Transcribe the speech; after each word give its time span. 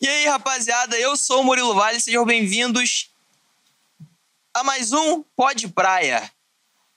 E 0.00 0.08
aí, 0.08 0.26
rapaziada, 0.28 0.96
eu 0.98 1.14
sou 1.14 1.42
o 1.42 1.44
Murilo 1.44 1.74
Vale, 1.74 2.00
sejam 2.00 2.24
bem-vindos 2.24 3.10
a 4.54 4.64
mais 4.64 4.94
um 4.94 5.22
Pod 5.36 5.68
Praia. 5.68 6.22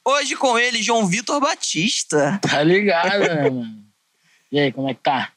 Hoje 0.06 0.38
com 0.38 0.58
ele, 0.58 0.82
João 0.82 1.06
Vitor 1.06 1.42
Batista. 1.42 2.40
Tá 2.42 2.64
ligado, 2.64 3.20
né, 3.20 3.50
mano? 3.50 3.84
E 4.50 4.58
aí, 4.58 4.72
como 4.72 4.90
é 4.90 4.94
que 4.94 5.02
tá? 5.02 5.34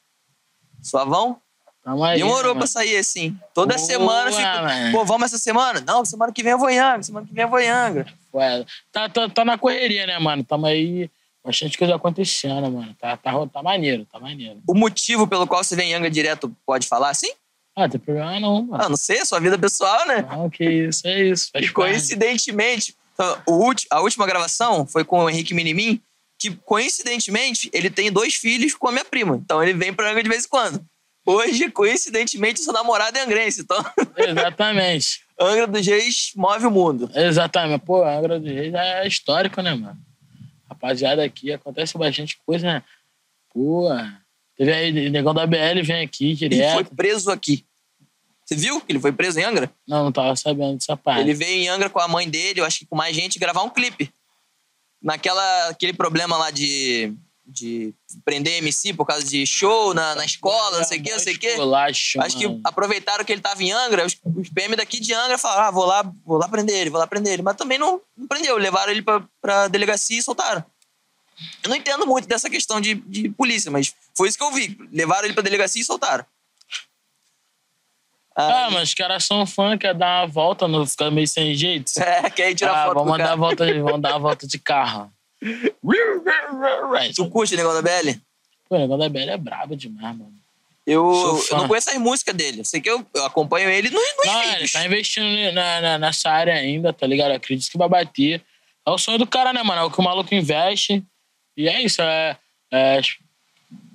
Suavão? 0.80 1.40
Tamo 1.82 2.04
aí. 2.04 2.18
Demorou 2.18 2.54
né, 2.54 2.60
pra 2.60 2.68
sair 2.68 2.98
assim. 2.98 3.36
Toda 3.52 3.74
Boa, 3.74 3.84
semana 3.84 4.30
fico. 4.30 4.42
mano. 4.42 4.92
Pô, 4.92 5.04
vamos 5.04 5.24
essa 5.26 5.38
semana? 5.38 5.80
Não, 5.80 6.04
semana 6.04 6.32
que 6.32 6.44
vem 6.44 6.52
eu 6.52 6.58
vou 6.60 6.70
em 6.70 6.78
Angra, 6.78 7.02
semana 7.02 7.26
que 7.26 7.34
vem 7.34 7.42
eu 7.42 7.50
vou 7.50 7.58
em 7.58 7.68
Angra. 7.68 8.06
mano? 8.32 8.64
Tá, 8.92 9.08
tá, 9.08 9.28
tá 9.28 9.44
na 9.44 9.58
correria, 9.58 10.06
né, 10.06 10.16
mano? 10.20 10.44
Tamo 10.44 10.66
aí. 10.66 11.10
Bastante 11.44 11.76
coisa 11.76 11.96
acontecendo, 11.96 12.70
mano. 12.70 12.94
Tá, 13.00 13.16
tá, 13.16 13.32
tá 13.48 13.60
maneiro, 13.60 14.06
tá 14.06 14.20
maneiro. 14.20 14.60
O 14.68 14.74
motivo 14.74 15.26
pelo 15.26 15.48
qual 15.48 15.64
você 15.64 15.74
vem 15.74 15.90
em 15.90 15.94
Angra 15.94 16.08
direto, 16.08 16.54
pode 16.64 16.86
falar 16.86 17.10
assim? 17.10 17.32
Ah, 17.76 17.86
tem 17.86 18.00
problema 18.00 18.40
não, 18.40 18.62
mano. 18.62 18.82
Ah, 18.82 18.88
não 18.88 18.96
sei, 18.96 19.22
sua 19.26 19.38
vida 19.38 19.58
pessoal, 19.58 20.06
né? 20.08 20.26
Não, 20.30 20.48
que 20.48 20.64
isso, 20.64 21.06
é 21.06 21.24
isso. 21.24 21.50
E 21.54 21.68
coincidentemente, 21.68 22.96
então, 23.12 23.38
a 23.90 24.00
última 24.00 24.26
gravação 24.26 24.86
foi 24.86 25.04
com 25.04 25.24
o 25.24 25.30
Henrique 25.30 25.52
Minimin, 25.52 26.00
que 26.38 26.50
coincidentemente 26.54 27.70
ele 27.72 27.90
tem 27.90 28.10
dois 28.10 28.34
filhos 28.34 28.74
com 28.74 28.88
a 28.88 28.92
minha 28.92 29.04
prima. 29.04 29.36
Então 29.36 29.62
ele 29.62 29.74
vem 29.74 29.92
pra 29.92 30.10
Angra 30.10 30.22
de 30.22 30.28
vez 30.28 30.44
em 30.44 30.48
quando. 30.48 30.84
Hoje, 31.24 31.70
coincidentemente, 31.70 32.60
seu 32.60 32.72
namorado 32.72 33.18
é 33.18 33.22
angrense. 33.22 33.62
Então, 33.62 33.84
Exatamente. 34.16 35.22
Angra 35.38 35.66
dos 35.66 35.86
Reis 35.86 36.32
move 36.34 36.66
o 36.66 36.70
mundo. 36.70 37.10
Exatamente. 37.14 37.84
Pô, 37.84 38.04
Angra 38.04 38.38
dos 38.38 38.50
Reis 38.50 38.72
é 38.72 39.06
histórico, 39.06 39.60
né, 39.60 39.74
mano? 39.74 39.98
Rapaziada, 40.68 41.24
aqui 41.24 41.52
acontece 41.52 41.98
bastante 41.98 42.38
coisa, 42.46 42.66
né? 42.66 42.82
Pô, 43.52 43.88
teve 44.56 44.72
aí, 44.72 45.08
o 45.08 45.10
negão 45.10 45.34
da 45.34 45.46
BL 45.46 45.82
vem 45.82 46.04
aqui 46.04 46.30
Ele 46.30 46.48
direto. 46.48 46.74
foi 46.74 46.84
preso 46.84 47.30
aqui. 47.30 47.64
Você 48.44 48.54
viu 48.54 48.80
que 48.80 48.92
ele 48.92 49.00
foi 49.00 49.10
preso 49.10 49.40
em 49.40 49.44
Angra? 49.44 49.70
Não, 49.86 50.04
não 50.04 50.12
tava 50.12 50.36
sabendo 50.36 50.78
dessa 50.78 50.96
parte. 50.96 51.20
Ele 51.20 51.34
veio 51.34 51.64
em 51.64 51.68
Angra 51.68 51.90
com 51.90 51.98
a 51.98 52.06
mãe 52.06 52.28
dele, 52.30 52.60
eu 52.60 52.64
acho 52.64 52.78
que 52.78 52.86
com 52.86 52.94
mais 52.94 53.14
gente, 53.14 53.40
gravar 53.40 53.62
um 53.62 53.70
clipe. 53.70 54.08
Naquela, 55.02 55.68
aquele 55.68 55.92
problema 55.92 56.36
lá 56.36 56.50
de, 56.52 57.12
de 57.44 57.92
prender 58.24 58.58
MC 58.58 58.94
por 58.94 59.04
causa 59.04 59.24
de 59.24 59.44
show 59.44 59.92
na, 59.92 60.14
na 60.14 60.24
escola, 60.24 60.78
não 60.78 60.84
sei 60.84 61.00
o 61.00 61.02
quê, 61.02 61.12
não 61.12 61.18
sei 61.18 61.34
o 61.34 61.38
quê. 61.38 61.54
Acho 62.20 62.38
que 62.38 62.60
aproveitaram 62.64 63.24
que 63.24 63.32
ele 63.32 63.40
tava 63.42 63.62
em 63.62 63.72
Angra, 63.72 64.06
os, 64.06 64.16
os 64.36 64.48
PM 64.48 64.76
daqui 64.76 65.00
de 65.00 65.12
Angra 65.12 65.38
falaram: 65.38 65.64
ah, 65.64 65.70
vou 65.72 65.84
lá, 65.84 66.12
vou 66.24 66.38
lá 66.38 66.48
prender 66.48 66.76
ele, 66.76 66.90
vou 66.90 67.00
lá 67.00 67.06
prender 67.06 67.32
ele. 67.32 67.42
Mas 67.42 67.56
também 67.56 67.78
não, 67.78 68.00
não 68.16 68.28
prendeu, 68.28 68.56
levaram 68.56 68.92
ele 68.92 69.02
pra, 69.02 69.24
pra 69.40 69.66
delegacia 69.68 70.18
e 70.18 70.22
soltaram. 70.22 70.64
Eu 71.62 71.70
não 71.70 71.76
entendo 71.76 72.06
muito 72.06 72.26
dessa 72.26 72.48
questão 72.48 72.80
de, 72.80 72.94
de 72.94 73.28
polícia, 73.30 73.70
mas 73.70 73.94
foi 74.14 74.28
isso 74.28 74.38
que 74.38 74.44
eu 74.44 74.52
vi. 74.52 74.78
Levaram 74.92 75.24
ele 75.24 75.34
pra 75.34 75.42
delegacia 75.42 75.80
e 75.80 75.84
soltaram. 75.84 76.24
Ah, 78.38 78.68
mas 78.70 78.90
os 78.90 78.94
caras 78.94 79.24
são 79.24 79.46
fã, 79.46 79.78
quer 79.78 79.94
dar 79.94 80.20
uma 80.22 80.26
volta, 80.26 80.68
não 80.68 80.86
ficar 80.86 81.10
meio 81.10 81.26
sem 81.26 81.54
jeito. 81.54 81.90
É, 81.98 82.28
quer 82.28 82.50
ir 82.50 82.54
tirar 82.54 82.72
ah, 82.74 82.84
foto 82.86 82.94
vamos 82.96 83.18
dar, 83.18 83.34
volta, 83.36 83.82
vamos 83.82 84.00
dar 84.02 84.10
uma 84.10 84.18
volta 84.18 84.46
de 84.46 84.58
carro. 84.58 85.10
Tu 87.14 87.30
curte 87.30 87.54
o 87.54 87.56
negócio 87.56 87.82
da 87.82 88.02
BL? 88.02 88.10
Pô, 88.68 88.76
o 88.76 88.78
negócio 88.78 89.02
da 89.02 89.08
BL 89.08 89.30
é 89.30 89.36
brabo 89.38 89.74
demais, 89.76 90.16
mano. 90.16 90.34
Eu, 90.86 91.12
eu 91.50 91.56
não 91.56 91.66
conheço 91.66 91.90
as 91.90 91.96
músicas 91.96 92.34
dele. 92.34 92.60
Eu 92.60 92.64
sei 92.64 92.80
que 92.80 92.88
eu, 92.88 93.04
eu 93.14 93.24
acompanho 93.24 93.68
ele 93.68 93.90
nos, 93.90 94.02
nos 94.18 94.26
Não, 94.26 94.42
ele 94.54 94.68
tá 94.68 94.84
investindo 94.86 95.52
na, 95.52 95.80
na- 95.80 95.98
nessa 95.98 96.30
área 96.30 96.54
ainda, 96.54 96.92
tá 96.92 97.06
ligado? 97.06 97.30
Eu 97.30 97.36
acredito 97.36 97.68
que 97.70 97.78
vai 97.78 97.88
bater. 97.88 98.40
É 98.86 98.90
o 98.90 98.96
sonho 98.98 99.18
do 99.18 99.26
cara, 99.26 99.52
né, 99.52 99.62
mano? 99.64 99.80
É 99.80 99.84
o 99.84 99.90
que 99.90 99.98
o 99.98 100.04
maluco 100.04 100.32
investe. 100.32 101.02
E 101.56 101.68
é 101.68 101.82
isso, 101.82 102.02
é, 102.02 102.36
é- 102.72 103.00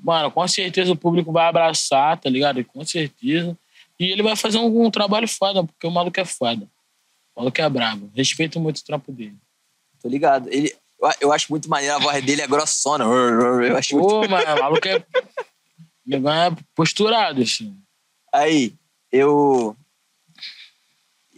Mano, 0.03 0.31
com 0.31 0.47
certeza 0.47 0.91
o 0.91 0.95
público 0.95 1.31
vai 1.31 1.47
abraçar, 1.47 2.19
tá 2.19 2.29
ligado? 2.29 2.63
Com 2.65 2.83
certeza. 2.83 3.57
E 3.99 4.05
ele 4.05 4.23
vai 4.23 4.35
fazer 4.35 4.57
um, 4.57 4.85
um 4.85 4.89
trabalho 4.89 5.27
foda, 5.27 5.63
porque 5.63 5.85
o 5.85 5.91
maluco 5.91 6.19
é 6.19 6.25
foda. 6.25 6.67
O 7.35 7.41
maluco 7.41 7.61
é 7.61 7.69
brabo. 7.69 8.11
Respeito 8.15 8.59
muito 8.59 8.79
o 8.79 8.83
trampo 8.83 9.11
dele. 9.11 9.37
Tô 10.01 10.09
ligado. 10.09 10.49
Ele, 10.49 10.75
eu, 10.99 11.09
eu 11.21 11.31
acho 11.31 11.51
muito 11.51 11.69
maneiro, 11.69 11.95
a 11.95 11.99
voz 11.99 12.25
dele 12.25 12.41
é 12.41 12.47
grossona. 12.47 13.03
Eu 13.03 13.77
acho 13.77 13.95
muito... 13.95 14.09
Pô, 14.09 14.27
mano, 14.27 14.55
o 14.55 14.59
maluco 14.59 14.87
é. 14.87 15.05
O 16.03 16.09
negócio 16.09 16.39
é 16.39 16.63
posturado, 16.75 17.41
assim. 17.43 17.77
Aí, 18.33 18.73
eu. 19.11 19.77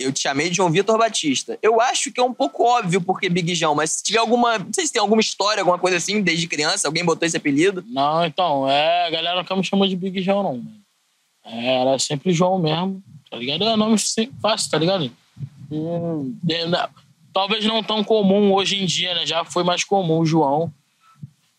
Eu 0.04 0.12
te 0.12 0.20
chamei 0.22 0.50
de 0.50 0.58
João 0.58 0.70
Vitor 0.70 0.98
Batista. 0.98 1.58
Eu 1.62 1.80
acho 1.82 2.12
que 2.12 2.20
é 2.20 2.24
um 2.24 2.34
pouco 2.34 2.64
óbvio 2.64 3.02
porque 3.02 3.30
Big 3.30 3.54
João, 3.56 3.74
mas 3.76 3.92
se 3.92 4.04
tiver 4.04 4.20
alguma. 4.20 4.58
Não 4.60 4.74
sei 4.74 4.86
se 4.86 4.94
tem 4.94 5.02
alguma 5.02 5.22
história, 5.22 5.62
alguma 5.62 5.80
coisa 5.80 5.98
assim, 5.98 6.22
desde 6.22 6.48
criança, 6.48 6.88
alguém 6.88 7.04
botou 7.06 7.26
esse 7.26 7.38
apelido. 7.38 7.84
Não, 7.88 8.26
então, 8.26 8.70
é, 8.70 9.08
a 9.08 9.10
galera 9.10 9.38
nunca 9.38 9.56
me 9.56 9.64
chamou 9.64 9.88
de 9.88 9.96
Big 9.96 10.22
João, 10.22 10.44
não, 10.44 10.58
mano. 10.58 10.84
É, 11.46 11.82
era 11.82 12.00
sempre 12.00 12.32
João 12.32 12.58
mesmo, 12.60 13.02
tá 13.30 13.38
ligado? 13.38 13.64
É 13.66 13.76
nome 13.76 13.98
fácil, 14.42 14.72
tá 14.72 14.78
ligado? 14.78 15.12
Na- 16.70 16.90
talvez 17.34 17.66
não 17.66 17.84
tão 17.84 18.04
comum 18.04 18.54
hoje 18.54 18.82
em 18.82 18.86
dia, 18.86 19.14
né? 19.16 19.26
Já 19.26 19.44
foi 19.44 19.64
mais 19.64 19.84
comum 19.84 20.20
o 20.20 20.26
João. 20.26 20.72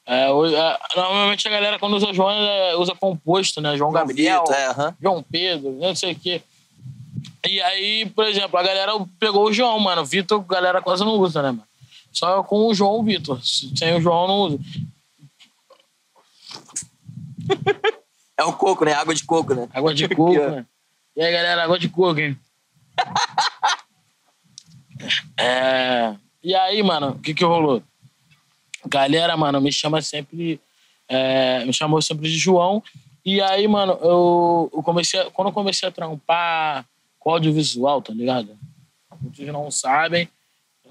É, 0.06 0.30
hoje- 0.30 0.54
é, 0.54 0.78
normalmente 0.96 1.48
a 1.48 1.50
galera, 1.50 1.78
quando 1.78 1.96
usa 1.96 2.12
João, 2.12 2.30
é, 2.30 2.76
usa 2.76 2.94
composto, 2.94 3.60
né? 3.60 3.76
João 3.76 3.90
Gabriel, 3.90 4.40
Vitor, 4.40 4.54
é, 4.54 4.66
aham. 4.66 4.94
João 5.00 5.22
Pedro, 5.22 5.72
não 5.80 5.94
sei 5.94 6.12
o 6.12 6.18
quê. 6.18 6.42
E 7.46 7.60
aí, 7.60 8.06
por 8.10 8.26
exemplo, 8.26 8.58
a 8.58 8.62
galera 8.62 8.92
pegou 9.18 9.44
o 9.46 9.52
João, 9.52 9.78
mano. 9.78 10.02
O 10.02 10.06
Vitor, 10.06 10.40
a 10.40 10.54
galera 10.54 10.82
quase 10.82 11.04
não 11.04 11.12
usa, 11.18 11.42
né, 11.42 11.50
mano? 11.50 11.66
Só 12.12 12.42
com 12.42 12.66
o 12.66 12.74
João 12.74 13.02
Vitor. 13.04 13.40
Sem 13.44 13.94
o 13.94 14.00
João, 14.00 14.26
não 14.28 14.38
usa. 14.40 14.58
É 18.36 18.42
o 18.42 18.52
coco, 18.52 18.84
né? 18.84 18.92
Água 18.92 19.14
de 19.14 19.22
coco, 19.22 19.54
né? 19.54 19.68
Água 19.72 19.94
de 19.94 20.08
coco, 20.08 20.32
né? 20.50 20.66
E 21.14 21.22
aí, 21.22 21.32
galera, 21.32 21.62
água 21.62 21.78
de 21.78 21.88
coco, 21.88 22.18
hein? 22.18 22.36
É... 25.38 26.14
E 26.42 26.52
aí, 26.54 26.82
mano, 26.82 27.10
o 27.10 27.18
que 27.20 27.32
que 27.34 27.44
rolou? 27.44 27.80
Galera, 28.86 29.36
mano, 29.36 29.60
me 29.60 29.70
chama 29.72 30.02
sempre... 30.02 30.60
é, 31.08 31.64
Me 31.64 31.72
chamou 31.72 32.02
sempre 32.02 32.28
de 32.28 32.36
João. 32.36 32.82
E 33.24 33.40
aí, 33.40 33.66
mano, 33.68 33.96
eu, 34.02 34.70
eu 34.74 34.82
comecei... 34.82 35.20
a- 35.20 35.30
Quando 35.30 35.48
eu 35.48 35.54
comecei 35.54 35.88
a 35.88 35.92
trampar 35.92 36.84
com 37.24 37.30
audiovisual, 37.30 38.02
tá 38.02 38.12
ligado? 38.12 38.56
Muitos 39.20 39.46
não 39.46 39.70
sabem. 39.70 40.28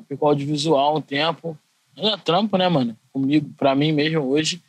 Eu 0.09 0.17
com 0.17 0.27
audiovisual 0.27 0.97
um 0.97 1.01
tempo. 1.01 1.55
Ainda 1.95 2.17
trampo, 2.17 2.57
né, 2.57 2.67
mano? 2.67 2.97
Comigo, 3.11 3.47
pra 3.55 3.75
mim 3.75 3.91
mesmo, 3.91 4.23
hoje. 4.23 4.59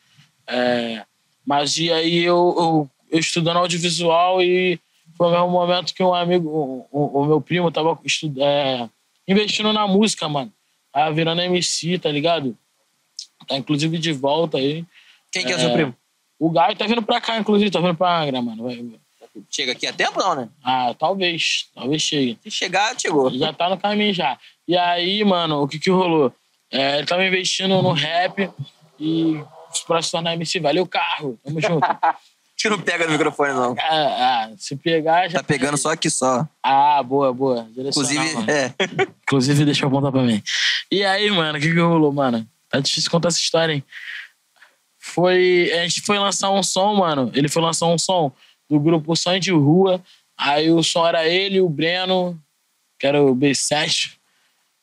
É, 0.46 1.04
mas 1.46 1.78
e 1.78 1.90
aí 1.90 2.18
eu, 2.18 2.54
eu, 2.58 2.90
eu 3.10 3.18
estudando 3.18 3.56
audiovisual 3.56 4.42
e 4.42 4.78
foi 5.16 5.28
o 5.28 5.30
mesmo 5.30 5.48
momento 5.48 5.94
que 5.94 6.02
um 6.02 6.12
amigo, 6.12 6.86
o, 6.92 7.20
o- 7.20 7.24
meu 7.24 7.40
primo, 7.40 7.70
tava 7.70 7.98
estu- 8.04 8.34
é, 8.38 8.88
investindo 9.26 9.72
na 9.72 9.86
música, 9.88 10.28
mano. 10.28 10.52
Tava 10.92 11.12
virando 11.14 11.40
MC, 11.40 11.98
tá 11.98 12.10
ligado? 12.10 12.56
Tá 13.48 13.56
inclusive 13.56 13.96
de 13.96 14.12
volta 14.12 14.58
aí. 14.58 14.84
Quem 15.32 15.44
que 15.46 15.52
é, 15.52 15.56
o 15.56 15.58
seu 15.60 15.72
primo? 15.72 15.96
O 16.38 16.50
Gaio 16.50 16.76
tá 16.76 16.86
vindo 16.86 17.00
pra 17.02 17.20
cá, 17.20 17.38
inclusive, 17.38 17.70
tá 17.70 17.80
vindo 17.80 17.94
pra 17.94 18.20
Angra, 18.20 18.42
mano. 18.42 18.64
Vai- 18.64 18.84
Chega 19.50 19.72
aqui 19.72 19.86
a 19.86 19.92
tempo, 19.92 20.18
não, 20.18 20.34
né? 20.34 20.48
Ah, 20.62 20.94
talvez. 20.98 21.68
Talvez 21.74 22.02
chegue. 22.02 22.38
Se 22.42 22.50
chegar, 22.50 22.98
chegou. 22.98 23.30
Já 23.30 23.52
tá 23.52 23.68
no 23.68 23.78
caminho 23.78 24.14
já. 24.14 24.38
E 24.66 24.76
aí, 24.76 25.24
mano, 25.24 25.62
o 25.62 25.68
que 25.68 25.78
que 25.78 25.90
rolou? 25.90 26.32
É, 26.70 26.98
ele 26.98 27.06
tava 27.06 27.24
investindo 27.24 27.80
no 27.82 27.92
rap 27.92 28.50
e 28.98 29.40
pra 29.86 30.00
se 30.00 30.10
tornar 30.10 30.34
MC, 30.34 30.60
valeu 30.60 30.86
carro. 30.86 31.38
Tamo 31.44 31.60
junto. 31.60 31.86
Que 32.56 32.70
não 32.70 32.80
pega 32.80 33.04
no 33.04 33.12
microfone, 33.12 33.52
não. 33.52 33.74
Ah, 33.78 34.46
ah, 34.48 34.50
se 34.56 34.74
pegar 34.74 35.28
já. 35.28 35.40
Tá 35.40 35.44
pegando 35.44 35.76
só 35.76 35.90
aqui 35.90 36.08
só. 36.08 36.48
Ah, 36.62 37.02
boa, 37.02 37.30
boa. 37.30 37.68
Inclusive, 37.76 38.32
mano. 38.32 38.50
é. 38.50 38.74
Inclusive, 39.22 39.66
deixa 39.66 39.84
eu 39.84 39.88
apontar 39.88 40.10
pra 40.10 40.22
mim. 40.22 40.42
E 40.90 41.04
aí, 41.04 41.30
mano, 41.30 41.58
o 41.58 41.60
que 41.60 41.68
que 41.68 41.78
rolou, 41.78 42.10
mano? 42.10 42.48
Tá 42.70 42.80
difícil 42.80 43.10
contar 43.10 43.28
essa 43.28 43.38
história, 43.38 43.74
hein? 43.74 43.84
Foi. 44.98 45.70
A 45.74 45.82
gente 45.82 46.00
foi 46.00 46.18
lançar 46.18 46.50
um 46.52 46.62
som, 46.62 46.94
mano. 46.94 47.30
Ele 47.34 47.50
foi 47.50 47.60
lançar 47.60 47.86
um 47.86 47.98
som 47.98 48.32
do 48.68 48.78
grupo 48.80 49.14
Sonho 49.16 49.40
de 49.40 49.50
Rua. 49.52 50.02
Aí 50.36 50.70
o 50.70 50.82
som 50.82 51.06
era 51.06 51.26
ele, 51.28 51.60
o 51.60 51.68
Breno, 51.68 52.40
que 52.98 53.06
era 53.06 53.22
o 53.22 53.34
B7, 53.36 54.12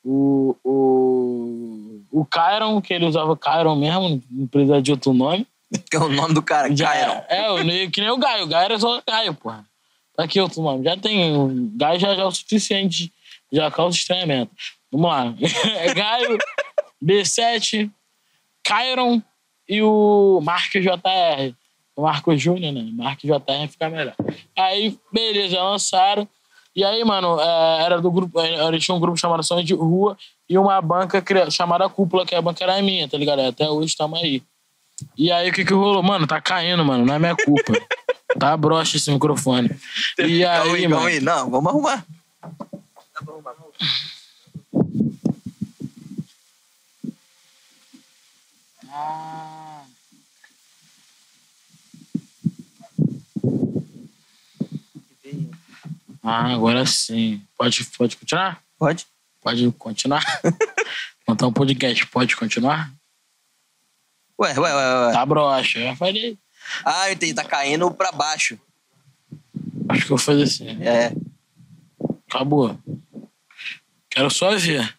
o. 0.04 0.56
O, 0.64 2.02
o 2.12 2.26
Kyron, 2.26 2.82
que 2.82 2.94
ele 2.94 3.06
usava 3.06 3.38
Kyron 3.38 3.76
mesmo, 3.76 4.22
não 4.30 4.48
precisa 4.48 4.82
de 4.82 4.92
outro 4.92 5.14
nome. 5.14 5.48
Que 5.90 5.96
é 5.96 6.00
o 6.00 6.10
nome 6.10 6.34
do 6.34 6.42
cara, 6.42 6.74
Já, 6.76 6.92
Kyron. 6.92 7.24
é, 7.30 7.52
o- 7.52 7.92
que 7.92 8.02
nem 8.02 8.10
o 8.10 8.18
Gaio. 8.18 8.44
O 8.44 8.48
Gaio 8.48 8.66
era 8.66 8.78
só 8.80 9.02
Gaio, 9.08 9.34
porra. 9.34 9.66
Tá 10.16 10.24
aqui 10.26 10.40
outro 10.42 10.62
nome. 10.62 10.84
Já 10.84 10.98
tem. 10.98 11.36
O 11.38 11.72
Gaio 11.78 11.98
já, 12.00 12.14
já 12.16 12.22
é 12.24 12.26
o 12.26 12.32
suficiente. 12.32 13.12
Já 13.52 13.72
causa 13.72 13.96
estranhamento. 13.98 14.52
Vamos 14.92 15.10
lá. 15.10 15.34
É 15.78 15.94
Gaio, 15.94 16.38
B7, 17.04 17.90
Kyron 18.64 19.22
e 19.68 19.82
o 19.82 20.40
Marcos 20.44 20.82
JR. 20.84 21.56
O 22.02 22.06
Marcos 22.06 22.42
Júnior, 22.42 22.74
né? 22.74 22.90
Marcos 22.96 23.24
JR 23.24 23.68
fica 23.70 23.88
melhor. 23.88 24.16
Aí, 24.58 24.98
beleza, 25.14 25.62
lançaram. 25.62 26.28
E 26.76 26.84
aí, 26.84 27.04
mano, 27.06 27.40
é, 27.40 27.84
era 27.84 28.02
do 28.02 28.10
grupo. 28.10 28.40
é, 28.40 28.68
Eles 28.68 28.84
tinham 28.84 28.98
um 28.98 29.00
grupo 29.00 29.20
chamado 29.20 29.44
Sonho 29.44 29.64
de 29.64 29.76
Rua 29.76 30.18
e 30.50 30.58
uma 30.58 30.82
banca 30.82 31.24
chamada 31.52 31.88
Cúpula, 31.88 32.26
que 32.26 32.34
a 32.34 32.42
banca 32.42 32.64
era 32.64 32.82
minha, 32.82 33.08
tá 33.08 33.20
ligado? 33.20 33.42
Até 33.42 33.70
hoje 33.70 33.90
estamos 33.90 34.20
aí. 34.20 34.42
E 35.16 35.32
aí, 35.32 35.52
o 35.52 35.54
que 35.54 35.64
que 35.64 35.74
rolou? 35.76 36.02
Mano, 36.02 36.26
tá 36.26 36.42
caindo, 36.42 36.84
mano. 36.84 37.06
Não 37.06 37.14
é 37.14 37.20
minha 37.20 37.36
culpa. 37.36 37.74
Tá 38.40 38.56
broxa 38.56 38.96
esse 38.96 39.12
microfone. 39.12 39.70
E 40.18 40.42
calma 40.42 40.74
aí, 40.74 40.88
calma 40.90 41.08
aí. 41.10 41.20
Não, 41.20 41.52
vamos 41.52 41.70
arrumar. 41.70 42.06
Dá 42.42 42.50
pra 43.26 43.34
arrumar. 43.34 43.54
Ah. 48.90 49.84
Ah, 56.24 56.54
agora 56.54 56.86
sim. 56.86 57.42
Pode, 57.58 57.84
pode 57.98 58.18
continuar? 58.18 58.62
Pode? 58.78 59.06
Pode 59.42 59.72
continuar? 59.72 60.24
Montar 61.28 61.48
um 61.48 61.54
podcast, 61.54 62.06
pode 62.08 62.36
continuar? 62.36 62.92
Ué, 64.40 64.54
ué, 64.58 64.76
ué, 64.76 65.08
ué. 65.08 65.14
Tá 65.14 65.26
broxa. 65.26 65.80
Eu 65.80 65.96
falei. 65.96 66.38
Ah, 66.86 67.10
eu 67.10 67.14
entendi. 67.14 67.34
Tá 67.34 67.44
caindo 67.44 67.90
pra 67.92 68.12
baixo. 68.12 68.60
Acho 69.90 70.06
que 70.06 70.12
eu 70.12 70.18
vou 70.18 70.18
fazer 70.18 70.44
assim. 70.44 70.84
É. 70.84 71.12
Acabou. 72.28 72.78
Quero 74.10 74.30
só 74.30 74.56
ver. 74.56 74.94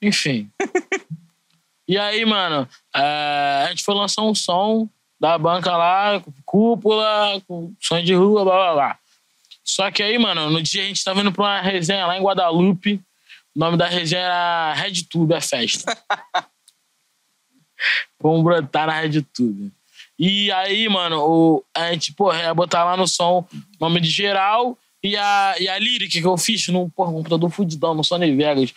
Enfim. 0.00 0.50
e 1.88 1.98
aí, 1.98 2.24
mano, 2.24 2.68
é, 2.94 3.64
a 3.66 3.68
gente 3.70 3.84
foi 3.84 3.94
lançar 3.94 4.22
um 4.22 4.34
som 4.34 4.88
da 5.18 5.38
banca 5.38 5.76
lá, 5.76 6.22
cúpula, 6.44 7.40
com 7.48 7.74
som 7.80 8.02
de 8.02 8.14
rua, 8.14 8.44
blá 8.44 8.54
blá 8.54 8.72
blá. 8.74 8.98
Só 9.66 9.90
que 9.90 10.02
aí, 10.02 10.16
mano, 10.16 10.48
no 10.48 10.62
dia 10.62 10.84
a 10.84 10.86
gente 10.86 11.04
tava 11.04 11.20
indo 11.20 11.32
pra 11.32 11.42
uma 11.42 11.60
resenha 11.60 12.06
lá 12.06 12.16
em 12.16 12.22
Guadalupe. 12.22 13.02
O 13.54 13.58
nome 13.58 13.76
da 13.76 13.88
resenha 13.88 14.22
era 14.22 14.72
Red 14.74 15.02
Tube, 15.10 15.34
a 15.34 15.40
festa. 15.40 15.96
Vamos 18.22 18.44
brotar 18.44 18.86
na 18.86 19.00
Red 19.00 19.22
Tube. 19.34 19.72
E 20.18 20.50
aí, 20.52 20.88
mano, 20.88 21.18
o, 21.20 21.64
a 21.74 21.92
gente, 21.92 22.12
porra, 22.12 22.38
ia 22.40 22.54
botar 22.54 22.84
lá 22.84 22.96
no 22.96 23.06
som 23.08 23.46
nome 23.80 24.00
de 24.00 24.08
geral 24.08 24.78
e 25.06 25.16
a, 25.16 25.54
e 25.60 25.68
a 25.68 25.78
lyric 25.78 26.20
que 26.20 26.26
eu 26.26 26.36
fiz 26.36 26.66
no 26.68 26.90
porra, 26.90 27.10
um 27.10 27.14
computador 27.14 27.50
fudidão 27.50 27.94
no 27.94 28.02
Sony 28.02 28.34
Vegas. 28.34 28.72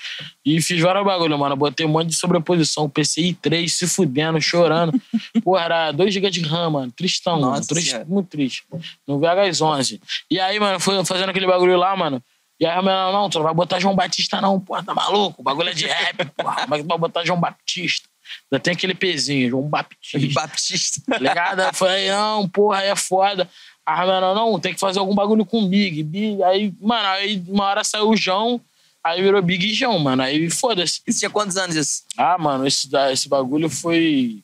E 0.45 0.61
fiz 0.61 0.79
vários 0.79 1.03
bagulho, 1.03 1.37
mano. 1.37 1.55
Botei 1.55 1.85
um 1.85 1.89
monte 1.89 2.09
de 2.09 2.15
sobreposição, 2.15 2.89
PCI 2.89 3.33
3, 3.33 3.73
se 3.73 3.87
fudendo, 3.87 4.39
chorando. 4.39 4.93
porra, 5.43 5.63
era 5.63 5.91
2 5.91 6.13
GB 6.13 6.29
de 6.29 6.41
RAM, 6.41 6.69
mano. 6.69 6.91
Tristão, 6.91 7.39
mano. 7.39 7.53
Nossa 7.53 7.67
Triste, 7.67 7.89
Senhora. 7.91 8.05
muito 8.07 8.27
triste. 8.27 8.63
No 9.07 9.19
VHS 9.19 9.61
11. 9.61 10.01
E 10.29 10.39
aí, 10.39 10.59
mano, 10.59 10.79
foi 10.79 11.03
fazendo 11.03 11.29
aquele 11.29 11.47
bagulho 11.47 11.77
lá, 11.77 11.95
mano. 11.95 12.21
E 12.59 12.65
aí, 12.65 12.81
mano, 12.81 13.13
não, 13.13 13.29
tu 13.29 13.37
não 13.37 13.45
vai 13.45 13.53
botar 13.53 13.79
João 13.79 13.95
Batista, 13.95 14.41
não, 14.41 14.59
porra, 14.59 14.83
tá 14.83 14.93
maluco? 14.93 15.41
O 15.41 15.43
bagulho 15.43 15.69
é 15.69 15.73
de 15.73 15.85
rap, 15.85 16.25
porra. 16.35 16.63
Como 16.63 16.75
é 16.75 16.77
que 16.77 16.83
tu 16.83 16.89
vai 16.89 16.97
botar 16.97 17.23
João 17.23 17.39
Batista? 17.39 18.07
Ainda 18.51 18.61
tem 18.61 18.73
aquele 18.73 18.93
pezinho, 18.93 19.49
João 19.49 19.63
Baptista. 19.63 20.41
Baptista. 20.41 21.01
Tá 21.07 21.17
ligado? 21.17 21.61
Eu 21.61 21.73
falei, 21.73 22.09
não, 22.09 22.47
porra, 22.49 22.79
aí 22.79 22.89
é 22.89 22.95
foda. 22.95 23.49
Ah, 23.91 24.05
mano, 24.05 24.35
não, 24.35 24.59
tem 24.59 24.71
que 24.71 24.79
fazer 24.79 24.99
algum 24.99 25.15
bagulho 25.15 25.43
com 25.43 25.67
Big. 25.67 26.03
Big. 26.03 26.43
Aí, 26.43 26.71
mano, 26.79 27.07
aí 27.07 27.43
uma 27.47 27.63
hora 27.63 27.83
saiu 27.83 28.09
o 28.09 28.15
João, 28.15 28.61
aí 29.03 29.19
virou 29.19 29.41
Big 29.41 29.73
João, 29.73 29.97
mano. 29.97 30.21
Aí 30.21 30.47
foda-se. 30.47 31.01
Isso 31.07 31.17
tinha 31.17 31.31
quantos 31.31 31.57
anos 31.57 31.75
isso? 31.75 32.03
Ah, 32.15 32.37
mano, 32.37 32.67
esse, 32.67 32.87
esse 33.11 33.27
bagulho 33.27 33.67
foi 33.67 34.43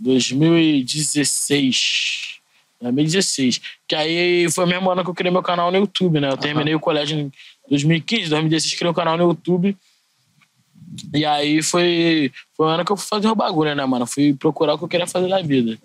2016. 0.00 2.40
2016. 2.82 3.60
Que 3.86 3.94
aí 3.94 4.50
foi 4.50 4.64
o 4.64 4.68
mesmo 4.68 4.90
ano 4.90 5.04
que 5.04 5.10
eu 5.10 5.14
criei 5.14 5.30
meu 5.30 5.44
canal 5.44 5.70
no 5.70 5.78
YouTube, 5.78 6.18
né? 6.18 6.28
Eu 6.28 6.36
terminei 6.36 6.74
o 6.74 6.80
colégio 6.80 7.16
em 7.16 7.30
2015, 7.70 8.30
2016 8.30 8.74
criei 8.74 8.90
o 8.90 8.94
canal 8.94 9.16
no 9.16 9.28
YouTube. 9.28 9.76
E 11.14 11.24
aí 11.24 11.62
foi, 11.62 12.32
foi 12.56 12.66
o 12.66 12.70
ano 12.70 12.84
que 12.84 12.90
eu 12.90 12.96
fui 12.96 13.06
fazer 13.06 13.28
o 13.28 13.36
bagulho, 13.36 13.76
né, 13.76 13.84
mano? 13.84 14.08
Fui 14.08 14.34
procurar 14.34 14.74
o 14.74 14.78
que 14.78 14.82
eu 14.82 14.88
queria 14.88 15.06
fazer 15.06 15.28
na 15.28 15.40
vida. 15.40 15.78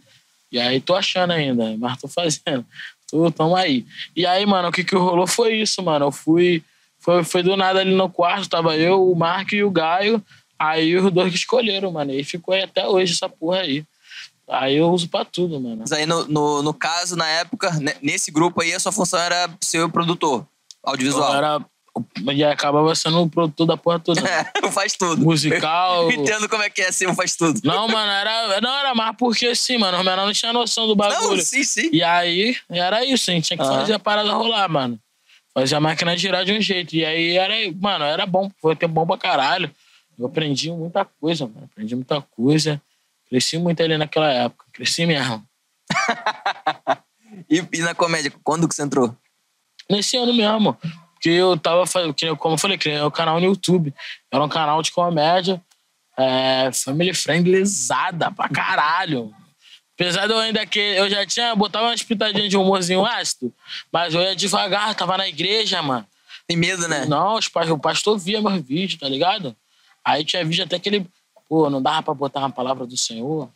E 0.52 0.60
aí 0.60 0.82
tô 0.82 0.94
achando 0.96 1.32
ainda, 1.32 1.76
mas 1.78 2.00
tô 2.00 2.08
fazendo. 2.08 2.66
Tô, 3.10 3.30
tamo 3.30 3.58
aí. 3.58 3.86
E 4.16 4.26
aí, 4.26 4.46
mano, 4.46 4.70
o 4.70 4.72
que 4.72 4.86
que 4.86 4.96
rolou 4.96 5.28
foi 5.28 5.56
isso, 5.56 5.84
mano. 5.84 6.06
Eu 6.06 6.12
fui. 6.14 6.64
Foi, 6.98 7.26
foi 7.26 7.44
do 7.44 7.58
nada 7.58 7.82
ali 7.82 7.94
no 7.94 8.10
quarto, 8.10 8.48
tava 8.48 8.78
eu, 8.78 9.12
o 9.12 9.14
Marco 9.14 9.54
e 9.54 9.64
o 9.66 9.70
Gaio. 9.70 10.24
Aí 10.58 10.96
os 10.96 11.12
dois 11.12 11.30
que 11.30 11.38
escolheram, 11.38 11.92
mano. 11.92 12.14
E 12.14 12.24
ficou 12.24 12.54
aí 12.54 12.62
até 12.62 12.88
hoje 12.88 13.12
essa 13.12 13.28
porra 13.28 13.62
aí. 13.62 13.84
Aí 14.48 14.78
eu 14.78 14.90
uso 14.92 15.10
pra 15.10 15.26
tudo, 15.26 15.60
mano. 15.60 15.78
Mas 15.80 15.92
aí, 15.92 16.06
no, 16.06 16.26
no, 16.26 16.62
no 16.62 16.74
caso, 16.74 17.16
na 17.16 17.28
época, 17.28 17.72
né, 17.80 17.96
nesse 18.02 18.32
grupo 18.32 18.62
aí, 18.62 18.74
a 18.74 18.80
sua 18.80 18.92
função 18.92 19.20
era 19.20 19.50
ser 19.60 19.82
o 19.82 19.90
produtor 19.90 20.46
audiovisual. 20.84 21.32
Eu 21.32 21.38
era. 21.38 21.66
E 22.34 22.44
acabava 22.44 22.96
sendo 22.96 23.22
o 23.22 23.30
produtor 23.30 23.68
da 23.68 23.76
porra 23.76 24.00
toda. 24.00 24.22
É, 24.64 24.72
faz 24.72 24.94
tudo. 24.94 25.24
Musical. 25.24 26.04
Eu 26.04 26.12
entendo 26.12 26.48
como 26.48 26.64
é 26.64 26.70
que 26.70 26.82
é 26.82 26.90
um 27.10 27.16
faz 27.16 27.36
tudo. 27.36 27.60
Não, 27.64 27.88
mano, 27.88 28.12
era, 28.12 28.62
não 28.62 28.78
era 28.78 28.96
mais 28.96 29.16
porque 29.18 29.48
assim, 29.48 29.78
mano, 29.78 29.98
os 29.98 30.04
menores 30.06 30.26
não 30.26 30.34
tinham 30.34 30.54
noção 30.54 30.88
do 30.88 30.96
Não, 30.96 31.10
bagulho. 31.10 31.42
sim, 31.42 31.64
sim. 31.64 31.90
E 31.92 32.02
aí, 32.02 32.56
era 32.70 33.04
isso, 33.04 33.30
a 33.30 33.34
gente 33.34 33.48
tinha 33.48 33.58
que 33.58 33.64
Aham. 33.64 33.80
fazer 33.80 33.94
a 33.94 34.00
parada 34.00 34.32
rolar, 34.32 34.70
mano. 34.70 34.98
Fazer 35.54 35.76
a 35.76 35.80
máquina 35.82 36.16
girar 36.16 36.46
de 36.46 36.54
um 36.54 36.62
jeito. 36.62 36.96
E 36.96 37.04
aí, 37.06 37.38
era, 37.38 37.54
mano, 37.76 38.06
era 38.06 38.26
bom, 38.26 38.50
foi 38.62 38.76
tempo 38.76 38.94
bom 38.94 39.06
pra 39.06 39.18
caralho. 39.18 39.70
Eu 40.18 40.28
aprendi 40.28 40.72
muita 40.72 41.04
coisa, 41.04 41.46
mano. 41.46 41.68
Aprendi 41.72 41.96
muita 41.96 42.22
coisa. 42.22 42.82
Cresci 43.30 43.58
muito 43.58 43.82
ali 43.84 43.98
naquela 43.98 44.32
época. 44.32 44.66
Cresci 44.72 45.06
mesmo. 45.06 45.44
E, 47.50 47.66
e 47.74 47.78
na 47.80 47.96
comédia, 47.96 48.32
quando 48.44 48.68
que 48.68 48.76
você 48.76 48.84
entrou? 48.84 49.16
Nesse 49.90 50.18
ano 50.18 50.34
mesmo. 50.34 50.78
Porque 51.22 51.30
eu 51.30 51.56
tava 51.56 51.86
fazendo, 51.86 52.16
que 52.16 52.36
como 52.38 52.56
eu 52.56 52.58
falei, 52.58 52.80
criei 52.80 53.00
um 53.00 53.12
canal 53.12 53.40
no 53.40 53.46
YouTube. 53.46 53.94
Era 54.32 54.44
um 54.44 54.50
canal 54.50 54.82
de 54.82 54.92
comédia. 54.92 55.62
É, 56.18 56.72
family 56.74 57.14
friendlyzada 57.14 58.32
pra 58.32 58.50
caralho. 58.50 59.32
Apesar 59.94 60.26
de 60.26 60.34
eu 60.34 60.40
ainda 60.40 60.66
que 60.66 60.80
eu 60.80 61.08
já 61.08 61.24
tinha, 61.28 61.56
botava 61.56 61.86
umas 61.90 62.02
pitadinhas 62.02 62.50
de 62.50 62.58
humorzinho 62.58 63.06
ácido, 63.06 63.54
mas 63.92 64.16
eu 64.16 64.22
ia 64.22 64.36
devagar, 64.36 64.96
tava 64.96 65.16
na 65.16 65.28
igreja, 65.28 65.80
mano. 65.84 66.08
Tem 66.48 66.58
medo, 66.58 66.88
né? 66.88 67.06
Não, 67.06 67.36
os 67.36 67.48
pa- 67.48 67.66
o 67.66 67.78
pastor 67.78 68.18
via 68.18 68.42
meus 68.42 68.60
vídeos, 68.66 69.00
tá 69.00 69.08
ligado? 69.08 69.56
Aí 70.04 70.26
tinha 70.26 70.44
vídeo 70.44 70.66
até 70.66 70.80
que 70.80 70.90
ele, 70.90 71.06
pô, 71.48 71.70
não 71.70 71.80
dava 71.82 72.02
pra 72.02 72.14
botar 72.16 72.40
uma 72.40 72.50
palavra 72.50 72.86
do 72.88 72.98
Senhor. 72.98 73.48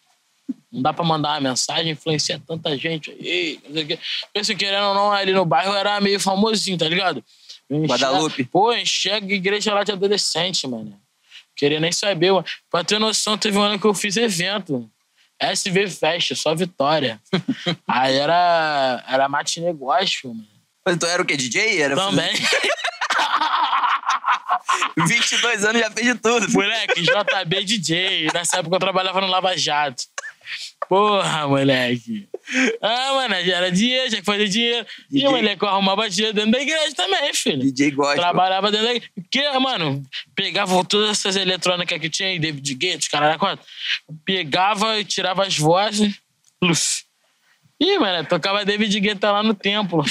Não 0.71 0.83
dá 0.83 0.93
pra 0.93 1.03
mandar 1.03 1.29
uma 1.31 1.41
mensagem, 1.49 1.91
influencia 1.93 2.39
tanta 2.47 2.77
gente 2.77 3.09
aí. 3.09 3.59
não 3.65 3.73
sei 3.73 3.83
o 3.83 3.87
quê. 3.87 3.99
Porque 4.25 4.39
assim, 4.39 4.55
querendo 4.55 4.85
ou 4.85 4.93
não, 4.93 5.11
ali 5.11 5.33
no 5.33 5.45
bairro 5.45 5.73
era 5.73 5.99
meio 5.99 6.19
famosinho, 6.19 6.77
tá 6.77 6.87
ligado? 6.87 7.23
Enchia- 7.69 7.87
Guadalupe. 7.87 8.43
Pô, 8.45 8.73
enxerga 8.73 9.33
igreja 9.33 9.73
lá 9.73 9.83
de 9.83 9.91
adolescente, 9.91 10.67
mano. 10.67 10.99
Queria 11.55 11.79
nem 11.79 11.91
saber, 11.91 12.31
mano. 12.31 12.45
Pra 12.69 12.83
ter 12.83 12.99
noção, 12.99 13.37
teve 13.37 13.57
um 13.57 13.61
ano 13.61 13.79
que 13.79 13.85
eu 13.85 13.93
fiz 13.93 14.17
evento. 14.17 14.89
SV 15.39 15.89
Fest, 15.89 16.35
só 16.35 16.53
vitória. 16.55 17.19
Aí 17.87 18.15
era, 18.17 19.03
era 19.07 19.27
mate 19.29 19.59
negócio, 19.61 20.29
mano. 20.29 20.47
Mas 20.85 20.95
Então 20.95 21.09
era 21.09 21.21
o 21.21 21.25
quê? 21.25 21.35
DJ? 21.35 21.81
Era 21.81 21.95
Também. 21.95 22.31
22 24.97 25.65
anos 25.65 25.81
já 25.81 25.91
fez 25.91 26.07
de 26.07 26.15
tudo. 26.15 26.49
Moleque, 26.51 27.01
JB 27.01 27.63
DJ. 27.65 28.27
Nessa 28.33 28.57
época 28.59 28.75
eu 28.75 28.79
trabalhava 28.79 29.19
no 29.21 29.27
Lava 29.27 29.55
Jato. 29.57 30.03
Porra, 30.87 31.47
moleque. 31.47 32.27
Ah, 32.81 33.13
mano, 33.13 33.43
já 33.43 33.57
era 33.57 33.71
dinheiro, 33.71 34.09
tinha 34.09 34.21
que 34.21 34.25
fazer 34.25 34.47
dinheiro. 34.47 34.85
E, 35.09 35.15
DJ. 35.15 35.29
moleque, 35.29 35.65
arrumava 35.65 36.09
dinheiro 36.09 36.35
dentro 36.35 36.51
da 36.51 36.61
igreja 36.61 36.95
também, 36.95 37.33
filho. 37.33 37.59
DJ 37.59 37.91
gosta. 37.91 38.15
Trabalhava 38.15 38.71
dentro 38.71 38.85
da 38.85 38.93
igreja. 38.93 39.11
Porque, 39.15 39.59
mano, 39.59 40.03
pegava 40.35 40.85
todas 40.85 41.09
essas 41.09 41.35
eletrônicas 41.35 41.99
que 41.99 42.09
tinha 42.09 42.29
aí, 42.29 42.39
David 42.39 42.73
Gates, 42.75 43.07
caralho, 43.07 43.39
quatro. 43.39 43.65
Pegava 44.23 44.99
e 44.99 45.03
tirava 45.03 45.45
as 45.45 45.57
vozes. 45.57 46.15
Luf. 46.61 47.03
Ih, 47.79 47.99
mano, 47.99 48.25
tocava 48.27 48.63
David 48.63 48.99
Guetta 48.99 49.31
lá 49.31 49.43
no 49.43 49.53
templo. 49.53 50.03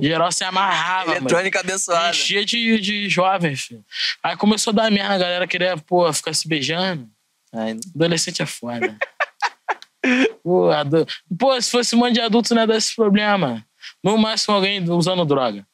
Geral 0.00 0.32
se 0.32 0.44
amarrava, 0.44 1.06
mano. 1.06 1.20
Eletrônica 1.20 1.60
abençoada. 1.60 2.10
Enchia 2.10 2.44
de, 2.44 2.80
de 2.80 3.08
jovens, 3.08 3.62
filho. 3.62 3.84
Aí 4.22 4.36
começou 4.36 4.72
a 4.72 4.74
dar 4.74 4.90
merda, 4.90 5.14
a 5.14 5.18
galera 5.18 5.46
queria, 5.46 5.76
pô, 5.76 6.12
ficar 6.12 6.34
se 6.34 6.48
beijando. 6.48 7.08
Ai, 7.54 7.76
Adolescente 7.94 8.42
é 8.42 8.46
foda. 8.46 8.96
pô, 10.42 10.70
ado... 10.70 11.06
pô, 11.38 11.60
se 11.60 11.70
fosse 11.70 11.94
um 11.94 11.98
monte 12.00 12.14
de 12.14 12.20
adulto, 12.20 12.54
não 12.54 12.62
ia 12.62 12.66
dar 12.66 12.76
esse 12.76 12.94
problema. 12.94 13.64
No 14.02 14.18
máximo 14.18 14.54
alguém 14.54 14.88
usando 14.90 15.24
droga. 15.24 15.66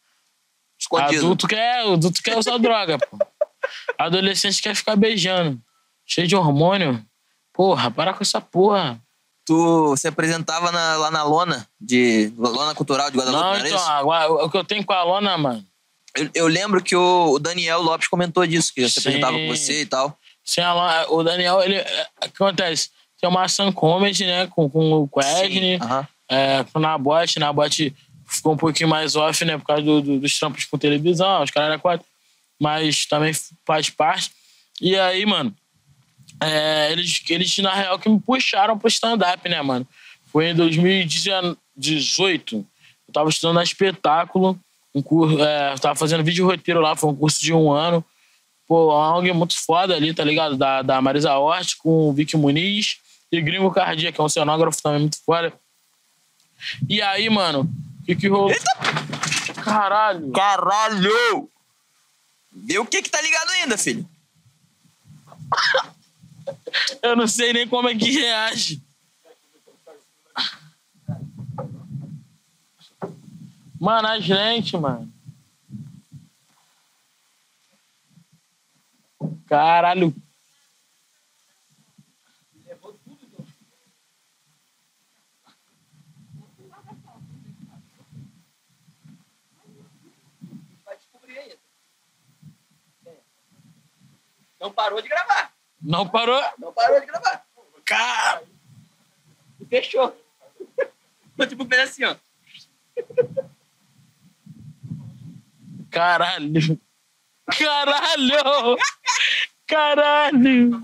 escondido. 0.79 1.25
Adulto 1.25 1.49
quer, 1.49 1.81
adulto 1.87 2.23
quer 2.23 2.37
usar 2.39 2.59
droga, 2.59 2.99
pô. 2.99 3.19
Adolescente 3.99 4.63
quer 4.63 4.75
ficar 4.75 4.97
beijando. 4.97 5.61
Cheio 6.07 6.27
de 6.27 6.35
hormônio. 6.37 7.05
Porra, 7.53 7.91
para 7.91 8.13
com 8.15 8.23
essa 8.23 8.41
porra. 8.41 9.01
Tu 9.45 9.97
se 9.97 10.07
apresentava 10.07 10.71
na- 10.71 10.97
lá 10.97 11.11
na 11.11 11.23
lona, 11.25 11.67
de 11.81 12.33
lona 12.37 12.75
cultural 12.75 13.11
de 13.11 13.17
Guadalupe, 13.19 13.43
não, 13.43 13.59
Não, 13.59 13.67
então, 13.67 13.89
agora, 13.89 14.33
o 14.45 14.51
que 14.51 14.57
eu 14.57 14.65
tenho 14.65 14.85
com 14.85 14.93
a 14.93 15.03
Lona, 15.03 15.37
mano. 15.37 15.65
Eu, 16.15 16.31
eu 16.35 16.47
lembro 16.47 16.83
que 16.83 16.95
o, 16.95 17.33
o 17.33 17.39
Daniel 17.39 17.81
Lopes 17.83 18.07
comentou 18.07 18.47
disso, 18.47 18.73
que 18.73 18.89
se 18.89 18.95
Sim. 18.95 19.01
apresentava 19.01 19.37
com 19.37 19.49
você 19.49 19.83
e 19.83 19.87
tal. 19.87 20.17
A 20.59 20.73
Lona, 20.73 21.07
o 21.11 21.23
Daniel, 21.23 21.63
ele. 21.63 21.77
é, 21.77 22.07
O 22.19 22.31
que 22.31 22.43
acontece? 22.43 22.89
Tem 23.21 23.29
uma 23.29 23.43
ação 23.45 23.71
comedy, 23.71 24.25
né? 24.25 24.47
Com, 24.47 24.69
com 24.71 24.93
o 25.03 25.07
Quesne. 25.09 25.79
Sim, 25.79 25.85
aham. 25.85 26.09
é, 26.29 26.65
com 26.65 26.79
o 26.79 26.83
Nabote. 26.83 27.39
Nabote 27.39 27.95
ficou 28.27 28.55
um 28.55 28.57
pouquinho 28.57 28.89
mais 28.89 29.15
off, 29.17 29.45
né? 29.45 29.59
Por 29.59 29.67
causa 29.67 29.83
do- 29.83 30.01
do- 30.01 30.19
dos 30.21 30.39
trampos 30.39 30.65
com 30.65 30.79
televisão, 30.79 31.43
os 31.43 31.51
caras 31.51 31.81
quatro. 31.81 32.07
Mas 32.59 33.05
também 33.07 33.33
faz 33.67 33.91
parte. 33.91 34.31
E 34.81 34.97
aí, 34.97 35.27
mano, 35.27 35.55
é, 36.41 36.91
eles, 36.93 37.23
eles, 37.29 37.59
na 37.59 37.75
real, 37.75 37.99
que 37.99 38.09
me 38.09 38.19
puxaram 38.19 38.79
pro 38.79 38.89
stand-up, 38.89 39.47
né, 39.49 39.61
mano? 39.63 39.87
Foi 40.33 40.49
em 40.49 40.55
2018. 41.77 42.57
Eu 42.57 43.13
tava 43.13 43.29
estudando 43.29 43.57
na 43.57 43.63
espetáculo, 43.63 44.59
um 44.95 45.03
curso, 45.03 45.43
é, 45.43 45.73
eu 45.73 45.79
tava 45.79 45.95
fazendo 45.97 46.25
vídeo 46.25 46.47
roteiro 46.47 46.81
lá, 46.81 46.95
foi 46.97 47.11
um 47.11 47.17
curso 47.17 47.41
de 47.41 47.53
um 47.53 47.71
ano. 47.73 48.05
Pô, 48.71 48.93
alguém 48.93 49.35
muito 49.35 49.59
foda 49.59 49.97
ali, 49.97 50.15
tá 50.15 50.23
ligado? 50.23 50.57
Da, 50.57 50.81
da 50.81 51.03
Marisa 51.03 51.37
Hort 51.37 51.75
com 51.79 52.09
o 52.09 52.13
Vicky 52.13 52.37
Muniz 52.37 52.99
e 53.33 53.43
Gringo 53.43 53.73
Cardia, 53.73 54.13
que 54.13 54.21
é 54.21 54.23
um 54.23 54.29
cenógrafo 54.29 54.81
também 54.81 55.01
muito 55.01 55.21
foda. 55.25 55.53
E 56.89 57.03
aí, 57.03 57.29
mano, 57.29 57.63
o 57.63 58.05
que 58.05 58.15
que 58.15 58.29
rolou? 58.29 58.55
Caralho! 59.65 60.31
Caralho! 60.31 61.51
Vê 62.53 62.79
o 62.79 62.87
que 62.87 63.03
que 63.03 63.11
tá 63.11 63.21
ligado 63.21 63.51
ainda, 63.51 63.77
filho. 63.77 64.09
Eu 67.03 67.17
não 67.17 67.27
sei 67.27 67.53
nem 67.53 67.67
como 67.67 67.89
é 67.89 67.97
que 67.97 68.09
reage. 68.09 68.81
Mano, 73.81 74.07
a 74.07 74.21
gente, 74.21 74.77
mano. 74.77 75.13
Caralho. 79.51 80.15
Vai 90.85 90.97
descobrir 90.97 91.37
ainda. 91.37 91.59
Não 94.61 94.73
parou 94.73 95.03
de 95.03 95.09
gravar. 95.09 95.53
Não 95.83 96.09
parou? 96.09 96.41
Não 96.57 96.73
parou 96.73 97.01
de 97.01 97.07
gravar. 97.07 97.45
Cara. 97.85 98.45
Fechou. 99.69 100.17
Ficou 101.31 101.47
tipo 101.49 101.65
bem 101.65 101.81
assim, 101.81 102.05
ó. 102.05 102.15
Caralho. 105.91 106.81
Caralho. 107.59 108.79
Caralho. 109.71 110.83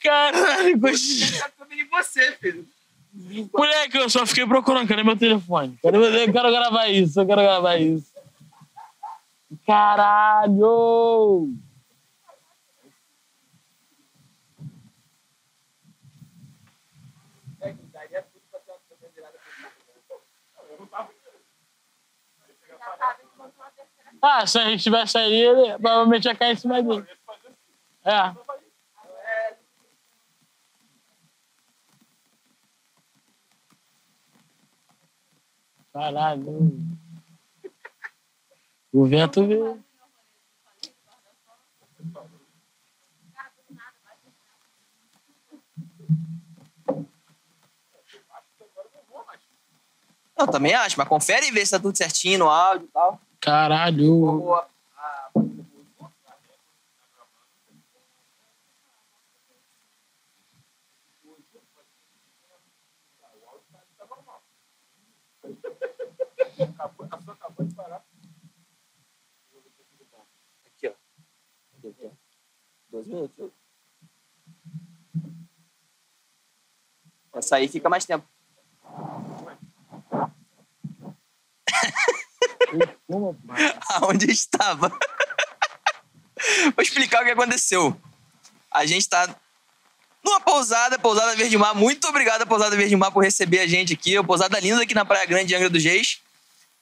Caralho, 0.00 0.78
gostei. 0.78 1.40
Em 1.72 1.84
você, 1.88 2.32
filho. 2.32 2.66
Moleque, 3.52 3.98
eu 3.98 4.08
só 4.08 4.24
fiquei 4.26 4.46
procurando. 4.46 4.88
Cadê 4.88 5.02
meu 5.02 5.16
telefone? 5.16 5.78
Cadê 5.82 5.98
meu... 5.98 6.08
Eu 6.08 6.32
quero 6.32 6.50
gravar 6.50 6.88
isso, 6.88 7.20
eu 7.20 7.26
quero 7.26 7.42
gravar 7.42 7.76
isso. 7.76 8.10
Caralho! 9.66 11.50
Ah, 24.24 24.46
se 24.46 24.56
a 24.56 24.70
gente 24.70 24.84
tivesse 24.84 25.18
aí, 25.18 25.34
ele 25.34 25.72
provavelmente 25.78 26.26
ia 26.26 26.34
cair 26.34 26.52
em 26.52 26.56
cima 26.56 26.80
dele. 26.80 27.04
É. 28.04 28.34
Caralho. 35.92 36.72
O 38.92 39.04
vento 39.04 39.46
veio. 39.46 39.82
Eu 50.38 50.48
também 50.48 50.74
acho, 50.74 50.98
mas 50.98 51.06
confere 51.06 51.46
e 51.46 51.52
vê 51.52 51.64
se 51.64 51.70
tá 51.70 51.78
tudo 51.78 51.96
certinho 51.96 52.40
no 52.40 52.50
áudio 52.50 52.86
e 52.86 52.92
tal. 52.92 53.20
Caralho. 53.40 54.12
Ou 54.12 54.71
Aqui, 70.66 70.88
ó. 70.88 70.92
Aqui, 71.78 71.88
aqui, 71.88 72.06
ó. 72.06 72.10
Dois 72.90 73.06
minutos. 73.06 73.50
Essa 77.34 77.56
aí 77.56 77.66
fica 77.68 77.88
mais 77.88 78.04
tempo. 78.04 78.26
Aonde 83.94 84.30
estava. 84.30 84.88
Vou 86.74 86.82
explicar 86.82 87.22
o 87.22 87.24
que 87.24 87.30
aconteceu. 87.30 87.96
A 88.70 88.84
gente 88.84 89.08
tá 89.08 89.34
numa 90.24 90.40
pousada, 90.40 90.98
pousada 90.98 91.34
Verde 91.34 91.56
Mar. 91.56 91.74
Muito 91.74 92.06
obrigado, 92.08 92.46
pousada 92.46 92.76
Verde 92.76 92.96
Mar, 92.96 93.10
por 93.10 93.24
receber 93.24 93.60
a 93.60 93.66
gente 93.66 93.94
aqui. 93.94 94.18
Uma 94.18 94.26
pousada 94.26 94.60
linda 94.60 94.82
aqui 94.82 94.94
na 94.94 95.04
Praia 95.04 95.26
Grande 95.26 95.46
de 95.46 95.54
Angra 95.54 95.70
dos 95.70 95.82
Reis. 95.82 96.20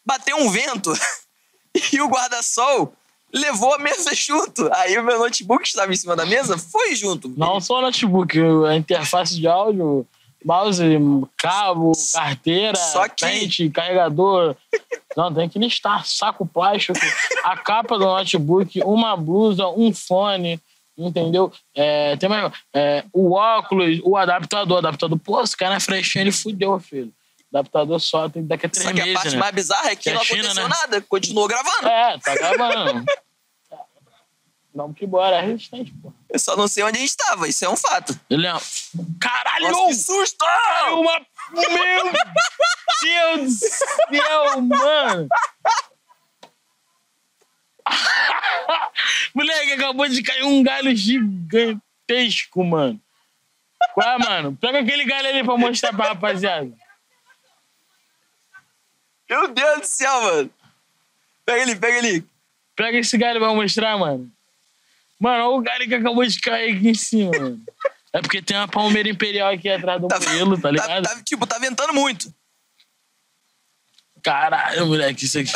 Bateu 0.04 0.36
um 0.38 0.50
vento 0.50 0.92
e 1.92 2.00
o 2.00 2.08
guarda-sol 2.08 2.92
levou 3.32 3.74
a 3.74 3.78
mesa 3.78 4.14
junto. 4.14 4.68
Aí 4.74 4.98
o 4.98 5.04
meu 5.04 5.18
notebook 5.18 5.64
estava 5.66 5.92
em 5.92 5.96
cima 5.96 6.16
da 6.16 6.26
mesa 6.26 6.58
foi 6.58 6.94
junto. 6.96 7.28
Não 7.36 7.60
só 7.60 7.78
o 7.78 7.82
notebook, 7.82 8.36
a 8.68 8.74
interface 8.74 9.36
de 9.36 9.46
áudio, 9.46 10.06
mouse, 10.44 10.82
cabo, 11.36 11.92
carteira, 12.12 12.76
Só 12.76 13.08
que- 13.08 13.24
pente, 13.24 13.70
carregador. 13.70 14.56
Não, 15.16 15.32
tem 15.32 15.48
que 15.48 15.58
listar. 15.58 16.04
Saco 16.06 16.46
plástico, 16.46 16.98
a 17.44 17.56
capa 17.56 17.98
do 17.98 18.04
notebook, 18.04 18.80
uma 18.84 19.16
blusa, 19.16 19.68
um 19.68 19.92
fone, 19.92 20.60
entendeu? 20.96 21.52
É, 21.74 22.16
tem 22.16 22.28
mais, 22.28 22.52
é, 22.74 23.04
o 23.12 23.32
óculos, 23.32 24.00
o 24.02 24.16
adaptador. 24.16 24.76
O 24.76 24.78
adaptador, 24.78 25.18
pô, 25.18 25.44
se 25.46 25.56
cair 25.56 25.70
na 25.70 25.80
frechinha, 25.80 26.22
ele 26.22 26.32
fudeu, 26.32 26.78
filho. 26.80 27.12
Adaptador 27.52 27.98
só 28.00 28.28
tem 28.28 28.46
daqui 28.46 28.66
a 28.66 28.68
três 28.68 28.86
Só 28.86 28.92
que 28.92 29.00
a 29.00 29.04
meses, 29.04 29.20
parte 29.20 29.34
né? 29.34 29.40
mais 29.40 29.54
bizarra 29.54 29.90
é 29.90 29.96
que 29.96 30.02
Que 30.04 30.10
é 30.10 30.14
não 30.14 30.22
China, 30.22 30.40
aconteceu 30.42 30.68
né? 30.68 30.76
nada. 30.80 31.00
Continuou 31.02 31.48
gravando. 31.48 31.88
É, 31.88 32.18
tá 32.18 32.34
gravando. 32.34 33.04
Vamos 34.72 34.96
que 34.96 35.04
bora, 35.04 35.36
é 35.36 35.40
resistente, 35.40 35.92
pô. 36.00 36.12
Eu 36.28 36.38
só 36.38 36.56
não 36.56 36.68
sei 36.68 36.84
onde 36.84 36.96
a 36.96 37.00
gente 37.00 37.10
estava. 37.10 37.48
Isso 37.48 37.64
é 37.64 37.68
um 37.68 37.76
fato. 37.76 38.18
Ele 38.30 38.46
é... 38.46 38.52
Caralho! 39.20 39.72
Nossa, 39.72 39.88
que 39.88 39.94
susto! 39.94 40.44
Caiu 40.44 41.00
uma... 41.00 41.26
Meu 41.52 42.12
Deus 43.02 43.58
do 43.58 43.66
céu, 44.16 44.60
mano! 44.62 45.28
Moleque, 49.34 49.72
acabou 49.72 50.08
de 50.08 50.22
cair 50.22 50.44
um 50.44 50.62
galho 50.62 50.94
gigantesco, 50.94 52.64
mano. 52.64 53.00
Qual 53.94 54.08
é, 54.08 54.18
mano? 54.18 54.56
Pega 54.60 54.78
aquele 54.80 55.04
galho 55.04 55.28
ali 55.28 55.42
pra 55.42 55.56
mostrar 55.56 55.92
pra 55.92 56.08
rapaziada. 56.10 56.70
Meu 59.30 59.46
Deus 59.48 59.80
do 59.80 59.86
céu, 59.86 60.20
mano. 60.22 60.50
Pega 61.46 61.62
ele, 61.62 61.76
pega 61.76 61.98
ele. 61.98 62.24
Pega 62.74 62.98
esse 62.98 63.16
galho 63.16 63.38
pra 63.40 63.54
mostrar, 63.54 63.96
mano. 63.96 64.30
Mano, 65.18 65.44
olha 65.44 65.56
o 65.56 65.60
galho 65.62 65.86
que 65.86 65.94
acabou 65.94 66.26
de 66.26 66.40
cair 66.40 66.76
aqui 66.76 66.88
em 66.88 66.94
cima, 66.94 67.30
mano. 67.38 67.60
É 68.12 68.20
porque 68.20 68.42
tem 68.42 68.56
uma 68.56 68.66
palmeira 68.66 69.08
imperial 69.08 69.52
aqui 69.52 69.68
atrás 69.68 70.00
do 70.00 70.08
pelo, 70.08 70.56
tá 70.56 70.62
Tá, 70.62 70.70
ligado? 70.70 71.02
tá- 71.04 71.22
tipo, 71.22 71.46
tá 71.46 71.58
ventando 71.58 71.92
muito. 71.94 72.32
Caralho, 74.22 74.86
moleque, 74.86 75.24
isso 75.24 75.38
aqui. 75.38 75.52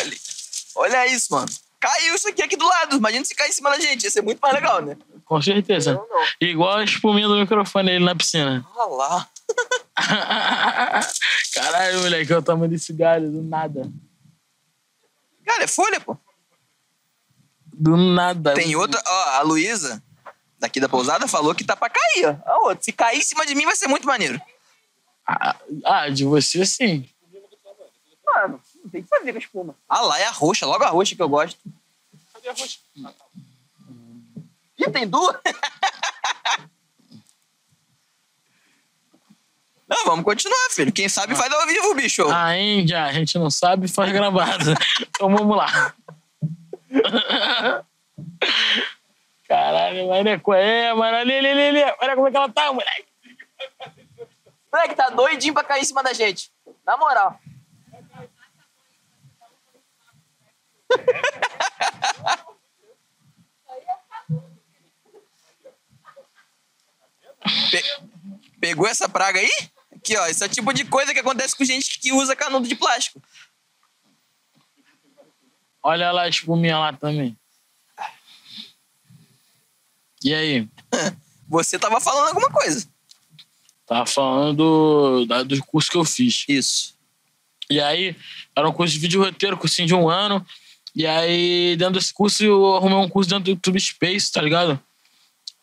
Olha 0.77 1.07
isso, 1.09 1.33
mano. 1.35 1.49
Caiu 1.81 2.15
isso 2.15 2.29
aqui 2.29 2.43
aqui 2.43 2.57
do 2.57 2.67
lado. 2.67 2.97
Imagina 2.97 3.25
se 3.25 3.35
cair 3.35 3.51
em 3.51 3.53
cima 3.53 3.71
da 3.71 3.79
gente. 3.79 4.05
Ia 4.05 4.11
ser 4.11 4.23
muito 4.23 4.39
mais 4.41 4.55
legal, 4.55 4.81
né? 4.81 4.97
Com 5.25 5.43
certeza. 5.43 5.95
Não, 5.95 6.07
não. 6.09 6.25
Igual 6.41 6.79
a 6.79 6.85
espuminha 6.85 7.29
do 7.29 7.37
microfone 7.37 7.91
ali 7.97 8.05
na 8.05 8.15
piscina. 8.15 8.65
Olha 8.75 8.95
lá. 8.97 9.29
Caralho, 11.55 12.03
moleque, 12.03 12.33
é 12.33 12.39
o 12.39 12.43
tamanho 12.43 12.71
desse 12.71 12.93
galho, 12.93 13.31
do 13.31 13.43
nada. 13.43 13.91
Cara, 15.45 15.65
é 15.65 15.67
folha, 15.67 16.01
pô. 16.01 16.17
Do 17.73 17.97
nada. 17.97 18.55
Tem 18.55 18.75
outra. 18.77 19.03
Ó, 19.07 19.29
a 19.39 19.43
Luísa, 19.43 20.03
daqui 20.59 20.81
da 20.81 20.89
pousada, 20.89 21.29
falou 21.29 21.55
que 21.55 21.65
tá 21.65 21.77
pra 21.77 21.91
cair, 21.91 22.27
ó. 22.27 22.37
A 22.51 22.59
outra. 22.65 22.83
Se 22.83 22.93
cair 22.93 23.19
em 23.19 23.25
cima 23.25 23.45
de 23.47 23.55
mim, 23.55 23.65
vai 23.65 23.77
ser 23.77 23.89
muito 23.89 24.07
maneiro. 24.07 24.41
Ah, 25.27 25.57
ah, 25.85 26.09
de 26.09 26.25
você 26.25 26.65
sim. 26.67 27.09
Mano, 28.27 28.61
não 28.83 28.91
tem 28.91 29.03
que 29.03 29.09
fazer 29.09 29.33
com 29.33 29.39
a 29.39 29.41
espuma. 29.41 29.77
Ah 29.89 30.01
lá, 30.01 30.19
é 30.19 30.27
a 30.27 30.31
roxa. 30.31 30.67
Logo 30.67 30.83
a 30.85 30.89
roxa 30.89 31.15
que 31.15 31.23
eu 31.23 31.29
gosto. 31.29 31.59
Cadê 32.33 32.49
a 32.49 32.53
roxa? 32.53 32.79
Ih, 34.79 34.91
tem 34.91 35.09
duas? 35.09 35.37
Não, 39.89 40.05
vamos 40.07 40.25
continuar, 40.25 40.71
filho. 40.71 40.93
Quem 40.93 41.09
sabe 41.09 41.37
faz 41.37 41.53
ao 41.53 41.67
vivo, 41.67 41.95
bicho. 41.95 42.27
A 42.31 42.57
Índia, 42.57 43.05
a 43.05 43.13
gente 43.13 43.39
não 43.39 43.51
sabe, 43.51 43.87
faz 43.87 44.11
gravado. 44.13 44.73
então 45.09 45.35
vamos 45.35 45.57
lá. 45.57 45.95
Caralho, 49.47 50.09
mano, 50.09 50.41
qual 50.41 50.57
é, 50.59 50.93
mano? 50.95 51.17
Ali, 51.19 51.35
ali, 51.37 51.49
ali, 51.49 51.81
ali. 51.81 51.95
Olha 52.01 52.15
como 52.15 52.29
é 52.29 52.31
que 52.31 52.37
ela 52.37 52.49
tá, 52.49 52.73
moleque. 52.73 53.05
Moleque, 54.73 54.95
tá 54.95 55.11
doidinho 55.11 55.53
pra 55.55 55.63
cair 55.65 55.83
em 55.83 55.85
cima 55.85 56.03
da 56.03 56.13
gente. 56.15 56.51
Na 56.87 56.97
moral. 56.97 57.39
Pe- 67.71 67.85
Pegou 68.61 68.87
essa 68.87 69.09
praga 69.09 69.39
aí? 69.41 69.51
Aqui, 70.05 70.19
ó. 70.19 70.27
Esse 70.27 70.43
é 70.43 70.47
o 70.47 70.51
tipo 70.51 70.71
de 70.75 70.85
coisa 70.85 71.15
que 71.15 71.21
acontece 71.21 71.57
com 71.57 71.65
gente 71.65 71.99
que 71.99 72.13
usa 72.13 72.37
canudo 72.37 72.69
de 72.69 72.75
plástico. 72.75 73.23
Olha 75.83 76.13
lá 76.13 76.23
a 76.25 76.29
espuminha 76.29 76.79
lá 76.79 76.93
também. 76.93 77.35
E 80.23 80.35
aí? 80.35 80.69
Você 81.49 81.79
tava 81.79 82.01
falando 82.03 82.29
alguma 82.29 82.51
coisa. 82.51 82.87
Tava 83.87 84.05
falando 84.05 84.57
do, 84.57 85.27
da- 85.27 85.43
do 85.43 85.65
curso 85.65 85.91
que 85.91 85.97
eu 85.97 86.05
fiz. 86.05 86.45
Isso. 86.49 86.95
E 87.71 87.81
aí, 87.81 88.15
era 88.55 88.69
um 88.69 88.73
curso 88.73 88.93
de 88.93 88.99
vídeo 88.99 89.23
roteiro, 89.23 89.57
cursinho 89.57 89.89
de 89.89 89.95
um 89.95 90.09
ano. 90.09 90.47
E 90.95 91.07
aí, 91.07 91.77
dentro 91.77 91.95
desse 91.95 92.13
curso, 92.13 92.45
eu 92.45 92.77
arrumei 92.77 92.97
um 92.99 93.09
curso 93.09 93.29
dentro 93.31 93.45
do 93.45 93.51
YouTube 93.51 93.81
Space, 93.81 94.31
tá 94.31 94.41
ligado? 94.43 94.79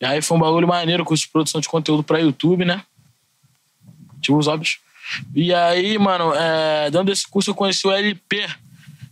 E 0.00 0.04
aí 0.04 0.20
foi 0.20 0.36
um 0.36 0.40
bagulho 0.40 0.66
maneiro, 0.66 1.04
curso 1.04 1.24
de 1.26 1.30
produção 1.30 1.60
de 1.60 1.68
conteúdo 1.68 2.02
pra 2.02 2.18
YouTube, 2.18 2.64
né? 2.64 2.84
Tipo 4.22 4.38
os 4.38 4.46
óbvios. 4.46 4.78
E 5.34 5.52
aí, 5.52 5.98
mano, 5.98 6.32
é, 6.34 6.90
dentro 6.90 7.06
desse 7.06 7.28
curso 7.28 7.50
eu 7.50 7.54
conheci 7.54 7.86
o 7.86 7.92
LP, 7.92 8.48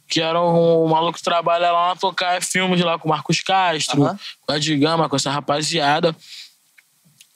que 0.08 0.20
era 0.20 0.40
um, 0.40 0.88
maluco 0.88 1.18
que 1.18 1.22
trabalha 1.22 1.70
lá 1.70 1.88
na 1.88 1.96
Tocar 1.96 2.42
Filmes, 2.42 2.80
lá 2.80 2.98
com 2.98 3.08
o 3.08 3.10
Marcos 3.10 3.40
Castro, 3.42 4.02
Aham. 4.02 4.18
com 4.40 4.52
a 4.52 4.56
Ed 4.56 4.76
Gama, 4.76 5.08
com 5.08 5.16
essa 5.16 5.30
rapaziada. 5.30 6.16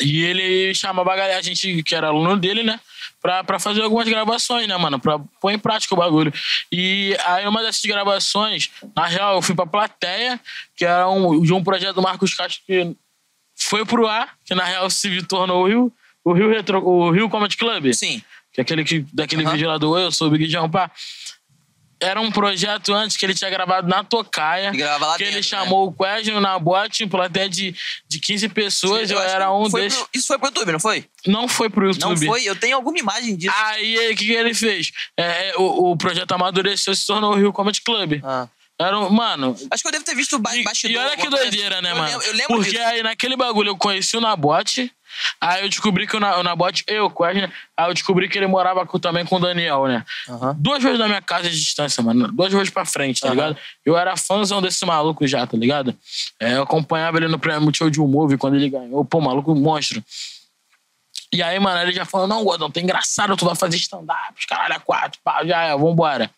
E 0.00 0.24
ele 0.24 0.74
chamava 0.74 1.12
a 1.12 1.16
galera, 1.16 1.38
a 1.38 1.42
gente 1.42 1.82
que 1.82 1.94
era 1.94 2.08
aluno 2.08 2.36
dele, 2.36 2.62
né? 2.62 2.80
Pra, 3.22 3.44
pra 3.44 3.58
fazer 3.58 3.80
algumas 3.82 4.08
gravações, 4.08 4.66
né, 4.66 4.76
mano? 4.76 4.98
Pra 4.98 5.18
pôr 5.40 5.50
em 5.52 5.58
prática 5.58 5.94
o 5.94 5.98
bagulho. 5.98 6.32
E 6.70 7.16
aí, 7.24 7.46
uma 7.46 7.62
dessas 7.62 7.84
gravações, 7.84 8.70
na 8.94 9.06
real, 9.06 9.36
eu 9.36 9.42
fui 9.42 9.54
pra 9.54 9.66
plateia, 9.66 10.38
que 10.76 10.84
era 10.84 11.08
um, 11.08 11.40
de 11.40 11.52
um 11.52 11.62
projeto 11.62 11.94
do 11.94 12.02
Marcos 12.02 12.34
Castro 12.34 12.60
que 12.66 12.94
foi 13.54 13.84
pro 13.86 14.06
ar, 14.06 14.34
que 14.44 14.54
na 14.54 14.64
real 14.64 14.90
se 14.90 15.22
tornou 15.22 15.64
o 15.64 15.68
Rio, 15.68 15.92
o 16.24 16.32
Rio, 16.32 16.48
Retro, 16.48 16.84
o 16.84 17.10
Rio 17.10 17.28
Comedy 17.28 17.56
Club. 17.56 17.92
Sim. 17.92 18.22
Que 18.52 18.60
é 18.60 18.62
aquele 18.62 18.84
que, 18.84 19.04
daquele 19.12 19.42
Aham. 19.42 19.52
vídeo 19.52 19.68
lá 19.68 19.78
do 19.78 19.98
Eu 19.98 20.10
Sou 20.10 20.28
o 20.28 20.30
Big 20.30 20.46
John, 20.46 20.68
pá. 20.70 20.90
Era 22.00 22.20
um 22.20 22.30
projeto 22.30 22.92
antes 22.92 23.16
que 23.16 23.24
ele 23.24 23.34
tinha 23.34 23.48
gravado 23.48 23.88
na 23.88 24.04
Tocaia. 24.04 24.68
Ele 24.68 24.76
que 24.78 24.82
ele 24.82 25.16
dentro, 25.16 25.36
né? 25.36 25.42
chamou 25.42 25.86
o 25.86 25.92
Quesno 25.92 26.40
na 26.40 26.58
bote, 26.58 27.02
em 27.02 27.08
plateia 27.08 27.48
de, 27.48 27.74
de 28.06 28.18
15 28.18 28.48
pessoas. 28.50 29.10
Eu, 29.10 29.18
acho 29.18 29.34
era 29.34 29.52
um 29.52 29.68
desses. 29.70 29.98
pro- 29.98 30.08
isso 30.12 30.26
foi 30.26 30.38
pro 30.38 30.48
YouTube, 30.48 30.72
não 30.72 30.80
foi? 30.80 31.06
Não 31.26 31.48
foi 31.48 31.70
pro 31.70 31.86
YouTube. 31.86 32.10
Não 32.10 32.16
foi? 32.16 32.44
Eu 32.44 32.56
tenho 32.56 32.76
alguma 32.76 32.98
imagem 32.98 33.36
disso. 33.36 33.54
Aí 33.56 34.12
o 34.12 34.16
que, 34.16 34.32
ele 34.32 34.52
fez? 34.52 34.92
É, 35.16 35.50
é, 35.50 35.56
o, 35.56 35.92
o 35.92 35.96
projeto 35.96 36.30
amadureceu 36.32 36.92
e 36.92 36.96
se 36.96 37.06
tornou 37.06 37.32
o 37.32 37.36
Rio 37.36 37.52
Comedy 37.52 37.80
Club. 37.80 38.20
Ah. 38.22 38.48
Era 38.86 38.98
um, 38.98 39.10
mano, 39.10 39.56
Acho 39.70 39.82
que 39.82 39.88
eu 39.88 39.92
devo 39.92 40.04
ter 40.04 40.14
visto 40.14 40.36
o 40.36 40.38
ba 40.38 40.50
bastidor. 40.64 40.94
e 41.02 41.06
olha 41.06 41.16
que 41.16 41.28
doideira, 41.28 41.76
assim. 41.76 41.84
né, 41.84 41.90
Eu 41.92 41.96
mano? 41.96 42.08
lembro- 42.08 42.26
Eu 42.26 42.32
lembro 42.32 42.56
Porque 42.56 42.70
disso. 42.70 42.82
aí 42.84 43.02
naquele 43.02 43.36
bagulho 43.36 43.68
eu 43.70 43.76
conheci 43.76 44.16
o 44.16 44.20
Nabote, 44.20 44.92
aí 45.40 45.62
eu 45.62 45.68
descobri 45.68 46.06
que 46.06 46.16
o, 46.16 46.20
Na- 46.20 46.38
o 46.38 46.42
Nabote, 46.42 46.84
eu, 46.86 47.08
quase, 47.10 47.40
né? 47.40 47.52
Aí 47.76 47.88
eu 47.90 47.94
descobri 47.94 48.28
que 48.28 48.36
ele 48.38 48.46
morava 48.46 48.84
com- 48.86 48.98
também 48.98 49.24
com 49.24 49.36
o 49.36 49.40
Daniel, 49.40 49.86
né? 49.86 50.04
Aham. 50.28 50.56
Duas 50.58 50.82
vezes 50.82 50.98
da 50.98 51.06
minha 51.06 51.22
casa 51.22 51.48
de 51.48 51.56
distância, 51.58 52.02
mano. 52.02 52.28
Duas 52.32 52.52
vezes 52.52 52.70
pra 52.70 52.84
frente, 52.84 53.20
tá 53.20 53.28
Aham. 53.28 53.34
ligado? 53.34 53.56
Eu 53.84 53.96
era 53.96 54.16
fãzão 54.16 54.60
desse 54.60 54.84
maluco 54.84 55.26
já, 55.26 55.46
tá 55.46 55.56
ligado? 55.56 55.96
É, 56.40 56.54
eu 56.54 56.62
acompanhava 56.62 57.16
ele 57.18 57.28
no 57.28 57.38
prêmio 57.38 57.70
show 57.74 57.88
de 57.90 58.00
humor 58.00 58.36
quando 58.38 58.56
ele 58.56 58.68
ganhou. 58.68 59.04
Pô, 59.04 59.20
maluco 59.20 59.54
monstro. 59.54 60.02
E 61.32 61.42
aí, 61.42 61.58
mano, 61.58 61.80
ele 61.80 61.92
já 61.92 62.04
falou: 62.04 62.26
não, 62.28 62.44
Gordão, 62.44 62.70
tá 62.70 62.80
engraçado, 62.80 63.36
tu 63.36 63.44
vai 63.44 63.56
fazer 63.56 63.76
stand-up, 63.76 64.34
os 64.38 64.44
caralho, 64.46 64.74
é 64.74 64.78
quatro, 64.78 65.20
pá, 65.24 65.44
já 65.44 65.62
é, 65.64 65.76
vambora. 65.76 66.30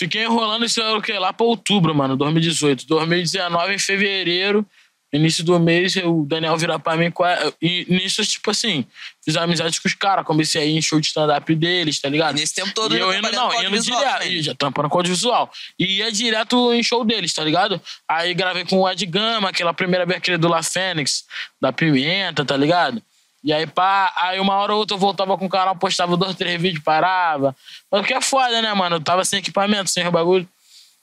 Fiquei 0.00 0.22
enrolando 0.24 0.64
isso 0.64 0.80
o 0.96 1.02
quê? 1.02 1.18
Lá 1.18 1.30
pra 1.30 1.44
outubro, 1.44 1.94
mano, 1.94 2.16
2018. 2.16 2.86
2019, 2.86 3.74
em 3.74 3.78
fevereiro, 3.78 4.66
início 5.12 5.44
do 5.44 5.60
mês, 5.60 5.94
o 5.96 6.24
Daniel 6.26 6.56
virar 6.56 6.78
pra 6.78 6.96
mim. 6.96 7.12
E 7.60 7.84
nisso, 7.86 8.24
tipo 8.24 8.50
assim, 8.50 8.86
fiz 9.22 9.36
amizade 9.36 9.78
com 9.78 9.86
os 9.86 9.92
caras, 9.92 10.24
comecei 10.24 10.62
a 10.62 10.64
ir 10.64 10.74
em 10.74 10.80
show 10.80 10.98
de 10.98 11.08
stand-up 11.08 11.54
deles, 11.54 12.00
tá 12.00 12.08
ligado? 12.08 12.38
E 12.38 12.40
nesse 12.40 12.54
tempo 12.54 12.72
todo 12.72 12.94
E 12.94 12.96
ele 12.96 13.04
eu 13.04 13.12
indo, 13.12 13.30
não, 13.30 13.48
indo 13.48 13.56
audiovisual 13.56 13.98
direto. 14.00 14.26
e 14.26 14.42
Já 14.42 14.54
trampando 14.54 14.88
com 14.88 14.96
audiovisual. 14.96 15.52
E 15.78 15.98
ia 15.98 16.10
direto 16.10 16.72
em 16.72 16.82
show 16.82 17.04
deles, 17.04 17.34
tá 17.34 17.44
ligado? 17.44 17.78
Aí 18.08 18.32
gravei 18.32 18.64
com 18.64 18.78
o 18.78 18.90
Ed 18.90 19.04
Gama, 19.04 19.50
aquela 19.50 19.74
primeira 19.74 20.06
vez 20.06 20.16
aquele 20.16 20.38
do 20.38 20.48
La 20.48 20.62
Fênix, 20.62 21.26
da 21.60 21.74
Pimenta, 21.74 22.42
tá 22.42 22.56
ligado? 22.56 23.02
E 23.42 23.52
aí, 23.52 23.66
pá, 23.66 24.12
aí 24.16 24.38
uma 24.38 24.54
hora 24.54 24.72
ou 24.72 24.80
outra 24.80 24.94
eu 24.94 24.98
voltava 24.98 25.36
com 25.38 25.46
o 25.46 25.48
canal, 25.48 25.74
postava 25.74 26.16
dois, 26.16 26.36
três 26.36 26.60
vídeos, 26.60 26.84
parava. 26.84 27.56
Mas 27.90 28.02
o 28.02 28.04
que 28.04 28.12
é 28.12 28.20
foda, 28.20 28.60
né, 28.60 28.72
mano? 28.74 28.96
Eu 28.96 29.00
tava 29.00 29.24
sem 29.24 29.38
equipamento, 29.38 29.90
sem 29.90 30.06
o 30.06 30.12
bagulho. 30.12 30.46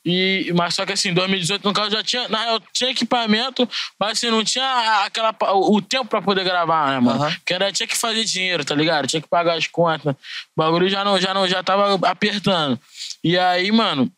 E, 0.05 0.53
mas 0.55 0.73
só 0.73 0.85
que 0.85 0.93
assim, 0.93 1.09
em 1.09 1.13
2018, 1.13 1.65
no 1.65 1.73
caso, 1.73 1.91
já 1.91 2.01
tinha. 2.01 2.29
Na 2.29 2.39
real, 2.39 2.61
tinha 2.71 2.91
equipamento, 2.91 3.67
mas 3.99 4.11
assim, 4.11 4.29
não 4.29 4.41
tinha 4.41 5.03
aquela, 5.05 5.35
o 5.53 5.81
tempo 5.81 6.05
pra 6.05 6.21
poder 6.21 6.45
gravar, 6.45 6.91
né, 6.91 6.99
mano? 7.01 7.23
Aham. 7.23 7.33
Porque 7.33 7.53
ainda 7.53 7.71
tinha 7.73 7.87
que 7.87 7.97
fazer 7.97 8.23
dinheiro, 8.23 8.63
tá 8.63 8.73
ligado? 8.73 9.07
Tinha 9.07 9.21
que 9.21 9.27
pagar 9.27 9.57
as 9.57 9.67
contas. 9.67 10.13
O 10.13 10.15
bagulho 10.55 10.87
já 10.87 11.03
não, 11.03 11.19
já 11.19 11.33
não, 11.33 11.45
já 11.45 11.61
tava 11.61 11.99
apertando. 12.07 12.79
E 13.21 13.37
aí, 13.37 13.69
mano. 13.71 14.09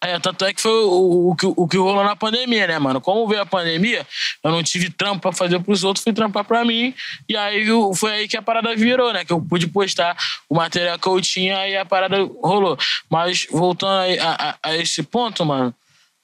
É, 0.00 0.16
tanto 0.20 0.44
é 0.44 0.54
que 0.54 0.60
foi 0.60 0.70
o, 0.84 1.30
o, 1.30 1.34
que- 1.36 1.52
o 1.56 1.66
que 1.66 1.76
rolou 1.76 2.04
na 2.04 2.14
pandemia, 2.14 2.68
né, 2.68 2.78
mano? 2.78 3.00
Como 3.00 3.26
veio 3.26 3.42
a 3.42 3.46
pandemia, 3.46 4.06
eu 4.44 4.50
não 4.52 4.62
tive 4.62 4.90
trampo 4.90 5.20
pra 5.22 5.32
fazer 5.32 5.58
pros 5.60 5.82
outros, 5.82 6.04
fui 6.04 6.12
trampar 6.12 6.44
pra 6.44 6.64
mim. 6.64 6.94
E 7.28 7.36
aí 7.36 7.66
foi 7.96 8.12
aí 8.12 8.28
que 8.28 8.36
a 8.36 8.42
parada 8.42 8.76
virou, 8.76 9.12
né? 9.12 9.24
Que 9.24 9.32
eu 9.32 9.40
pude 9.42 9.66
postar 9.66 10.16
o 10.48 10.54
material 10.54 10.98
que 11.00 11.08
eu 11.08 11.20
tinha 11.20 11.66
e 11.68 11.76
a 11.76 11.84
parada 11.84 12.16
rolou. 12.42 12.78
Mas 13.10 13.46
voltando 13.50 14.20
a, 14.20 14.50
a- 14.50 14.58
a 14.62 14.76
esse 14.76 15.02
ponto, 15.02 15.44
mano, 15.44 15.74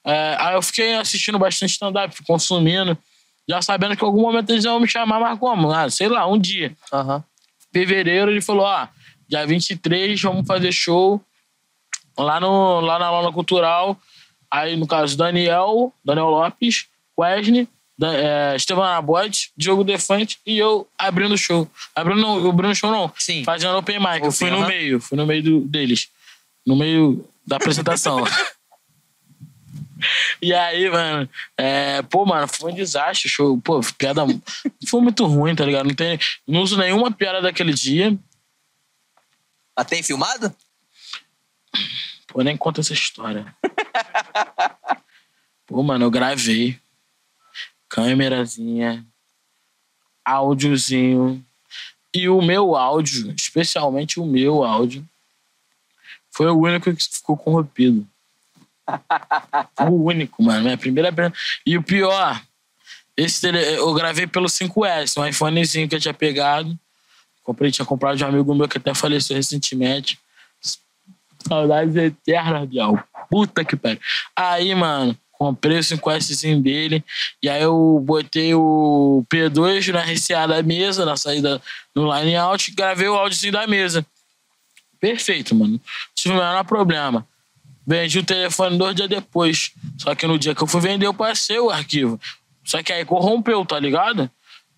é, 0.05 0.37
aí 0.39 0.55
eu 0.55 0.61
fiquei 0.61 0.93
assistindo 0.95 1.37
bastante 1.37 1.71
stand-up, 1.71 2.15
consumindo, 2.25 2.97
já 3.47 3.61
sabendo 3.61 3.97
que 3.97 4.03
em 4.03 4.07
algum 4.07 4.21
momento 4.21 4.51
eles 4.51 4.63
iam 4.63 4.79
me 4.79 4.87
chamar, 4.87 5.19
mas 5.19 5.37
como? 5.37 5.69
Ah, 5.71 5.89
sei 5.89 6.07
lá, 6.07 6.25
um 6.25 6.39
dia 6.39 6.71
Aham. 6.93 7.21
fevereiro, 7.73 8.31
ele 8.31 8.41
falou: 8.41 8.65
ó, 8.65 8.87
dia 9.27 9.45
23 9.45 10.21
vamos 10.21 10.47
fazer 10.47 10.71
show 10.71 11.21
lá, 12.17 12.39
no, 12.39 12.79
lá 12.81 12.97
na 12.99 13.09
Lona 13.11 13.31
Cultural. 13.31 13.97
Aí, 14.49 14.75
no 14.75 14.87
caso, 14.87 15.17
Daniel, 15.17 15.93
Daniel 16.03 16.27
Lopes, 16.29 16.85
Wesley, 17.19 17.67
Da- 17.97 18.13
é, 18.13 18.55
Estevam 18.55 18.83
Anabote, 18.83 19.51
Diogo 19.55 19.83
Defante 19.83 20.37
e 20.45 20.57
eu 20.57 20.87
abrindo 20.97 21.33
o 21.33 21.37
show. 21.37 21.69
Abrindo, 21.95 22.27
o 22.27 22.75
show 22.75 22.91
não. 22.91 23.11
Sim. 23.17 23.43
Fazendo 23.43 23.77
open 23.77 23.99
mic. 23.99 24.23
eu 24.23 24.31
fui 24.31 24.49
no 24.49 24.57
aham. 24.59 24.67
meio, 24.67 24.99
fui 25.01 25.17
no 25.17 25.25
meio 25.25 25.41
do- 25.43 25.61
deles. 25.61 26.09
No 26.65 26.75
meio 26.75 27.25
da 27.45 27.55
apresentação. 27.57 28.23
E 30.41 30.53
aí, 30.53 30.89
mano, 30.89 31.27
é, 31.57 32.01
pô, 32.03 32.25
mano, 32.25 32.47
foi 32.47 32.71
um 32.71 32.75
desastre, 32.75 33.29
show. 33.29 33.57
Pô, 33.61 33.79
piada. 33.97 34.21
Foi 34.87 35.01
muito 35.01 35.25
ruim, 35.25 35.55
tá 35.55 35.65
ligado? 35.65 35.87
Não, 35.87 35.95
tem, 35.95 36.19
não 36.47 36.61
uso 36.61 36.77
nenhuma 36.77 37.09
piada 37.11 37.41
daquele 37.41 37.73
dia. 37.73 38.15
Ah, 39.75 39.83
tem 39.85 40.03
filmado? 40.03 40.53
Pô, 42.27 42.41
nem 42.41 42.57
conta 42.57 42.81
essa 42.81 42.93
história. 42.93 43.55
Pô, 45.65 45.81
mano, 45.81 46.05
eu 46.05 46.11
gravei. 46.11 46.79
Câmerazinha. 47.87 49.05
Áudiozinho. 50.23 51.43
E 52.13 52.29
o 52.29 52.41
meu 52.41 52.75
áudio, 52.75 53.33
especialmente 53.35 54.19
o 54.19 54.25
meu 54.25 54.63
áudio, 54.63 55.05
foi 56.31 56.47
o 56.47 56.59
único 56.59 56.93
que 56.93 57.03
ficou 57.03 57.37
corrompido. 57.37 58.07
Foi 59.75 59.87
o 59.87 60.03
único, 60.03 60.43
mano. 60.43 60.63
Minha 60.63 60.77
primeira. 60.77 61.11
E 61.65 61.77
o 61.77 61.83
pior, 61.83 62.41
esse 63.17 63.41
tele... 63.41 63.59
eu 63.75 63.93
gravei 63.93 64.27
pelo 64.27 64.47
5S, 64.47 65.17
um 65.17 65.25
iPhonezinho 65.25 65.87
que 65.87 65.95
eu 65.95 65.99
tinha 65.99 66.13
pegado. 66.13 66.77
Comprei, 67.43 67.71
tinha 67.71 67.85
comprado 67.85 68.17
de 68.17 68.23
um 68.23 68.27
amigo 68.27 68.55
meu 68.55 68.67
que 68.67 68.77
até 68.77 68.93
faleceu 68.93 69.35
recentemente. 69.35 70.19
Saudades 71.47 71.95
eternas, 71.95 72.67
Bial. 72.67 73.01
Puta 73.29 73.63
que 73.63 73.75
pariu. 73.75 73.99
Aí, 74.35 74.73
mano, 74.73 75.17
comprei 75.37 75.77
o 75.77 75.81
5Szinho 75.81 76.61
dele. 76.61 77.03
E 77.41 77.49
aí 77.49 77.61
eu 77.61 78.01
botei 78.03 78.53
o 78.53 79.23
P2 79.29 79.91
na 79.91 80.01
RCA 80.01 80.47
da 80.47 80.63
mesa, 80.63 81.05
na 81.05 81.15
saída 81.17 81.61
no 81.93 82.11
line 82.13 82.35
out, 82.35 82.71
e 82.71 82.73
gravei 82.73 83.07
o 83.07 83.15
áudiozinho 83.15 83.53
da 83.53 83.67
mesa. 83.67 84.05
Perfeito, 84.99 85.53
mano. 85.53 85.73
Não 85.73 85.81
tive 86.15 86.33
o 86.33 86.37
menor 86.37 86.63
problema. 86.63 87.27
Vendi 87.85 88.19
o 88.19 88.23
telefone 88.23 88.77
dois 88.77 88.95
dias 88.95 89.07
depois. 89.07 89.71
Só 89.97 90.15
que 90.15 90.25
no 90.25 90.39
dia 90.39 90.55
que 90.55 90.63
eu 90.63 90.67
fui 90.67 90.81
vender, 90.81 91.05
eu 91.05 91.13
passei 91.13 91.59
o 91.59 91.69
arquivo. 91.69 92.19
Só 92.63 92.81
que 92.81 92.91
aí 92.91 93.05
corrompeu, 93.05 93.63
tá 93.63 93.79
ligado? 93.79 94.29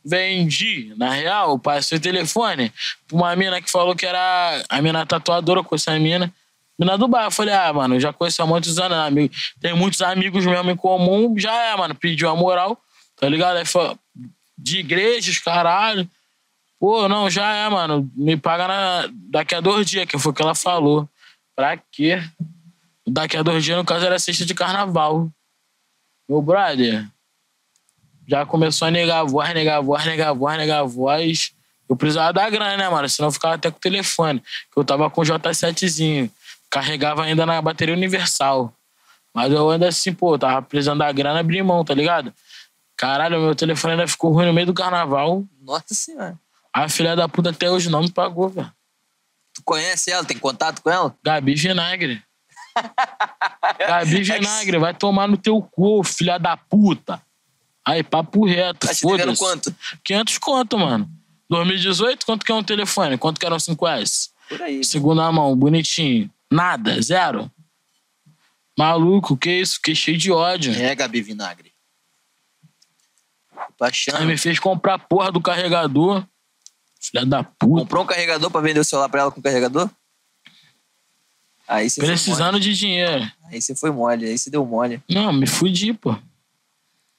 Vendi, 0.03 0.93
na 0.97 1.11
real, 1.11 1.57
passei 1.57 1.97
o 1.97 2.01
telefone 2.01 2.71
pra 3.07 3.17
uma 3.17 3.35
mina 3.35 3.61
que 3.61 3.71
falou 3.71 3.95
que 3.95 4.05
era 4.05 4.63
a 4.67 4.81
mina 4.81 5.05
tatuadora 5.05 5.63
com 5.63 5.75
essa 5.75 5.97
mina. 5.97 6.33
Mina 6.77 6.97
do 6.97 7.07
bairro. 7.07 7.27
Eu 7.27 7.31
falei, 7.31 7.53
ah, 7.53 7.73
mano, 7.73 7.99
já 7.99 8.13
conheço 8.13 8.41
há 8.41 8.45
muitos 8.45 8.77
anos. 8.79 8.97
amigo. 8.97 9.33
Tem 9.59 9.73
muitos 9.73 10.01
amigos 10.01 10.45
mesmo 10.45 10.71
em 10.71 10.75
comum. 10.75 11.37
Já 11.37 11.53
é, 11.53 11.75
mano. 11.75 11.95
Pediu 11.95 12.29
a 12.29 12.35
moral, 12.35 12.79
tá 13.19 13.27
ligado? 13.27 13.57
Aí 13.57 13.65
falou, 13.65 13.97
de 14.57 14.79
igrejas, 14.79 15.39
caralho. 15.39 16.09
Pô, 16.79 17.07
não, 17.09 17.29
já 17.29 17.53
é, 17.55 17.69
mano. 17.69 18.09
Me 18.15 18.37
paga 18.37 18.67
na... 18.67 19.09
daqui 19.29 19.55
a 19.55 19.61
dois 19.61 19.89
dias, 19.89 20.05
que 20.05 20.17
foi 20.17 20.31
o 20.31 20.35
que 20.35 20.41
ela 20.41 20.55
falou. 20.55 21.09
Pra 21.55 21.77
quê? 21.91 22.21
Daqui 23.05 23.37
a 23.37 23.41
dois 23.41 23.63
dias, 23.63 23.77
no 23.77 23.85
caso, 23.85 24.05
era 24.05 24.19
sexta 24.19 24.45
de 24.45 24.53
carnaval. 24.53 25.29
Meu 26.29 26.41
brother, 26.41 27.07
já 28.27 28.45
começou 28.45 28.87
a 28.87 28.91
negar 28.91 29.21
a 29.21 29.23
voz, 29.23 29.53
negar 29.53 29.77
a 29.77 29.81
voz, 29.81 30.05
negar 30.05 30.29
a 30.29 30.33
voz, 30.33 30.57
negar 30.57 30.79
a 30.81 30.83
voz. 30.83 31.53
Eu 31.89 31.95
precisava 31.95 32.33
da 32.33 32.49
grana, 32.49 32.75
né, 32.75 32.89
mano? 32.89 33.07
Senão 33.07 33.29
eu 33.29 33.31
ficava 33.31 33.55
até 33.55 33.71
com 33.71 33.77
o 33.77 33.79
telefone. 33.79 34.41
Que 34.71 34.77
eu 34.77 34.83
tava 34.83 35.09
com 35.09 35.21
o 35.21 35.23
J7zinho. 35.23 36.29
Carregava 36.77 37.23
ainda 37.23 37.43
na 37.43 37.59
bateria 37.59 37.95
universal. 37.95 38.71
Mas 39.33 39.51
eu 39.51 39.67
ainda 39.71 39.87
assim, 39.87 40.13
pô, 40.13 40.37
tava 40.37 40.61
precisando 40.61 40.99
da 40.99 41.11
grana, 41.11 41.39
abri 41.39 41.61
mão, 41.63 41.83
tá 41.83 41.91
ligado? 41.91 42.31
Caralho, 42.95 43.41
meu 43.41 43.55
telefone 43.55 43.93
ainda 43.93 44.07
ficou 44.07 44.31
ruim 44.31 44.45
no 44.45 44.53
meio 44.53 44.67
do 44.67 44.75
carnaval. 44.75 45.43
Nossa 45.59 45.95
senhora. 45.95 46.37
A 46.71 46.87
filha 46.87 47.15
da 47.15 47.27
puta 47.27 47.49
até 47.49 47.69
hoje 47.71 47.89
não 47.89 48.01
me 48.01 48.11
pagou, 48.11 48.49
velho. 48.49 48.71
Tu 49.55 49.63
conhece 49.63 50.11
ela? 50.11 50.23
Tem 50.23 50.37
contato 50.37 50.83
com 50.83 50.91
ela? 50.91 51.15
Gabi 51.23 51.55
Vinagre. 51.55 52.21
Gabi 53.79 54.21
Vinagre, 54.21 54.77
vai 54.77 54.93
tomar 54.93 55.27
no 55.27 55.35
teu 55.35 55.59
cu, 55.59 56.03
filha 56.03 56.37
da 56.37 56.55
puta. 56.55 57.19
Aí, 57.83 58.03
papo 58.03 58.45
reto, 58.45 58.87
foda-se. 59.01 59.39
quanto? 59.39 59.75
500 60.03 60.37
conto, 60.37 60.77
mano. 60.77 61.09
2018, 61.49 62.23
quanto 62.23 62.45
que 62.45 62.51
é 62.51 62.55
um 62.55 62.63
telefone? 62.63 63.17
Quanto 63.17 63.39
que 63.39 63.45
era 63.47 63.55
um 63.55 63.57
5S? 63.57 64.29
Por 64.47 64.61
aí. 64.61 64.83
Segunda 64.83 65.31
mão, 65.31 65.55
bonitinho. 65.55 66.29
Nada, 66.51 67.01
zero. 67.01 67.51
Maluco, 68.77 69.35
que 69.35 69.51
isso? 69.51 69.75
Fiquei 69.75 69.95
cheio 69.95 70.17
de 70.17 70.31
ódio. 70.31 70.73
É, 70.73 70.93
Gabi 70.93 71.21
Vinagre. 71.21 71.73
Tô 73.77 73.85
Aí 73.85 74.25
me 74.25 74.37
fez 74.37 74.59
comprar 74.59 74.95
a 74.95 74.99
porra 74.99 75.31
do 75.31 75.41
carregador. 75.41 76.25
Filha 76.99 77.25
da 77.25 77.43
puta. 77.43 77.81
Comprou 77.81 78.03
um 78.03 78.07
carregador 78.07 78.49
pra 78.49 78.61
vender 78.61 78.79
o 78.79 78.83
celular 78.83 79.09
pra 79.09 79.21
ela 79.21 79.31
com 79.31 79.41
carregador? 79.41 79.89
Aí 81.67 81.89
você 81.89 81.99
foi 81.99 82.09
Precisando 82.09 82.59
de 82.59 82.73
dinheiro. 82.75 83.29
Aí 83.45 83.61
você 83.61 83.75
foi 83.75 83.91
mole, 83.91 84.25
aí 84.25 84.37
você 84.37 84.49
deu 84.49 84.65
mole. 84.65 85.01
Não, 85.09 85.33
me 85.33 85.45
fudi, 85.45 85.93
pô. 85.93 86.17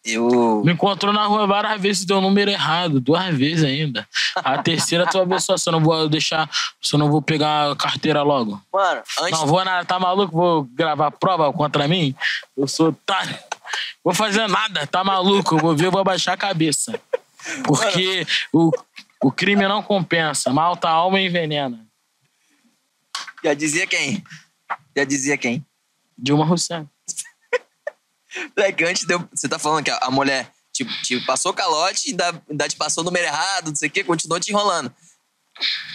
Eu. 0.05 0.63
Me 0.65 0.73
encontrou 0.73 1.13
na 1.13 1.27
rua 1.27 1.47
várias 1.47 1.81
vezes, 1.81 2.05
deu 2.05 2.19
o 2.19 2.21
número 2.21 2.51
errado, 2.51 3.01
duas 3.01 3.35
vezes 3.35 3.65
ainda. 3.65 4.09
A 4.37 4.59
terceira 4.63 5.07
tu 5.07 5.19
vai 5.19 5.27
ver 5.27 5.41
só 5.41 5.57
se 5.57 5.69
eu 5.69 5.73
não 5.73 5.81
vou 5.81 6.09
deixar, 6.09 6.49
se 6.81 6.95
eu 6.95 6.99
não 6.99 7.11
vou 7.11 7.21
pegar 7.21 7.73
a 7.73 7.77
carteira 7.77 8.23
logo. 8.23 8.61
Mano, 8.73 9.03
antes. 9.21 9.39
Não 9.39 9.47
vou 9.47 9.65
nada, 9.65 9.85
tá 9.85 9.99
maluco? 9.99 10.33
Vou 10.33 10.65
gravar 10.65 11.11
prova 11.11 11.53
contra 11.53 11.87
mim? 11.89 12.15
Eu 12.57 12.67
sou 12.67 12.89
otário. 12.89 13.37
Vou 14.03 14.15
fazer 14.15 14.49
nada, 14.49 14.87
tá 14.87 15.05
maluco? 15.05 15.57
Eu 15.57 15.59
vou 15.59 15.77
ver, 15.77 15.87
eu 15.87 15.93
vou 15.93 16.05
baixar 16.05 16.33
a 16.33 16.37
cabeça. 16.37 16.99
Porque 17.65 18.27
o, 18.53 18.71
o 19.23 19.31
crime 19.31 19.67
não 19.67 19.83
compensa, 19.83 20.53
malta 20.53 20.89
a 20.89 20.93
alma 20.93 21.21
e 21.21 21.27
envenena. 21.27 21.87
Já 23.45 23.55
dizia 23.55 23.87
quem? 23.87 24.25
Já 24.97 25.05
dizia 25.05 25.37
quem? 25.37 25.65
Dilma 26.17 26.45
Rousseff. 26.45 26.87
Que 28.77 28.85
antes 28.85 29.05
deu. 29.05 29.27
Você 29.35 29.49
tá 29.49 29.59
falando 29.59 29.85
que 29.85 29.91
a 29.91 29.99
a 30.03 30.11
mulher 30.11 30.53
te, 30.73 30.85
te 31.03 31.21
passou 31.25 31.53
calote, 31.53 32.11
ainda, 32.11 32.43
ainda 32.49 32.69
te 32.69 32.77
passou 32.77 33.03
o 33.03 33.05
número 33.05 33.27
errado, 33.27 33.69
não 33.69 33.77
sei 33.77 33.89
o 33.89 33.93
quê, 33.93 34.05
continuou 34.05 34.39
te 34.41 34.51
enrolando. 34.51 34.93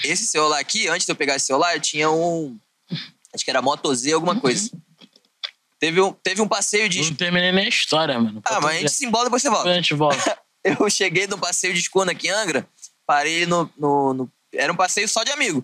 Esse 0.03 0.25
celular 0.25 0.59
aqui, 0.59 0.87
antes 0.87 1.05
de 1.05 1.11
eu 1.11 1.15
pegar 1.15 1.35
esse 1.35 1.45
celular, 1.45 1.75
eu 1.75 1.79
tinha 1.79 2.09
um. 2.09 2.57
Acho 3.33 3.43
que 3.45 3.49
era 3.49 3.61
Moto 3.61 3.93
Z, 3.95 4.11
alguma 4.11 4.39
coisa. 4.39 4.69
Teve 5.79 6.01
um, 6.01 6.13
teve 6.13 6.41
um 6.41 6.47
passeio 6.47 6.87
de. 6.89 7.01
Não 7.01 7.15
terminei 7.15 7.51
nem 7.51 7.65
a 7.65 7.69
história, 7.69 8.19
mano. 8.19 8.41
Ah, 8.45 8.59
mas 8.61 8.75
a 8.77 8.79
gente 8.79 8.91
se 8.91 9.05
embola 9.05 9.25
depois 9.25 9.41
você 9.41 9.49
Depois 9.49 9.63
volta. 9.63 9.71
a 9.71 9.81
gente 9.81 9.93
volta. 9.93 10.39
Eu 10.63 10.89
cheguei 10.89 11.27
num 11.27 11.37
passeio 11.37 11.73
de 11.73 11.81
escuna 11.81 12.13
aqui 12.13 12.27
em 12.27 12.31
Angra, 12.31 12.65
parei 13.05 13.45
no, 13.45 13.69
no, 13.77 14.13
no- 14.13 14.31
Era 14.53 14.71
um 14.71 14.75
passeio 14.77 15.09
só 15.09 15.21
de 15.23 15.31
amigo. 15.31 15.63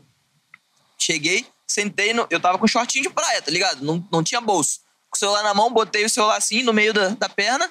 Cheguei, 0.98 1.46
sentei 1.66 2.14
no. 2.14 2.28
Eu 2.30 2.40
tava 2.40 2.58
com 2.58 2.68
shortinho 2.68 3.04
de 3.04 3.10
praia, 3.10 3.42
tá 3.42 3.50
ligado? 3.50 3.82
Não, 3.84 4.06
não 4.12 4.22
tinha 4.24 4.42
bolso. 4.42 4.82
Com 5.10 5.16
o 5.16 5.20
celular 5.20 5.44
na 5.44 5.54
mão, 5.54 5.72
botei 5.72 6.06
o 6.06 6.10
celular 6.10 6.38
assim 6.38 6.64
no 6.64 6.74
meio 6.74 6.94
da, 6.94 7.10
da 7.10 7.30
perna. 7.30 7.70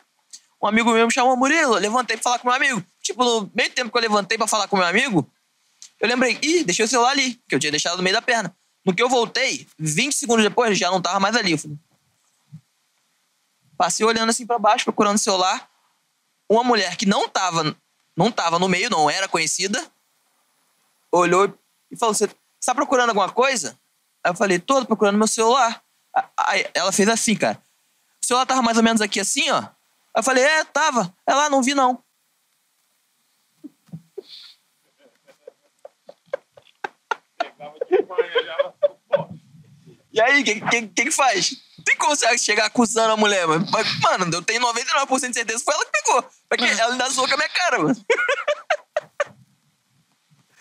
Um 0.63 0.67
amigo 0.67 0.91
meu 0.91 1.07
me 1.07 1.13
chamou 1.13 1.37
Murilo, 1.37 1.75
levantei 1.75 2.17
pra 2.17 2.25
falar 2.25 2.39
com 2.39 2.49
meu 2.49 2.57
amigo. 2.57 2.85
Tipo, 3.03 3.25
no 3.25 3.51
meio 3.55 3.71
tempo 3.71 3.91
que 3.91 3.97
eu 3.97 4.03
levantei 4.03 4.37
pra 4.37 4.47
falar 4.47 4.67
com 4.67 4.77
meu 4.77 4.87
amigo, 4.87 5.31
eu 6.01 6.09
lembrei, 6.09 6.39
ih, 6.43 6.65
deixei 6.65 6.85
o 6.85 6.89
celular 6.89 7.11
ali, 7.11 7.41
que 7.49 7.55
eu 7.55 7.59
tinha 7.59 7.71
deixado 7.71 7.97
no 7.97 8.03
meio 8.03 8.15
da 8.15 8.23
perna. 8.23 8.55
No 8.85 8.95
que 8.95 9.03
eu 9.03 9.09
voltei, 9.09 9.67
20 9.79 10.15
segundos 10.15 10.45
depois, 10.45 10.77
já 10.77 10.91
não 10.91 11.01
tava 11.01 11.21
mais 11.21 11.37
ali. 11.37 11.53
Eu 11.53 11.59
falei, 11.59 11.79
Passei 13.79 14.05
olhando 14.05 14.31
assim 14.31 14.45
pra 14.45 14.59
baixo, 14.59 14.85
procurando 14.85 15.15
o 15.15 15.21
celular. 15.21 15.71
Uma 16.49 16.65
mulher 16.65 16.97
que 16.97 17.07
não 17.07 17.29
tava, 17.29 17.77
não 18.17 18.33
tava 18.33 18.59
no 18.59 18.69
meio, 18.69 18.91
não 18.91 19.09
era 19.09 19.29
conhecida, 19.29 19.81
olhou 21.13 21.57
e 21.89 21.97
falou: 21.97 22.13
Você 22.13 22.29
tá 22.65 22.75
procurando 22.75 23.11
alguma 23.11 23.31
coisa? 23.31 23.79
Aí 24.25 24.33
eu 24.33 24.35
falei: 24.35 24.59
Tô 24.59 24.85
procurando 24.85 25.17
meu 25.17 25.29
celular. 25.29 25.81
Aí 26.37 26.67
ela 26.75 26.93
fez 26.93 27.09
assim, 27.09 27.35
cara. 27.35 27.61
O 28.23 28.27
celular 28.27 28.47
tava 28.47 28.63
mais 28.63 28.77
ou 28.77 28.83
menos 28.83 29.01
aqui 29.01 29.21
assim, 29.21 29.51
ó. 29.51 29.59
Aí 29.59 29.71
eu 30.17 30.23
falei: 30.23 30.45
É, 30.45 30.65
tava. 30.65 31.15
Ela 31.27 31.51
não 31.51 31.63
vi, 31.63 31.75
não. 31.75 32.03
E 40.11 40.21
aí, 40.21 40.41
o 40.41 40.45
que, 40.45 40.61
que, 40.61 41.05
que 41.05 41.11
faz? 41.13 41.55
Tem 41.85 41.97
como 41.97 42.17
você 42.17 42.37
chegar 42.39 42.65
acusando 42.65 43.13
a 43.13 43.17
mulher, 43.17 43.47
mano. 43.47 43.65
Mano, 44.03 44.35
eu 44.35 44.43
tenho 44.43 44.61
99% 44.61 45.29
de 45.29 45.35
certeza 45.35 45.59
que 45.61 45.65
foi 45.65 45.75
ela 45.75 45.85
que 45.85 45.93
pegou. 45.93 46.31
Porque 46.49 46.65
ela 46.65 46.93
ainda 46.93 47.09
zoou 47.09 47.29
com 47.29 47.35
a 47.35 47.37
minha 47.37 47.49
cara, 47.49 47.79
mano. 47.79 48.07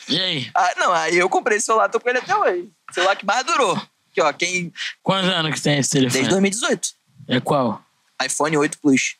E 0.08 0.20
aí? 0.22 0.52
Ah, 0.54 0.74
não, 0.78 0.94
aí 0.94 1.18
eu 1.18 1.28
comprei 1.28 1.58
esse 1.58 1.66
celular, 1.66 1.90
tô 1.90 2.00
com 2.00 2.08
ele 2.08 2.20
até 2.20 2.36
hoje. 2.36 2.72
Celular 2.94 3.16
que 3.16 3.26
mais 3.26 3.44
durou. 3.46 3.76
Aqui, 4.18 4.22
ó, 4.22 4.34
quem. 4.34 4.74
Quantos 5.04 5.30
anos 5.30 5.54
que 5.54 5.62
tem 5.62 5.78
esse 5.78 5.90
telefone? 5.92 6.14
Desde 6.14 6.30
2018. 6.32 6.90
É 7.28 7.40
qual? 7.40 7.82
iPhone 8.24 8.58
8 8.58 8.80
Plus. 8.80 9.16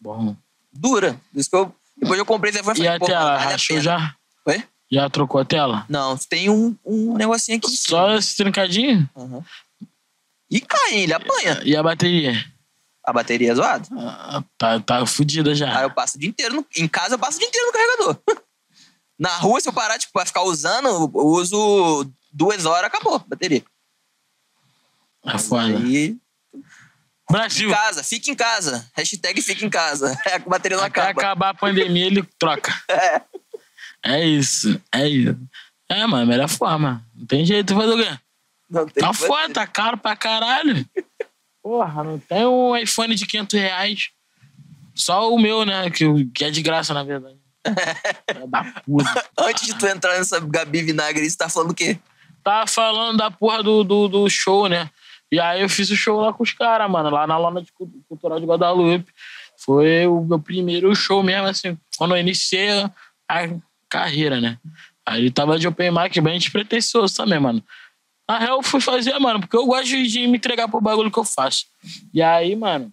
Bom. 0.00 0.34
Dura. 0.72 1.20
Por 1.32 1.38
isso 1.40 1.50
que 1.50 1.56
eu. 1.56 1.74
Depois 1.96 2.18
eu 2.18 2.24
comprei 2.24 2.50
esse 2.50 2.60
iPhone 2.60 2.80
E 2.80 2.88
a 2.88 2.98
pô, 2.98 3.06
tela? 3.06 3.24
vale 3.36 3.44
a 3.46 3.50
Rachou 3.50 3.80
já? 3.80 4.14
Oi? 4.46 4.64
Já 4.90 5.10
trocou 5.10 5.40
a 5.40 5.44
tela? 5.44 5.84
Não, 5.88 6.16
tem 6.16 6.48
um, 6.48 6.74
um 6.84 7.14
negocinho 7.16 7.58
aqui. 7.58 7.76
Só 7.76 8.14
esse 8.14 8.36
trincadinho? 8.36 9.08
Aham. 9.16 9.44
E 10.50 10.60
cai, 10.60 10.94
ele 11.00 11.12
apanha. 11.12 11.60
E 11.64 11.76
a 11.76 11.82
bateria? 11.82 12.32
A 13.04 13.12
bateria 13.12 13.52
é 13.52 13.54
zoada. 13.54 13.86
Ah, 13.98 14.42
Tá, 14.56 14.80
tá 14.80 15.04
fudida 15.06 15.50
Aí 15.50 15.56
já. 15.56 15.82
eu 15.82 15.90
passo 15.90 16.16
o 16.16 16.20
dia 16.20 16.28
inteiro. 16.28 16.54
No... 16.54 16.66
Em 16.76 16.88
casa 16.88 17.14
eu 17.14 17.18
passo 17.18 17.36
o 17.36 17.40
dia 17.40 17.48
inteiro 17.48 17.66
no 17.66 17.72
carregador. 17.72 18.18
Na 19.18 19.36
rua, 19.36 19.60
se 19.60 19.68
eu 19.68 19.72
parar, 19.72 19.98
tipo, 19.98 20.12
pra 20.12 20.24
ficar 20.24 20.42
usando, 20.42 20.86
eu 20.88 21.10
uso 21.26 22.08
duas 22.32 22.64
horas, 22.64 22.84
acabou 22.84 23.16
a 23.16 23.18
bateria. 23.18 23.62
É 25.24 25.38
foda. 25.38 25.78
Aí, 25.78 26.16
Brasil, 27.30 27.68
em 27.68 27.72
casa, 27.72 28.02
fica 28.02 28.30
em 28.30 28.34
casa. 28.34 28.90
Hashtag 28.96 29.42
fica 29.42 29.64
em 29.64 29.70
casa. 29.70 30.18
É, 30.26 30.36
a 30.36 30.38
bateria 30.38 30.76
não 30.78 30.84
até 30.84 31.00
acaba. 31.02 31.20
acabar 31.20 31.48
a 31.50 31.54
pandemia 31.54 32.06
ele 32.06 32.22
troca. 32.38 32.72
É 34.00 34.24
isso, 34.24 34.80
é 34.94 35.08
isso. 35.08 35.36
É, 35.88 36.06
mano, 36.06 36.24
melhor 36.24 36.48
forma. 36.48 37.04
Não 37.16 37.26
tem 37.26 37.44
jeito, 37.44 37.74
fazer 37.74 37.92
o 37.94 37.96
quê? 37.96 38.18
Não 38.70 38.86
tem 38.86 39.02
Tá 39.02 39.12
fazer. 39.12 39.26
foda, 39.26 39.52
tá 39.54 39.66
caro 39.66 39.98
pra 39.98 40.14
caralho. 40.14 40.88
Porra, 41.60 42.04
não 42.04 42.16
tem 42.16 42.46
um 42.46 42.76
iPhone 42.76 43.16
de 43.16 43.26
500 43.26 43.58
reais. 43.58 44.10
Só 44.94 45.34
o 45.34 45.38
meu, 45.38 45.64
né? 45.66 45.90
Que, 45.90 46.04
que 46.26 46.44
é 46.44 46.50
de 46.50 46.62
graça, 46.62 46.94
na 46.94 47.02
verdade. 47.02 47.38
É 48.28 48.46
da 48.46 48.62
puta. 48.86 49.24
Antes 49.36 49.66
de 49.66 49.74
tu 49.74 49.84
entrar 49.88 50.16
nessa 50.16 50.38
Gabi 50.38 50.80
Vinagre, 50.82 51.28
você 51.28 51.36
tá 51.36 51.48
falando 51.48 51.72
o 51.72 51.74
quê? 51.74 51.98
Tava 52.44 52.68
falando 52.68 53.18
da 53.18 53.32
porra 53.32 53.64
do, 53.64 53.82
do, 53.82 54.06
do 54.06 54.30
show, 54.30 54.68
né? 54.68 54.88
E 55.30 55.38
aí 55.38 55.60
eu 55.60 55.68
fiz 55.68 55.90
o 55.90 55.96
show 55.96 56.20
lá 56.20 56.32
com 56.32 56.42
os 56.42 56.52
caras, 56.52 56.90
mano, 56.90 57.10
lá 57.10 57.26
na 57.26 57.36
Lona 57.36 57.62
de 57.62 57.70
Cu- 57.72 57.90
Cultural 58.08 58.40
de 58.40 58.46
Guadalupe. 58.46 59.12
Foi 59.58 60.06
o 60.06 60.22
meu 60.22 60.38
primeiro 60.38 60.94
show 60.94 61.22
mesmo, 61.22 61.46
assim, 61.46 61.76
quando 61.96 62.14
eu 62.14 62.20
iniciei 62.20 62.70
a 63.28 63.48
carreira, 63.88 64.40
né? 64.40 64.58
Aí 65.04 65.22
ele 65.22 65.30
tava 65.30 65.58
de 65.58 65.66
open 65.66 65.90
mic 65.90 66.20
bem 66.20 66.38
despretensioso 66.38 67.14
também, 67.16 67.38
mano. 67.38 67.62
Na 68.28 68.38
real, 68.38 68.58
eu 68.58 68.62
fui 68.62 68.80
fazer, 68.80 69.18
mano, 69.18 69.40
porque 69.40 69.56
eu 69.56 69.66
gosto 69.66 69.86
de 69.86 70.26
me 70.26 70.36
entregar 70.36 70.68
pro 70.68 70.80
bagulho 70.80 71.10
que 71.10 71.18
eu 71.18 71.24
faço. 71.24 71.64
E 72.12 72.22
aí, 72.22 72.54
mano, 72.54 72.92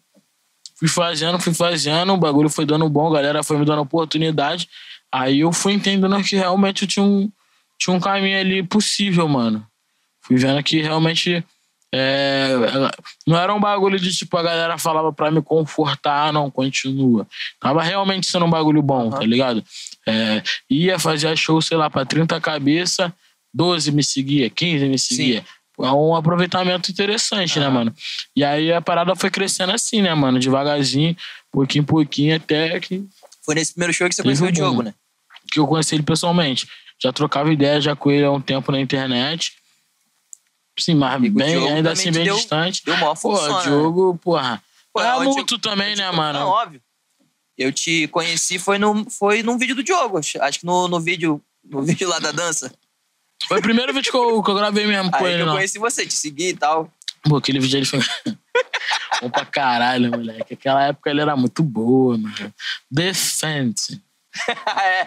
fui 0.77 0.87
fazendo, 0.87 1.37
fui 1.39 1.53
fazendo, 1.53 2.13
o 2.13 2.17
bagulho 2.17 2.49
foi 2.49 2.65
dando 2.65 2.87
bom, 2.89 3.07
a 3.07 3.13
galera 3.15 3.43
foi 3.43 3.57
me 3.57 3.65
dando 3.65 3.81
oportunidade. 3.81 4.69
Aí 5.11 5.41
eu 5.41 5.51
fui 5.51 5.73
entendendo 5.73 6.21
que 6.23 6.35
realmente 6.35 6.83
eu 6.83 6.87
tinha 6.87 7.05
um, 7.05 7.29
tinha 7.77 7.95
um 7.95 7.99
caminho 7.99 8.39
ali 8.39 8.63
possível, 8.63 9.27
mano. 9.27 9.65
Fui 10.21 10.37
vendo 10.37 10.61
que 10.63 10.81
realmente 10.81 11.45
é, 11.97 12.49
não 13.25 13.37
era 13.37 13.53
um 13.53 13.59
bagulho 13.59 13.97
de 13.97 14.13
tipo 14.13 14.35
a 14.35 14.43
galera 14.43 14.77
falava 14.77 15.13
pra 15.13 15.31
me 15.31 15.41
confortar, 15.41 16.33
não, 16.33 16.51
continua. 16.51 17.25
Tava 17.57 17.81
realmente 17.81 18.27
sendo 18.27 18.45
um 18.45 18.49
bagulho 18.49 18.81
bom, 18.81 19.09
tá 19.09 19.21
ligado? 19.21 19.63
É, 20.05 20.43
ia 20.69 20.99
fazer 20.99 21.33
show, 21.37 21.61
sei 21.61 21.77
lá, 21.77 21.89
pra 21.89 22.05
30 22.05 22.39
cabeça, 22.41 23.13
12 23.53 23.93
me 23.93 24.03
seguia, 24.03 24.49
15 24.49 24.89
me 24.89 24.99
seguia. 24.99 25.45
É 25.79 25.91
um 25.91 26.15
aproveitamento 26.15 26.91
interessante, 26.91 27.59
né, 27.59 27.69
mano? 27.69 27.93
E 28.35 28.43
aí 28.43 28.73
a 28.73 28.81
parada 28.81 29.15
foi 29.15 29.29
crescendo 29.29 29.71
assim, 29.71 30.01
né, 30.01 30.13
mano? 30.13 30.37
Devagarzinho, 30.37 31.15
pouquinho 31.49 31.83
em 31.83 31.85
pouquinho, 31.85 32.35
até 32.35 32.77
que 32.81 33.05
Foi 33.45 33.55
nesse 33.55 33.73
primeiro 33.73 33.93
show 33.93 34.09
que 34.09 34.15
você 34.15 34.23
conheceu 34.23 34.47
o 34.47 34.51
Diogo, 34.51 34.83
né? 34.83 34.93
que 35.51 35.59
eu 35.59 35.67
conheci 35.67 35.95
ele 35.95 36.03
pessoalmente. 36.03 36.67
Já 37.01 37.13
trocava 37.13 37.51
ideia 37.51 37.79
já 37.79 37.95
com 37.95 38.11
ele 38.11 38.25
há 38.25 38.31
um 38.31 38.41
tempo 38.41 38.71
na 38.71 38.79
internet. 38.79 39.53
Sim, 40.77 40.95
mas 40.95 41.23
E 41.23 41.29
bem, 41.29 41.69
ainda 41.71 41.91
assim 41.91 42.11
bem 42.11 42.25
deu- 42.25 42.35
distante. 42.35 42.83
Deu 42.83 42.95
maior 42.97 43.15
Pô, 43.15 43.35
função, 43.35 43.59
o 43.59 43.63
Diogo, 43.63 44.19
porra. 44.21 44.61
Pô, 44.93 45.01
é 45.01 45.23
mútuo 45.23 45.57
também, 45.59 45.91
eu 45.91 45.97
né, 45.97 46.11
mano? 46.11 46.39
Não, 46.39 46.47
óbvio. 46.47 46.81
Eu 47.57 47.71
te 47.71 48.07
conheci 48.09 48.59
foi, 48.59 48.77
no, 48.77 49.09
foi 49.09 49.41
num 49.41 49.57
vídeo 49.57 49.75
do 49.75 49.83
Diogo. 49.83 50.17
Acho 50.19 50.59
que 50.59 50.65
no, 50.65 50.87
no 50.87 50.99
vídeo 50.99 51.41
no 51.63 51.81
vídeo 51.83 52.07
lá 52.09 52.19
da 52.19 52.31
dança. 52.31 52.73
Foi 53.47 53.59
o 53.59 53.61
primeiro 53.61 53.93
vídeo 53.93 54.11
que 54.11 54.17
eu, 54.17 54.41
que 54.43 54.49
eu 54.51 54.55
gravei 54.55 54.85
mesmo 54.85 55.11
com 55.11 55.23
Aí 55.23 55.33
ele, 55.33 55.41
eu 55.43 55.45
não. 55.45 55.53
conheci 55.55 55.77
você, 55.79 56.05
te 56.05 56.13
segui 56.13 56.49
e 56.49 56.55
tal. 56.57 56.91
Pô, 57.23 57.37
aquele 57.37 57.59
vídeo 57.59 57.77
ele 57.77 57.85
foi. 57.85 57.99
Bom 59.21 59.29
pra 59.29 59.45
caralho, 59.45 60.11
moleque. 60.11 60.53
Aquela 60.55 60.83
época 60.87 61.09
ele 61.09 61.21
era 61.21 61.35
muito 61.35 61.63
boa, 61.63 62.17
mano. 62.17 62.53
Defense. 62.91 64.01
é. 64.83 65.05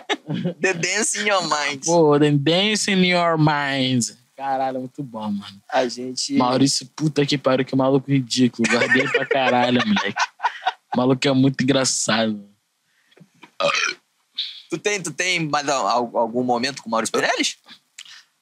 The 0.61 0.73
Dance 0.75 1.21
in 1.21 1.29
Your 1.29 1.43
Mind. 1.43 1.85
Pô, 1.85 2.19
The 2.19 2.31
Dance 2.33 2.91
in 2.91 3.05
Your 3.05 3.37
Mind. 3.39 4.17
Caralho, 4.39 4.79
muito 4.79 5.03
bom, 5.03 5.33
mano. 5.33 5.61
A 5.69 5.89
gente. 5.89 6.35
Maurício, 6.35 6.87
puta 6.95 7.27
que 7.27 7.37
pariu, 7.37 7.67
que 7.67 7.75
maluco 7.75 8.09
ridículo. 8.09 8.69
Guardei 8.71 9.09
pra 9.09 9.27
caralho, 9.27 9.81
moleque. 9.85 10.15
O 10.95 10.97
maluco 10.97 11.27
é 11.27 11.33
muito 11.33 11.61
engraçado. 11.61 12.49
Tu 14.71 14.79
tem, 14.79 15.03
tu 15.03 15.11
tem 15.11 15.41
mais 15.49 15.69
al- 15.69 16.17
algum 16.17 16.45
momento 16.45 16.83
com 16.83 16.89
o 16.89 16.93
Maurício 16.93 17.19
Meirelles? 17.19 17.57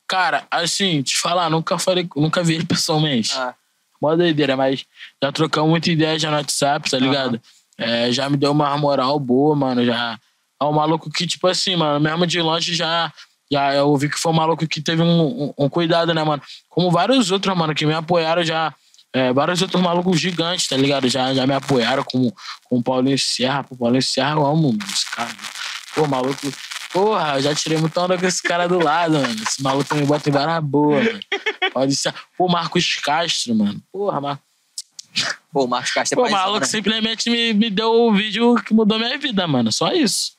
Cara, 0.06 0.46
assim, 0.50 1.02
te 1.02 1.16
falar, 1.16 1.48
nunca 1.48 1.78
falei, 1.78 2.06
nunca 2.14 2.42
vi 2.42 2.56
ele 2.56 2.66
pessoalmente. 2.66 3.32
Ah, 3.34 3.54
Mó 3.98 4.14
doideira, 4.14 4.54
mas 4.54 4.84
já 5.22 5.32
trocamos 5.32 5.70
muita 5.70 5.90
ideia 5.90 6.18
já 6.18 6.30
no 6.30 6.36
WhatsApp, 6.36 6.90
tá 6.90 6.98
ligado? 6.98 7.40
É, 7.78 8.12
já 8.12 8.28
me 8.28 8.36
deu 8.36 8.52
uma 8.52 8.76
moral 8.76 9.18
boa, 9.18 9.56
mano. 9.56 9.82
Já. 9.82 10.18
É 10.60 10.64
um 10.64 10.72
maluco 10.72 11.10
que, 11.10 11.26
tipo 11.26 11.46
assim, 11.46 11.74
mano, 11.74 11.98
mesmo 12.00 12.26
de 12.26 12.38
longe 12.42 12.74
já. 12.74 13.10
Já 13.50 13.74
eu 13.74 13.96
vi 13.96 14.08
que 14.08 14.18
foi 14.18 14.32
um 14.32 14.34
maluco 14.34 14.66
que 14.66 14.80
teve 14.80 15.02
um, 15.02 15.44
um- 15.48 15.54
um 15.58 15.68
cuidado, 15.68 16.12
né, 16.12 16.22
mano? 16.24 16.42
Como 16.68 16.90
vários 16.90 17.30
outros, 17.30 17.56
mano, 17.56 17.74
que 17.74 17.86
me 17.86 17.94
apoiaram 17.94 18.42
já. 18.44 18.74
é, 19.12 19.32
vários 19.32 19.62
outros 19.62 19.80
malucos 19.82 20.20
gigantes, 20.20 20.66
tá 20.68 20.76
ligado? 20.76 21.08
Já, 21.08 21.32
já 21.32 21.46
me 21.46 21.54
apoiaram, 21.54 22.04
como, 22.04 22.34
como 22.68 22.80
o 22.80 22.84
Paulinho 22.84 23.18
Serra. 23.18 23.64
Pô, 23.64 23.74
Paulinho 23.76 24.02
Serra, 24.02 24.32
eu 24.32 24.44
amo 24.44 24.76
esse 24.92 25.10
cara. 25.10 25.30
Pô, 25.94 26.06
maluco. 26.06 26.52
Porra, 26.92 27.36
eu 27.36 27.42
já 27.42 27.54
tirei 27.54 27.78
muita 27.78 28.00
onda 28.02 28.18
com 28.18 28.26
esse 28.26 28.42
cara 28.42 28.68
do 28.68 28.78
lado, 28.78 29.14
mano. 29.14 29.42
Esse 29.42 29.62
maluco 29.62 29.94
me 29.94 30.04
bota 30.04 30.28
em 30.28 30.32
vara 30.32 30.60
boa, 30.60 31.02
mano. 31.02 31.20
Pode 31.72 31.96
ser. 31.96 32.12
Pô, 32.36 32.46
Marcos 32.48 32.96
Castro, 32.96 33.54
mano. 33.54 33.80
Porra, 33.92 34.20
Marcos. 34.20 34.44
pô, 35.52 35.64
o 35.64 35.68
Marcos 35.68 35.92
Castro 35.92 36.18
é 36.20 36.22
Pô, 36.22 36.28
o 36.28 36.30
maluco 36.32 36.60
né? 36.60 36.66
simplesmente 36.66 37.30
me, 37.30 37.54
me 37.54 37.70
deu 37.70 37.90
o 37.92 38.12
vídeo 38.12 38.54
que 38.66 38.74
mudou 38.74 38.98
minha 38.98 39.16
vida, 39.18 39.46
mano. 39.46 39.72
Só 39.72 39.92
isso. 39.92 40.32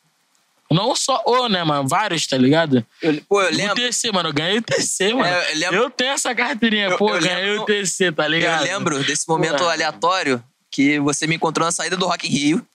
Não 0.72 0.96
só 0.96 1.22
o, 1.26 1.48
né, 1.48 1.64
mano? 1.64 1.88
Vários, 1.88 2.28
tá 2.28 2.38
ligado? 2.38 2.86
Eu, 3.02 3.22
pô, 3.28 3.42
eu 3.42 3.52
O 3.52 3.56
lembro. 3.56 3.76
TC, 3.76 4.12
mano. 4.12 4.30
Eu 4.30 4.34
ganhei 4.34 4.58
o 4.58 4.62
TC, 4.62 5.14
mano. 5.14 5.26
É, 5.26 5.54
eu 5.54 5.58
lembro- 5.58 5.76
eu 5.78 5.90
tenho 5.90 6.12
essa 6.12 6.36
carteirinha, 6.36 6.88
Eu- 6.88 6.98
pô. 6.98 7.16
eu 7.16 7.22
ganhei 7.22 7.46
lembro- 7.52 7.64
o 7.64 7.66
TC, 7.66 8.12
tá 8.12 8.28
ligado? 8.28 8.66
Eu 8.66 8.74
lembro 8.74 9.04
desse 9.04 9.28
momento 9.28 9.58
Porra. 9.60 9.72
aleatório 9.74 10.44
que 10.72 11.00
você 11.00 11.26
me 11.26 11.36
encontrou 11.36 11.66
na 11.66 11.72
saída 11.72 11.96
do 11.96 12.06
Rock 12.06 12.28
in 12.28 12.32
Rio. 12.32 12.68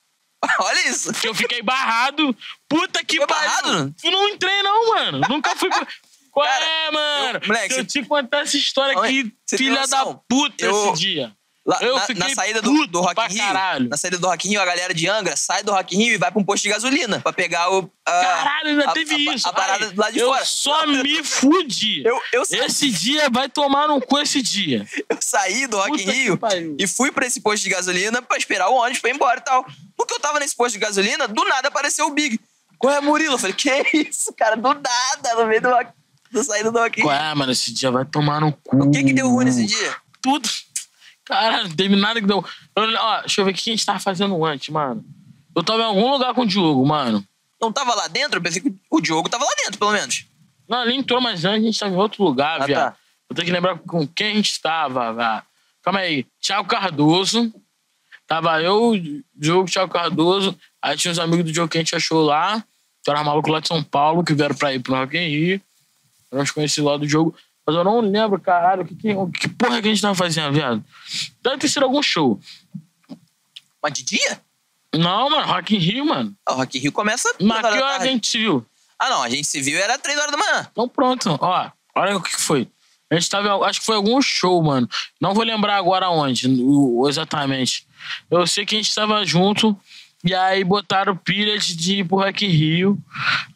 Olha 0.60 0.88
isso. 0.88 1.12
Que 1.12 1.28
eu 1.28 1.34
fiquei 1.34 1.62
barrado. 1.62 2.34
Puta 2.68 3.04
que 3.04 3.18
pariu. 3.26 3.26
barrado? 3.28 3.94
Eu 4.02 4.10
não 4.10 4.28
entrei, 4.28 4.62
não, 4.62 4.88
mano. 4.94 5.20
Nunca 5.28 5.54
fui. 5.54 5.68
pra- 5.68 5.86
Qual 6.32 6.46
Cara, 6.46 6.64
é, 6.64 6.90
mano? 6.90 7.40
eu- 7.42 7.46
moleque, 7.46 7.74
Se 7.74 7.80
eu 7.80 7.84
te 7.84 8.02
contar 8.04 8.38
essa 8.40 8.56
história 8.56 8.98
aqui, 8.98 9.30
filha 9.54 9.86
da 9.86 10.06
puta, 10.06 10.64
Eu- 10.64 10.94
esse 10.94 10.98
dia. 11.02 11.32
Lá, 11.64 11.78
na, 11.80 12.26
na 12.26 12.34
saída 12.34 12.60
do, 12.60 12.88
do 12.88 13.00
Rock 13.00 13.20
Rio, 13.28 13.38
caralho. 13.38 13.88
na 13.88 13.96
saída 13.96 14.18
do 14.18 14.26
Rock 14.26 14.48
Rio, 14.48 14.60
a 14.60 14.64
galera 14.64 14.92
de 14.92 15.08
Angra 15.08 15.36
sai 15.36 15.62
do 15.62 15.70
Rock 15.70 15.96
Rio 15.96 16.14
e 16.14 16.18
vai 16.18 16.28
pra 16.32 16.40
um 16.40 16.44
posto 16.44 16.64
de 16.64 16.70
gasolina 16.70 17.20
pra 17.20 17.32
pegar 17.32 17.70
o. 17.72 17.88
a- 18.04 18.10
Caralho, 18.10 18.68
ainda 18.70 18.90
a- 18.90 18.92
teve 18.92 19.14
a- 19.14 19.34
isso. 19.34 19.48
a 19.48 19.52
parada 19.52 19.86
Ai, 19.86 19.92
lado 19.96 20.12
de 20.12 20.18
eu 20.18 20.26
fora. 20.28 20.44
só 20.44 20.84
me 20.88 21.22
fudi. 21.22 22.02
Eu, 22.04 22.20
eu, 22.32 22.42
Esse 22.50 22.90
dia 22.90 23.30
vai 23.30 23.48
tomar 23.48 23.86
no 23.86 24.00
cu 24.00 24.18
esse 24.18 24.42
dia. 24.42 24.84
eu 25.08 25.16
saí 25.20 25.68
do 25.68 25.76
Rock 25.76 25.98
Puta 25.98 26.12
Rio 26.12 26.40
e 26.80 26.86
fui 26.88 27.12
pra 27.12 27.26
esse 27.26 27.40
posto 27.40 27.62
de 27.62 27.68
gasolina 27.70 28.20
pra 28.20 28.36
esperar 28.36 28.68
o 28.68 28.74
ônibus 28.74 28.98
pra 29.00 29.10
ir 29.10 29.14
embora 29.14 29.38
e 29.38 29.44
tal. 29.44 29.64
Porque 29.96 30.14
eu 30.14 30.18
tava 30.20 30.40
nesse 30.40 30.56
posto 30.56 30.72
de 30.72 30.80
gasolina, 30.80 31.28
do 31.28 31.44
nada 31.44 31.68
apareceu 31.68 32.06
o 32.06 32.10
Big. 32.10 32.40
Qual 32.76 32.92
é, 32.92 33.00
Murilo? 33.00 33.34
Eu 33.34 33.38
falei, 33.38 33.54
que 33.54 33.70
isso, 33.94 34.32
cara? 34.32 34.56
Do 34.56 34.74
nada, 34.74 35.34
no 35.36 35.46
meio 35.46 35.62
do, 35.62 35.68
rock, 35.68 35.92
do 36.32 36.42
saída 36.42 36.72
do 36.72 36.78
Rock 36.80 36.98
in 36.98 37.04
Qual 37.04 37.14
Rio. 37.16 37.24
é, 37.24 37.34
mano? 37.36 37.52
Esse 37.52 37.72
dia 37.72 37.92
vai 37.92 38.04
tomar 38.04 38.40
no 38.40 38.50
cu. 38.52 38.76
O 38.82 38.90
que 38.90 39.04
que 39.04 39.12
deu 39.12 39.28
ruim 39.28 39.44
nesse 39.44 39.64
dia? 39.64 39.94
Tudo. 40.20 40.48
Caralho, 41.32 41.68
não 41.68 41.74
teve 41.76 41.96
nada 41.96 42.20
que 42.20 42.26
deu. 42.26 42.44
Eu- 42.76 42.94
ó, 42.98 43.20
deixa 43.20 43.40
eu 43.40 43.44
ver 43.44 43.50
o 43.52 43.54
que 43.54 43.70
a 43.70 43.72
gente 43.72 43.86
tava 43.86 43.98
fazendo 43.98 44.44
antes, 44.44 44.68
mano. 44.68 45.04
Eu 45.56 45.62
tava 45.62 45.82
em 45.82 45.86
algum 45.86 46.10
lugar 46.10 46.34
com 46.34 46.42
o 46.42 46.46
Diogo, 46.46 46.84
mano. 46.86 47.26
Não 47.60 47.72
tava 47.72 47.94
lá 47.94 48.06
dentro? 48.08 48.38
Eu 48.38 48.42
pensei 48.42 48.60
que 48.60 48.74
o 48.90 49.00
Diogo 49.00 49.28
tava 49.28 49.44
lá 49.44 49.50
dentro, 49.64 49.78
pelo 49.78 49.92
menos. 49.92 50.26
Não, 50.68 50.82
ele 50.82 50.94
entrou, 50.94 51.20
mas 51.20 51.44
antes 51.44 51.62
a 51.62 51.66
gente 51.66 51.78
tava 51.80 51.92
em 51.94 51.96
outro 51.96 52.22
lugar, 52.24 52.60
Ah, 52.62 52.66
viado. 52.66 52.92
tá. 52.92 52.96
Eu 53.30 53.36
tenho 53.36 53.46
que 53.46 53.52
lembrar 53.52 53.78
com 53.78 54.06
quem 54.06 54.32
a 54.32 54.34
gente 54.34 54.60
tava, 54.60 55.12
velho. 55.12 55.42
Calma 55.82 56.00
aí. 56.00 56.26
Thiago 56.40 56.68
Cardoso. 56.68 57.52
Tava 58.26 58.60
eu, 58.62 58.92
Diogo, 59.34 59.70
Thiago 59.70 59.92
Cardoso. 59.92 60.56
Aí 60.80 60.96
tinha 60.96 61.12
uns 61.12 61.18
amigos 61.18 61.44
do 61.46 61.52
Diogo 61.52 61.70
que 61.70 61.78
a 61.78 61.80
gente 61.80 61.94
achou 61.96 62.22
lá. 62.24 62.62
Que 63.04 63.10
eram 63.10 63.24
malucos 63.24 63.50
lá 63.52 63.60
de 63.60 63.68
São 63.68 63.82
Paulo, 63.82 64.22
que 64.24 64.32
vieram 64.34 64.54
pra 64.54 64.72
ir 64.72 64.80
pro 64.80 64.94
Rock 64.94 65.16
in 65.16 65.28
Rio. 65.28 65.60
Nós 66.30 66.50
conheci 66.50 66.80
lá 66.80 66.96
do 66.96 67.06
jogo. 67.08 67.34
Mas 67.66 67.76
eu 67.76 67.84
não 67.84 68.00
lembro, 68.00 68.40
caralho, 68.40 68.84
que, 68.84 68.94
que, 68.94 69.14
que 69.38 69.48
porra 69.48 69.80
que 69.80 69.88
a 69.88 69.90
gente 69.90 70.02
tava 70.02 70.14
fazendo, 70.14 70.52
viado. 70.52 70.84
Deve 71.42 71.58
ter 71.58 71.68
sido 71.68 71.84
algum 71.84 72.02
show. 72.02 72.40
Mas 73.82 73.92
de 73.92 74.02
dia? 74.04 74.40
Não, 74.94 75.30
mano, 75.30 75.46
Rock 75.46 75.74
in 75.74 75.78
Rio, 75.78 76.04
mano. 76.04 76.34
Ah, 76.46 76.54
O 76.54 76.56
Rock 76.56 76.78
in 76.78 76.80
Rio 76.82 76.92
começa. 76.92 77.32
Mas 77.40 77.60
que 77.60 77.66
hora 77.66 77.98
que 77.98 78.08
a 78.08 78.10
gente 78.10 78.26
se 78.26 78.38
viu? 78.38 78.66
Ah, 78.98 79.08
não, 79.08 79.22
a 79.22 79.28
gente 79.28 79.46
se 79.46 79.60
viu 79.60 79.78
era 79.78 79.98
3 79.98 80.18
horas 80.18 80.30
da 80.30 80.36
manhã. 80.36 80.68
Então 80.70 80.88
pronto, 80.88 81.38
ó. 81.40 81.70
Olha 81.94 82.16
o 82.16 82.22
que 82.22 82.40
foi. 82.40 82.68
A 83.10 83.14
gente 83.14 83.28
tava, 83.28 83.66
acho 83.66 83.80
que 83.80 83.86
foi 83.86 83.96
algum 83.96 84.20
show, 84.22 84.62
mano. 84.62 84.88
Não 85.20 85.34
vou 85.34 85.44
lembrar 85.44 85.76
agora 85.76 86.08
onde, 86.08 86.48
exatamente. 87.08 87.86
Eu 88.30 88.46
sei 88.46 88.64
que 88.64 88.74
a 88.74 88.78
gente 88.78 88.94
tava 88.94 89.24
junto 89.24 89.78
e 90.24 90.34
aí 90.34 90.64
botaram 90.64 91.16
pilha 91.16 91.58
de, 91.58 91.76
de 91.76 91.98
ir 91.98 92.04
pro 92.04 92.18
Rock 92.18 92.46
in 92.46 92.48
Rio. 92.48 92.98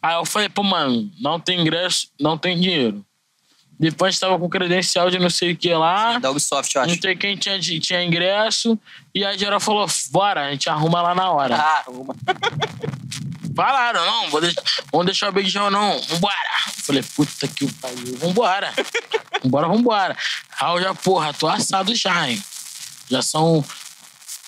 Aí 0.01 0.15
eu 0.15 0.25
falei, 0.25 0.49
pô, 0.49 0.61
mano, 0.63 1.09
não 1.19 1.39
tem 1.39 1.59
ingresso, 1.59 2.09
não 2.19 2.37
tem 2.37 2.59
dinheiro. 2.59 3.03
Depois 3.79 4.09
a 4.09 4.11
gente 4.11 4.19
tava 4.21 4.39
com 4.39 4.49
credencial 4.49 5.09
de 5.09 5.19
não 5.19 5.29
sei 5.29 5.51
o 5.51 5.55
que 5.55 5.71
lá. 5.73 6.17
Da 6.17 6.31
Ubisoft, 6.31 6.75
eu 6.75 6.81
acho. 6.81 6.95
Não 6.95 7.01
sei 7.01 7.15
quem 7.15 7.35
tinha, 7.35 7.59
tinha 7.59 8.03
ingresso. 8.03 8.77
E 9.13 9.23
a 9.23 9.37
geral 9.37 9.59
falou, 9.59 9.87
bora, 10.09 10.47
a 10.47 10.51
gente 10.51 10.67
arruma 10.69 11.01
lá 11.01 11.13
na 11.13 11.29
hora. 11.29 11.57
Ah, 11.57 11.83
uma. 11.87 12.15
Falaram, 13.57 14.05
não, 14.05 14.29
vou 14.29 14.39
deixar, 14.39 14.61
vamos 14.91 15.07
deixar 15.07 15.29
o 15.29 15.31
Big 15.31 15.49
John, 15.49 15.71
não. 15.71 15.99
Vambora. 16.01 16.35
Falei, 16.83 17.03
puta 17.15 17.47
que 17.47 17.65
o 17.65 17.73
pariu, 17.73 18.15
vambora. 18.17 18.71
vambora, 19.43 19.67
vambora. 19.67 20.17
Aí 20.59 20.75
eu 20.75 20.81
já, 20.83 20.93
porra, 20.93 21.33
tô 21.33 21.47
assado 21.47 21.95
já, 21.95 22.29
hein. 22.29 22.41
Já 23.09 23.23
são 23.23 23.65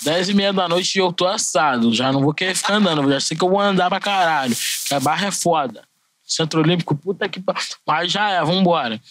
dez 0.03 0.29
e 0.29 0.33
meia 0.35 0.53
da 0.53 0.67
noite 0.67 0.95
e 0.95 0.99
eu 0.99 1.11
tô 1.11 1.25
assado. 1.25 1.91
Já 1.91 2.11
não 2.11 2.21
vou 2.21 2.35
querer 2.35 2.55
ficar 2.55 2.75
andando, 2.75 3.09
já 3.09 3.19
sei 3.19 3.35
que 3.35 3.43
eu 3.43 3.49
vou 3.49 3.59
andar 3.59 3.89
pra 3.89 3.99
caralho. 3.99 4.55
Que 4.85 4.93
a 4.93 4.99
barra 4.99 5.27
é 5.27 5.31
foda. 5.31 5.83
Centro 6.23 6.61
Olímpico, 6.61 6.95
puta 6.95 7.27
que 7.27 7.39
pariu. 7.39 7.63
Mas 7.87 8.11
já 8.11 8.29
é, 8.29 8.43
vambora. 8.43 9.01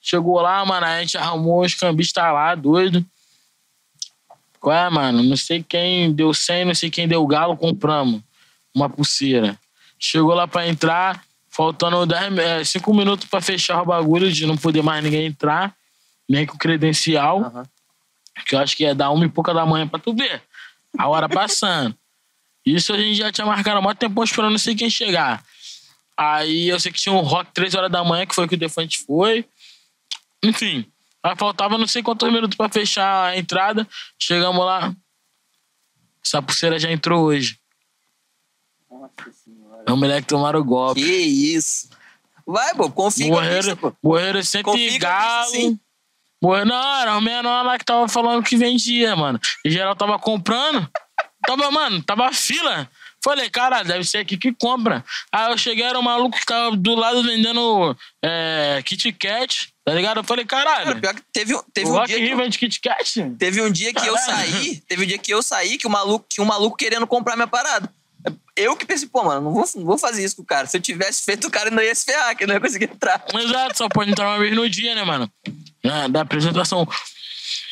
Chegou 0.00 0.40
lá, 0.40 0.64
mano, 0.64 0.86
a 0.86 1.00
gente 1.00 1.18
arrumou 1.18 1.62
os 1.62 1.74
cambistas 1.74 2.24
lá, 2.24 2.54
doido. 2.54 3.04
Qual 4.58 4.74
é, 4.74 4.88
mano? 4.90 5.22
Não 5.22 5.36
sei 5.36 5.62
quem 5.62 6.12
deu 6.12 6.32
100, 6.32 6.64
não 6.66 6.74
sei 6.74 6.90
quem 6.90 7.06
deu 7.06 7.26
galo, 7.26 7.56
compramos 7.56 8.22
uma 8.74 8.88
pulseira. 8.88 9.58
Chegou 9.98 10.34
lá 10.34 10.46
pra 10.48 10.66
entrar, 10.66 11.22
faltando 11.50 11.96
5 12.64 12.94
minutos 12.94 13.26
pra 13.28 13.40
fechar 13.40 13.82
o 13.82 13.86
bagulho, 13.86 14.30
de 14.32 14.46
não 14.46 14.56
poder 14.56 14.82
mais 14.82 15.02
ninguém 15.04 15.26
entrar, 15.26 15.74
nem 16.28 16.46
com 16.46 16.56
credencial, 16.56 17.40
Aham. 17.44 17.64
que 18.46 18.54
eu 18.54 18.58
acho 18.58 18.76
que 18.76 18.84
ia 18.84 18.94
dar 18.94 19.10
uma 19.10 19.24
e 19.24 19.28
pouca 19.28 19.52
da 19.52 19.66
manhã 19.66 19.86
pra 19.86 19.98
tu 19.98 20.14
ver. 20.14 20.42
A 20.98 21.08
hora 21.08 21.28
passando. 21.28 21.94
Isso 22.64 22.92
a 22.92 22.98
gente 22.98 23.16
já 23.16 23.32
tinha 23.32 23.46
marcado 23.46 23.78
há 23.78 23.82
muito 23.82 23.98
tempo 23.98 24.22
esperando 24.22 24.50
não 24.52 24.58
sei 24.58 24.74
quem 24.74 24.90
chegar. 24.90 25.42
Aí 26.16 26.68
eu 26.68 26.78
sei 26.78 26.92
que 26.92 26.98
tinha 27.00 27.14
um 27.14 27.20
rock 27.20 27.50
3 27.52 27.74
horas 27.74 27.90
da 27.90 28.04
manhã, 28.04 28.26
que 28.26 28.34
foi 28.34 28.46
que 28.46 28.54
o 28.54 28.58
Defante 28.58 28.98
foi. 28.98 29.46
Enfim, 30.42 30.90
aí 31.22 31.36
faltava 31.36 31.76
não 31.78 31.86
sei 31.86 32.02
quantos 32.02 32.30
minutos 32.32 32.56
pra 32.56 32.68
fechar 32.68 33.30
a 33.30 33.36
entrada. 33.36 33.86
Chegamos 34.18 34.64
lá. 34.64 34.94
Essa 36.24 36.40
pulseira 36.42 36.78
já 36.78 36.90
entrou 36.90 37.24
hoje. 37.24 37.58
Nossa 38.90 39.32
senhora. 39.44 39.84
É 39.86 39.92
o 39.92 39.96
moleque 39.96 40.26
tomaram 40.26 40.60
o 40.60 40.64
golpe. 40.64 41.00
Que 41.02 41.10
isso. 41.10 41.88
Vai, 42.46 42.74
pô, 42.74 42.90
confia 42.90 43.26
em 43.26 43.30
Morreram, 43.30 43.76
pô. 43.76 43.92
morreram 44.02 44.42
sempre 44.42 44.72
Confia 44.72 44.90
em 44.90 44.98
galo. 44.98 45.50
sim. 45.50 45.78
Morreram, 46.42 46.66
não, 46.66 47.00
era 47.00 47.18
o 47.18 47.20
menor 47.20 47.62
lá 47.64 47.78
que 47.78 47.84
tava 47.84 48.08
falando 48.08 48.42
que 48.42 48.56
vendia, 48.56 49.14
mano. 49.14 49.38
E 49.64 49.70
geral 49.70 49.94
tava 49.94 50.18
comprando. 50.18 50.88
Tava, 51.46 51.70
mano, 51.70 52.02
tava 52.02 52.32
fila. 52.32 52.90
Falei, 53.22 53.50
cara, 53.50 53.82
deve 53.82 54.04
ser 54.04 54.18
aqui 54.18 54.38
que 54.38 54.52
compra. 54.52 55.04
Aí 55.30 55.50
eu 55.52 55.58
cheguei, 55.58 55.84
era 55.84 55.98
um 55.98 56.02
maluco 56.02 56.38
que 56.38 56.46
tava 56.46 56.74
do 56.76 56.94
lado 56.94 57.22
vendendo 57.22 57.96
é, 58.24 58.82
Kit 58.84 59.12
Kat, 59.12 59.72
tá 59.90 59.96
ligado? 59.96 60.16
Eu 60.18 60.24
falei, 60.24 60.44
Cara, 60.44 60.64
caralho, 60.64 61.00
pior 61.00 61.14
que 61.14 61.22
teve, 61.32 61.54
um- 61.54 61.62
teve 61.74 61.90
um 61.90 62.04
dia 62.04 62.16
que 62.16 62.22
Rio 62.22 62.30
eu, 62.32 62.36
vende 62.36 62.58
Kit 62.58 62.80
Kat? 62.80 63.30
teve 63.38 63.60
um 63.62 63.70
dia 63.70 63.92
que 63.92 64.06
eu 64.06 64.14
Caralho. 64.14 64.50
saí, 64.52 64.82
teve 64.88 65.04
um 65.04 65.06
dia 65.06 65.18
que 65.18 65.32
eu 65.32 65.42
saí 65.42 65.76
que 65.78 65.86
o 65.86 65.90
maluco 65.90 66.26
tinha 66.28 66.44
um 66.44 66.46
maluco 66.48 66.76
querendo 66.76 67.06
comprar 67.06 67.36
minha 67.36 67.48
parada. 67.48 67.92
Eu 68.56 68.76
que 68.76 68.84
pensei, 68.84 69.08
pô, 69.08 69.22
mano, 69.24 69.40
não 69.40 69.52
vou, 69.52 69.64
não 69.76 69.84
vou 69.84 69.96
fazer 69.98 70.22
isso 70.22 70.36
com 70.36 70.42
o 70.42 70.44
cara. 70.46 70.66
Se 70.66 70.76
eu 70.76 70.80
tivesse 70.80 71.24
feito, 71.24 71.46
o 71.46 71.50
cara 71.50 71.70
não 71.70 71.82
ia 71.82 71.94
se 71.94 72.04
ferrar, 72.04 72.36
que 72.36 72.46
não 72.46 72.54
ia 72.54 72.60
conseguir 72.60 72.84
entrar. 72.84 73.24
Exato, 73.34 73.78
só 73.78 73.88
pode 73.88 74.10
entrar 74.10 74.28
uma 74.28 74.38
vez 74.38 74.54
no 74.54 74.68
dia, 74.68 74.94
né, 74.94 75.02
mano? 75.04 75.30
Ah, 75.84 76.06
Da 76.08 76.20
apresentação. 76.20 76.86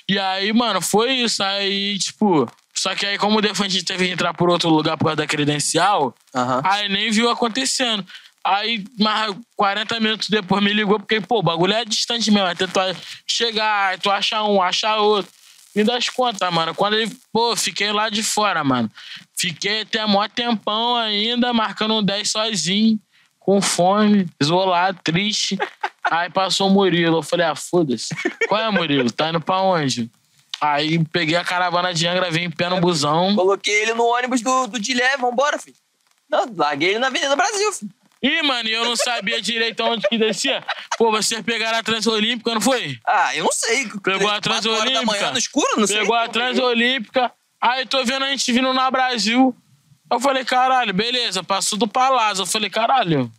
E 0.09 0.19
aí, 0.19 0.51
mano, 0.53 0.81
foi 0.81 1.13
isso. 1.13 1.43
Aí, 1.43 1.99
tipo. 1.99 2.51
Só 2.75 2.95
que 2.95 3.05
aí, 3.05 3.19
como 3.19 3.37
o 3.39 3.43
Defante 3.43 3.83
teve 3.85 4.07
que 4.07 4.13
entrar 4.13 4.33
por 4.33 4.49
outro 4.49 4.71
lugar 4.71 4.97
por 4.97 5.05
causa 5.07 5.17
da 5.17 5.27
credencial, 5.27 6.15
aí 6.65 6.89
nem 6.89 7.11
viu 7.11 7.29
acontecendo. 7.29 8.07
Aí, 8.49 8.83
mais 8.99 9.37
40 9.57 10.01
minutos 10.01 10.31
depois 10.31 10.65
me 10.65 10.73
ligou, 10.73 10.99
porque, 10.99 11.21
pô, 11.21 11.41
o 11.41 11.43
bagulho 11.43 11.75
é 11.75 11.85
distante 11.85 12.31
mesmo. 12.31 12.49
Aí 12.49 12.55
tentou 12.55 12.83
chegar, 13.27 13.99
tu 13.99 14.11
acha 14.11 14.43
um, 14.43 14.63
acha 14.63 14.97
outro. 14.97 15.31
Me 15.77 15.85
das 15.85 16.09
contas, 16.09 16.51
mano. 16.51 16.75
Quando 16.75 16.95
ele, 16.95 17.15
pô, 17.31 17.55
fiquei 17.55 17.93
lá 17.93 18.09
de 18.09 18.23
fora, 18.23 18.65
mano. 18.65 18.91
Fiquei 19.37 19.83
até 19.83 20.07
mó 20.07 20.27
tempão 20.27 20.97
ainda, 20.97 21.53
marcando 21.53 21.93
um 21.93 22.03
10 22.03 22.31
sozinho, 22.31 22.99
com 23.39 23.61
fome, 23.61 24.27
isolado, 24.41 24.99
triste. 25.05 25.59
Aí 26.11 26.31
passou 26.31 26.69
o 26.69 26.71
Murilo. 26.71 27.19
Eu 27.19 27.23
falei, 27.23 27.45
ah, 27.45 27.55
foda-se. 27.55 28.15
Qual 28.49 28.59
é, 28.59 28.71
Murilo? 28.71 29.11
Tá 29.11 29.29
indo 29.29 29.43
pra 29.43 29.61
onde? 29.61 30.11
Aí 30.59 31.05
peguei 31.05 31.37
a 31.37 31.45
caravana 31.45 31.93
de 31.93 32.07
Angra, 32.07 32.31
vim 32.31 32.45
em 32.45 32.51
pé 32.51 32.71
no 32.71 32.81
busão. 32.81 33.37
Coloquei 33.37 33.83
ele 33.83 33.93
no 33.93 34.05
ônibus 34.05 34.41
do, 34.41 34.69
do 34.69 34.81
Dilé, 34.81 35.19
vambora, 35.19 35.59
filho. 35.59 35.77
Não, 36.31 36.51
larguei 36.57 36.91
ele 36.91 36.99
na 36.99 37.09
Avenida 37.09 37.37
Brasil, 37.37 37.73
filho. 37.75 37.93
Ih, 38.23 38.43
mano, 38.43 38.69
e 38.69 38.73
eu 38.73 38.85
não 38.85 38.97
sabia 38.97 39.41
direito 39.41 39.83
onde 39.85 40.07
que 40.09 40.19
descia. 40.19 40.65
Pô, 40.97 41.11
vocês 41.11 41.41
pegaram 41.43 41.79
a 41.79 41.83
Transolímpica, 41.83 42.53
não 42.53 42.61
foi? 42.61 42.99
Ah, 43.07 43.35
eu 43.37 43.45
não 43.45 43.53
sei. 43.53 43.89
Pegou 44.03 44.29
a 44.29 44.33
horas 44.33 44.41
da 44.41 44.41
Transolímpica. 44.41 45.05
manhã 45.05 45.31
no 45.31 45.39
escuro, 45.39 45.69
não 45.77 45.87
sei. 45.87 46.01
Pegou 46.01 46.17
a. 46.17 46.29
Transolímpica. 46.29 47.33
Aí 47.61 47.87
tô 47.87 48.05
vendo 48.05 48.25
a 48.25 48.29
gente 48.31 48.53
vindo 48.53 48.73
na 48.73 48.91
Brasil. 48.91 49.55
Eu 50.11 50.19
falei, 50.21 50.45
caralho, 50.45 50.93
beleza, 50.95 51.45
passou 51.45 51.79
do 51.79 51.87
Palácio. 51.87 52.43
Eu 52.43 52.47
falei, 52.47 52.71
caralho. 52.71 53.31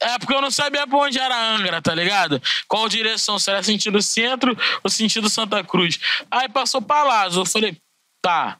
É 0.00 0.18
porque 0.18 0.34
eu 0.34 0.40
não 0.42 0.50
sabia 0.50 0.86
pra 0.86 0.98
onde 0.98 1.18
era 1.18 1.34
Angra, 1.54 1.80
tá 1.80 1.94
ligado? 1.94 2.40
Qual 2.68 2.88
direção? 2.88 3.38
Se 3.38 3.50
era 3.50 3.62
sentido 3.62 4.02
centro 4.02 4.56
ou 4.82 4.90
sentido 4.90 5.30
Santa 5.30 5.64
Cruz. 5.64 5.98
Aí 6.30 6.48
passou 6.48 6.82
Palácio. 6.82 7.40
Eu 7.40 7.46
falei, 7.46 7.76
tá. 8.20 8.58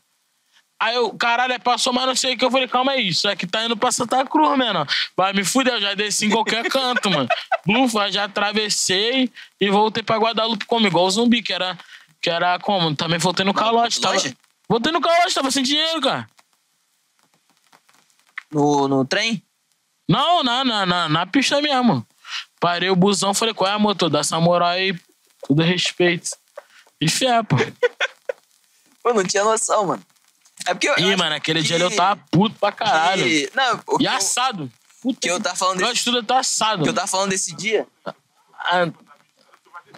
Aí 0.79 0.97
eu, 0.97 1.13
caralho, 1.15 1.53
é 1.53 1.59
passou, 1.59 1.93
mas 1.93 2.07
não 2.07 2.15
sei 2.15 2.35
o 2.35 2.39
que. 2.39 2.45
Eu 2.45 2.51
falei, 2.51 2.69
calma 2.69 2.93
aí, 2.93 3.09
isso 3.09 3.29
aqui 3.29 3.47
tá 3.47 3.65
indo 3.65 3.77
pra 3.77 3.93
Santa 3.93 4.25
Cruz, 4.25 4.59
mano. 4.59 4.87
Vai 5.17 5.33
me 5.33 5.45
fuder, 5.45 5.75
eu 5.75 5.81
já 5.81 5.95
desci 5.95 6.27
em 6.27 6.31
qualquer 6.31 6.65
canto, 6.69 7.11
mano. 7.11 7.29
Blufa, 7.65 8.11
já 8.11 8.25
atravessei 8.25 9.31
e 9.61 9.71
voltei 9.71 10.03
pra 10.03 10.19
Guadalupe 10.19 10.67
como, 10.67 10.87
igual 10.87 11.07
o 11.07 11.11
zumbi, 11.11 11.43
que 11.43 11.53
era, 11.53 11.79
que 12.21 12.29
era 12.29 12.59
como? 12.59 12.95
Também 12.95 13.19
voltei 13.19 13.45
no 13.45 13.55
calote. 13.55 14.01
Tava, 14.01 14.15
longe? 14.15 14.37
voltei 14.69 14.93
no 14.93 15.01
calote, 15.01 15.35
tava 15.35 15.51
sem 15.51 15.63
dinheiro, 15.63 16.01
cara. 16.01 16.29
No, 18.51 18.89
no 18.89 19.05
trem? 19.05 19.43
Não, 20.09 20.43
na, 20.43 20.65
na, 20.65 20.85
na, 20.85 21.09
na 21.09 21.27
pista 21.27 21.61
mesmo. 21.63 22.07
Parei 22.61 22.91
o 22.91 22.97
busão, 22.97 23.33
falei, 23.33 23.55
qual 23.55 23.71
é, 23.71 23.79
motor? 23.79 24.11
Dá 24.11 24.21
essa 24.21 24.39
moral 24.41 24.69
aí, 24.69 24.99
tudo 25.47 25.63
respeito. 25.63 26.31
E 27.01 27.09
fé, 27.09 27.43
pô. 27.43 27.57
Pô, 29.03 29.13
não 29.13 29.23
tinha 29.23 29.45
noção, 29.45 29.87
mano. 29.87 30.03
É 30.66 30.74
porque 30.74 30.88
eu. 30.88 30.98
Ih, 30.98 31.09
acho 31.11 31.18
mano, 31.18 31.35
aquele 31.37 31.61
que- 31.61 31.66
dia 31.66 31.77
ali 31.77 31.85
eu 31.85 31.94
tava 31.96 32.20
puto 32.31 32.57
pra 32.59 32.72
caralho. 32.72 33.22
que- 33.24 33.50
Não, 33.55 33.81
E 34.00 34.05
eu, 34.05 34.12
assado. 34.12 34.70
Puta 35.03 35.18
que 35.20 35.31
eu 35.31 35.38
tava 35.40 35.57
falando 35.57 35.81
Eu 35.81 35.87
desse, 35.88 35.92
acho 36.00 36.05
tudo 36.05 36.22
tá 36.22 36.38
assado. 36.38 36.83
que 36.83 36.88
eu 36.88 36.94
tava 36.94 37.07
falando 37.07 37.31
desse 37.31 37.55
dia. 37.55 37.87
Ah, 38.59 38.88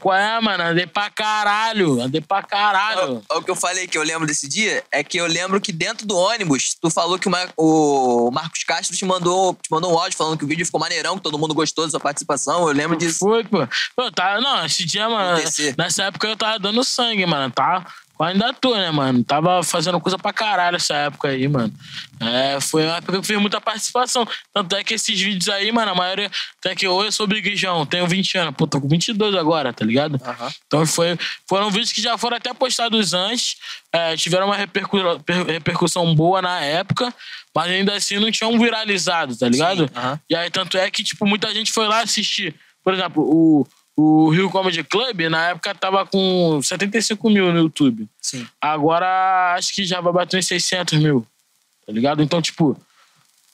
Qual 0.01 0.15
é, 0.15 0.39
mano? 0.43 0.63
Andei 0.63 0.87
pra 0.87 1.09
caralho. 1.09 2.03
Andei 2.03 2.21
pra 2.21 2.43
caralho. 2.43 3.23
O, 3.31 3.39
o 3.39 3.43
que 3.43 3.51
eu 3.51 3.57
falei 3.57 3.87
que 3.87 3.97
eu 3.97 4.03
lembro 4.03 4.27
desse 4.27 4.47
dia 4.47 4.85
é 4.93 5.03
que 5.03 5.17
eu 5.17 5.27
lembro 5.27 5.59
que 5.59 5.73
dentro 5.73 6.07
do 6.07 6.15
ônibus, 6.15 6.75
tu 6.79 6.91
falou 6.91 7.19
que 7.19 7.29
o, 7.29 7.31
Mar- 7.31 7.49
o 7.57 8.31
Marcos 8.31 8.63
Castro 8.63 8.95
te 8.95 9.07
mandou, 9.07 9.55
te 9.55 9.71
mandou 9.71 9.95
um 9.95 9.99
áudio 9.99 10.19
falando 10.19 10.37
que 10.37 10.45
o 10.45 10.49
vídeo 10.49 10.67
ficou 10.67 10.79
maneirão, 10.79 11.17
que 11.17 11.23
todo 11.23 11.39
mundo 11.39 11.55
gostou 11.55 11.85
da 11.87 11.91
sua 11.93 12.01
participação. 12.01 12.69
Eu 12.69 12.75
lembro 12.75 12.95
disso. 12.99 13.21
Foi, 13.21 13.43
pô. 13.45 13.67
Pô, 13.97 14.11
tá, 14.13 14.39
não, 14.39 14.67
esse 14.67 14.85
dia, 14.85 15.09
mano, 15.09 15.43
nessa 15.79 16.03
época 16.05 16.27
eu 16.29 16.37
tava 16.37 16.59
dando 16.59 16.85
sangue, 16.85 17.25
mano, 17.25 17.51
tá? 17.51 17.87
Ainda 18.19 18.53
tô, 18.55 18.75
né, 18.75 18.91
mano? 18.91 19.23
Tava 19.23 19.63
fazendo 19.63 20.01
coisa 20.01 20.19
pra 20.19 20.33
caralho 20.33 20.77
essa 20.77 20.95
época 20.95 21.29
aí, 21.29 21.47
mano. 21.47 21.73
É, 22.21 22.59
foi 22.61 22.85
uma 22.87 22.97
época 22.97 23.13
que 23.13 23.19
eu 23.19 23.23
fiz 23.23 23.39
muita 23.39 23.61
participação. 23.61 24.27
Tanto 24.55 24.75
é 24.75 24.83
que 24.83 24.95
esses 24.95 25.21
vídeos 25.21 25.49
aí, 25.51 25.71
mano, 25.71 25.91
a 25.91 25.95
maioria. 25.95 26.31
Até 26.59 26.75
que 26.75 26.89
hoje 26.89 27.09
eu 27.09 27.13
sou 27.13 27.27
Biguijão, 27.27 27.85
tenho 27.85 28.07
20 28.07 28.39
anos. 28.39 28.55
Pô, 28.57 28.67
tô 28.67 28.81
com 28.81 28.89
22 28.89 29.35
agora, 29.35 29.73
tá 29.73 29.85
ligado? 29.85 30.19
Aham. 30.25 30.51
Então 30.67 30.87
foi, 30.87 31.19
foram 31.47 31.71
vídeos 31.71 31.93
que 31.93 32.01
já 32.01 32.17
foram 32.17 32.39
até 32.39 32.55
postados 32.55 33.13
antes, 33.13 33.57
é, 33.93 34.17
tiveram 34.17 34.47
uma 34.47 34.57
repercu- 34.57 35.21
per- 35.25 35.47
repercussão 35.47 36.15
boa 36.15 36.41
na 36.41 36.61
época, 36.61 37.13
mas 37.55 37.71
ainda 37.71 37.95
assim 37.95 38.19
não 38.19 38.31
tinham 38.31 38.59
viralizado, 38.59 39.37
tá 39.37 39.49
ligado? 39.49 39.89
Sim, 39.89 39.93
aham. 39.95 40.21
E 40.31 40.35
aí, 40.35 40.51
tanto 40.51 40.79
é 40.79 40.91
que, 40.91 41.05
tipo, 41.05 41.27
muita 41.27 41.53
gente 41.55 41.71
foi 41.71 41.87
lá 41.87 42.01
assistir. 42.01 42.55
Por 42.83 42.95
exemplo, 42.95 43.23
o, 43.23 43.67
o 43.97 44.29
Rio 44.29 44.51
Comedy 44.51 44.85
Club, 44.85 45.23
na 45.31 45.49
época, 45.51 45.75
tava 45.75 46.05
com 46.05 46.61
75 46.63 47.31
mil 47.31 47.51
no 47.53 47.61
YouTube. 47.61 48.07
Sim. 48.21 48.47
Agora, 48.61 49.55
acho 49.57 49.73
que 49.73 49.85
já 49.85 50.01
vai 50.01 50.13
bater 50.13 50.39
uns 50.39 50.47
600 50.47 50.99
mil, 50.99 51.27
tá 51.87 51.93
ligado? 51.93 52.23
Então, 52.23 52.43
tipo, 52.43 52.79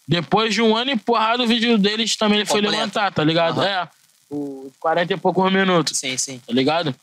depois 0.07 0.52
de 0.52 0.61
um 0.61 0.76
ano 0.76 0.90
e 0.90 0.98
porrada, 0.98 1.42
o 1.42 1.46
vídeo 1.46 1.78
deles 1.78 2.16
também 2.16 2.40
ele 2.40 2.46
foi 2.46 2.61
levantar, 2.61 3.12
tá 3.12 3.22
ligado? 3.22 3.61
Aham. 3.61 3.68
É, 3.68 3.88
o 4.31 4.72
40 4.81 5.12
e 5.12 5.16
poucos 5.16 5.52
minutos 5.52 5.96
Sim, 5.98 6.16
sim. 6.16 6.40
tá 6.44 6.52
ligado? 6.52 6.94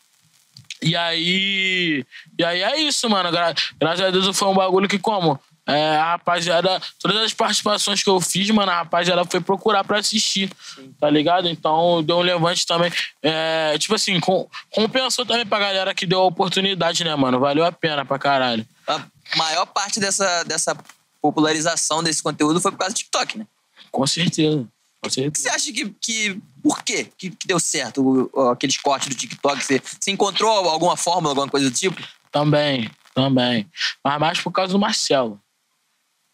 E 0.82 0.96
aí. 0.96 2.06
E 2.38 2.44
aí 2.44 2.62
é 2.62 2.80
isso, 2.82 3.10
mano. 3.10 3.32
Gra- 3.32 3.54
graças 3.80 4.02
a 4.06 4.10
Deus 4.12 4.38
foi 4.38 4.48
um 4.48 4.54
bagulho 4.54 4.88
que, 4.88 4.98
como? 5.00 5.40
É, 5.70 5.96
a 5.98 6.12
rapaziada. 6.12 6.82
Todas 7.00 7.18
as 7.24 7.34
participações 7.34 8.02
que 8.04 8.10
eu 8.10 8.20
fiz, 8.20 8.50
mano, 8.50 8.72
a 8.72 8.76
rapaziada 8.78 9.24
foi 9.26 9.40
procurar 9.42 9.84
pra 9.84 10.00
assistir. 10.00 10.52
Tá 11.00 11.10
ligado? 11.10 11.48
Então 11.48 12.02
deu 12.04 12.18
um 12.18 12.22
levante 12.22 12.66
também. 12.66 12.92
É, 13.22 13.78
tipo 13.78 13.96
assim, 13.96 14.20
com, 14.20 14.48
compensou 14.72 15.26
também 15.26 15.46
pra 15.46 15.60
galera 15.60 15.94
que 15.94 16.06
deu 16.06 16.20
a 16.22 16.26
oportunidade, 16.26 17.04
né, 17.04 17.16
mano? 17.16 17.40
Valeu 17.40 17.64
a 17.66 17.72
pena 17.72 18.04
pra 18.06 18.18
caralho. 18.20 18.66
A 18.88 19.06
maior 19.38 19.66
parte 19.68 20.00
dessa, 20.00 20.44
dessa 20.44 20.76
popularização 21.22 22.02
desse 22.04 22.24
conteúdo 22.24 22.60
foi 22.62 22.72
por 22.72 22.78
causa 22.80 22.94
do 22.94 22.98
TikTok, 22.98 23.38
né? 23.38 23.46
Com 23.92 24.06
certeza. 24.08 24.58
Com 25.02 25.08
O 25.08 25.10
que 25.10 25.14
certeza. 25.16 25.44
você 25.44 25.50
acha 25.56 25.72
que. 25.72 25.90
que 26.02 26.42
por 26.62 26.84
quê 26.84 27.08
que, 27.18 27.30
que 27.30 27.48
deu 27.48 27.58
certo 27.60 28.30
o- 28.34 28.50
aqueles 28.50 28.76
cortes 28.78 29.08
do 29.08 29.16
TikTok? 29.16 29.64
Você, 29.64 29.80
você 30.00 30.12
encontrou 30.12 30.52
alguma 30.70 30.98
fórmula, 30.98 31.30
alguma 31.32 31.48
coisa 31.48 31.70
do 31.70 31.76
tipo? 31.76 32.02
Também, 32.32 32.90
também. 33.16 33.66
Mas 34.04 34.20
mais 34.20 34.40
por 34.42 34.52
causa 34.52 34.74
do 34.74 34.80
Marcelo. 34.80 35.40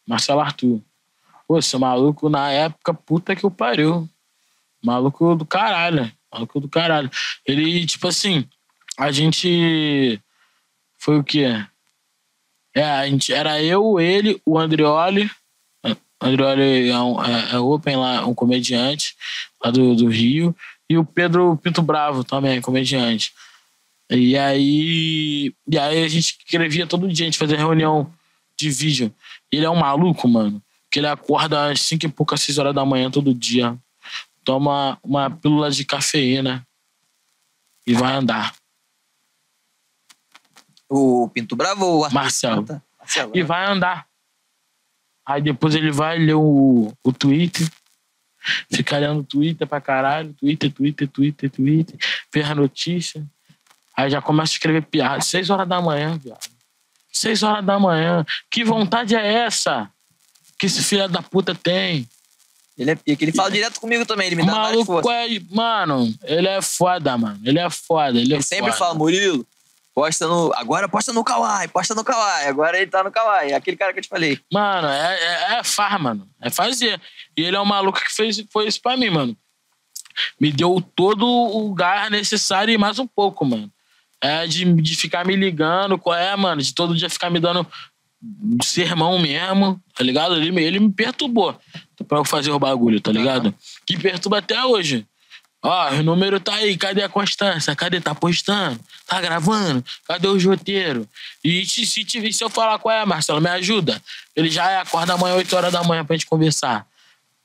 Marcelo 0.07 0.41
Arthur. 0.41 0.81
Pô, 1.47 1.59
esse 1.59 1.77
maluco, 1.77 2.29
na 2.29 2.51
época, 2.51 2.93
puta 2.93 3.35
que 3.35 3.45
o 3.45 3.51
pariu. 3.51 4.09
Maluco 4.83 5.35
do 5.35 5.45
caralho. 5.45 6.11
Maluco 6.31 6.59
do 6.59 6.67
caralho. 6.67 7.09
Ele, 7.45 7.85
tipo 7.85 8.07
assim, 8.07 8.47
a 8.97 9.11
gente. 9.11 10.19
Foi 10.97 11.19
o 11.19 11.23
quê? 11.23 11.45
É, 12.73 12.83
a 12.83 13.07
gente, 13.07 13.33
era 13.33 13.61
eu, 13.61 13.99
ele, 13.99 14.41
o 14.45 14.57
Andrioli. 14.57 15.29
Andrioli 16.19 16.89
é, 16.89 16.99
um, 16.99 17.23
é, 17.23 17.51
é 17.53 17.59
open 17.59 17.95
lá, 17.97 18.25
um 18.25 18.33
comediante 18.33 19.15
lá 19.63 19.69
do, 19.71 19.95
do 19.95 20.07
Rio. 20.07 20.55
E 20.89 20.97
o 20.97 21.05
Pedro 21.05 21.57
Pinto 21.57 21.81
Bravo 21.81 22.23
também, 22.23 22.61
comediante. 22.61 23.33
E 24.09 24.37
aí, 24.37 25.53
e 25.67 25.79
aí 25.79 26.03
a 26.03 26.07
gente 26.07 26.37
escrevia 26.39 26.85
todo 26.85 27.11
dia, 27.11 27.25
a 27.25 27.27
gente 27.27 27.39
fazia 27.39 27.57
reunião 27.57 28.11
de 28.57 28.69
vídeo. 28.69 29.13
Ele 29.51 29.65
é 29.65 29.69
um 29.69 29.75
maluco, 29.75 30.27
mano, 30.27 30.61
que 30.91 30.99
ele 30.99 31.07
acorda 31.07 31.71
às 31.71 31.81
5 31.81 32.05
e 32.05 32.09
poucas, 32.09 32.41
6 32.41 32.57
horas 32.57 32.75
da 32.75 32.85
manhã 32.85 33.11
todo 33.11 33.33
dia. 33.33 33.77
Toma 34.43 34.97
uma 35.03 35.29
pílula 35.29 35.71
de 35.71 35.83
cafeína 35.83 36.65
e 37.85 37.93
vai 37.93 38.13
andar. 38.13 38.55
O 40.87 41.27
Pinto 41.29 41.55
Bravo 41.55 41.85
ou 41.85 42.05
o? 42.05 42.13
Marcelo. 42.13 42.65
Marcelo. 42.99 43.31
E 43.35 43.43
vai 43.43 43.65
andar. 43.65 44.07
Aí 45.25 45.41
depois 45.41 45.73
ele 45.73 45.91
vai 45.91 46.19
ler 46.19 46.35
o, 46.35 46.93
o 47.03 47.11
Twitter. 47.11 47.67
Fica 48.71 48.97
lendo 48.99 49.23
Twitter 49.23 49.67
pra 49.67 49.81
caralho. 49.81 50.33
Twitter, 50.33 50.71
Twitter, 50.71 51.07
Twitter, 51.07 51.49
Twitter. 51.49 51.97
Vê 52.31 52.43
a 52.43 52.53
notícia. 52.53 53.25
Aí 53.97 54.09
já 54.09 54.21
começa 54.21 54.51
a 54.51 54.55
escrever 54.55 54.83
piada. 54.83 55.21
Seis 55.21 55.49
horas 55.49 55.67
da 55.67 55.81
manhã, 55.81 56.17
viado. 56.17 56.54
Seis 57.15 57.43
horas 57.43 57.65
da 57.65 57.79
manhã. 57.79 58.25
Que 58.51 58.65
vontade 58.65 59.15
é 59.15 59.33
essa? 59.45 59.89
Que 60.59 60.65
esse 60.65 60.83
filho 60.83 61.07
da 61.07 61.21
puta 61.21 61.55
tem? 61.55 62.07
Ele, 62.77 62.91
é 62.91 62.95
pica. 62.95 63.23
ele 63.23 63.31
fala 63.31 63.49
direto 63.49 63.79
comigo 63.79 64.05
também, 64.05 64.27
ele 64.27 64.35
me 64.35 64.45
dá 64.45 64.51
mais 64.51 64.67
maluco 64.71 65.01
força. 65.01 65.09
é. 65.11 65.39
Mano, 65.49 66.13
ele 66.23 66.47
é 66.49 66.61
foda, 66.61 67.17
mano. 67.17 67.39
Ele 67.45 67.57
é 67.57 67.69
foda. 67.69 68.19
Ele, 68.19 68.33
é 68.33 68.35
Ele 68.35 68.43
sempre 68.43 68.65
foda. 68.65 68.77
fala, 68.77 68.93
Murilo, 68.95 69.47
posta 69.93 70.27
no. 70.27 70.51
Agora 70.55 70.89
posta 70.89 71.13
no 71.13 71.23
Kawaii, 71.23 71.69
posta 71.69 71.95
no 71.95 72.03
Kawaii. 72.03 72.47
Agora 72.47 72.75
ele 72.77 72.91
tá 72.91 73.01
no 73.01 73.11
Kawaii. 73.11 73.53
Aquele 73.53 73.77
cara 73.77 73.93
que 73.93 73.99
eu 73.99 74.03
te 74.03 74.09
falei. 74.09 74.37
Mano, 74.51 74.89
é, 74.89 75.15
é, 75.15 75.59
é 75.59 75.63
faz, 75.63 76.01
mano. 76.01 76.27
É 76.41 76.49
fazer. 76.49 76.99
E 77.37 77.43
ele 77.43 77.55
é 77.55 77.61
um 77.61 77.65
maluco 77.65 77.97
que 77.97 78.13
fez 78.13 78.43
foi 78.51 78.67
isso 78.67 78.81
pra 78.81 78.97
mim, 78.97 79.09
mano. 79.09 79.37
Me 80.37 80.51
deu 80.51 80.83
todo 80.95 81.25
o 81.25 81.73
gás 81.73 82.11
necessário 82.11 82.73
e 82.73 82.77
mais 82.77 82.99
um 82.99 83.07
pouco, 83.07 83.45
mano. 83.45 83.71
É 84.25 84.47
de, 84.47 84.65
de 84.81 84.95
ficar 84.95 85.23
me 85.23 85.35
ligando, 85.35 85.99
qual 85.99 86.17
é, 86.17 86.35
mano? 86.35 86.59
De 86.59 86.73
todo 86.73 86.95
dia 86.95 87.09
ficar 87.09 87.29
me 87.29 87.39
dando 87.39 87.65
sermão 88.63 89.19
mesmo, 89.19 89.79
tá 89.95 90.03
ligado? 90.03 90.35
Ele, 90.35 90.63
ele 90.63 90.79
me 90.79 90.91
perturbou 90.91 91.55
pra 92.07 92.17
eu 92.17 92.25
fazer 92.25 92.49
o 92.49 92.57
bagulho, 92.57 92.99
tá 92.99 93.11
ligado? 93.11 93.53
Que 93.85 93.95
perturba 93.97 94.39
até 94.39 94.63
hoje. 94.65 95.05
Ó, 95.61 95.91
o 95.93 96.03
número 96.03 96.39
tá 96.39 96.55
aí, 96.55 96.75
cadê 96.75 97.03
a 97.03 97.09
constância? 97.09 97.75
Cadê? 97.75 98.01
Tá 98.01 98.15
postando? 98.15 98.79
Tá 99.05 99.21
gravando? 99.21 99.83
Cadê 100.07 100.27
o 100.27 100.39
roteiro? 100.39 101.07
E 101.43 101.63
se, 101.65 101.85
se, 101.85 102.33
se 102.33 102.43
eu 102.43 102.49
falar 102.49 102.79
qual 102.79 102.95
é, 102.95 103.05
Marcelo, 103.05 103.39
me 103.39 103.49
ajuda. 103.49 104.01
Ele 104.35 104.49
já 104.49 104.81
acorda 104.81 105.13
amanhã, 105.13 105.35
8 105.35 105.55
horas 105.55 105.71
da 105.71 105.83
manhã, 105.83 106.03
pra 106.03 106.15
gente 106.15 106.25
conversar. 106.27 106.87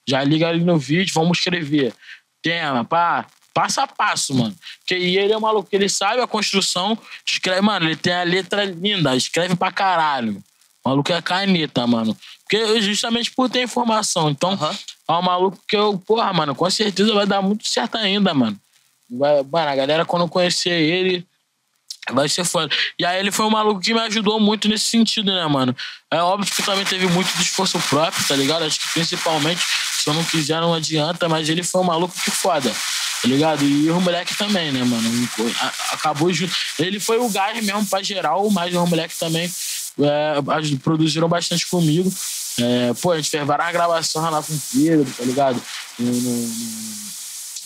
Já 0.09 0.25
liga 0.25 0.49
ali 0.49 0.65
no 0.65 0.79
vídeo, 0.79 1.13
vamos 1.15 1.39
escrever. 1.39 1.95
Tema, 2.43 2.85
pá, 2.85 3.27
passo 3.53 3.81
a 3.81 3.87
passo, 3.87 4.35
mano. 4.35 4.55
Porque 4.79 4.97
e 4.97 5.19
ele 5.19 5.33
é 5.33 5.37
um 5.37 5.41
maluco, 5.41 5.69
ele 5.73 5.89
sabe 5.89 6.21
a 6.21 6.27
construção, 6.27 6.97
escreve, 7.27 7.61
mano, 7.61 7.87
ele 7.87 7.97
tem 7.97 8.13
a 8.13 8.23
letra 8.23 8.65
linda, 8.65 9.17
escreve 9.17 9.57
pra 9.57 9.71
caralho. 9.73 10.43
O 10.85 10.89
maluco 10.89 11.13
é 11.13 11.21
caneta, 11.21 11.87
mano. 11.87 12.17
Porque 12.43 12.81
justamente 12.81 13.31
por 13.31 13.49
ter 13.49 13.63
informação. 13.63 14.31
Então, 14.31 14.53
Aham. 14.53 14.77
é 15.09 15.13
um 15.13 15.23
maluco 15.23 15.59
que 15.69 15.77
eu, 15.77 15.99
porra, 15.99 16.33
mano, 16.33 16.55
com 16.55 16.69
certeza 16.71 17.13
vai 17.15 17.27
dar 17.27 17.43
muito 17.43 17.69
certo 17.69 17.97
ainda, 17.97 18.35
mano. 18.35 18.59
Vai, 19.09 19.43
mano, 19.43 19.71
a 19.71 19.77
galera, 19.77 20.05
quando 20.05 20.29
conhecer 20.29 20.71
ele, 20.71 21.27
vai 22.13 22.29
ser 22.29 22.45
foda. 22.45 22.75
E 22.99 23.05
aí 23.05 23.19
ele 23.21 23.31
foi 23.31 23.45
um 23.47 23.51
maluco 23.51 23.81
que 23.81 23.93
me 23.93 24.01
ajudou 24.01 24.41
muito 24.41 24.69
nesse 24.69 24.85
sentido, 24.85 25.33
né, 25.33 25.47
mano? 25.47 25.77
É 26.11 26.21
óbvio 26.23 26.53
que 26.53 26.63
também 26.63 26.85
teve 26.85 27.07
muito 27.07 27.33
de 27.37 27.43
esforço 27.43 27.79
próprio, 27.89 28.27
tá 28.27 28.35
ligado? 28.35 28.65
Acho 28.65 28.81
que 28.81 28.89
principalmente, 28.95 29.61
se 30.03 30.09
eu 30.09 30.15
não 30.15 30.25
quiser, 30.25 30.61
não 30.61 30.75
adianta, 30.75 31.29
mas 31.29 31.49
ele 31.49 31.63
foi 31.63 31.81
um 31.81 31.85
maluco 31.85 32.15
que 32.15 32.31
foda. 32.31 32.71
Tá 33.23 33.29
ligado? 33.29 33.63
E 33.65 33.91
o 33.91 34.01
moleque 34.01 34.35
também, 34.37 34.73
né, 34.73 34.83
mano? 34.83 35.29
Acabou 35.93 36.33
junto. 36.33 36.55
Ele 36.79 36.99
foi 36.99 37.19
o 37.19 37.29
gás 37.29 37.63
mesmo 37.63 37.85
pra 37.87 38.03
geral, 38.03 38.49
mas 38.51 38.75
o 38.75 38.87
moleque 38.87 39.15
também 39.19 39.51
é, 40.01 40.77
produziram 40.83 41.29
bastante 41.29 41.67
comigo. 41.67 42.11
É, 42.59 42.93
pô, 43.01 43.13
a 43.13 43.17
gente 43.17 43.29
fez 43.31 43.47
várias 43.47 43.73
gravações 43.73 44.33
lá 44.33 44.43
com 44.43 44.53
o 44.55 44.61
Pedro, 44.73 45.13
tá 45.17 45.25
ligado? 45.25 45.63
No- 45.99 46.13
no- 46.13 47.10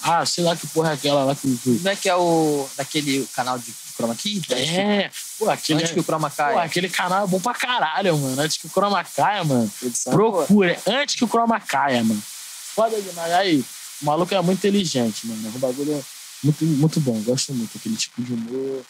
Ah, 0.06 0.26
sei 0.26 0.44
lá 0.44 0.54
que 0.54 0.66
porra 0.66 0.90
é 0.90 0.92
aquela 0.94 1.24
lá 1.24 1.34
que. 1.34 1.58
Como 1.64 1.88
é 1.88 1.96
que 1.96 2.10
é 2.10 2.14
o. 2.14 2.68
daquele 2.76 3.26
canal 3.34 3.58
de 3.58 3.72
Chroma 3.96 4.14
Key? 4.14 4.42
É, 4.50 5.10
pô, 5.38 5.48
aquele. 5.48 5.80
Antes 5.80 5.92
que 5.92 6.00
o 6.00 6.04
Chroma 6.04 6.28
Pô, 6.28 6.36
caia. 6.36 6.60
aquele 6.60 6.90
canal 6.90 7.24
é 7.24 7.26
bom 7.26 7.40
pra 7.40 7.54
caralho, 7.54 8.18
mano. 8.18 8.38
Antes 8.38 8.58
que 8.58 8.66
o 8.66 8.70
Chroma 8.70 9.02
caia, 9.02 9.42
mano. 9.44 9.70
Produção, 9.80 10.12
Procura. 10.12 10.78
Antes 10.86 11.14
que 11.14 11.24
o 11.24 11.28
Chroma 11.28 11.58
caia, 11.58 12.04
mano. 12.04 12.22
Foda 12.22 13.00
demais. 13.00 13.32
Aí, 13.32 13.64
o 14.02 14.04
maluco 14.04 14.34
é 14.34 14.40
muito 14.42 14.58
inteligente, 14.58 15.26
mano. 15.26 15.48
O 15.54 15.58
bagulho 15.58 15.94
é 15.94 16.02
muito, 16.42 16.64
muito 16.66 17.00
bom. 17.00 17.18
Gosto 17.22 17.54
muito. 17.54 17.78
Aquele 17.78 17.96
tipo 17.96 18.20
de 18.22 18.34
humor. 18.34 18.84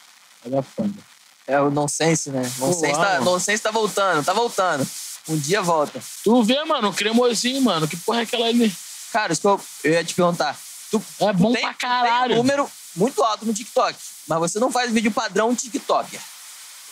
É 0.51 0.63
foda. 0.63 0.95
É 1.47 1.61
o 1.61 1.71
Nonsense, 1.71 2.31
né? 2.31 2.43
Nonsense 2.59 2.93
tá, 2.93 3.17
amo. 3.17 3.25
nonsense 3.25 3.63
tá 3.63 3.71
voltando, 3.71 4.25
tá 4.25 4.33
voltando. 4.33 4.87
Um 5.29 5.39
dia 5.39 5.63
volta. 5.63 6.01
Tu 6.23 6.43
vê, 6.43 6.63
mano, 6.65 6.89
o 6.89 6.93
cremosinho, 6.93 7.63
mano. 7.63 7.87
Que 7.87 7.97
porra 7.97 8.21
é 8.21 8.23
aquela 8.23 8.47
ali? 8.47 8.75
Cara, 9.13 9.33
isso 9.33 9.41
que 9.41 9.47
eu, 9.47 9.61
eu 9.85 9.93
ia 9.93 10.05
te 10.05 10.15
perguntar. 10.15 10.59
Tu, 10.99 11.25
É 11.25 11.33
bom 11.33 11.53
tem, 11.53 11.63
pra 11.63 11.73
tu 11.73 11.79
tem 11.79 11.89
caralho. 11.89 12.35
um 12.35 12.37
número 12.39 12.71
muito 12.97 13.23
alto 13.23 13.45
no 13.45 13.53
TikTok, 13.55 13.97
mas 14.29 14.39
você 14.39 14.59
não 14.59 14.71
faz 14.71 14.93
vídeo 14.93 15.11
padrão 15.11 15.55
TikToker. 15.55 16.21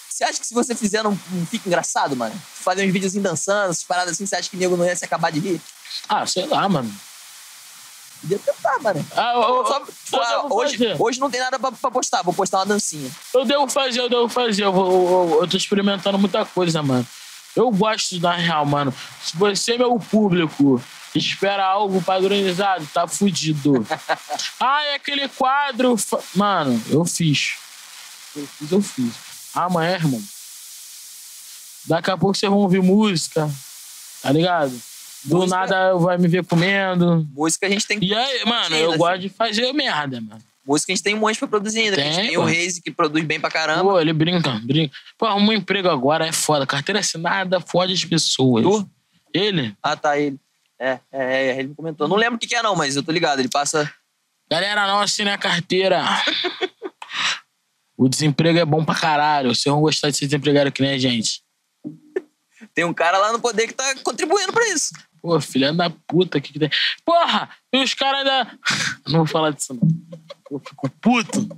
Você 0.09 0.25
acha 0.25 0.39
que 0.39 0.47
se 0.47 0.53
você 0.55 0.75
fizer 0.75 1.03
não, 1.03 1.19
não 1.31 1.47
fica 1.47 1.69
engraçado, 1.69 2.15
mano? 2.15 2.35
Fazer 2.55 2.87
uns 2.87 2.93
vídeos 2.93 3.15
dançando, 3.15 3.71
essas 3.71 3.83
paradas 3.85 4.13
assim, 4.15 4.27
você 4.27 4.37
acha 4.37 4.51
que 4.51 4.57
o 4.57 4.59
nego 4.59 4.77
não 4.77 4.85
ia 4.85 4.95
se 4.95 5.05
acabar 5.05 5.31
de 5.33 5.41
rir? 5.41 5.61
Ah, 6.09 6.27
sei 6.27 6.47
lá, 6.47 6.69
mano. 6.69 6.93
Podia 8.21 8.39
tentar, 8.39 8.79
mano. 8.81 9.05
Ah, 9.17 9.33
eu, 9.35 9.67
Só, 9.67 9.79
eu 9.79 9.87
tipo, 9.87 10.17
ah, 10.21 10.47
hoje, 10.55 10.79
fazer. 10.79 10.97
hoje 11.03 11.19
não 11.21 11.31
tem 11.31 11.41
nada 11.41 11.59
pra, 11.59 11.73
pra 11.73 11.91
postar, 11.91 12.23
vou 12.23 12.33
postar 12.35 12.59
uma 12.59 12.67
dancinha. 12.67 13.11
Eu 13.35 13.45
devo 13.45 13.67
fazer, 13.69 14.01
eu 14.01 14.09
devo 14.09 14.29
fazer. 14.29 14.65
Eu, 14.65 14.73
eu, 14.75 15.39
eu 15.43 15.49
tô 15.49 15.57
experimentando 15.57 16.19
muita 16.19 16.45
coisa, 16.45 16.83
mano. 16.83 17.07
Eu 17.57 17.71
gosto 17.71 18.19
da 18.21 18.33
real, 18.33 18.65
mano. 18.65 18.95
Se 19.25 19.37
você, 19.37 19.77
meu 19.77 19.99
público, 19.99 20.81
espera 21.15 21.65
algo 21.65 22.01
padronizado, 22.03 22.87
tá 22.93 23.07
fudido. 23.07 23.87
ah, 24.61 24.83
é 24.87 24.95
aquele 24.95 25.29
quadro. 25.29 25.97
Mano, 26.35 26.81
eu 26.91 27.05
fiz. 27.05 27.55
Eu 28.35 28.47
fiz, 28.47 28.73
eu 28.73 28.83
fiz. 28.83 29.13
Amanhã, 29.55 29.93
irmão. 29.95 30.23
Daqui 31.87 32.11
a 32.11 32.17
pouco 32.17 32.37
vocês 32.37 32.51
vão 32.51 32.61
ouvir 32.61 32.81
música. 32.83 33.51
Tá 34.23 34.31
ligado? 34.33 34.71
Do 35.25 35.37
Música- 35.39 35.57
nada 35.59 35.95
vai 35.97 36.19
me 36.19 36.29
ver 36.29 36.45
comendo. 36.45 37.27
Música 37.33 37.67
a 37.67 37.71
gente 37.71 37.87
tem 37.87 37.99
E 38.03 38.15
aí, 38.15 38.45
mano, 38.45 38.75
eu 38.77 38.97
gosto 38.97 39.21
de 39.21 39.29
fazer 39.29 39.73
merda, 39.73 40.21
mano. 40.21 40.41
Música 40.67 40.93
a 40.93 40.95
gente 40.95 41.03
tem 41.05 41.15
um 41.15 41.19
monte 41.19 41.39
pra 41.39 41.49
produzir 41.49 41.81
ainda. 41.81 41.97
que 41.97 42.03
a 42.03 42.05
gente 42.05 42.15
Tem, 42.17 42.27
tem 42.29 42.37
pô. 42.37 42.43
o 42.43 42.45
Reise 42.45 42.81
que 42.81 42.91
produz 42.91 43.25
bem 43.25 43.41
pra 43.41 43.51
caramba. 43.51 43.83
Pô, 43.83 44.01
ele 44.01 44.13
brinca, 44.13 44.61
brinca. 44.65 44.95
Pô, 45.19 45.27
arrumar 45.27 45.51
um 45.51 45.53
emprego 45.53 45.89
agora 45.89 46.27
é 46.27 46.33
foda. 46.33 46.65
Carteira 46.67 47.01
assinada 47.01 47.61
fode 47.61 47.93
as 47.93 48.05
pessoas. 48.05 48.65
Tu? 48.65 48.89
Ele? 49.35 49.75
Ah, 49.83 49.97
tá, 49.97 50.19
ele. 50.19 50.39
É, 50.83 50.99
é, 51.13 51.47
é, 51.47 51.59
ele 51.61 51.69
me 51.69 51.75
comentou. 51.77 52.09
Não 52.09 52.17
lembro 52.17 52.35
o 52.35 52.39
que, 52.41 52.49
que 52.49 52.57
é, 52.57 52.63
não, 52.63 52.75
mas 52.75 52.97
eu 52.97 53.05
tô 53.05 53.13
ligado. 53.13 53.39
Ele 53.39 53.49
passa. 53.49 53.89
Galera, 54.51 54.85
não 54.89 54.99
assine 54.99 55.31
a 55.31 55.39
carteira. 55.39 56.03
o 57.97 58.09
desemprego 58.09 58.59
é 58.59 58.65
bom 58.65 58.85
pra 58.85 58.97
caralho. 58.97 59.55
Vocês 59.55 59.73
vão 59.73 59.81
gostar 59.81 60.11
de 60.11 60.17
ser 60.17 60.25
desempregado 60.25 60.73
que 60.73 60.83
nem 60.83 60.95
a 60.95 60.99
gente. 60.99 61.41
Tem 62.75 62.85
um 62.85 62.93
cara 62.93 63.17
lá 63.17 63.33
no 63.33 63.39
poder 63.39 63.69
que 63.69 63.75
tá 63.75 63.95
contribuindo 64.03 64.53
pra 64.53 64.67
isso. 64.71 64.93
Pô, 65.21 65.41
filha 65.41 65.73
da 65.73 65.89
puta, 65.89 66.41
que 66.41 66.53
que 66.53 66.59
tem? 66.59 66.71
Porra! 67.05 67.49
E 67.73 67.81
os 67.81 67.95
caras 67.95 68.21
ainda. 68.21 68.59
Não 69.07 69.19
vou 69.19 69.27
falar 69.27 69.53
disso, 69.53 69.75
não. 69.75 69.89
Eu 70.51 70.59
fico 70.59 70.91
puto. 71.01 71.49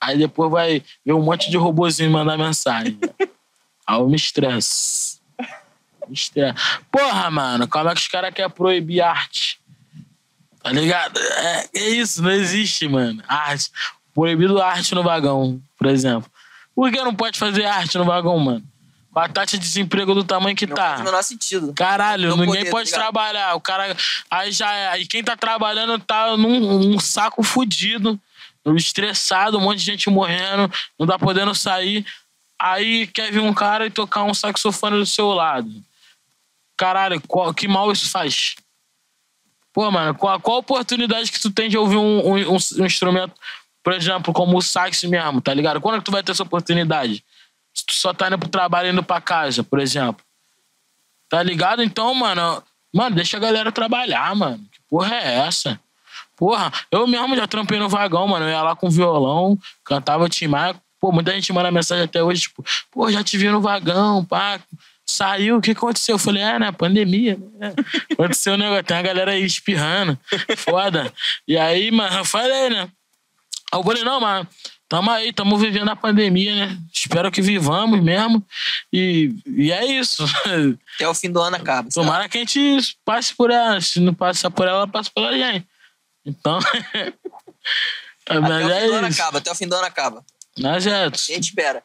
Aí 0.00 0.16
depois 0.16 0.50
vai 0.50 0.82
ver 1.04 1.12
um 1.12 1.22
monte 1.22 1.50
de 1.50 1.58
robozinho 1.58 2.10
mandar 2.10 2.38
mensagem. 2.38 2.98
Aí 3.86 3.98
eu 3.98 4.08
me 4.08 4.16
estresso. 4.16 5.15
Me 6.08 6.14
estresso. 6.14 6.58
Porra, 6.90 7.30
mano, 7.30 7.66
como 7.68 7.88
é 7.88 7.94
que 7.94 8.00
os 8.00 8.08
caras 8.08 8.32
querem 8.32 8.50
proibir 8.50 9.00
arte? 9.00 9.58
Tá 10.62 10.72
ligado? 10.72 11.18
É, 11.20 11.68
é 11.74 11.88
isso, 11.90 12.22
não 12.22 12.30
existe, 12.30 12.88
mano. 12.88 13.22
Arte. 13.28 13.70
Proibido 14.14 14.60
arte 14.60 14.94
no 14.94 15.02
vagão, 15.02 15.60
por 15.78 15.86
exemplo. 15.86 16.30
Por 16.74 16.90
que 16.90 17.00
não 17.02 17.14
pode 17.14 17.38
fazer 17.38 17.64
arte 17.66 17.96
no 17.98 18.04
vagão, 18.04 18.38
mano? 18.38 18.64
Com 19.12 19.20
a 19.20 19.28
taxa 19.28 19.56
de 19.56 19.62
desemprego 19.64 20.14
do 20.14 20.24
tamanho 20.24 20.56
que 20.56 20.66
Não 20.66 20.76
tá. 20.76 20.88
faz 20.88 21.00
o 21.00 21.04
menor 21.04 21.22
sentido. 21.22 21.72
Caralho, 21.74 22.30
Não 22.30 22.36
ninguém 22.38 22.60
poder, 22.60 22.70
pode 22.70 22.90
tá 22.90 22.96
ligado? 22.96 23.12
trabalhar. 23.12 23.54
O 23.54 23.60
cara. 23.60 23.96
Aí 24.30 24.52
já 24.52 24.72
é. 24.72 24.88
Aí 24.88 25.06
quem 25.06 25.22
tá 25.24 25.36
trabalhando 25.36 25.98
tá 25.98 26.36
num, 26.36 26.78
num 26.78 26.98
saco 26.98 27.42
fudido, 27.42 28.18
estressado, 28.74 29.56
um 29.58 29.60
monte 29.62 29.78
de 29.78 29.84
gente 29.84 30.10
morrendo, 30.10 30.70
não 30.98 31.06
tá 31.06 31.18
podendo 31.18 31.54
sair. 31.54 32.04
Aí 32.58 33.06
quer 33.06 33.30
vir 33.30 33.40
um 33.40 33.54
cara 33.54 33.86
e 33.86 33.90
tocar 33.90 34.24
um 34.24 34.34
saxofone 34.34 34.98
do 34.98 35.06
seu 35.06 35.28
lado. 35.28 35.70
Caralho, 36.76 37.20
qual- 37.26 37.52
que 37.54 37.66
mal 37.68 37.90
isso 37.90 38.08
faz? 38.10 38.54
Pô, 39.72 39.90
mano, 39.90 40.14
qual, 40.14 40.40
qual 40.40 40.56
a 40.56 40.60
oportunidade 40.60 41.30
que 41.30 41.40
tu 41.40 41.50
tem 41.50 41.68
de 41.68 41.76
ouvir 41.76 41.96
um, 41.96 42.26
um- 42.34 42.54
um- 42.54 42.58
um 42.80 42.86
instrumento, 42.86 43.34
por 43.82 43.92
exemplo, 43.92 44.32
como 44.32 44.56
o 44.56 44.62
sax 44.62 45.04
mesmo, 45.04 45.40
tá 45.40 45.52
ligado? 45.52 45.80
Quando 45.80 45.96
é 45.96 45.98
que 45.98 46.04
tu 46.04 46.10
vai 46.12 46.22
ter 46.22 46.32
essa 46.32 46.42
oportunidade? 46.42 47.24
Se 47.74 47.84
tu 47.84 47.92
só 47.92 48.12
tá 48.14 48.26
indo 48.28 48.38
pro 48.38 48.48
trabalho 48.48 48.90
indo 48.90 49.02
pra 49.02 49.20
casa, 49.20 49.62
por 49.62 49.78
exemplo. 49.78 50.24
Tá 51.28 51.42
ligado? 51.42 51.82
Então, 51.82 52.14
mano, 52.14 52.62
mano, 52.94 53.16
deixa 53.16 53.36
a 53.36 53.40
galera 53.40 53.70
trabalhar, 53.70 54.34
mano. 54.34 54.64
Que 54.72 54.78
porra 54.88 55.14
é 55.14 55.38
essa? 55.46 55.78
Porra, 56.36 56.72
eu 56.90 57.06
mesmo 57.06 57.36
já 57.36 57.46
trampei 57.46 57.78
no 57.78 57.88
vagão, 57.88 58.26
mano. 58.28 58.46
Eu 58.46 58.50
ia 58.50 58.62
lá 58.62 58.76
com 58.76 58.88
violão, 58.90 59.58
cantava 59.84 60.28
Tim 60.28 60.46
Maia. 60.46 60.74
Pô, 61.00 61.12
muita 61.12 61.32
gente 61.32 61.52
manda 61.52 61.70
mensagem 61.70 62.04
até 62.04 62.22
hoje, 62.22 62.42
tipo, 62.42 62.64
pô, 62.90 63.10
já 63.10 63.22
te 63.22 63.36
vi 63.36 63.48
no 63.50 63.60
vagão, 63.60 64.24
pá. 64.24 64.58
Saiu, 65.16 65.56
o 65.56 65.62
que 65.62 65.70
aconteceu? 65.70 66.16
Eu 66.16 66.18
falei, 66.18 66.42
é, 66.42 66.58
né, 66.58 66.70
pandemia. 66.70 67.38
Né? 67.54 67.74
Aconteceu 68.12 68.52
um 68.52 68.58
negócio, 68.58 68.84
tem 68.84 68.98
uma 68.98 69.02
galera 69.02 69.30
aí 69.30 69.42
espirrando. 69.42 70.18
Foda. 70.58 71.10
E 71.48 71.56
aí, 71.56 71.90
mano, 71.90 72.18
eu 72.18 72.24
falei, 72.26 72.68
né? 72.68 72.82
Aí 73.72 73.80
eu 73.80 73.82
falei, 73.82 74.04
não, 74.04 74.20
mano, 74.20 74.46
tamo 74.86 75.10
aí, 75.10 75.32
tamo 75.32 75.56
vivendo 75.56 75.88
a 75.88 75.96
pandemia, 75.96 76.54
né? 76.54 76.78
Espero 76.92 77.32
que 77.32 77.40
vivamos 77.40 77.98
mesmo. 78.02 78.44
E, 78.92 79.34
e 79.46 79.72
é 79.72 79.86
isso. 79.86 80.22
Até 80.96 81.08
o 81.08 81.14
fim 81.14 81.32
do 81.32 81.40
ano 81.40 81.56
acaba. 81.56 81.90
sabe? 81.90 81.94
Tomara 81.94 82.28
que 82.28 82.36
a 82.36 82.40
gente 82.42 82.98
passe 83.02 83.34
por 83.34 83.50
ela. 83.50 83.80
Se 83.80 83.98
não 84.00 84.12
passar 84.12 84.50
por 84.50 84.68
ela, 84.68 84.86
passa 84.86 85.10
pela 85.14 85.32
gente. 85.32 85.66
Então. 86.26 86.58
Até 88.26 88.38
o 88.38 88.42
fim 88.42 88.86
do 88.86 88.92
ano 88.92 89.06
é 89.06 89.10
acaba. 89.10 89.38
Até 89.38 89.50
o 89.50 89.54
fim 89.54 89.66
do 89.66 89.76
ano 89.76 89.86
acaba. 89.86 90.22
Mas 90.58 90.86
é. 90.86 91.04
A 91.04 91.08
gente 91.08 91.44
espera. 91.44 91.82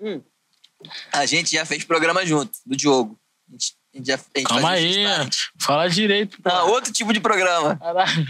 Hum. 0.00 0.20
A 1.12 1.26
gente 1.26 1.52
já 1.52 1.64
fez 1.64 1.84
programa 1.84 2.24
junto, 2.26 2.52
do 2.66 2.76
Diogo. 2.76 3.18
A 3.48 3.52
gente, 3.52 3.74
a 3.94 3.96
gente 3.98 4.06
já, 4.06 4.14
a 4.14 4.38
gente 4.38 4.48
Calma 4.48 4.70
aí. 4.70 5.04
Fala 5.60 5.88
direito. 5.88 6.40
pô. 6.42 6.48
Não, 6.48 6.68
outro 6.70 6.92
tipo 6.92 7.12
de 7.12 7.20
programa. 7.20 7.76
Caralho. 7.76 8.26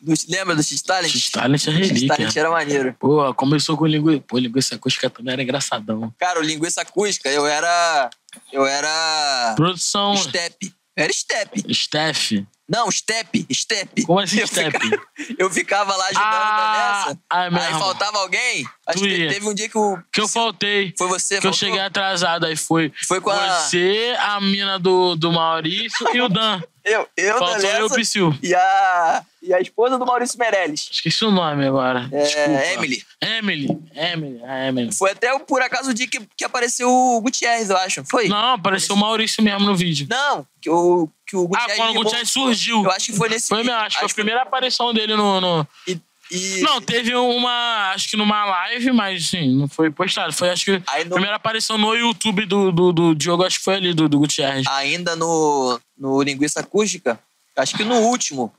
Do- 0.00 0.14
lembra 0.28 0.54
do 0.54 0.62
X-Talent? 0.62 1.10
X-Talent 1.10 1.66
é 1.66 1.70
relíquia. 1.70 1.96
X-Talent 1.98 2.36
era 2.36 2.50
maneiro. 2.50 2.94
Pô, 2.98 3.32
começou 3.34 3.76
com 3.76 3.86
linguiça. 3.86 4.22
Pô, 4.28 4.38
linguiça 4.38 4.74
acústica 4.74 5.08
também 5.08 5.32
era 5.32 5.42
engraçadão. 5.42 6.14
Cara, 6.18 6.38
o 6.38 6.42
Linguiça 6.42 6.82
Acústica, 6.82 7.28
eu 7.30 7.46
era... 7.46 8.10
Eu 8.52 8.66
era... 8.66 9.54
Produção. 9.56 10.16
Step. 10.16 10.72
Eu 10.96 11.04
era 11.04 11.12
Step. 11.12 11.74
Steph. 11.74 12.32
Não, 12.68 12.90
step, 12.90 13.46
step. 13.52 14.04
Como 14.04 14.18
assim, 14.18 14.40
eu 14.40 14.46
step? 14.46 14.72
Ficava, 14.78 15.02
eu 15.38 15.50
ficava 15.50 15.96
lá 15.96 16.04
ajudando 16.06 16.24
Ah, 16.24 17.04
nessa. 17.06 17.18
ah, 17.30 17.66
aí 17.66 17.72
faltava 17.78 18.18
alguém. 18.18 18.66
Acho 18.86 18.98
Tu 18.98 19.04
que 19.04 19.16
ia. 19.16 19.28
teve 19.28 19.48
um 19.48 19.54
dia 19.54 19.68
que 19.68 19.78
o. 19.78 19.98
Que 20.12 20.20
eu 20.20 20.26
faltei. 20.28 20.92
Foi 20.98 21.06
você, 21.08 21.40
Que 21.40 21.46
eu 21.46 21.52
cheguei 21.52 21.78
atrasado. 21.80 22.44
Aí 22.46 22.56
foi, 22.56 22.92
Foi 23.06 23.20
com 23.20 23.30
a- 23.30 23.60
você, 23.60 24.16
a 24.18 24.40
mina 24.40 24.78
do, 24.78 25.14
do 25.16 25.32
Maurício 25.32 26.06
e 26.14 26.20
o 26.20 26.28
Dan. 26.28 26.60
Eu, 26.86 27.04
eu 27.16 27.36
Faltou 27.36 27.60
da 27.62 27.68
eu 27.80 27.86
e 27.88 28.00
Psyu. 28.00 28.38
e 28.40 28.54
a, 28.54 29.24
e 29.42 29.52
a 29.52 29.60
esposa 29.60 29.98
do 29.98 30.06
Maurício 30.06 30.38
Meirelles. 30.38 30.88
Esqueci 30.92 31.24
o 31.24 31.32
nome 31.32 31.66
agora. 31.66 32.08
É, 32.12 32.22
Desculpa. 32.22 32.64
Emily. 32.64 33.02
Emily. 33.20 33.78
Emily. 33.92 34.44
A 34.44 34.68
Emily. 34.68 34.94
Foi 34.94 35.10
até 35.10 35.34
o- 35.34 35.40
por 35.40 35.60
acaso 35.60 35.90
o 35.90 35.92
dia 35.94 36.06
que, 36.06 36.20
que 36.36 36.44
apareceu 36.44 36.88
o 36.88 37.20
Gutierrez, 37.20 37.70
eu 37.70 37.76
acho. 37.76 38.04
Foi? 38.08 38.28
Não, 38.28 38.52
apareceu 38.52 38.94
o 38.94 38.98
Maurício 38.98 39.42
mesmo 39.42 39.66
no 39.66 39.74
vídeo. 39.74 40.06
Não, 40.08 40.46
que 40.62 40.70
o, 40.70 41.08
que 41.26 41.36
o 41.36 41.42
Ah, 41.44 41.46
Gutierrez. 41.48 41.76
quando 41.76 41.90
o 41.90 41.94
Gutierrez 41.94 42.30
surgiu. 42.30 42.84
Eu 42.84 42.90
acho 42.90 43.06
que 43.06 43.16
foi 43.18 43.28
nesse 43.28 43.48
Foi 43.48 43.62
mesmo, 43.62 43.72
acho 43.80 43.96
que 43.96 44.00
foi 44.04 44.10
a 44.10 44.14
primeira 44.14 44.42
aparição 44.42 44.94
dele 44.94 45.16
no. 45.16 45.40
no- 45.40 45.66
E, 45.88 46.00
e- 46.30 46.60
Não, 46.60 46.80
teve 46.80 47.14
uma. 47.14 47.92
Acho 47.94 48.08
que 48.08 48.16
numa 48.16 48.44
live, 48.44 48.92
mas 48.92 49.26
sim, 49.28 49.56
não 49.56 49.68
foi 49.68 49.90
postado. 49.90 50.32
Foi 50.32 50.50
acho 50.50 50.64
que 50.64 50.82
a 50.86 51.04
no- 51.04 51.10
primeira 51.10 51.36
aparição 51.36 51.76
no 51.76 51.94
YouTube 51.94 52.46
do, 52.46 52.70
do, 52.72 52.92
do 52.92 53.14
Diogo, 53.14 53.44
acho 53.44 53.58
que 53.58 53.64
foi 53.64 53.74
ali, 53.74 53.92
do, 53.92 54.08
do 54.08 54.18
Gutierrez. 54.18 54.66
ainda 54.68 55.14
no, 55.16 55.80
no 55.98 56.22
Linguiça 56.22 56.60
Acústica, 56.60 57.18
acho 57.56 57.76
que 57.76 57.84
no 57.84 57.96
último, 58.02 58.52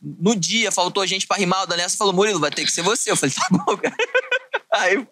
no 0.00 0.34
dia, 0.34 0.72
faltou 0.72 1.06
gente 1.06 1.26
pra 1.26 1.36
rimar. 1.36 1.62
O 1.62 1.66
Danessa 1.66 1.96
falou: 1.96 2.12
Murilo, 2.12 2.40
vai 2.40 2.50
ter 2.50 2.64
que 2.64 2.72
ser 2.72 2.82
você. 2.82 3.10
Eu 3.12 3.16
falei: 3.16 3.34
tá 3.34 3.46
bom, 3.50 3.76
cara. 3.76 3.94
Aí, 4.74 5.06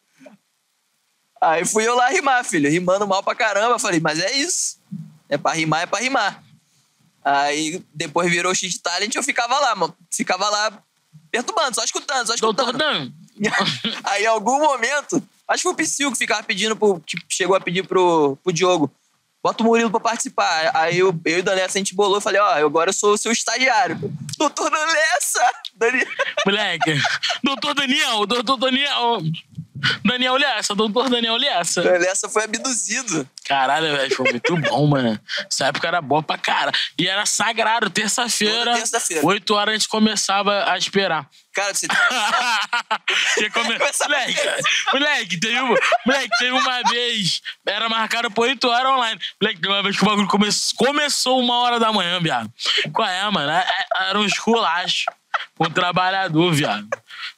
aí 1.40 1.64
fui 1.66 1.86
eu 1.86 1.94
lá 1.94 2.08
rimar, 2.08 2.44
filho, 2.44 2.70
rimando 2.70 3.06
mal 3.06 3.22
pra 3.22 3.34
caramba. 3.34 3.74
Eu 3.74 3.78
falei: 3.78 4.00
mas 4.00 4.18
é 4.18 4.32
isso. 4.32 4.78
É 5.28 5.36
pra 5.38 5.52
rimar, 5.52 5.82
é 5.82 5.86
pra 5.86 5.98
rimar. 6.00 6.42
Aí 7.24 7.82
depois 7.94 8.30
virou 8.30 8.54
X 8.54 8.78
Talent, 8.78 9.14
eu 9.14 9.22
ficava 9.22 9.58
lá, 9.58 9.74
mano. 9.74 9.94
Ficava 10.10 10.48
lá 10.48 10.82
perturbando, 11.30 11.74
só 11.74 11.84
escutando, 11.84 12.26
só 12.26 12.36
Doutor 12.36 12.66
escutando. 12.66 12.78
Dan. 12.78 13.12
Aí, 14.04 14.24
em 14.24 14.26
algum 14.26 14.58
momento, 14.58 15.22
acho 15.48 15.62
que 15.62 15.62
foi 15.62 15.72
o 15.72 15.76
Psyu 15.76 16.12
que 16.12 16.18
ficava 16.18 16.42
pedindo 16.42 16.76
pro. 16.76 17.00
Que 17.00 17.16
chegou 17.28 17.56
a 17.56 17.60
pedir 17.60 17.86
pro, 17.86 18.36
pro 18.42 18.52
Diogo. 18.52 18.90
Bota 19.42 19.62
o 19.62 19.66
Murilo 19.66 19.90
pra 19.90 20.00
participar. 20.00 20.70
Aí 20.74 20.98
eu, 20.98 21.18
eu 21.24 21.38
e 21.38 21.40
o 21.40 21.42
Danessa, 21.42 21.78
a 21.78 21.80
gente 21.80 21.94
bolou 21.94 22.18
e 22.18 22.20
falei, 22.20 22.38
ó, 22.38 22.58
eu 22.58 22.66
agora 22.66 22.90
eu 22.90 22.94
sou 22.94 23.14
o 23.14 23.18
seu 23.18 23.32
estagiário. 23.32 23.98
Doutor 24.36 24.70
Danessa! 24.70 25.50
Dani... 25.76 26.06
Moleque. 26.44 27.00
Doutor 27.42 27.74
Daniel, 27.74 28.26
doutor 28.26 28.58
Daniel. 28.58 29.18
Daniel 30.04 30.36
Lessa, 30.36 30.74
doutor 30.74 31.08
Daniel 31.08 31.36
Lessa. 31.36 31.82
Danessa 31.82 32.28
foi 32.28 32.44
abduzido. 32.44 33.28
Caralho, 33.44 33.96
velho, 33.96 34.14
foi 34.14 34.30
muito 34.30 34.56
bom, 34.56 34.86
mano. 34.86 35.18
Essa 35.50 35.66
época 35.66 35.88
era 35.88 36.00
boa 36.00 36.22
pra 36.22 36.38
cara. 36.38 36.70
E 36.98 37.08
era 37.08 37.26
sagrado, 37.26 37.90
terça-feira. 37.90 38.74
Terça-feira. 38.74 39.26
Oito 39.26 39.54
horas 39.54 39.74
a 39.74 39.76
gente 39.78 39.88
começava 39.88 40.70
a 40.70 40.78
esperar. 40.78 41.28
Cara, 41.52 41.74
você 41.74 41.88
Tinha 43.34 43.50
come... 43.50 43.76
Moleque, 43.76 44.40
moleque, 44.92 45.40
teve 45.40 45.60
uma, 45.60 45.76
moleque, 46.06 46.38
teve 46.38 46.50
uma 46.52 46.82
vez, 46.84 47.42
era 47.66 47.88
marcado 47.88 48.30
por 48.30 48.42
8 48.46 48.68
horas 48.68 48.92
online. 48.92 49.20
Moleque, 49.40 49.60
teve 49.60 49.72
uma 49.74 49.82
vez 49.82 49.96
que 49.96 50.02
o 50.02 50.06
bagulho 50.06 50.28
come... 50.28 50.48
começou 50.76 51.40
uma 51.40 51.58
hora 51.58 51.80
da 51.80 51.92
manhã, 51.92 52.20
viado. 52.20 52.50
Qual 52.92 53.08
é, 53.08 53.28
mano? 53.30 53.50
É- 53.50 53.66
é- 53.68 54.08
Era 54.10 54.18
um 54.20 54.24
esculacho. 54.24 55.06
Um 55.58 55.70
trabalhador, 55.70 56.52
viado. 56.52 56.88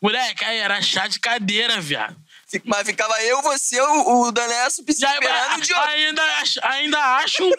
Moleque, 0.01 0.45
aí 0.45 0.59
era 0.59 0.81
chá 0.83 1.07
de 1.07 1.19
cadeira, 1.19 1.81
viado. 1.81 2.17
Mas 2.65 2.87
ficava 2.87 3.21
eu, 3.23 3.41
você, 3.43 3.81
o, 3.81 4.23
o 4.23 4.33
Danessa, 4.33 4.83
o 4.83 4.85
Psyu 4.85 5.01
Já, 5.01 5.15
esperando 5.15 5.59
o 5.59 5.61
Diogo. 5.61 5.83
ainda, 5.85 6.23
ainda 6.63 6.99
acham 7.17 7.51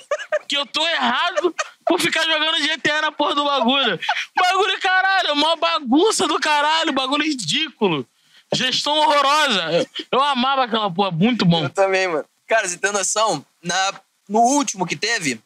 que 0.47 0.57
eu 0.57 0.65
tô 0.65 0.85
errado 0.87 1.55
por 1.85 1.99
ficar 1.99 2.23
jogando 2.23 2.61
GTA 2.67 3.01
na 3.01 3.11
porra 3.11 3.35
do 3.35 3.45
bagulho. 3.45 3.99
Bagulho, 4.35 4.79
caralho, 4.79 5.35
mó 5.35 5.55
bagunça 5.55 6.27
do 6.27 6.39
caralho, 6.39 6.93
bagulho 6.93 7.23
ridículo. 7.23 8.05
Gestão 8.53 8.97
horrorosa. 8.97 9.71
Eu, 9.71 9.87
eu 10.11 10.21
amava 10.21 10.65
aquela 10.65 10.91
porra, 10.91 11.11
muito 11.11 11.45
bom. 11.45 11.63
Eu 11.63 11.69
também, 11.69 12.07
mano. 12.07 12.25
Cara, 12.47 12.67
você 12.67 12.77
tem 12.77 12.91
noção? 12.91 13.43
Na, 13.63 13.93
no 14.29 14.39
último 14.39 14.85
que 14.85 14.95
teve, 14.95 15.41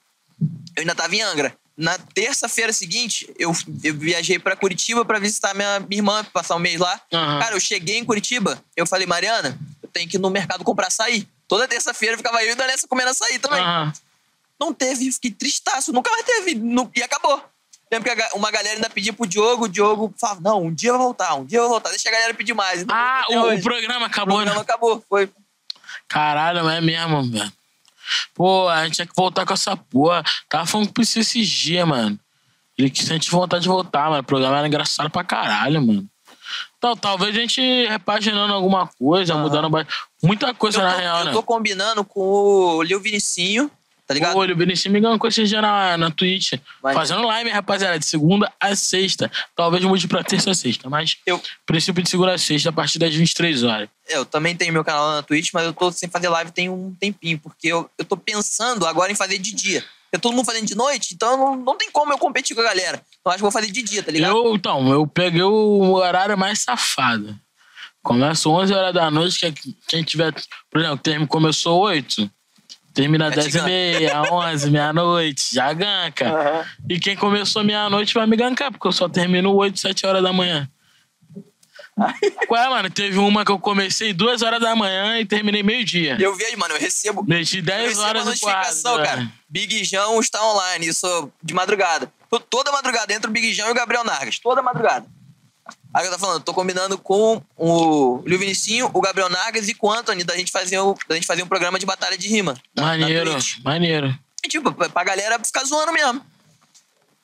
eu 0.75 0.81
ainda 0.81 0.95
tava 0.95 1.15
em 1.15 1.21
Angra. 1.21 1.55
Na 1.77 1.95
terça-feira 1.97 2.73
seguinte, 2.73 3.31
eu, 3.37 3.51
eu 3.83 3.93
viajei 3.93 4.39
pra 4.39 4.55
Curitiba 4.55 5.05
pra 5.05 5.19
visitar 5.19 5.53
minha, 5.53 5.79
minha 5.81 5.99
irmã, 5.99 6.23
passar 6.33 6.55
um 6.55 6.59
mês 6.59 6.79
lá. 6.79 6.99
Aham. 7.13 7.39
Cara, 7.39 7.55
eu 7.55 7.59
cheguei 7.59 7.97
em 7.97 8.03
Curitiba, 8.05 8.59
eu 8.75 8.87
falei, 8.87 9.05
Mariana, 9.05 9.57
eu 9.83 9.87
tenho 9.89 10.09
que 10.09 10.17
ir 10.17 10.19
no 10.19 10.31
mercado 10.31 10.63
comprar 10.63 10.87
açaí. 10.87 11.27
Toda 11.47 11.67
terça-feira 11.67 12.17
ficava 12.17 12.43
eu 12.43 12.55
e 12.55 12.59
a 12.61 12.87
comendo 12.87 13.11
açaí 13.11 13.37
também. 13.37 13.61
Aham. 13.61 13.93
Não 14.59 14.73
teve, 14.73 15.11
fiquei 15.11 15.29
tristaço, 15.29 15.93
nunca 15.93 16.09
mais 16.09 16.25
teve. 16.25 16.55
nu- 16.55 16.91
e 16.95 17.03
acabou. 17.03 17.43
Lembro 17.91 18.13
que 18.15 18.35
uma 18.35 18.49
galera 18.51 18.75
ainda 18.75 18.89
pedia 18.89 19.13
pro 19.13 19.27
Diogo, 19.27 19.65
o 19.65 19.69
Diogo 19.69 20.13
falava, 20.19 20.41
não, 20.41 20.63
um 20.65 20.73
dia 20.73 20.91
vai 20.91 20.99
voltar, 20.99 21.35
um 21.35 21.45
dia 21.45 21.59
vai 21.61 21.69
voltar. 21.69 21.89
Deixa 21.91 22.09
a 22.09 22.11
galera 22.11 22.33
pedir 22.33 22.53
mais. 22.55 22.81
E 22.81 22.85
não 22.85 22.93
Ah, 22.95 23.23
o, 23.29 23.61
programa 23.61 24.01
O 24.01 24.05
acabou, 24.07 24.35
programa 24.35 24.55
né? 24.55 24.61
acabou. 24.61 25.05
Foi. 25.07 25.29
Caralho, 26.07 26.67
é 26.67 26.81
mesmo, 26.81 27.31
velho. 27.31 27.53
Pô, 28.33 28.67
a 28.67 28.83
gente 28.85 28.95
tinha 28.95 29.07
que 29.07 29.13
voltar 29.15 29.45
com 29.45 29.53
essa 29.53 29.75
porra. 29.75 30.23
Tava 30.49 30.65
falando 30.65 30.93
com 30.93 30.99
o 30.99 31.03
esses 31.03 31.47
dias, 31.47 31.87
mano. 31.87 32.19
Ele 32.77 32.89
que 32.89 33.03
sente 33.03 33.31
vontade 33.31 33.63
de 33.63 33.69
voltar, 33.69 34.09
mano. 34.09 34.21
O 34.21 34.25
programa 34.25 34.57
era 34.57 34.67
engraçado 34.67 35.09
pra 35.09 35.23
caralho, 35.23 35.85
mano. 35.85 36.07
Então, 36.77 36.95
talvez 36.95 37.35
a 37.35 37.39
gente 37.39 37.61
repaginando 37.87 38.53
alguma 38.53 38.87
coisa, 38.87 39.35
mudando 39.35 39.69
muita 40.21 40.53
coisa 40.53 40.79
Eu 40.79 40.83
na 40.83 40.91
tô, 40.91 40.97
real, 40.99 41.19
eu 41.19 41.25
né? 41.25 41.31
tô 41.31 41.43
combinando 41.43 42.05
com 42.05 42.21
o 42.21 42.83
Lil 42.83 42.99
Vinicinho, 42.99 43.71
tá 44.07 44.13
ligado? 44.13 44.37
Olha, 44.37 44.53
o 44.53 44.57
Benício 44.57 44.89
me 44.89 45.01
ganhou 45.01 45.19
esse 45.27 45.43
dia 45.43 45.61
na, 45.61 45.97
na 45.97 46.09
Twitch. 46.09 46.53
Mas- 46.81 46.95
Fazendo 46.95 47.27
live, 47.27 47.49
rapaziada, 47.49 47.99
de 47.99 48.05
segunda 48.05 48.51
a 48.59 48.73
sexta. 48.75 49.29
Talvez 49.53 49.83
mude 49.83 50.07
pra 50.07 50.23
terça 50.23 50.51
a 50.51 50.55
sexta, 50.55 50.89
mas 50.89 51.17
Eu, 51.25 51.41
princípio 51.65 52.01
de 52.01 52.09
segunda 52.09 52.33
a 52.33 52.37
sexta, 52.37 52.69
a 52.69 52.71
partir 52.73 52.97
das 52.97 53.13
23 53.13 53.63
horas. 53.63 53.89
eu 54.07 54.25
também 54.25 54.55
tenho 54.55 54.71
meu 54.71 54.83
canal 54.85 55.05
lá 55.05 55.15
na 55.17 55.23
Twitch, 55.23 55.49
mas 55.53 55.65
eu 55.65 55.73
tô 55.73 55.91
sem 55.91 56.07
fazer 56.09 56.29
live 56.29 56.51
tem 56.51 56.69
um 56.69 56.95
tempinho, 56.97 57.37
porque 57.37 57.67
eu, 57.67 57.89
eu 57.97 58.05
tô 58.05 58.15
pensando 58.15 58.85
agora 58.87 59.11
em 59.11 59.15
fazer 59.15 59.37
de 59.37 59.53
dia. 59.53 59.83
Porque 60.09 60.21
todo 60.21 60.33
mundo 60.33 60.45
fazendo 60.45 60.65
de 60.65 60.75
noite, 60.75 61.13
então 61.13 61.35
não, 61.35 61.55
não 61.57 61.77
tem 61.77 61.91
como 61.91 62.13
eu 62.13 62.17
competir 62.17 62.55
com 62.55 62.61
a 62.61 62.65
galera. 62.65 63.01
Então 63.19 63.29
acho 63.29 63.39
que 63.39 63.41
vou 63.41 63.51
fazer 63.51 63.69
de 63.69 63.81
dia, 63.81 64.01
tá 64.01 64.09
ligado? 64.09 64.33
Eu, 64.37 64.55
então, 64.55 64.89
eu 64.89 65.05
peguei 65.05 65.43
o 65.43 65.91
horário 65.95 66.37
mais 66.37 66.61
safado. 66.61 67.37
Começa 68.01 68.47
11 68.47 68.73
horas 68.73 68.93
da 68.93 69.11
noite, 69.11 69.37
que 69.37 69.45
é 69.47 69.53
quem 69.85 70.01
tiver... 70.01 70.33
Por 70.71 70.79
exemplo, 70.79 70.97
termo 70.99 71.27
começou 71.27 71.81
8, 71.81 72.31
termina 73.01 73.27
É 73.27 73.31
10 73.31 73.55
e 73.55 73.61
meia, 73.61 74.21
11, 74.31 74.69
meia-noite, 74.71 75.53
já 75.53 75.71
ganca. 75.73 76.27
Aham. 76.29 76.65
E 76.89 76.99
quem 76.99 77.15
começou 77.15 77.63
meia-noite 77.63 78.13
vai 78.13 78.25
me 78.27 78.35
gankar, 78.35 78.71
porque 78.71 78.87
eu 78.87 78.91
só 78.91 79.07
termino 79.07 79.53
8, 79.53 79.79
7 79.79 80.05
horas 80.05 80.23
da 80.23 80.33
manhã. 80.33 80.69
Qual 82.47 82.61
é, 82.63 82.69
mano? 82.69 82.89
Teve 82.91 83.17
uma 83.17 83.43
que 83.43 83.51
eu 83.51 83.57
comecei 83.59 84.13
2 84.13 84.43
horas 84.43 84.59
da 84.61 84.75
manhã 84.75 85.19
e 85.19 85.25
terminei 85.25 85.63
meio-dia. 85.63 86.15
Eu 86.19 86.35
vejo, 86.35 86.57
mano, 86.57 86.75
eu 86.75 86.79
recebo. 86.79 87.23
Meti 87.27 87.57
Eu 87.57 87.63
10 87.63 87.87
recebo 87.89 88.01
horas 88.07 88.21
a 88.27 88.31
no 88.31 88.39
quadro. 88.39 88.59
notificação, 88.59 89.03
cara. 89.03 89.31
Big 89.49 89.83
João 89.83 90.19
está 90.19 90.43
online, 90.45 90.87
isso 90.87 91.31
de 91.41 91.53
madrugada. 91.55 92.11
Tô- 92.29 92.39
Toda 92.39 92.71
madrugada 92.71 93.11
entra 93.13 93.29
o 93.29 93.33
Big 93.33 93.51
João 93.53 93.69
e 93.69 93.71
o 93.71 93.75
Gabriel 93.75 94.03
Nargas. 94.03 94.37
Toda 94.37 94.61
madrugada. 94.61 95.07
Aí 95.97 96.05
eu 96.05 96.11
tô 96.11 96.19
falando, 96.19 96.43
tô 96.43 96.53
combinando 96.53 96.95
com 96.95 97.41
o 97.55 98.21
Lil 98.23 98.37
Vinicinho, 98.37 98.87
o 98.93 99.01
Gabriel 99.01 99.29
Nargas 99.29 99.67
e 99.67 99.73
com 99.73 99.87
o 99.87 99.91
Anthony 99.91 100.23
da 100.23 100.35
gente 100.37 100.51
fazer, 100.51 100.77
o, 100.77 100.95
da 101.07 101.15
gente 101.15 101.25
fazer 101.25 101.41
um 101.41 101.47
programa 101.47 101.79
de 101.79 101.87
batalha 101.87 102.15
de 102.15 102.27
rima. 102.27 102.53
na- 102.75 102.83
na 102.83 102.97
Maneiro, 102.99 103.31
Twitch. 103.31 103.57
maneiro. 103.63 104.15
E, 104.43 104.47
tipo, 104.47 104.71
pra 104.71 104.89
pra 104.89 105.03
galera 105.03 105.39
ficar 105.43 105.63
zoando 105.65 105.91
mesmo. 105.91 106.23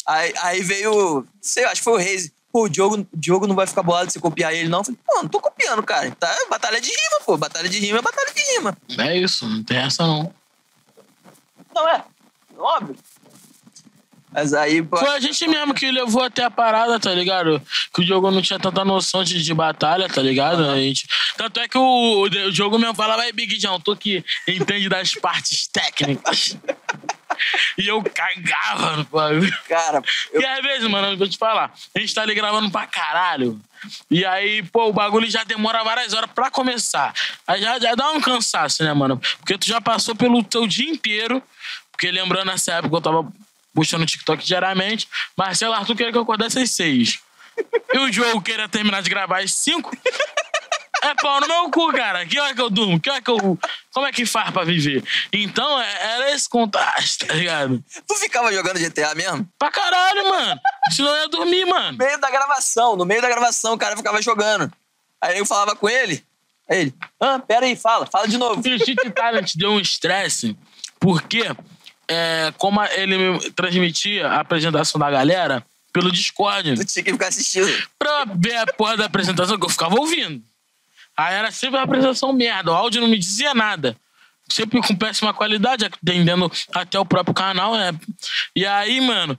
Aí, 0.08 0.34
aí 0.42 0.62
veio, 0.64 1.24
sei, 1.40 1.66
acho 1.66 1.76
que 1.76 1.84
foi 1.84 1.94
o 1.94 1.98
Reis. 1.98 2.32
Pô, 2.52 2.64
o 2.64 2.70
Diogo, 2.70 2.96
o 3.02 3.08
Diogo 3.14 3.46
não 3.46 3.56
vai 3.56 3.68
ficar 3.68 3.84
bolado 3.84 4.12
se 4.12 4.20
copiar 4.20 4.52
ele, 4.54 4.68
não. 4.70 4.80
Eu 4.80 4.84
falei, 4.86 5.00
pô, 5.06 5.22
não 5.22 5.28
tô 5.30 5.40
copiando, 5.40 5.84
cara. 5.84 6.10
Tá 6.20 6.36
batalha 6.50 6.82
de 6.82 6.90
rima, 6.90 7.22
pô. 7.26 7.38
Batalha 7.38 7.70
de 7.70 7.78
rima 7.80 8.00
é 8.00 8.02
batalha 8.02 8.34
de 8.34 8.42
rima. 8.56 8.78
É 8.98 9.16
isso, 9.18 9.48
não 9.48 9.64
tem 9.64 9.78
essa 9.78 10.02
não. 10.08 10.34
Não 11.76 11.88
é? 11.90 12.04
Óbvio. 12.58 12.96
Mas 14.34 14.54
aí, 14.54 14.82
pô. 14.82 14.98
Foi 14.98 15.10
a 15.10 15.20
gente 15.20 15.48
mesmo 15.48 15.74
que 15.74 15.92
levou 15.92 16.24
até 16.24 16.44
a 16.44 16.52
parada, 16.52 17.00
tá 17.00 17.14
ligado? 17.14 17.62
Que 17.94 18.02
o 18.02 18.06
Diogo 18.06 18.32
não 18.32 18.42
tinha 18.42 18.60
tanta 18.60 18.84
noção 18.84 19.24
de, 19.24 19.42
de 19.42 19.54
batalha, 19.54 20.10
tá 20.10 20.22
ligado? 20.22 20.66
A 20.70 20.76
gente... 20.78 21.08
Tanto 21.38 21.60
é 21.60 21.68
que 21.68 21.78
o, 21.78 22.22
o 22.22 22.30
Diogo 22.52 22.80
mesmo 22.80 22.96
falava, 22.96 23.22
aí, 23.22 23.32
Big 23.32 23.58
John, 23.58 23.80
tô 23.80 23.96
que 23.96 24.24
entende 24.48 24.90
das 24.90 25.14
partes 25.14 25.68
técnicas. 25.68 26.58
e 27.78 27.88
eu 27.88 28.02
cagava 28.04 28.98
no 28.98 29.04
bagulho. 29.06 29.60
Cara, 29.68 30.02
eu, 30.32 30.42
E 30.42 30.46
às 30.46 30.62
vezes, 30.62 30.88
mano, 30.88 31.10
eu 31.10 31.18
vou 31.18 31.28
te 31.28 31.38
falar, 31.38 31.74
a 31.96 32.00
gente 32.00 32.14
tá 32.14 32.22
ali 32.22 32.34
gravando 32.34 32.72
pra 32.72 32.88
caralho. 32.88 33.60
E 34.10 34.26
aí, 34.26 34.64
pô, 34.64 34.88
o 34.88 34.94
bagulho 34.94 35.30
já 35.30 35.44
demora 35.44 35.84
várias 35.84 36.14
horas 36.14 36.30
pra 36.34 36.50
começar. 36.50 37.14
Aí 37.46 37.62
já, 37.62 37.80
já 37.80 37.96
dá 37.96 38.12
um 38.12 38.22
cansaço, 38.22 38.84
né, 38.84 38.94
mano? 38.94 39.22
Porque 39.40 39.58
tu 39.58 39.68
já 39.68 39.82
passou 39.82 40.16
pelo 40.16 40.44
teu 40.44 40.66
dia 40.66 40.90
inteiro. 40.90 41.44
Porque 41.92 42.10
lembrando 42.10 42.48
nessa 42.48 42.74
época 42.74 42.96
eu 42.98 43.02
tava 43.02 43.34
puxando 43.74 44.06
TikTok 44.06 44.44
diariamente. 44.46 45.08
Marcelo 45.38 45.74
Arthur 45.74 45.96
queria 45.96 46.12
que 46.12 46.18
eu 46.18 46.22
acordasse 46.24 46.60
às 46.60 46.72
seis. 46.72 47.20
E 47.94 47.98
o 48.00 48.10
Diogo 48.10 48.42
queria 48.42 48.68
terminar 48.68 49.02
de 49.02 49.10
gravar 49.10 49.40
às 49.44 49.54
cinco. 49.54 49.96
É 51.04 51.14
pau 51.16 51.42
no 51.42 51.48
meu 51.48 51.70
cu, 51.70 51.92
cara. 51.92 52.26
Que 52.26 52.40
hora 52.40 52.56
que 52.56 52.62
eu 52.62 52.70
durmo? 52.70 52.98
Que 52.98 53.10
hora 53.10 53.22
que 53.22 53.30
eu. 53.30 53.60
Como 53.94 54.08
é 54.08 54.12
que 54.12 54.26
faz 54.26 54.52
pra 54.52 54.64
viver? 54.64 55.04
Então, 55.34 55.80
é- 55.82 56.14
era 56.16 56.32
esse 56.32 56.48
contraste, 56.48 57.26
tá 57.26 57.34
ligado? 57.34 57.84
Tu 58.08 58.16
ficava 58.16 58.54
jogando 58.54 58.80
GTA 58.80 59.14
mesmo? 59.14 59.46
Pra 59.60 59.70
caralho, 59.70 60.30
mano. 60.30 60.60
Senão 60.92 61.10
eu 61.16 61.24
ia 61.24 61.28
dormir, 61.28 61.66
mano. 61.66 61.92
No 61.92 61.98
meio 61.98 62.18
da 62.20 62.32
gravação, 62.32 62.96
no 62.96 63.06
meio 63.06 63.22
da 63.22 63.28
gravação, 63.28 63.74
o 63.74 63.78
cara 63.78 63.98
ficava 63.98 64.22
jogando. 64.22 64.72
Aí 65.22 65.38
eu 65.38 65.46
falava 65.46 65.76
com 65.76 65.90
ele. 65.90 66.24
Aí 66.70 66.80
ele, 66.80 66.94
ah, 67.20 67.38
pera 67.38 67.66
aí, 67.66 67.76
fala, 67.76 68.06
fala 68.06 68.26
de 68.26 68.38
novo. 68.38 68.62
O 68.62 68.64
Cheat 68.80 69.10
Talent 69.12 69.56
deu 69.58 69.72
um 69.72 69.80
estresse, 69.82 70.56
porque 71.02 71.44
é, 72.08 72.54
como 72.58 72.84
ele 72.84 73.18
me 73.18 73.52
transmitia 73.52 74.28
a 74.28 74.40
apresentação 74.42 75.00
da 75.00 75.10
galera 75.10 75.66
pelo 75.92 76.12
Discord, 76.12 76.76
Tu 76.76 76.86
tinha 76.86 77.04
que 77.04 77.12
ficar 77.12 77.28
assistindo. 77.28 77.68
pra 78.00 78.26
ver 78.36 78.58
a 78.58 78.66
porra 78.68 78.98
da 78.98 79.06
apresentação 79.06 79.58
que 79.60 79.66
eu 79.66 79.70
ficava 79.70 79.96
ouvindo. 80.00 80.44
Aí 81.16 81.36
era 81.36 81.52
sempre 81.52 81.78
uma 81.78 81.84
apresentação 81.84 82.34
merda, 82.34 82.72
o 82.72 82.76
áudio 82.76 83.02
não 83.02 83.08
me 83.08 83.18
dizia 83.20 83.54
nada. 83.54 83.96
Sempre 84.50 84.82
com 84.82 84.96
péssima 84.96 85.34
qualidade, 85.34 85.86
atendendo 85.86 86.52
até 86.74 87.00
o 87.00 87.06
próprio 87.06 87.34
canal, 87.34 87.76
né? 87.76 87.94
E 88.56 88.66
aí, 88.66 89.00
mano, 89.00 89.38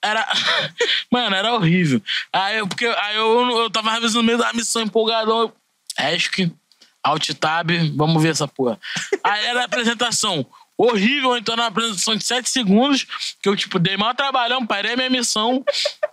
era. 0.00 0.26
mano, 1.10 1.36
era 1.36 1.52
horrível. 1.52 2.00
Aí, 2.32 2.56
eu- 2.58 2.66
porque, 2.66 2.86
aí 2.86 3.16
eu, 3.16 3.50
eu 3.58 3.70
tava 3.70 3.92
às 3.92 4.00
vezes 4.00 4.14
no 4.14 4.22
meio 4.22 4.38
da 4.38 4.52
missão 4.52 4.80
empolgadão. 4.82 5.52
Esc, 5.98 6.50
Alt 7.02 7.30
Tab, 7.34 7.70
vamos 7.96 8.22
ver 8.22 8.30
essa 8.30 8.46
porra. 8.48 8.78
Aí 9.24 9.44
era 9.46 9.62
a 9.62 9.64
apresentação 9.64 10.46
horrível, 10.76 11.36
então 11.36 11.54
uma 11.54 11.66
apresentação 11.66 12.16
de 12.16 12.24
7 12.24 12.48
segundos, 12.48 13.06
que 13.40 13.48
eu, 13.48 13.56
tipo, 13.56 13.78
dei 13.78 13.96
maior 13.96 14.14
trabalhão, 14.14 14.66
parei 14.66 14.94
minha 14.96 15.10
missão. 15.10 15.64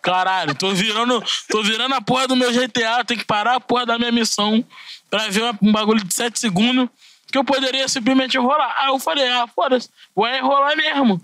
Caralho, 0.01 0.55
tô 0.55 0.71
virando, 0.73 1.23
tô 1.49 1.61
virando 1.61 1.95
a 1.95 2.01
porra 2.01 2.27
do 2.27 2.35
meu 2.35 2.51
GTA, 2.51 3.03
tenho 3.05 3.19
que 3.19 3.25
parar 3.25 3.55
a 3.55 3.59
porra 3.59 3.85
da 3.85 3.99
minha 3.99 4.11
missão 4.11 4.65
pra 5.09 5.27
ver 5.27 5.43
um 5.61 5.71
bagulho 5.71 6.03
de 6.03 6.13
7 6.13 6.39
segundos 6.39 6.89
que 7.31 7.37
eu 7.37 7.43
poderia 7.43 7.87
simplesmente 7.87 8.37
enrolar. 8.37 8.75
Aí 8.77 8.87
eu 8.89 8.99
falei, 8.99 9.27
ah, 9.27 9.47
foda-se, 9.47 9.89
vou 10.15 10.27
enrolar 10.27 10.77
mesmo. 10.77 11.19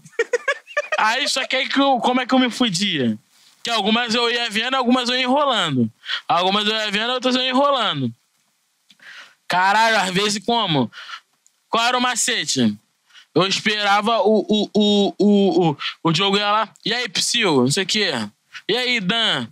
Aí, 0.98 1.28
só 1.30 1.46
que 1.46 1.56
aí, 1.56 1.70
que 1.70 1.80
eu, 1.80 2.00
como 2.00 2.20
é 2.20 2.26
que 2.26 2.34
eu 2.34 2.40
me 2.40 2.50
fudia? 2.50 3.18
Que 3.64 3.70
algumas 3.70 4.16
eu 4.16 4.30
ia 4.30 4.50
vendo, 4.50 4.74
algumas 4.74 5.08
eu 5.08 5.16
ia 5.16 5.22
enrolando. 5.22 5.92
Algumas 6.28 6.66
eu 6.66 6.74
ia 6.74 6.90
vendo, 6.90 7.14
outras 7.14 7.36
eu 7.36 7.42
ia 7.42 7.50
enrolando. 7.50 8.12
Caralho, 9.48 9.98
às 9.98 10.10
vezes 10.10 10.44
como? 10.44 10.92
Qual 11.70 11.84
era 11.84 11.98
o 11.98 12.02
macete? 12.02 12.76
Eu 13.36 13.48
esperava 13.48 14.20
o, 14.20 14.40
o, 14.40 14.70
o, 14.74 15.16
o, 15.20 15.70
o, 15.70 15.78
o 16.04 16.12
Diogo 16.12 16.38
ia 16.38 16.52
lá. 16.52 16.70
E 16.86 16.94
aí, 16.94 17.08
Psyu? 17.10 17.62
Não 17.62 17.72
sei 17.72 17.84
o 17.84 17.88
quê. 17.88 18.12
E 18.68 18.76
aí, 18.76 19.00
Dan? 19.00 19.48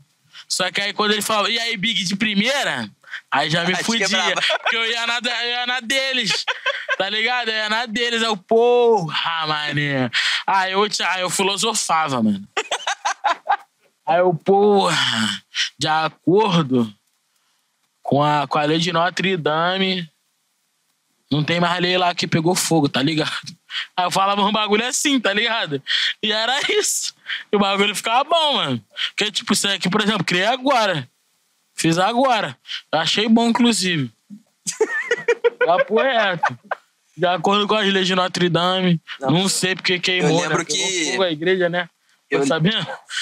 Só 0.47 0.71
que 0.71 0.82
aí 0.82 0.93
quando 0.93 1.11
ele 1.11 1.21
falava, 1.21 1.49
e 1.49 1.59
aí, 1.59 1.75
Big 1.78 2.03
de 2.03 2.15
primeira? 2.15 2.89
Aí 3.30 3.49
já 3.49 3.63
me 3.65 3.75
te 3.78 3.84
fudia. 3.84 4.07
quebrava. 4.07 4.41
Porque 4.61 4.75
eu 4.75 4.86
ia, 4.86 5.07
na, 5.07 5.17
eu 5.17 5.49
ia 5.49 5.67
na 5.67 5.80
deles. 5.80 6.45
Tá 6.97 7.09
ligado? 7.09 7.49
Eu 7.49 7.55
ia 7.55 7.69
na 7.69 7.86
deles. 7.86 8.21
Aí 8.21 8.28
eu, 8.28 8.38
porra, 8.38 9.47
mané. 9.47 10.09
Aí 10.45 10.71
eu, 10.71 10.84
aí 10.84 11.21
eu 11.21 11.30
filosofava, 11.30 12.21
mano. 12.23 12.47
Aí 14.05 14.19
eu, 14.19 14.34
porra, 14.34 15.43
de 15.78 15.86
acordo 15.86 16.93
com 18.01 18.23
a, 18.23 18.47
com 18.47 18.57
a 18.57 18.63
lei 18.63 18.78
de 18.78 18.93
Notre 18.93 19.36
Dame, 19.36 20.09
não 21.30 21.43
tem 21.43 21.59
mais 21.59 21.82
lei 21.82 21.97
lá 21.97 22.15
que 22.15 22.25
pegou 22.25 22.55
fogo, 22.55 22.88
tá 22.88 23.01
ligado? 23.01 23.56
Aí 23.95 24.05
eu 24.05 24.11
falava 24.11 24.41
um 24.43 24.51
bagulho 24.51 24.86
assim, 24.86 25.19
tá 25.19 25.34
ligado? 25.34 25.82
E 26.21 26.32
era 26.32 26.57
isso. 26.71 27.13
E 27.51 27.55
o 27.55 27.59
bagulho 27.59 27.95
ficava 27.95 28.23
bom, 28.23 28.53
mano. 28.55 28.84
Porque, 29.15 29.32
tipo, 29.32 29.53
isso 29.53 29.67
aqui, 29.67 29.89
por 29.89 30.01
exemplo, 30.01 30.23
criei 30.23 30.45
agora. 30.45 31.07
Fiz 31.75 31.97
agora. 31.97 32.57
Achei 32.91 33.28
bom, 33.28 33.49
inclusive. 33.49 34.11
Papo 35.65 36.01
reto. 36.01 36.57
De 37.15 37.25
acordo 37.25 37.67
com 37.67 37.75
as 37.75 37.91
leis 37.91 38.05
de 38.07 38.15
Notre 38.15 38.47
Dame. 38.49 39.01
Não, 39.19 39.32
Não, 39.32 39.49
sei 39.49 39.75
porque 39.75 39.99
queimou, 39.99 40.39
lembro 40.41 40.59
né? 40.59 40.65
Pegou 40.65 40.88
que- 40.88 41.11
fogo 41.11 41.23
a 41.23 41.32
igreja, 41.32 41.67
né? 41.69 41.89
Eu-? 42.30 42.45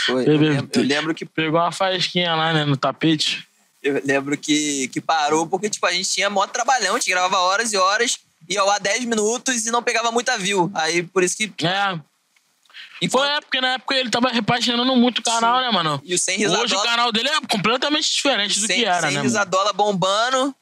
Foi, 0.06 0.28
eu, 0.28 0.38
lembro, 0.38 0.70
eu 0.74 0.84
lembro 0.84 1.14
que 1.14 1.26
Pegou 1.26 1.60
uma 1.60 1.72
faísquinha 1.72 2.34
lá, 2.34 2.52
né, 2.52 2.66
no 2.66 2.76
tapete. 2.76 3.48
eu 3.84 4.02
lembro 4.04 4.36
que, 4.36 4.88
que 4.88 5.00
parou 5.00 5.46
porque 5.48 5.70
tipo 5.70 5.86
a 5.86 5.92
gente 5.92 6.10
tinha 6.10 6.28
mó 6.30 6.46
trabalhão, 6.48 6.96
a 6.96 7.00
gente 7.00 7.12
gravava 7.12 7.38
horas 7.38 7.72
e 7.72 7.78
horas, 7.78 8.18
ia 8.50 8.62
ao 8.62 8.70
ar 8.70 8.80
10 8.80 9.06
minutos 9.06 9.66
e 9.66 9.72
não 9.72 9.82
pegava 9.84 10.12
muita 10.12 10.38
view. 10.38 10.72
Aí 10.74 11.04
por 11.04 11.24
isso 11.24 11.36
que 11.38 11.52
É. 11.66 12.00
E 13.02 13.10
foi 13.10 13.28
é, 13.28 13.42
porque 13.42 13.60
na 13.60 13.74
época 13.74 13.94
ele 13.96 14.10
tava 14.10 14.30
repaginando 14.30 14.96
muito 14.96 15.20
o 15.20 15.24
canal, 15.24 15.60
né, 15.62 15.70
mano? 15.70 16.02
e 16.04 16.14
o 16.16 16.18
sem 16.20 16.36
Hoje 16.36 16.46
o 16.56 16.62
risadola, 16.62 16.84
canal 16.86 17.12
dele 17.12 17.30
é 17.30 17.42
completamente 17.42 18.10
diferente 18.12 18.60
do 18.60 18.66
sem, 18.68 18.78
que 18.80 18.86
era, 18.86 19.02
sem 19.02 19.10
né? 19.10 19.16
mano? 19.18 19.24
risadola 19.24 19.74
bombando, 19.74 20.56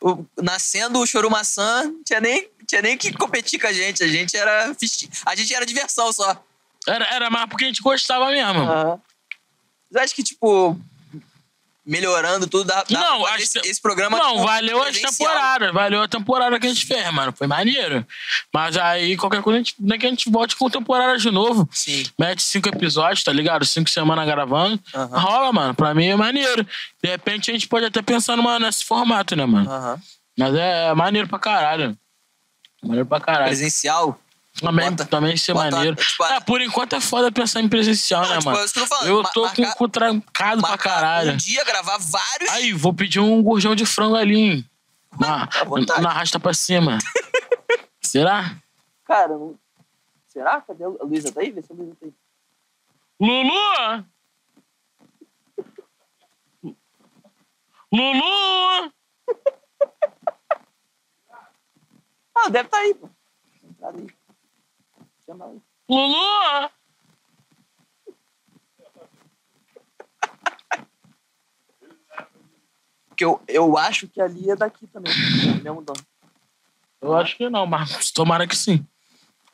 o- 0.00 0.24
nascendo 0.42 0.98
o 0.98 1.06
chorumaçã, 1.06 1.92
tinha 2.04 2.20
nem 2.20 2.48
tinha 2.66 2.82
nem 2.82 2.98
que 2.98 3.12
competir 3.12 3.60
com 3.60 3.68
a 3.68 3.72
gente, 3.72 4.02
a 4.02 4.08
gente 4.08 4.36
era 4.36 4.74
a 5.26 5.34
gente 5.36 5.54
era 5.54 5.64
diversão 5.64 6.12
só. 6.12 6.36
Era, 6.88 7.04
era 7.14 7.30
mais 7.30 7.48
porque 7.48 7.64
a 7.64 7.68
gente 7.68 7.80
gostava 7.82 8.26
mesmo. 8.30 8.60
Aham. 8.62 9.00
Mas 9.92 10.02
acho 10.02 10.14
que 10.16 10.24
tipo 10.24 10.76
melhorando 11.86 12.46
tudo 12.48 12.64
dá, 12.64 12.82
dá 12.82 13.00
Não, 13.00 13.26
acho 13.26 13.44
esse, 13.44 13.58
esse 13.60 13.80
programa 13.80 14.18
Não, 14.18 14.32
tipo, 14.32 14.46
valeu 14.46 14.82
as 14.82 14.98
temporadas. 14.98 15.72
Valeu 15.72 16.02
a 16.02 16.08
temporada 16.08 16.58
que 16.58 16.66
a 16.66 16.68
gente 16.68 16.84
fez, 16.84 17.10
mano. 17.12 17.32
Foi 17.32 17.46
maneiro. 17.46 18.04
Mas 18.52 18.76
aí, 18.76 19.16
qualquer 19.16 19.40
coisa, 19.42 19.56
a 19.56 19.62
gente, 19.62 19.74
nem 19.78 19.98
que 19.98 20.06
a 20.06 20.08
gente 20.08 20.28
volte 20.28 20.56
com 20.56 20.68
temporada 20.68 21.16
de 21.16 21.30
novo. 21.30 21.68
Sim. 21.72 22.04
Mete 22.18 22.42
cinco 22.42 22.68
episódios, 22.68 23.22
tá 23.22 23.32
ligado? 23.32 23.64
Cinco 23.64 23.88
semanas 23.88 24.26
gravando. 24.26 24.80
Aham. 24.92 25.18
Rola, 25.18 25.52
mano. 25.52 25.74
Pra 25.74 25.94
mim 25.94 26.06
é 26.06 26.16
maneiro. 26.16 26.66
De 27.02 27.08
repente 27.08 27.50
a 27.50 27.54
gente 27.54 27.68
pode 27.68 27.86
até 27.86 28.02
pensar 28.02 28.36
numa, 28.36 28.58
nesse 28.58 28.84
formato, 28.84 29.36
né, 29.36 29.46
mano? 29.46 29.70
Aham. 29.70 30.00
Mas 30.36 30.54
é 30.54 30.92
maneiro 30.94 31.28
pra 31.28 31.38
caralho. 31.38 31.96
Maneiro 32.82 33.06
pra 33.06 33.20
caralho. 33.20 33.46
Presencial. 33.46 34.20
Também, 34.60 34.90
Bota- 34.90 35.04
também 35.04 35.34
isso 35.34 35.50
é 35.50 35.54
bota- 35.54 35.70
maneiro. 35.70 35.96
tipo, 35.96 36.24
é, 36.24 36.40
por 36.40 36.60
enquanto 36.62 36.94
é 36.94 37.00
foda 37.00 37.30
pensar 37.30 37.60
em 37.60 37.68
presencial, 37.68 38.22
Não, 38.22 38.28
né, 38.30 38.38
tipo, 38.38 38.50
mano? 38.50 38.58
é 38.58 38.64
eu 38.64 38.72
tô 38.72 38.86
falando. 38.86 39.06
Eu 39.08 39.22
tô 39.24 39.32
com 39.32 39.40
o 39.40 39.42
marcar- 39.64 39.74
cu 39.76 39.88
trancado 39.88 40.60
pra 40.62 40.70
marcar 40.70 40.90
caralho. 40.94 41.32
Um 41.32 41.36
dia 41.36 41.62
gravar 41.64 41.98
vários. 41.98 42.50
Aí, 42.50 42.72
vou 42.72 42.94
pedir 42.94 43.20
um 43.20 43.42
gurjão 43.42 43.74
de 43.74 43.84
frango 43.84 44.16
ali, 44.16 44.36
hein? 44.36 44.70
Na, 45.20 45.46
vontade. 45.66 46.00
na 46.02 46.10
rasta 46.10 46.40
pra 46.40 46.54
cima. 46.54 46.98
Será? 48.00 48.56
Cara, 49.04 49.34
será? 50.28 50.60
Cadê 50.62 50.84
a 50.84 50.88
Luísa? 50.88 51.30
Tá 51.32 51.40
aí? 51.40 51.50
Vê 51.50 51.60
se 51.62 51.72
a 51.72 51.74
Luísa 51.74 51.94
tá 52.00 52.06
aí. 52.06 52.12
Lulu! 53.20 54.04
Lulu! 57.92 58.92
Ah, 62.34 62.48
deve 62.50 62.68
tá 62.68 62.78
aí, 62.78 62.94
pô. 62.94 63.08
Tá 63.80 63.88
aí. 63.90 64.06
Lulu! 65.88 66.70
Porque 73.08 73.24
eu, 73.24 73.40
eu 73.48 73.78
acho 73.78 74.08
que 74.08 74.20
ali 74.20 74.50
é 74.50 74.56
daqui 74.56 74.86
também. 74.86 75.12
É 75.12 75.62
mesmo 75.62 75.82
dono. 75.82 76.00
Eu 77.00 77.16
acho 77.16 77.36
que 77.36 77.48
não, 77.48 77.66
mas 77.66 78.10
tomara 78.10 78.46
que 78.46 78.56
sim. 78.56 78.86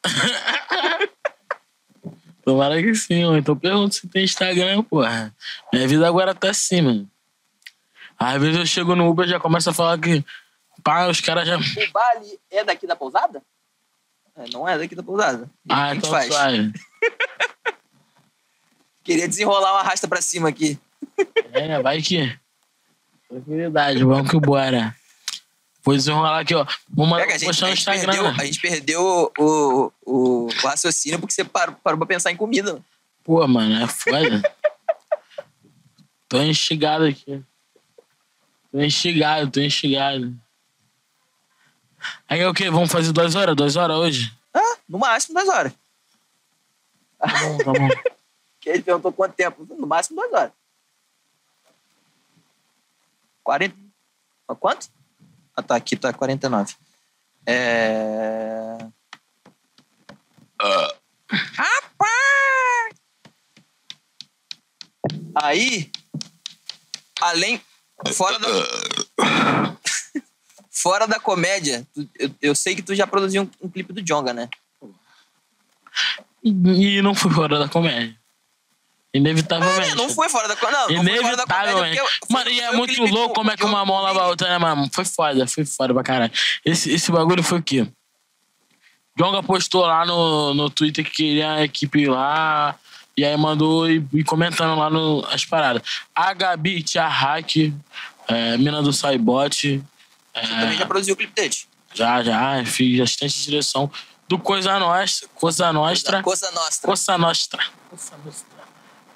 tomara 2.45 2.83
que 2.83 2.95
sim, 2.95 3.25
ou 3.25 3.37
então 3.37 3.57
pergunto 3.57 3.95
se 3.95 4.09
tem 4.09 4.25
Instagram, 4.25 4.83
porra. 4.83 5.35
Minha 5.73 5.87
vida 5.87 6.09
agora 6.09 6.35
tá 6.35 6.51
assim, 6.51 6.83
mano. 6.83 7.11
Às 8.19 8.41
vezes 8.41 8.59
eu 8.59 8.67
chego 8.67 8.97
no 8.97 9.09
Uber 9.09 9.27
e 9.27 9.31
já 9.31 9.41
começo 9.41 9.71
a 9.71 9.75
falar 9.75 9.99
que. 9.99 10.25
Pá, 10.83 11.09
os 11.09 11.21
caras 11.21 11.47
já. 11.47 11.57
O 11.57 11.93
bar 11.93 12.11
ali 12.17 12.41
é 12.51 12.65
daqui 12.65 12.87
da 12.87 12.97
pousada? 12.97 13.43
É, 14.37 14.45
não 14.53 14.69
é 14.69 14.79
daqui 14.79 14.95
da 14.95 15.03
pousada. 15.03 15.51
Ah, 15.69 15.89
o 15.89 15.89
que 15.89 15.93
que 15.93 15.99
então 15.99 16.11
faz? 16.11 16.33
sai. 16.33 16.73
Queria 19.05 19.29
desenrolar 19.29 19.73
uma 19.73 19.83
rasta 19.83 20.07
pra 20.07 20.23
cima 20.23 20.49
aqui. 20.49 20.79
É, 21.53 21.81
vai 21.83 22.01
que. 22.01 22.39
Tranquilidade, 23.29 24.05
vamos 24.05 24.31
que 24.31 24.39
bora. 24.39 24.95
Vou 25.85 25.97
desenrolar 25.97 26.41
aqui, 26.41 26.55
ó. 26.55 26.65
Vou 26.89 27.07
mandar 27.07 27.27
que 27.27 27.33
a 27.33 27.39
gente, 27.39 27.49
postar 27.49 27.67
no 27.67 27.73
Instagram. 27.73 28.13
perdeu, 28.13 28.27
a 28.29 28.45
gente 28.45 28.61
perdeu 28.61 29.03
o, 29.03 29.33
o, 29.39 29.93
o 30.07 30.49
raciocínio 30.63 31.19
porque 31.19 31.35
você 31.35 31.45
parou, 31.45 31.75
parou 31.83 31.99
pra 31.99 32.07
pensar 32.07 32.31
em 32.31 32.37
comida. 32.37 32.81
Pô, 33.25 33.47
mano, 33.49 33.83
é 33.83 33.89
foda. 33.89 34.43
tô 36.29 36.41
instigado 36.43 37.05
aqui. 37.05 37.43
Tô 38.71 38.81
instigado, 38.81 39.51
tô 39.51 39.61
instigado. 39.61 40.35
Aí 42.29 42.41
é 42.41 42.49
o 42.49 42.55
quê? 42.55 42.71
Vamos 42.71 42.91
fazer 42.91 43.13
duas 43.13 43.35
horas? 43.35 43.57
Duas 43.57 43.77
horas 43.77 43.97
hoje? 43.97 44.33
Ah, 44.55 44.77
no 44.89 44.99
máximo 44.99 45.35
duas 45.35 45.49
horas. 45.49 45.73
Tá 47.19 47.27
bom, 47.27 47.59
tá 47.59 47.73
bom. 47.73 47.89
Que 48.61 48.71
ele 48.71 48.83
perguntou 48.83 49.13
quanto 49.13 49.35
tempo. 49.35 49.67
No 49.75 49.89
máximo 49.89 50.21
duas 50.21 50.33
horas. 50.33 50.53
40. 53.43 53.77
Ó, 54.47 54.55
Quanto? 54.55 54.89
Ah, 55.57 55.63
tá. 55.63 55.75
Aqui 55.75 55.97
tá 55.97 56.13
49. 56.13 56.77
É. 57.45 58.79
Rapaz! 61.29 62.95
Aí, 65.35 65.91
além. 67.21 67.61
Fora 68.15 68.39
da. 68.39 68.49
Fora 70.73 71.07
da 71.07 71.21
comédia, 71.21 71.87
tu- 71.95 72.09
eu, 72.19 72.31
eu 72.41 72.55
sei 72.55 72.75
que 72.75 72.83
tu 72.83 72.95
já 72.95 73.07
produziu 73.07 73.43
um, 73.43 73.67
um 73.67 73.69
clipe 73.69 73.93
do 73.93 74.03
Jonga, 74.03 74.33
né? 74.33 74.49
E 76.43 77.01
não 77.03 77.15
foi 77.15 77.31
fora 77.31 77.59
da 77.59 77.69
comédia. 77.69 78.17
Inevitavelmente. 79.15 79.91
É, 79.91 79.95
não 79.95 80.09
foi 80.09 80.29
fora 80.31 80.49
da 80.49 80.57
comédia. 80.57 80.81
Não, 80.89 81.03
não 81.05 81.05
foi 81.05 81.23
fora 81.23 81.37
da 81.37 81.45
comédia. 81.47 81.71
Inevitavelmente. 81.71 82.25
Mano, 82.31 82.51
e 82.51 82.61
é 82.61 82.73
muito 82.73 83.01
louco 83.05 83.29
do- 83.29 83.35
como 83.35 83.51
é 83.51 83.57
que 83.57 83.65
uma 83.65 83.85
mão 83.85 84.01
lava 84.01 84.23
a 84.23 84.29
outra, 84.29 84.49
né, 84.49 84.59
mano? 84.59 84.89
Foi 84.93 85.05
foda, 85.05 85.47
foi 85.47 85.65
foda 85.67 85.93
pra 85.93 86.03
caralho. 86.03 86.33
Esse, 86.65 86.91
esse 86.91 87.13
bagulho 87.13 87.43
foi 87.43 87.59
o 87.59 87.63
quê? 87.63 87.87
Jonga 89.17 89.43
postou 89.43 89.83
lá 89.85 90.07
no, 90.07 90.55
no 90.55 90.71
Twitter 90.71 91.05
que 91.05 91.11
queria 91.11 91.53
a 91.53 91.63
equipe 91.65 92.07
lá. 92.07 92.75
E 93.15 93.23
aí 93.23 93.37
mandou 93.37 93.89
e, 93.91 94.03
e 94.15 94.25
comentando 94.25 94.79
lá 94.79 94.89
no, 94.89 95.23
as 95.31 95.45
paradas. 95.45 95.83
A 96.15 96.33
Gabi 96.33 96.83
Tia 96.83 97.07
Hack, 97.07 97.57
é, 98.27 98.57
mina 98.57 98.81
do 98.83 98.91
Saibot. 98.95 99.83
Tu 100.35 100.49
também 100.49 100.79
já 100.79 100.87
produziu 100.87 101.15
o 101.15 101.17
clipe 101.17 101.33
dele. 101.35 101.55
Já, 101.95 102.23
já, 102.23 102.65
fiz 102.65 103.01
assistente 103.01 103.35
de 103.35 103.45
direção 103.45 103.91
do 104.27 104.39
Coisa 104.39 104.79
Nostra. 104.79 105.29
Coisa 105.35 105.73
Nostra. 105.73 106.23
Coisa 106.23 106.51
Nostra. 106.51 106.87
Coisa 106.87 107.19
Nostra. 107.19 107.65
Coisa 107.91 108.13
Nostra. 108.25 108.63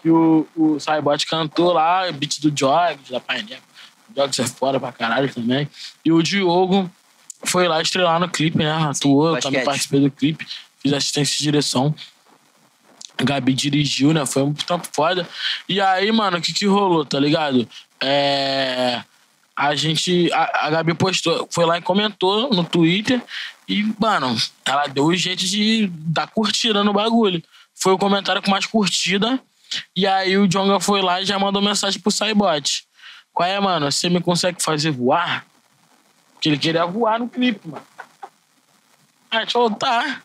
Que 0.03 0.11
o, 0.11 0.47
o 0.55 0.79
Saibot 0.79 1.27
cantou 1.27 1.73
lá, 1.73 2.11
beat 2.12 2.41
do 2.41 2.53
Jogs, 2.55 3.11
da. 3.11 3.19
O 3.19 4.14
Jogs 4.14 4.41
é 4.41 4.47
foda 4.47 4.79
pra 4.79 4.93
caralho 4.93 5.33
também. 5.33 5.69
E 6.05 6.12
o 6.12 6.23
Diogo 6.23 6.91
foi 7.45 7.67
lá 7.67 7.81
estrelar 7.81 8.21
no 8.21 8.29
clipe, 8.29 8.59
né? 8.59 8.71
Atuou, 8.73 9.29
eu 9.29 9.33
basquete. 9.33 9.53
também 9.53 9.64
participei 9.64 10.01
do 10.01 10.11
clipe. 10.11 10.47
Fiz 10.81 10.93
assistência 10.93 11.37
de 11.39 11.43
direção. 11.45 11.95
A 13.19 13.25
Gabi 13.25 13.55
dirigiu, 13.55 14.12
né? 14.12 14.27
Foi 14.27 14.43
um 14.43 14.53
trampo 14.53 14.87
foda. 14.93 15.27
E 15.67 15.81
aí, 15.81 16.12
mano, 16.12 16.37
o 16.37 16.41
que 16.43 16.53
que 16.53 16.67
rolou, 16.67 17.05
tá 17.05 17.19
ligado? 17.19 17.67
É... 18.01 19.03
A 19.57 19.74
gente... 19.74 20.30
A, 20.32 20.66
a 20.66 20.70
Gabi 20.70 20.94
postou, 20.94 21.48
foi 21.50 21.64
lá 21.64 21.78
e 21.78 21.82
comentou 21.82 22.50
no 22.50 22.62
Twitter. 22.62 23.22
E, 23.68 23.82
mano, 23.98 24.36
ela 24.64 24.86
deu 24.86 25.14
jeito 25.16 25.44
de 25.44 25.88
dar 25.90 26.26
curtida 26.28 26.84
no 26.84 26.92
bagulho. 26.92 27.42
Foi 27.74 27.92
o 27.92 27.98
comentário 27.98 28.42
com 28.42 28.50
mais 28.50 28.66
curtida. 28.66 29.40
E 29.94 30.07
aí 30.07 30.36
o 30.36 30.46
Jonga 30.46 30.78
foi 30.78 31.02
lá 31.02 31.20
e 31.20 31.26
já 31.26 31.38
mandou 31.38 31.61
mensagem 31.61 32.00
pro 32.00 32.12
Saibot. 32.12 32.84
Qual 33.32 33.48
é, 33.48 33.59
mano? 33.59 33.90
Você 33.90 34.09
me 34.09 34.20
consegue 34.20 34.62
fazer 34.62 34.90
voar? 34.90 35.44
Porque 36.32 36.48
ele 36.48 36.59
queria 36.59 36.86
voar 36.86 37.18
no 37.18 37.28
clipe, 37.28 37.66
mano. 37.68 37.84
Aí 39.30 39.38
a 39.38 39.40
gente 39.40 39.52
falou, 39.52 39.70
tá. 39.70 40.22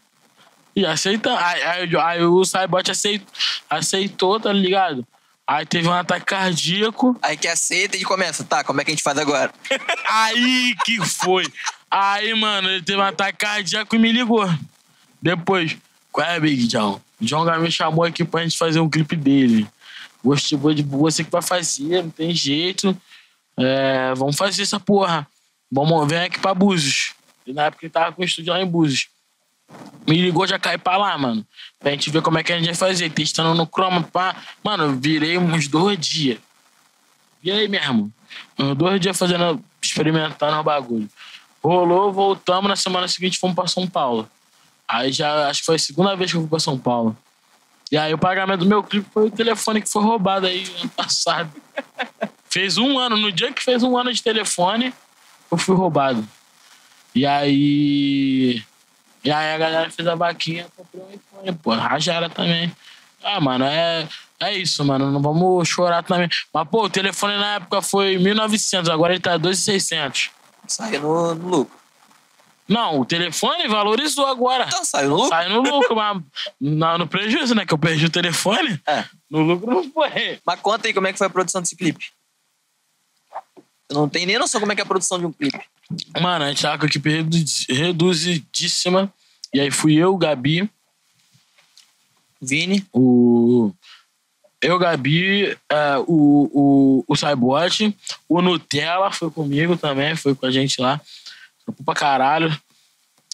E 0.76 0.86
aceita. 0.86 1.38
Aí, 1.38 1.64
aí, 1.64 1.98
aí 1.98 2.24
o 2.24 2.46
Saibot 2.46 2.90
aceitou, 2.90 3.28
aceitou, 3.70 4.40
tá 4.40 4.54
ligado? 4.54 5.06
Aí 5.52 5.66
teve 5.66 5.86
um 5.86 5.92
ataque 5.92 6.28
cardíaco. 6.28 7.20
Aí 7.22 7.36
que 7.36 7.46
aceita 7.46 7.98
e 7.98 8.06
começa. 8.06 8.42
Tá, 8.42 8.64
como 8.64 8.80
é 8.80 8.86
que 8.86 8.92
a 8.92 8.94
gente 8.94 9.04
faz 9.04 9.18
agora? 9.18 9.52
Aí 10.10 10.74
que 10.86 11.06
foi. 11.06 11.46
Aí, 11.90 12.34
mano, 12.34 12.70
ele 12.70 12.82
teve 12.82 12.98
um 12.98 13.04
ataque 13.04 13.40
cardíaco 13.40 13.94
e 13.94 14.00
me 14.00 14.14
ligou. 14.14 14.50
Depois, 15.22 15.76
qual 16.10 16.26
é, 16.26 16.40
Big 16.40 16.68
John? 16.68 17.02
O 17.20 17.26
Jonga 17.26 17.60
me 17.60 17.70
chamou 17.70 18.06
aqui 18.06 18.24
pra 18.24 18.44
gente 18.44 18.58
fazer 18.58 18.80
um 18.80 18.90
clipe 18.90 19.18
dele. 19.18 19.68
Gostou 20.24 20.74
de 20.74 20.84
você 20.84 21.22
que 21.22 21.30
vai 21.30 21.42
fazer, 21.42 22.02
não 22.02 22.10
tem 22.10 22.34
jeito. 22.34 22.98
É, 23.58 24.14
vamos 24.16 24.38
fazer 24.38 24.62
essa 24.62 24.80
porra. 24.80 25.28
Vamos, 25.70 26.08
vem 26.08 26.20
aqui 26.20 26.40
pra 26.40 26.54
Búzios. 26.54 27.14
E 27.46 27.52
na 27.52 27.64
época 27.64 27.86
ele 27.86 27.92
tava 27.92 28.14
com 28.14 28.22
o 28.22 28.26
estúdio 28.26 28.54
lá 28.54 28.62
em 28.62 28.66
Búzios. 28.66 29.10
Me 30.08 30.22
ligou, 30.22 30.48
já 30.48 30.58
cai 30.58 30.78
pra 30.78 30.98
lá, 30.98 31.18
mano. 31.18 31.46
Pra 31.80 31.92
gente 31.92 32.10
ver 32.10 32.22
como 32.22 32.38
é 32.38 32.44
que 32.44 32.52
a 32.52 32.58
gente 32.58 32.66
vai 32.66 32.76
fazer. 32.76 33.10
Testando 33.10 33.54
no 33.54 33.66
Chroma, 33.66 34.04
pá. 34.04 34.36
Mano, 34.64 35.00
virei 35.00 35.38
uns 35.38 35.68
dois 35.68 35.98
dias. 36.00 36.40
E 37.44 37.52
aí 37.52 37.68
mesmo? 37.68 38.12
Uns 38.58 38.76
dois 38.76 39.00
dias 39.00 39.18
fazendo, 39.18 39.64
experimentando 39.82 40.58
o 40.58 40.64
bagulho. 40.64 41.10
Rolou, 41.64 42.12
voltamos. 42.12 42.70
Na 42.70 42.76
semana 42.76 43.08
seguinte 43.08 43.40
fomos 43.40 43.56
pra 43.56 43.68
São 43.68 43.88
Paulo. 43.88 44.28
Aí 44.88 45.12
já, 45.12 45.48
acho 45.48 45.62
que 45.62 45.66
foi 45.66 45.76
a 45.76 45.80
segunda 45.80 46.16
vez 46.16 46.32
que 46.32 46.38
eu 46.38 46.42
fui 46.42 46.50
pra 46.50 46.60
São 46.60 46.78
Paulo. 46.78 47.16
E 47.92 47.98
aí 47.98 48.14
o 48.14 48.18
pagamento 48.18 48.62
do 48.62 48.66
meu 48.66 48.82
clipe 48.82 49.08
foi 49.14 49.28
o 49.28 49.32
telefone 49.32 49.82
que 49.82 49.90
foi 49.90 50.02
roubado 50.02 50.48
aí 50.48 50.64
ano 50.80 50.90
passado. 50.90 51.52
fez 52.50 52.78
um 52.78 52.98
ano, 53.00 53.18
no 53.18 53.32
dia 53.32 53.52
que 53.52 53.64
fez 53.64 53.84
um 53.84 53.98
ano 53.98 54.14
de 54.14 54.22
telefone, 54.22 54.94
eu 55.50 55.58
fui 55.58 55.76
roubado. 55.76 56.28
E 57.14 57.26
aí. 57.26 58.64
E 59.24 59.32
aí 59.32 59.54
a 59.54 59.58
galera 59.58 59.90
fez 59.90 60.08
a 60.08 60.16
vaquinha, 60.16 60.68
comprou 60.76 61.08
um 61.08 61.14
iPhone, 61.14 61.58
pô, 61.58 61.76
rajaram 61.76 62.30
também. 62.30 62.72
Ah, 63.24 63.40
mano, 63.40 63.66
é, 63.66 64.08
é 64.40 64.58
isso, 64.58 64.84
mano. 64.84 65.12
Não 65.12 65.22
vamos 65.22 65.68
chorar 65.68 66.04
também. 66.04 66.28
Mas, 66.54 66.68
pô, 66.68 66.86
o 66.86 66.90
telefone 66.90 67.38
na 67.38 67.56
época 67.56 67.82
foi 67.82 68.16
1.900, 68.16 68.92
agora 68.92 69.14
ele 69.14 69.22
tá 69.22 69.38
2.600. 69.38 70.30
Saiu 70.68 71.02
no, 71.02 71.36
no 71.36 71.48
lucro. 71.50 71.82
Não, 72.68 73.02
o 73.02 73.06
telefone 73.06 73.68
valorizou 73.68 74.26
agora. 74.26 74.66
Então, 74.66 74.86
saiu 74.86 75.10
no 75.10 75.16
lucro. 75.16 75.30
Sai 75.30 75.50
no 75.50 75.62
lucro, 75.62 75.96
mas 75.96 76.22
não, 76.60 76.98
no 77.00 77.08
prejuízo, 77.08 77.54
né? 77.54 77.66
Que 77.66 77.74
eu 77.74 77.78
perdi 77.78 78.06
o 78.06 78.10
telefone. 78.10 78.82
É. 78.88 79.04
No 79.30 79.42
lucro 79.42 79.70
não 79.70 79.92
foi. 79.92 80.40
Mas 80.46 80.60
conta 80.62 80.88
aí 80.88 80.94
como 80.94 81.08
é 81.08 81.12
que 81.12 81.18
foi 81.18 81.28
a 81.28 81.30
produção 81.30 81.62
desse 81.62 81.76
clipe. 81.76 82.06
Eu 83.92 83.96
não 83.98 84.10
tenho 84.10 84.26
nem 84.26 84.40
noção 84.40 84.60
como 84.60 84.72
é 84.72 84.76
que 84.76 84.82
é 84.82 84.84
a 84.84 84.88
produção 84.88 85.20
de 85.20 85.26
um 85.26 85.32
clipe. 85.32 85.60
Mano, 86.20 86.46
a 86.46 86.48
gente 86.48 86.62
tava 86.62 86.78
com 86.80 86.86
a 86.86 86.88
equipe 86.88 87.10
redu- 87.10 87.38
reduzidíssima. 87.70 89.14
E 89.54 89.60
aí 89.60 89.70
fui 89.70 89.96
eu, 89.96 90.16
Gabi, 90.18 90.70
Vini, 92.42 92.86
o. 92.94 93.72
Eu, 94.62 94.78
Gabi, 94.80 95.58
é, 95.70 95.98
o, 96.08 96.50
o, 96.54 97.06
o 97.08 97.16
Saibot, 97.16 97.96
o 98.30 98.42
Nutella 98.42 99.12
foi 99.12 99.30
comigo 99.32 99.76
também, 99.76 100.16
foi 100.16 100.34
com 100.36 100.46
a 100.46 100.52
gente 100.52 100.80
lá. 100.80 101.02
Trampou 101.66 101.84
pra 101.84 101.94
caralho. 101.96 102.56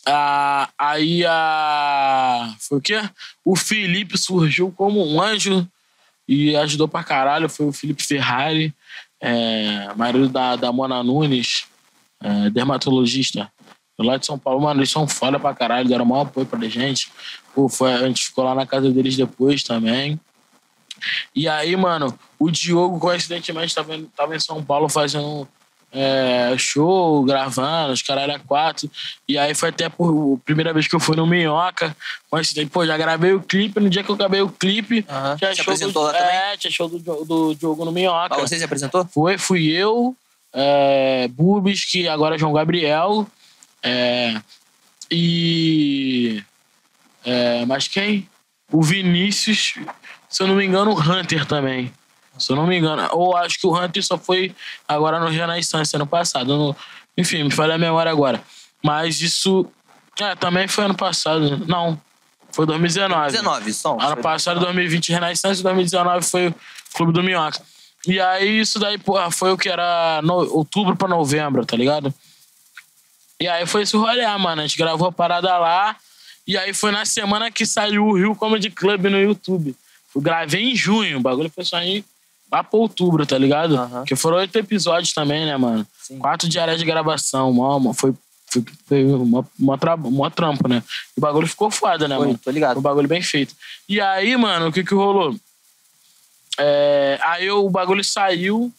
Ah, 0.06 0.70
aí 0.78 1.24
a. 1.26 2.56
Foi 2.60 2.78
o 2.80 2.82
quê? 2.82 3.08
O 3.46 3.56
Felipe 3.56 4.18
surgiu 4.18 4.72
como 4.72 5.06
um 5.06 5.22
anjo 5.22 5.68
e 6.28 6.56
ajudou 6.56 6.88
pra 6.88 7.04
caralho. 7.04 7.50
Foi 7.50 7.66
o 7.68 7.74
Felipe 7.74 8.04
Ferrari, 8.04 8.74
é, 9.22 9.94
marido 9.96 10.30
da, 10.30 10.56
da 10.56 10.72
Mona 10.72 11.04
Nunes, 11.04 11.66
é, 12.22 12.50
dermatologista. 12.50 13.52
Lá 14.00 14.18
de 14.18 14.28
São 14.28 14.38
Paulo, 14.38 14.62
mano, 14.62 14.80
eles 14.80 14.92
são 14.92 15.08
foda 15.08 15.40
pra 15.40 15.56
caralho, 15.56 15.90
deram 15.90 16.06
maior 16.06 16.28
apoio 16.28 16.46
pra 16.46 16.60
gente. 16.70 17.12
Pô, 17.56 17.68
foi, 17.68 17.92
a 17.94 18.08
gente 18.08 18.26
ficou 18.26 18.44
lá 18.44 18.54
na 18.54 18.66
casa 18.66 18.92
deles 18.92 19.18
depois 19.18 19.64
também. 19.64 20.20
E 21.36 21.48
aí, 21.48 21.76
mano, 21.76 22.18
o 22.38 22.52
Diogo, 22.52 23.00
coincidentemente, 23.00 23.74
tava, 23.74 24.00
tava 24.16 24.36
em 24.36 24.40
São 24.40 24.64
Paulo 24.64 24.88
fazendo 24.88 25.48
é, 25.92 26.56
show, 26.58 27.24
gravando, 27.24 27.94
os 27.94 28.02
caralho 28.02 28.36
a 28.36 28.40
quatro. 28.40 28.90
E 29.28 29.38
aí 29.38 29.54
foi 29.54 29.70
até 29.70 29.90
por 29.90 30.36
a 30.36 30.46
primeira 30.46 30.74
vez 30.74 30.88
que 30.88 30.96
eu 30.96 31.00
fui 31.00 31.16
no 31.16 31.26
Minhoca. 31.26 31.96
Coincidente, 32.30 32.70
pô, 32.70 32.86
já 32.86 32.98
gravei 32.98 33.34
o 33.34 33.42
clipe. 33.42 33.80
No 33.80 33.90
dia 33.90 34.04
que 34.04 34.10
eu 34.10 34.16
gravei 34.16 34.42
o 34.42 34.50
clipe, 34.50 35.06
Aham. 35.10 35.38
tinha 35.38 35.56
show 35.56 35.64
apresentou 35.64 36.04
do, 36.04 36.08
lá 36.08 36.14
também? 36.14 36.36
É, 36.36 36.58
tinha 36.58 36.72
show 36.72 36.90
do, 36.90 37.26
do 37.26 37.56
Diogo 37.56 37.86
no 37.86 37.92
Minhoca. 37.92 38.36
ah, 38.36 38.40
você 38.40 38.58
se 38.58 38.64
apresentou? 38.64 39.06
Foi, 39.06 39.38
fui 39.38 39.68
eu, 39.68 40.16
é, 40.54 41.28
Bubis, 41.30 41.86
que 41.86 42.08
agora 42.08 42.36
é 42.36 42.38
João 42.38 42.54
Gabriel, 42.54 43.28
é, 43.82 44.42
e. 45.10 46.44
é, 47.24 47.66
mas 47.66 47.88
quem? 47.88 48.28
O 48.70 48.84
Vinícius, 48.84 49.76
se 50.30 50.44
eu 50.44 50.48
não 50.48 50.56
me 50.56 50.66
engano, 50.66 50.92
o 50.92 51.00
Hunter 51.00 51.46
também. 51.46 51.92
Se 52.40 52.52
eu 52.52 52.56
não 52.56 52.66
me 52.68 52.78
engano. 52.78 53.08
Ou 53.12 53.36
acho 53.38 53.60
que 53.60 53.68
o 53.68 53.76
Hunter 53.78 54.04
só 54.04 54.18
foi 54.18 54.56
agora 54.88 55.20
no 55.20 55.28
Renaissance 55.28 55.96
ano 55.96 56.08
passado. 56.08 56.56
no- 56.58 56.76
enfim, 57.18 57.44
me 57.44 57.52
falha 57.52 57.76
a 57.76 57.78
memória 57.78 58.12
agora. 58.12 58.42
Mas 58.84 59.20
isso. 59.22 59.66
É, 60.20 60.36
também 60.36 60.68
foi 60.68 60.86
ano 60.86 60.96
passado. 60.96 61.66
Não. 61.68 62.00
Foi 62.52 62.66
2019. 62.66 63.32
19, 63.32 63.74
som. 63.74 63.98
Ano 64.02 64.18
passado, 64.18 64.60
2020, 64.60 65.12
Renaissance, 65.12 65.62
2019 65.62 66.26
foi 66.26 66.48
o 66.48 66.56
Clube 66.94 67.12
do 67.14 67.22
Minhoca. 67.24 67.62
E 68.08 68.20
aí, 68.20 68.60
isso 68.62 68.80
daí, 68.80 68.98
porra, 68.98 69.30
foi 69.30 69.52
o 69.52 69.58
que 69.58 69.68
era 69.70 70.22
no- 70.24 70.52
outubro 70.56 70.96
pra 70.96 71.08
novembro, 71.08 71.66
tá 71.66 71.76
ligado? 71.76 72.14
E 73.40 73.48
aí 73.48 73.66
foi 73.68 73.84
esse 73.84 73.96
rolê, 73.96 74.26
mano. 74.38 74.62
A 74.62 74.66
gente 74.68 74.78
gravou 74.78 75.08
a 75.08 75.12
parada 75.12 75.56
lá. 75.58 75.96
E 76.48 76.58
aí 76.58 76.74
foi 76.74 76.92
na 76.92 77.06
semana 77.06 77.52
que 77.52 77.66
saiu 77.66 78.06
o 78.06 78.18
Rio 78.18 78.34
Comedy 78.36 78.70
Club 78.70 79.06
no 79.06 79.20
YouTube. 79.20 79.76
Eu 80.16 80.22
gravei 80.22 80.64
em 80.72 80.76
junho, 80.76 81.18
o 81.18 81.22
bagulho 81.22 81.52
foi 81.54 81.64
só 81.66 81.80
em 81.82 82.04
lá 82.52 82.64
pra 82.64 82.80
outubro, 82.80 83.26
tá 83.26 83.38
ligado? 83.38 83.76
Aham. 83.78 84.04
Que 84.06 84.16
foram 84.16 84.38
oito 84.38 84.56
episódios 84.58 85.14
também, 85.14 85.46
né, 85.46 85.58
mano? 85.58 85.86
Sim. 86.02 86.18
Quatro 86.20 86.48
diárias 86.48 86.80
de 86.80 86.86
gravação, 86.86 87.52
mó- 87.54 87.94
foi, 87.94 88.14
foi, 88.48 88.64
foi 88.88 89.04
mó, 89.04 89.44
mó, 89.60 89.78
tra- 89.78 89.98
mó 89.98 90.30
trampo, 90.30 90.68
né? 90.68 90.82
O 91.16 91.22
bagulho 91.22 91.48
ficou 91.48 91.70
foda, 91.70 92.08
né, 92.08 92.16
Foi, 92.16 92.28
mano? 92.28 92.40
tô 92.44 92.50
ligado. 92.52 92.78
Um 92.78 92.82
bagulho 92.82 93.08
bem 93.08 93.22
feito. 93.22 93.54
E 93.90 94.00
aí, 94.00 94.36
mano, 94.38 94.68
o 94.68 94.72
que 94.72 94.84
que 94.84 94.94
rolou? 94.96 95.36
É, 96.58 97.20
aí 97.24 97.50
o 97.52 97.70
bagulho 97.70 98.04
saiu. 98.04 98.72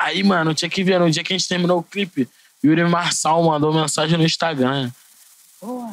Aí, 0.00 0.22
mano, 0.22 0.54
tinha 0.54 0.68
que 0.68 0.82
ver. 0.84 0.98
No 1.00 1.10
dia 1.10 1.22
que 1.24 1.32
a 1.32 1.36
gente 1.38 1.48
terminou 1.48 1.78
o 1.78 1.82
clipe, 1.82 2.28
Yuri 2.64 2.84
Marçal 2.84 3.42
mandou 3.42 3.72
mensagem 3.72 4.16
no 4.18 4.24
Instagram. 4.24 4.90
Pô, 5.60 5.88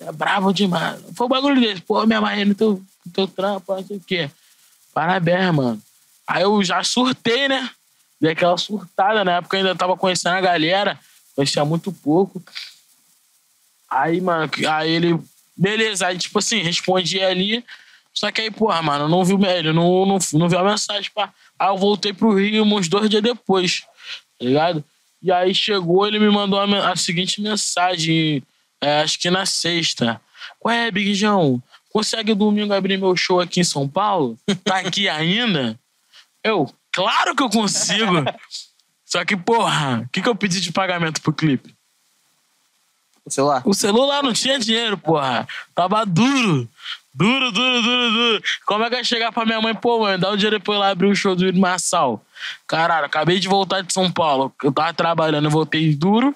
é 0.00 0.12
brabo 0.12 0.52
demais. 0.52 1.00
Foi 1.14 1.26
o 1.26 1.28
bagulho 1.28 1.60
desse. 1.60 1.80
Pô, 1.82 2.04
me 2.06 2.14
amarrei 2.14 2.44
no 2.44 2.54
teu, 2.54 2.82
no 3.04 3.12
teu 3.12 3.26
trampo, 3.26 3.74
não 3.74 3.84
sei 3.86 3.96
o 3.96 4.00
quê. 4.00 4.30
Parabéns, 4.92 5.52
mano. 5.54 5.82
Aí 6.26 6.42
eu 6.42 6.62
já 6.62 6.82
surtei, 6.82 7.48
né? 7.48 7.70
Dei 8.20 8.32
aquela 8.32 8.56
surtada. 8.58 9.24
Na 9.24 9.36
época 9.36 9.56
eu 9.56 9.60
ainda 9.60 9.74
tava 9.74 9.96
conhecendo 9.96 10.34
a 10.34 10.40
galera. 10.40 10.98
conhecia 11.34 11.64
muito 11.64 11.92
pouco. 11.92 12.42
Aí, 13.88 14.20
mano, 14.20 14.50
aí 14.68 14.90
ele. 14.90 15.18
Beleza, 15.56 16.08
aí, 16.08 16.18
tipo 16.18 16.38
assim, 16.38 16.60
respondi 16.60 17.20
ali. 17.22 17.64
Só 18.12 18.30
que 18.30 18.40
aí, 18.40 18.50
porra, 18.50 18.82
mano, 18.82 19.08
não 19.08 19.24
viu 19.24 19.38
ele, 19.44 19.72
não, 19.72 20.06
não, 20.06 20.18
não 20.32 20.48
viu 20.48 20.58
a 20.58 20.64
mensagem, 20.64 21.10
pá. 21.14 21.32
Aí 21.58 21.68
eu 21.68 21.76
voltei 21.76 22.12
pro 22.12 22.34
Rio 22.34 22.64
uns 22.64 22.88
dois 22.88 23.10
dias 23.10 23.22
depois, 23.22 23.82
tá 24.38 24.44
ligado? 24.44 24.84
E 25.22 25.30
aí 25.30 25.54
chegou, 25.54 26.06
ele 26.06 26.18
me 26.18 26.30
mandou 26.30 26.58
a, 26.58 26.92
a 26.92 26.96
seguinte 26.96 27.42
mensagem, 27.42 28.42
é, 28.80 29.02
acho 29.02 29.18
que 29.18 29.30
na 29.30 29.44
sexta. 29.44 30.20
Qual 30.58 30.74
é, 30.74 30.90
Big 30.90 31.14
João? 31.14 31.62
Consegue 31.90 32.34
domingo 32.34 32.72
abrir 32.72 32.96
meu 32.96 33.14
show 33.16 33.40
aqui 33.40 33.60
em 33.60 33.64
São 33.64 33.88
Paulo? 33.88 34.38
Tá 34.64 34.78
aqui 34.78 35.08
ainda? 35.08 35.78
Eu, 36.46 36.72
claro 36.92 37.34
que 37.34 37.42
eu 37.42 37.50
consigo. 37.50 38.24
Só 39.04 39.24
que, 39.24 39.36
porra, 39.36 40.02
o 40.04 40.08
que, 40.10 40.20
que 40.20 40.28
eu 40.28 40.34
pedi 40.34 40.60
de 40.60 40.72
pagamento 40.72 41.20
pro 41.20 41.32
clipe? 41.32 41.74
O 43.24 43.30
celular? 43.30 43.62
O 43.64 43.74
celular 43.74 44.22
não 44.22 44.32
tinha 44.32 44.58
dinheiro, 44.58 44.96
porra. 44.96 45.46
Tava 45.74 46.04
duro. 46.04 46.68
Duro, 47.12 47.50
duro, 47.50 47.82
duro, 47.82 48.10
duro. 48.10 48.42
Como 48.66 48.84
é 48.84 48.88
que 48.88 48.94
eu 48.94 48.98
ia 48.98 49.04
chegar 49.04 49.32
pra 49.32 49.46
minha 49.46 49.60
mãe, 49.60 49.74
pô, 49.74 50.00
mãe, 50.00 50.18
dá 50.18 50.30
um 50.30 50.36
dinheiro 50.36 50.60
pra 50.60 50.74
eu 50.74 50.76
ir 50.76 50.80
lá 50.80 50.90
abrir 50.90 51.06
o 51.06 51.16
show 51.16 51.34
do 51.34 51.44
Yuri 51.44 51.58
Marçal? 51.58 52.22
Caralho, 52.66 53.06
acabei 53.06 53.40
de 53.40 53.48
voltar 53.48 53.80
de 53.80 53.92
São 53.92 54.12
Paulo. 54.12 54.54
Eu 54.62 54.70
tava 54.70 54.92
trabalhando, 54.92 55.46
eu 55.46 55.50
voltei 55.50 55.94
duro. 55.94 56.34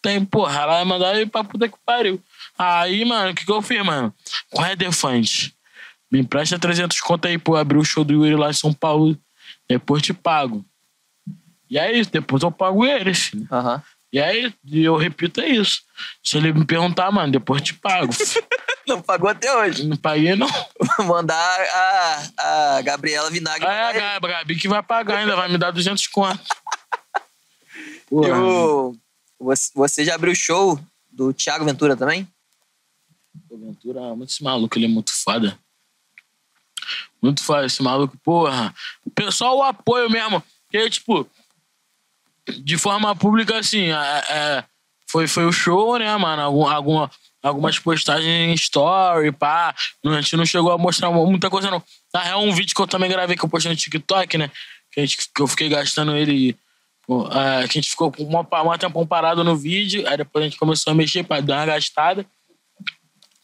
Tem, 0.00 0.24
porra, 0.24 0.62
ela 0.62 0.78
ia 0.78 0.84
mandar 0.84 1.14
eu 1.16 1.22
ir 1.22 1.26
pra 1.28 1.44
puta 1.44 1.68
que 1.68 1.76
pariu. 1.84 2.22
Aí, 2.56 3.04
mano, 3.04 3.32
o 3.32 3.34
que 3.34 3.44
que 3.44 3.52
eu 3.52 3.60
fiz, 3.60 3.84
mano? 3.84 4.14
Qual 4.50 4.66
é 4.66 4.76
Defante? 4.76 5.54
Me 6.10 6.20
empresta 6.20 6.58
300 6.58 7.00
conto 7.00 7.26
aí, 7.26 7.36
pô, 7.36 7.56
abrir 7.56 7.78
o 7.78 7.84
show 7.84 8.04
do 8.04 8.12
Yuri 8.12 8.36
lá 8.36 8.50
em 8.50 8.54
São 8.54 8.72
Paulo. 8.72 9.18
Depois 9.72 10.02
te 10.02 10.12
pago. 10.12 10.62
E 11.70 11.78
é 11.78 11.90
isso, 11.90 12.10
depois 12.10 12.42
eu 12.42 12.52
pago 12.52 12.84
eles. 12.84 13.30
Aham. 13.50 13.82
E 14.12 14.20
aí, 14.20 14.52
eu 14.70 14.94
repito, 14.94 15.40
é 15.40 15.48
isso. 15.48 15.80
Se 16.22 16.36
ele 16.36 16.52
me 16.52 16.66
perguntar, 16.66 17.10
mano, 17.10 17.32
depois 17.32 17.62
te 17.62 17.72
pago. 17.72 18.12
Não 18.86 19.00
pagou 19.00 19.30
até 19.30 19.50
hoje. 19.56 19.86
não 19.86 19.96
paguei, 19.96 20.34
não. 20.34 20.48
Vou 20.98 21.06
mandar 21.06 21.36
a, 21.38 22.76
a 22.76 22.82
Gabriela 22.82 23.30
Vinagre. 23.30 23.64
Ah, 23.64 23.92
é 23.92 24.16
a. 24.16 24.18
Gabi, 24.18 24.56
que 24.56 24.66
vai 24.68 24.82
pagar 24.82 25.18
ainda, 25.18 25.36
vai 25.36 25.48
me 25.48 25.56
dar 25.56 25.70
200 25.70 26.06
conto. 26.08 26.40
E 27.74 28.10
Porra. 28.10 28.42
o- 28.42 28.96
você, 29.74 30.04
já 30.04 30.16
abriu 30.16 30.32
o 30.32 30.36
show 30.36 30.78
do 31.10 31.32
Thiago 31.32 31.64
Ventura 31.64 31.96
também? 31.96 32.28
Ventura 33.50 34.00
é 34.00 34.14
muito 34.14 34.30
esse 34.30 34.42
maluco, 34.42 34.76
ele 34.76 34.84
é 34.84 34.88
muito 34.88 35.12
foda. 35.12 35.56
Muito 37.22 37.42
foda 37.44 37.64
esse 37.64 37.80
maluco, 37.82 38.18
porra. 38.18 38.74
Pessoal, 39.14 39.58
o 39.58 39.62
apoio 39.62 40.10
mesmo. 40.10 40.42
Porque, 40.66 40.90
tipo, 40.90 41.28
de 42.48 42.76
forma 42.76 43.14
pública, 43.14 43.58
assim, 43.58 43.92
é, 43.92 44.24
é, 44.28 44.64
foi, 45.06 45.28
foi 45.28 45.44
o 45.44 45.52
show, 45.52 45.98
né, 45.98 46.16
mano? 46.16 46.42
Algum, 46.42 46.66
alguma, 46.66 47.10
algumas 47.42 47.78
postagens 47.78 48.26
em 48.26 48.54
story, 48.54 49.30
pá. 49.30 49.74
A 50.04 50.20
gente 50.20 50.36
não 50.36 50.44
chegou 50.44 50.72
a 50.72 50.78
mostrar 50.78 51.10
muita 51.10 51.48
coisa, 51.48 51.70
não. 51.70 51.82
Na 52.12 52.22
real, 52.22 52.42
um 52.42 52.52
vídeo 52.52 52.74
que 52.74 52.82
eu 52.82 52.86
também 52.86 53.08
gravei 53.08 53.36
que 53.36 53.44
eu 53.44 53.48
postei 53.48 53.70
no 53.70 53.76
TikTok, 53.76 54.36
né? 54.36 54.50
Que, 54.90 55.00
a 55.00 55.06
gente, 55.06 55.18
que 55.32 55.40
eu 55.40 55.46
fiquei 55.46 55.68
gastando 55.68 56.16
ele. 56.16 56.56
pô, 57.06 57.28
é, 57.28 57.68
que 57.68 57.78
a 57.78 57.80
gente 57.80 57.90
ficou 57.90 58.10
com 58.10 58.24
uma 58.24 58.78
tempão 58.78 59.06
parado 59.06 59.44
no 59.44 59.56
vídeo, 59.56 60.08
aí 60.08 60.16
depois 60.16 60.44
a 60.44 60.48
gente 60.48 60.58
começou 60.58 60.90
a 60.90 60.94
mexer 60.94 61.22
pra 61.22 61.40
dar 61.40 61.58
uma 61.58 61.66
gastada. 61.66 62.26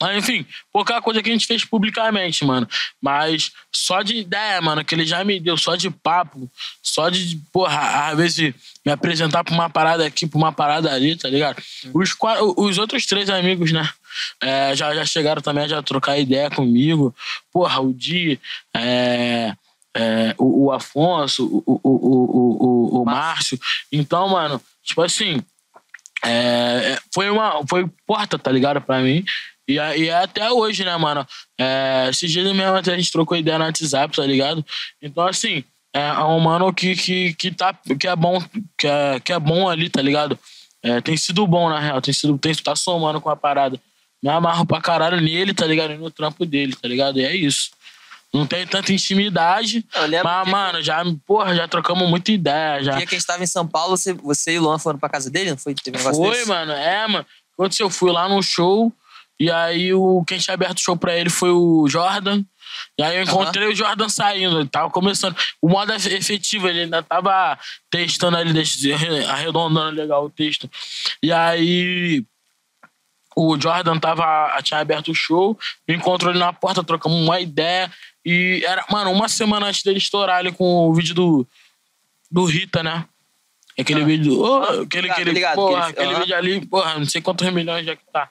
Mas, 0.01 0.17
enfim, 0.19 0.47
pouca 0.73 1.01
coisa 1.03 1.23
que 1.23 1.29
a 1.29 1.33
gente 1.33 1.47
fez 1.47 1.65
publicamente, 1.65 2.45
mano. 2.45 2.69
Mas 3.01 3.51
só 3.73 4.03
de 4.03 4.17
ideia, 4.17 4.61
mano, 4.61 4.85
que 4.85 4.95
ele 4.95 5.05
já 5.05 5.25
me 5.25 5.41
deu, 5.41 5.57
só 5.57 5.77
de 5.77 5.91
papo, 5.91 6.51
só 6.83 7.09
de, 7.09 7.41
porra, 7.53 8.11
às 8.11 8.17
vezes 8.17 8.55
me 8.85 8.93
apresentar 8.93 9.43
pra 9.43 9.55
uma 9.55 9.69
parada 9.69 10.07
aqui, 10.07 10.27
pra 10.27 10.39
uma 10.39 10.53
parada 10.53 10.93
ali, 10.93 11.17
tá 11.17 11.29
ligado? 11.29 11.63
Os, 11.93 12.15
os 12.57 12.79
outros 12.79 13.07
três 13.07 13.29
amigos, 13.29 13.73
né? 13.73 13.89
é, 14.41 14.75
já, 14.75 14.95
já 14.95 15.05
chegaram 15.05 15.43
também 15.43 15.69
já 15.69 15.83
trocar 15.83 16.19
ideia 16.19 16.51
comigo. 16.51 17.15
Porra, 17.53 17.81
o 17.81 17.93
Di, 17.93 18.41
é, 18.75 19.55
é, 19.97 20.35
o, 20.39 20.67
o 20.67 20.73
Afonso, 20.73 21.47
o, 21.47 21.63
o, 21.67 21.81
o, 21.83 21.91
o, 21.91 22.99
o, 22.99 23.03
o 23.03 23.05
Márcio. 23.05 23.59
Então, 23.93 24.29
mano, 24.29 24.61
tipo 24.83 25.03
assim, 25.03 25.43
é, 26.25 26.95
é, 26.95 26.99
foi 27.13 27.31
uma 27.31 27.63
foi 27.69 27.89
porta, 28.07 28.39
tá 28.39 28.51
ligado, 28.51 28.81
pra 28.81 29.01
mim. 29.01 29.25
E, 29.69 29.79
a- 29.79 29.97
e 29.97 30.09
é 30.09 30.15
até 30.17 30.51
hoje, 30.51 30.83
né, 30.85 30.97
mano? 30.97 31.27
É, 31.61 32.07
esses 32.11 32.31
dias 32.31 32.45
mesmo 32.57 32.75
até 32.77 32.95
a 32.95 32.97
gente 32.97 33.13
trocou 33.13 33.37
ideia 33.37 33.59
no 33.59 33.65
WhatsApp, 33.67 34.17
tá 34.17 34.25
ligado? 34.25 34.65
Então, 35.03 35.27
assim, 35.27 35.63
é 35.93 36.11
um 36.25 36.41
mano 36.41 36.73
que, 36.73 36.97
que, 36.97 37.35
que, 37.35 37.51
tá, 37.51 37.75
que 38.01 38.09
é 38.09 38.17
bom, 38.17 38.43
que 38.79 38.87
é, 38.87 39.21
que 39.21 39.33
é 39.33 39.39
bom 39.39 39.69
ali, 39.69 39.91
tá 39.91 40.01
ligado? 40.01 40.39
É, 40.83 41.01
tem 41.01 41.17
sido 41.17 41.47
bom, 41.47 41.69
na 41.69 41.79
real. 41.81 42.01
Tem 42.01 42.15
sido, 42.15 42.39
tem, 42.39 42.55
tá 42.55 42.75
somando 42.75 43.21
com 43.21 43.29
a 43.29 43.37
parada. 43.37 43.79
Me 44.23 44.31
amarro 44.31 44.65
pra 44.65 44.81
caralho 44.81 45.21
nele, 45.21 45.53
tá 45.53 45.67
ligado? 45.67 45.93
E 45.93 45.97
no 45.99 46.11
trampo 46.11 46.47
dele, 46.47 46.75
tá 46.75 46.89
ligado? 46.89 47.19
E 47.21 47.25
é 47.25 47.35
isso. 47.37 47.71
Não 48.33 48.47
tem 48.47 48.67
tanta 48.67 48.93
intimidade, 48.93 49.85
mas, 50.23 50.45
que- 50.45 50.51
mano, 50.51 50.83
já, 50.83 51.03
porra, 51.27 51.55
já 51.55 51.67
trocamos 51.69 52.09
muita 52.09 52.31
ideia, 52.33 52.83
já. 52.85 52.93
O 52.95 52.97
dia 52.97 53.07
que 53.07 53.15
a 53.15 53.19
gente 53.19 53.27
tava 53.27 53.43
em 53.43 53.47
São 53.47 53.67
Paulo, 53.67 53.97
você, 53.97 54.13
você 54.13 54.53
e 54.55 54.59
o 54.59 54.63
Luan 54.63 54.79
foram 54.79 54.99
pra 54.99 55.09
casa 55.09 55.31
dele? 55.31 55.51
Não 55.51 55.57
foi? 55.59 55.75
Teve 55.75 55.97
um 55.97 56.01
negócio 56.01 56.23
Foi, 56.23 56.37
desse? 56.37 56.49
mano. 56.49 56.73
É, 56.73 57.07
mano. 57.09 57.27
Aconteceu, 57.55 57.87
eu 57.87 57.91
fui 57.91 58.13
lá 58.13 58.29
no 58.29 58.43
show 58.43 58.93
e 59.39 59.51
aí 59.51 59.93
o, 59.95 60.25
quem 60.27 60.39
tinha 60.39 60.55
aberto 60.55 60.79
o 60.79 60.83
show 60.83 60.97
pra 60.97 61.17
ele 61.17 61.31
foi 61.31 61.51
o 61.51 61.87
Jordan. 61.89 62.43
E 62.99 63.03
aí 63.03 63.17
eu 63.17 63.23
encontrei 63.23 63.67
o 63.69 63.75
Jordan 63.75 64.09
saindo, 64.09 64.61
ele 64.61 64.69
tava 64.69 64.91
começando. 64.91 65.37
O 65.61 65.69
modo 65.69 65.93
efe- 65.93 66.15
efetivo, 66.15 66.69
ele 66.69 66.81
ainda 66.83 67.03
tava 67.03 67.59
testando 67.91 68.37
ali, 68.37 68.51
arredondando 69.29 69.97
legal 69.97 70.25
o 70.25 70.31
texto. 70.31 70.71
E 71.23 71.33
aí 71.33 72.25
o 73.37 73.59
Jordan 73.61 73.99
tava, 73.99 74.61
tinha 74.63 74.81
aberto 74.81 75.11
o 75.13 75.15
show, 75.15 75.59
me 75.87 75.95
encontrou 75.95 76.31
ali 76.31 76.39
na 76.41 76.53
porta, 76.53 76.83
trocamos 76.85 77.19
uma 77.21 77.41
ideia. 77.41 77.91
E 78.25 78.63
era, 78.67 78.85
mano, 78.91 79.11
uma 79.13 79.29
semana 79.29 79.67
antes 79.67 79.83
dele 79.83 79.99
estourar 79.99 80.39
ali 80.39 80.53
com 80.53 80.89
o 80.89 80.93
vídeo 80.95 81.15
do, 81.15 81.47
do 82.31 82.45
Rita, 82.45 82.83
né? 82.83 83.05
Aquele 83.79 84.03
Ah. 84.03 84.05
vídeo. 84.05 84.41
oh, 84.41 84.63
aquele, 84.83 85.03
Ligado, 85.03 85.13
aquele, 85.13 85.31
ligado, 85.33 85.55
porra, 85.55 85.87
aquele- 85.87 86.07
aquele 86.09 86.21
vídeo 86.21 86.37
ali, 86.37 86.67
porra, 86.67 86.99
não 86.99 87.07
sei 87.07 87.23
quantos 87.23 87.49
milhões 87.53 87.87
já 87.87 87.95
que 87.97 88.03
tá. 88.13 88.29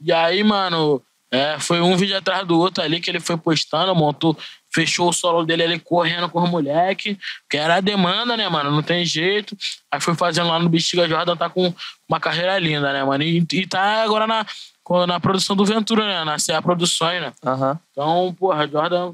E 0.00 0.12
aí, 0.12 0.42
mano, 0.44 1.02
é, 1.30 1.58
foi 1.58 1.80
um 1.80 1.96
vídeo 1.96 2.16
atrás 2.16 2.46
do 2.46 2.58
outro 2.58 2.82
ali 2.82 3.00
que 3.00 3.10
ele 3.10 3.20
foi 3.20 3.36
postando, 3.36 3.94
montou, 3.94 4.36
fechou 4.72 5.08
o 5.08 5.12
solo 5.12 5.44
dele 5.44 5.62
ali 5.62 5.78
correndo 5.78 6.28
com 6.28 6.42
os 6.42 6.50
moleque, 6.50 7.18
que 7.50 7.56
era 7.56 7.76
a 7.76 7.80
demanda, 7.80 8.36
né, 8.36 8.48
mano? 8.48 8.70
Não 8.70 8.82
tem 8.82 9.04
jeito. 9.04 9.56
Aí 9.90 10.00
foi 10.00 10.14
fazendo 10.14 10.48
lá 10.48 10.58
no 10.58 10.68
Bexiga 10.68 11.08
Jordan, 11.08 11.36
tá 11.36 11.50
com 11.50 11.74
uma 12.08 12.18
carreira 12.18 12.58
linda, 12.58 12.92
né, 12.92 13.04
mano? 13.04 13.22
E, 13.22 13.46
e 13.52 13.66
tá 13.66 14.02
agora 14.02 14.26
na, 14.26 14.46
na 15.06 15.20
produção 15.20 15.54
do 15.54 15.64
Ventura, 15.64 16.06
né? 16.06 16.24
Na 16.24 16.36
CA 16.36 16.62
Produções, 16.62 17.20
né? 17.20 17.32
Aham. 17.44 17.78
Então, 17.92 18.34
porra, 18.38 18.66
Jordan. 18.66 19.12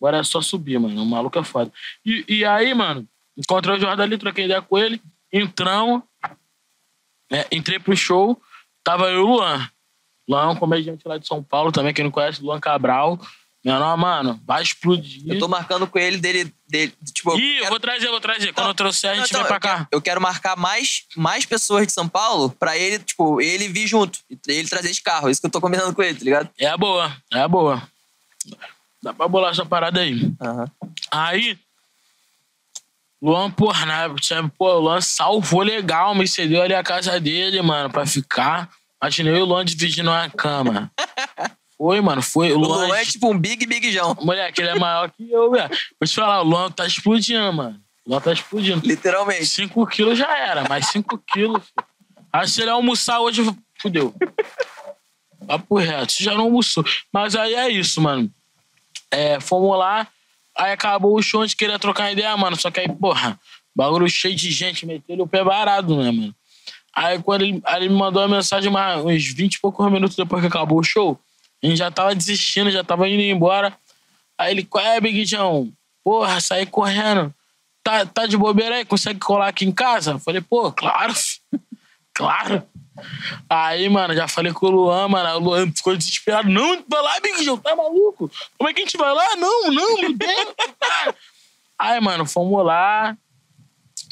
Agora 0.00 0.18
é 0.18 0.24
só 0.24 0.40
subir, 0.40 0.80
mano. 0.80 1.02
O 1.02 1.06
maluco 1.06 1.38
é 1.38 1.44
foda. 1.44 1.70
E, 2.04 2.24
e 2.26 2.44
aí, 2.44 2.72
mano, 2.74 3.06
encontrei 3.36 3.76
o 3.76 3.80
Jordan 3.80 4.02
ali, 4.02 4.18
troquei 4.18 4.46
ideia 4.46 4.62
com 4.62 4.78
ele, 4.78 5.00
entramos, 5.32 6.02
né, 7.30 7.44
entrei 7.52 7.78
pro 7.78 7.96
show, 7.96 8.40
tava 8.82 9.10
eu 9.10 9.20
e 9.20 9.22
o 9.22 9.26
Luan. 9.26 9.70
Luan 10.30 10.42
é 10.44 10.46
um 10.48 10.56
comediante 10.56 11.06
lá 11.08 11.18
de 11.18 11.26
São 11.26 11.42
Paulo 11.42 11.72
também, 11.72 11.92
quem 11.92 12.04
não 12.04 12.10
conhece, 12.12 12.40
Luan 12.42 12.60
Cabral. 12.60 13.18
Meu 13.62 13.78
nome, 13.78 14.00
mano, 14.02 14.40
vai 14.46 14.62
explodir. 14.62 15.22
Eu 15.26 15.38
tô 15.38 15.46
marcando 15.46 15.86
com 15.86 15.98
ele 15.98 16.16
dele. 16.16 16.54
dele 16.66 16.94
tipo, 17.12 17.36
Ih, 17.38 17.56
eu 17.56 17.58
quero- 17.58 17.68
vou 17.70 17.80
trazer, 17.80 18.08
vou 18.08 18.20
trazer. 18.20 18.52
Quando 18.54 18.68
eu 18.68 18.74
trouxer, 18.74 19.10
a 19.10 19.14
gente 19.16 19.26
então, 19.28 19.40
vem 19.40 19.48
pra 19.48 19.56
eu 19.56 19.60
cá. 19.60 19.74
quero- 19.76 19.88
Eu 19.92 20.00
quero 20.00 20.20
marcar 20.20 20.56
mais, 20.56 21.04
mais 21.14 21.44
pessoas 21.44 21.86
de 21.86 21.92
São 21.92 22.08
Paulo 22.08 22.48
pra 22.58 22.74
ele, 22.78 22.98
tipo, 23.00 23.38
ele 23.40 23.68
vir 23.68 23.86
junto. 23.86 24.20
E 24.30 24.38
ele 24.48 24.66
trazer 24.68 24.90
de 24.92 25.02
carro. 25.02 25.28
Isso 25.28 25.40
que 25.42 25.46
eu 25.46 25.50
tô 25.50 25.60
combinando 25.60 25.94
com 25.94 26.02
ele, 26.02 26.16
tá 26.16 26.24
ligado? 26.24 26.48
É 26.58 26.68
a 26.68 26.76
boa, 26.78 27.12
é 27.34 27.40
a 27.40 27.48
boa. 27.48 27.82
Dá 29.02 29.12
pra 29.12 29.28
bolar 29.28 29.50
essa 29.50 29.66
parada 29.66 30.00
aí. 30.00 30.32
Aham. 30.40 30.70
Aí, 31.10 31.58
Luan, 33.20 33.50
porra, 33.50 33.84
tinha- 34.20 34.48
pô, 34.56 34.72
o 34.76 34.78
Luan 34.80 35.00
salvou 35.02 35.60
legal, 35.62 36.14
me 36.14 36.26
cedeu 36.26 36.62
ali 36.62 36.72
a 36.74 36.82
casa 36.82 37.20
dele, 37.20 37.60
mano, 37.60 37.90
pra 37.90 38.06
ficar. 38.06 38.70
Imaginei 39.02 39.32
eu 39.32 39.38
e 39.38 39.42
o 39.42 39.44
Luan 39.46 39.64
dividindo 39.64 40.10
uma 40.10 40.28
cama. 40.28 40.90
Foi, 41.76 42.00
mano, 42.02 42.20
foi. 42.20 42.52
O 42.52 42.56
O 42.56 42.58
Luan, 42.58 42.86
Luan 42.88 42.96
é 42.98 43.04
tipo 43.06 43.30
um 43.30 43.38
big, 43.38 43.64
big 43.64 43.90
Jão. 43.90 44.14
Moleque, 44.20 44.60
ele 44.60 44.70
é 44.70 44.78
maior 44.78 45.10
que 45.10 45.30
eu, 45.30 45.50
velho. 45.50 45.70
Vou 45.98 46.06
te 46.06 46.14
falar, 46.14 46.42
o 46.42 46.44
Luan 46.44 46.70
tá 46.70 46.86
explodindo, 46.86 47.50
mano. 47.52 47.80
O 48.04 48.10
Luan 48.10 48.20
tá 48.20 48.32
explodindo. 48.32 48.86
Literalmente. 48.86 49.46
5 49.46 49.86
quilos 49.86 50.18
já 50.18 50.36
era, 50.36 50.66
mas 50.68 50.88
5 50.88 51.16
quilos, 51.32 51.62
que 52.32 52.46
se 52.46 52.60
ele 52.60 52.70
almoçar 52.70 53.20
hoje, 53.20 53.42
fudeu. 53.80 54.14
Papo 55.46 55.78
reto, 55.78 56.12
você 56.12 56.22
já 56.22 56.34
não 56.34 56.44
almoçou. 56.44 56.84
Mas 57.10 57.34
aí 57.34 57.54
é 57.54 57.70
isso, 57.70 57.98
mano. 58.02 58.30
É, 59.10 59.40
fomos 59.40 59.78
lá, 59.78 60.06
aí 60.56 60.72
acabou 60.72 61.16
o 61.16 61.22
show, 61.22 61.40
a 61.40 61.46
gente 61.46 61.56
queria 61.56 61.78
trocar 61.78 62.12
ideia, 62.12 62.36
mano. 62.36 62.60
Só 62.60 62.70
que 62.70 62.80
aí, 62.80 62.88
porra, 62.88 63.40
bagulho 63.74 64.06
cheio 64.08 64.36
de 64.36 64.50
gente, 64.50 64.84
meteu 64.84 65.18
o 65.18 65.26
pé 65.26 65.42
varado, 65.42 65.96
né, 65.96 66.10
mano? 66.10 66.34
Aí 66.94 67.22
quando 67.22 67.42
ele, 67.42 67.60
aí 67.64 67.82
ele 67.82 67.88
me 67.88 67.96
mandou 67.96 68.22
uma 68.22 68.36
mensagem 68.36 68.70
mais, 68.70 69.04
uns 69.04 69.26
20 69.32 69.54
e 69.54 69.60
poucos 69.60 69.90
minutos 69.90 70.16
depois 70.16 70.40
que 70.40 70.48
acabou 70.48 70.80
o 70.80 70.84
show, 70.84 71.18
a 71.62 71.66
gente 71.66 71.78
já 71.78 71.90
tava 71.90 72.14
desistindo, 72.14 72.70
já 72.70 72.82
tava 72.82 73.08
indo 73.08 73.22
embora. 73.22 73.76
Aí 74.36 74.52
ele, 74.52 74.64
qual 74.64 74.84
é, 74.84 75.00
Big 75.00 75.24
John? 75.24 75.68
Porra, 76.02 76.40
saí 76.40 76.66
correndo. 76.66 77.32
Tá, 77.82 78.04
tá 78.06 78.26
de 78.26 78.36
bobeira 78.36 78.76
aí? 78.76 78.84
Consegue 78.84 79.20
colar 79.20 79.48
aqui 79.48 79.64
em 79.64 79.72
casa? 79.72 80.18
Falei, 80.18 80.40
pô, 80.40 80.72
claro. 80.72 81.12
Claro. 82.12 82.62
Aí, 83.48 83.88
mano, 83.88 84.14
já 84.14 84.28
falei 84.28 84.52
com 84.52 84.66
o 84.66 84.70
Luan, 84.70 85.08
mano. 85.08 85.36
O 85.36 85.38
Luan 85.38 85.72
ficou 85.72 85.96
desesperado. 85.96 86.50
Não, 86.50 86.84
vai 86.86 87.02
lá, 87.02 87.18
Big 87.20 87.42
João, 87.42 87.56
tá 87.56 87.74
maluco? 87.74 88.30
Como 88.58 88.68
é 88.68 88.74
que 88.74 88.82
a 88.82 88.84
gente 88.84 88.98
vai 88.98 89.14
lá? 89.14 89.36
Não, 89.36 89.70
não, 89.70 90.00
meu 90.00 90.14
Deus. 90.14 90.54
Aí, 91.78 91.98
mano, 91.98 92.26
fomos 92.26 92.62
lá. 92.62 93.16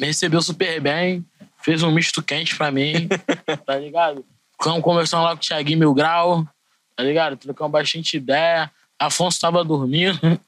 Me 0.01 0.07
recebeu 0.07 0.41
super 0.41 0.81
bem. 0.81 1.23
Fez 1.69 1.83
um 1.83 1.91
misto 1.91 2.23
quente 2.23 2.57
pra 2.57 2.71
mim, 2.71 3.09
tá 3.67 3.77
ligado? 3.77 4.25
Ficamos 4.53 4.83
conversando 4.83 5.25
lá 5.25 5.33
com 5.33 5.37
o 5.37 5.47
Thiaguinho 5.47 5.81
Mil 5.81 5.93
Grau, 5.93 6.49
tá 6.97 7.03
ligado? 7.03 7.37
Trocamos 7.37 7.71
bastante 7.71 8.17
ideia. 8.17 8.71
Afonso 8.99 9.39
tava 9.39 9.63
dormindo. 9.63 10.19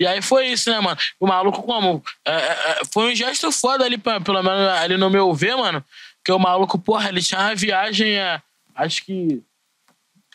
E 0.00 0.04
aí 0.04 0.20
foi 0.20 0.48
isso, 0.48 0.68
né, 0.68 0.80
mano? 0.80 0.98
O 1.20 1.28
maluco, 1.28 1.62
como? 1.62 2.02
É, 2.24 2.32
é, 2.32 2.80
foi 2.92 3.12
um 3.12 3.14
gesto 3.14 3.52
foda 3.52 3.84
ali, 3.84 3.96
pelo 3.96 4.42
menos 4.42 4.68
ali 4.80 4.96
no 4.96 5.08
meu 5.08 5.32
ver, 5.32 5.54
mano. 5.54 5.82
Que 6.24 6.32
o 6.32 6.38
maluco, 6.40 6.76
porra, 6.76 7.08
ele 7.08 7.22
tinha 7.22 7.40
uma 7.40 7.54
viagem, 7.54 8.16
é, 8.16 8.42
acho 8.74 9.04
que 9.04 9.40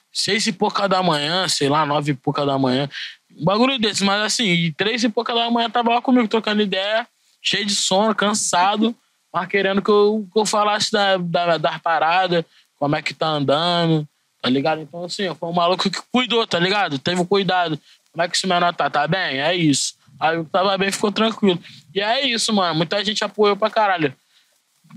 seis 0.10 0.48
e 0.48 0.54
pouca 0.54 0.88
da 0.88 1.04
manhã, 1.04 1.50
sei 1.50 1.68
lá, 1.68 1.86
nove 1.86 2.14
e 2.14 2.16
pouca 2.16 2.46
da 2.46 2.58
manhã. 2.58 2.90
Um 3.38 3.44
bagulho 3.44 3.78
desse, 3.78 4.06
mas 4.06 4.22
assim, 4.24 4.74
três 4.78 5.04
e 5.04 5.10
pouca 5.10 5.36
da 5.36 5.52
manhã 5.52 5.70
tava 5.70 5.96
lá 5.96 6.02
comigo 6.02 6.30
trocando 6.30 6.62
ideia, 6.62 7.06
cheio 7.42 7.66
de 7.66 7.76
sono, 7.76 8.16
cansado, 8.16 8.96
mas 9.34 9.48
querendo 9.48 9.82
que 9.82 9.90
eu, 9.92 10.28
que 10.32 10.40
eu 10.40 10.46
falasse 10.46 10.92
da, 10.92 11.18
da, 11.18 11.58
das 11.58 11.78
paradas, 11.80 12.44
como 12.78 12.96
é 12.96 13.02
que 13.02 13.14
tá 13.14 13.28
andando, 13.28 14.08
tá 14.42 14.50
ligado? 14.50 14.82
Então, 14.82 15.04
assim, 15.04 15.34
foi 15.36 15.50
um 15.50 15.54
maluco 15.54 15.90
que 15.90 16.00
cuidou, 16.12 16.46
tá 16.48 16.60
ligado? 16.60 16.98
Teve 16.98 17.24
cuidado. 17.26 17.80
Como 18.12 18.24
é 18.24 18.28
que 18.28 18.36
esse 18.36 18.48
menor 18.48 18.74
tá? 18.74 18.90
Tá 18.90 19.08
bem? 19.08 19.40
É 19.40 19.56
isso. 19.56 19.96
Aí 20.20 20.36
eu 20.36 20.46
tava 20.46 20.78
bem, 20.78 20.92
ficou 20.92 21.12
tranquilo. 21.12 21.60
E 21.94 22.02
é 22.02 22.26
isso, 22.26 22.54
mano. 22.54 22.76
Muita 22.76 23.04
gente 23.06 23.24
apoiou 23.24 23.56
pra 23.56 23.70
caralho. 23.70 24.14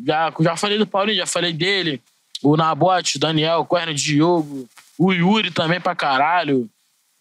Já, 0.05 0.33
já 0.41 0.57
falei 0.57 0.78
do 0.78 0.87
Paulinho, 0.87 1.18
já 1.18 1.26
falei 1.26 1.53
dele. 1.53 2.03
O 2.43 2.57
Nabote, 2.57 3.18
Daniel, 3.18 3.61
o 3.61 3.66
Corno 3.66 3.95
Diogo, 3.95 4.68
o 4.99 5.12
Yuri 5.12 5.51
também 5.51 5.80
pra 5.80 5.95
caralho. 5.95 6.68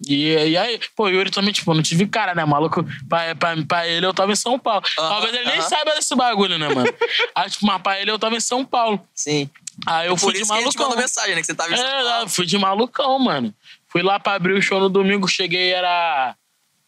E, 0.08 0.30
e 0.34 0.58
aí, 0.58 0.80
pô, 0.96 1.04
o 1.06 1.10
Yuri 1.10 1.30
também, 1.30 1.54
tipo, 1.54 1.74
não 1.74 1.82
tive 1.84 2.08
cara, 2.08 2.34
né, 2.34 2.44
maluco? 2.44 2.84
Pra, 3.08 3.36
pra, 3.36 3.56
pra 3.68 3.88
ele 3.88 4.06
eu 4.06 4.14
tava 4.14 4.32
em 4.32 4.36
São 4.36 4.58
Paulo. 4.58 4.84
Aham, 4.98 5.10
Talvez 5.10 5.34
ele 5.36 5.46
nem 5.46 5.60
aham. 5.60 5.70
saiba 5.70 5.94
desse 5.94 6.16
bagulho, 6.16 6.58
né, 6.58 6.68
mano? 6.70 6.92
aí, 7.36 7.50
tipo, 7.50 7.66
mas 7.68 7.82
pra 7.82 8.02
ele 8.02 8.10
eu 8.10 8.18
tava 8.18 8.36
em 8.36 8.40
São 8.40 8.66
Paulo. 8.66 9.00
Sim. 9.14 9.50
Aí 9.86 10.08
eu 10.08 10.18
fui 10.18 10.34
Por 10.34 10.40
de 10.40 10.46
que 10.46 10.52
a 10.52 10.56
gente 10.56 10.64
malucão. 10.64 10.86
mandou 10.90 11.02
mensagem, 11.02 11.36
né? 11.36 11.42
Que 11.42 11.46
você 11.48 11.54
tava 11.56 11.72
em 11.74 11.78
São 11.78 11.86
É, 11.86 12.04
Paulo. 12.04 12.24
eu 12.24 12.30
fui 12.30 12.46
de 12.46 12.58
malucão, 12.58 13.20
mano. 13.20 13.54
Fui 13.88 14.02
lá 14.02 14.20
pra 14.20 14.34
abrir 14.34 14.54
o 14.54 14.62
show 14.62 14.80
no 14.80 14.90
domingo, 14.90 15.28
cheguei, 15.28 15.72
era 15.72 16.36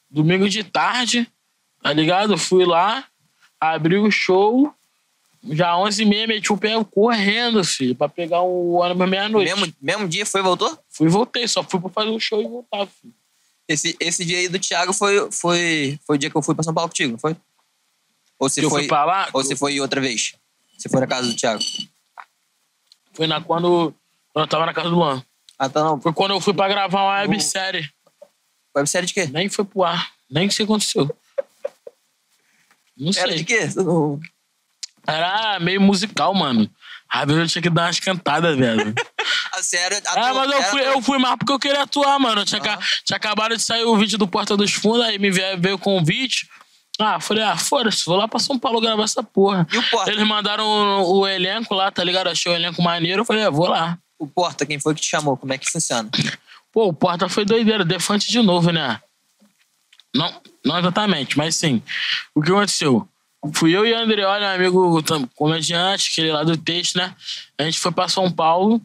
domingo 0.09 0.49
de 0.49 0.63
tarde, 0.63 1.27
tá 1.81 1.91
ligado? 1.93 2.37
Fui 2.37 2.65
lá, 2.65 3.03
abri 3.59 3.97
o 3.97 4.09
show, 4.09 4.73
já 5.51 5.73
11h30, 5.73 6.27
meti 6.27 6.53
o 6.53 6.57
pé 6.57 6.71
correndo, 6.91 7.63
filho, 7.63 7.95
pra 7.95 8.07
pegar 8.07 8.41
o 8.41 8.73
ônibus 8.75 9.09
meia-noite. 9.09 9.53
Mesmo, 9.53 9.73
mesmo 9.81 10.07
dia 10.07 10.25
foi 10.25 10.41
e 10.41 10.43
voltou? 10.43 10.77
Fui 10.89 11.07
e 11.07 11.09
voltei, 11.09 11.47
só 11.47 11.63
fui 11.63 11.79
pra 11.79 11.89
fazer 11.89 12.09
o 12.09 12.19
show 12.19 12.41
e 12.41 12.47
voltar, 12.47 12.87
filho. 12.87 13.13
Esse, 13.67 13.95
esse 13.99 14.25
dia 14.25 14.37
aí 14.39 14.47
do 14.49 14.59
Thiago 14.59 14.93
foi, 14.93 15.31
foi, 15.31 15.99
foi 16.05 16.15
o 16.15 16.19
dia 16.19 16.29
que 16.29 16.35
eu 16.35 16.41
fui 16.41 16.53
pra 16.55 16.63
São 16.63 16.73
Paulo 16.73 16.89
contigo, 16.89 17.13
não 17.13 17.19
foi? 17.19 17.35
Ou 18.39 18.49
Que 18.49 18.61
eu 18.61 18.69
foi, 18.69 18.87
pra 18.87 19.05
lá, 19.05 19.29
ou 19.33 19.43
se 19.43 19.55
foi 19.55 19.79
outra 19.79 20.01
vez? 20.01 20.33
Se 20.77 20.89
foi 20.89 20.99
na 20.99 21.07
casa 21.07 21.27
do 21.27 21.35
Thiago. 21.35 21.63
foi 23.13 23.25
na, 23.27 23.39
quando, 23.41 23.93
quando 24.33 24.43
eu 24.45 24.49
tava 24.49 24.65
na 24.65 24.73
casa 24.73 24.89
do 24.89 24.95
Luan. 24.95 25.23
Ah, 25.57 25.69
tá 25.69 25.81
não. 25.83 26.01
Foi 26.01 26.11
quando 26.11 26.31
eu 26.31 26.41
fui 26.41 26.53
pra 26.53 26.67
gravar 26.67 27.03
uma 27.03 27.21
websérie. 27.21 27.89
Websérie 28.75 29.07
de 29.07 29.13
quê? 29.13 29.25
Nem 29.27 29.47
foi 29.49 29.63
pro 29.63 29.83
ar, 29.83 30.11
nem 30.29 30.49
sei 30.49 30.63
o 30.63 30.67
que 30.67 30.73
aconteceu. 30.73 31.15
Não 32.97 33.13
sei. 33.13 33.23
Era 33.23 33.35
de 33.35 33.43
quê? 33.45 33.69
Não- 33.77 34.19
Era 35.07 35.59
meio 35.59 35.81
musical, 35.81 36.33
mano. 36.33 36.69
Às 37.09 37.25
vezes 37.25 37.41
eu 37.41 37.47
tinha 37.47 37.61
que 37.61 37.69
dar 37.69 37.83
umas 37.85 37.99
cantadas, 37.99 38.57
velho. 38.57 38.93
Ah, 39.55 39.61
sério? 39.61 39.95
É, 39.97 40.33
mas 40.33 40.51
eu 40.51 40.63
fui, 40.63 40.81
eu 40.81 41.01
fui 41.03 41.17
mais 41.19 41.35
porque 41.37 41.51
eu 41.53 41.59
queria 41.59 41.83
atuar, 41.83 42.17
mano. 42.19 42.41
Eu 42.41 42.45
Tinha, 42.45 42.59
ca- 42.59 42.79
tinha 43.05 43.15
acabado 43.15 43.55
de 43.55 43.61
sair 43.61 43.83
o 43.83 43.95
vídeo 43.95 44.17
do 44.17 44.27
Porta 44.27 44.57
dos 44.57 44.73
Fundos, 44.73 45.01
aí 45.05 45.19
me 45.19 45.29
veio, 45.29 45.59
veio 45.61 45.75
o 45.75 45.79
convite. 45.79 46.49
Ah, 46.99 47.19
falei, 47.19 47.43
ah, 47.43 47.55
foda-se, 47.55 48.03
vou 48.03 48.17
lá 48.17 48.27
pra 48.27 48.39
São 48.39 48.57
Paulo 48.57 48.81
gravar 48.81 49.03
essa 49.03 49.21
porra. 49.21 49.67
E 49.71 49.77
o 49.77 49.83
Porta? 49.91 50.09
Eles 50.11 50.27
mandaram 50.27 50.65
o, 51.03 51.19
o 51.19 51.27
elenco 51.27 51.75
lá, 51.75 51.91
tá 51.91 52.03
ligado? 52.03 52.29
Achei 52.29 52.51
o 52.51 52.55
elenco 52.55 52.81
maneiro. 52.81 53.21
Eu 53.21 53.25
falei, 53.25 53.43
ah, 53.43 53.51
vou 53.51 53.67
lá. 53.67 53.95
O 54.17 54.25
Porta, 54.27 54.65
quem 54.65 54.79
foi 54.79 54.95
que 54.95 55.01
te 55.01 55.09
chamou? 55.11 55.37
Como 55.37 55.53
é 55.53 55.57
que 55.59 55.69
funciona? 55.69 56.09
Pô, 56.71 56.87
o 56.87 56.93
Porta 56.93 57.29
foi 57.29 57.45
doideira, 57.45 57.85
defante 57.85 58.31
de 58.31 58.41
novo, 58.41 58.71
né? 58.71 58.99
Não, 60.15 60.41
não 60.65 60.79
exatamente, 60.79 61.37
mas 61.37 61.55
sim. 61.55 61.79
O 62.33 62.41
que 62.41 62.49
aconteceu? 62.51 63.07
Fui 63.51 63.75
eu 63.75 63.85
e 63.85 63.93
o 63.93 63.97
Andreoli, 63.97 64.45
um 64.45 64.47
amigo 64.47 65.03
comediante, 65.35 66.11
aquele 66.11 66.31
lá 66.31 66.43
do 66.43 66.55
texto, 66.55 66.97
né? 66.97 67.13
A 67.57 67.63
gente 67.63 67.79
foi 67.79 67.91
pra 67.91 68.07
São 68.07 68.31
Paulo, 68.31 68.81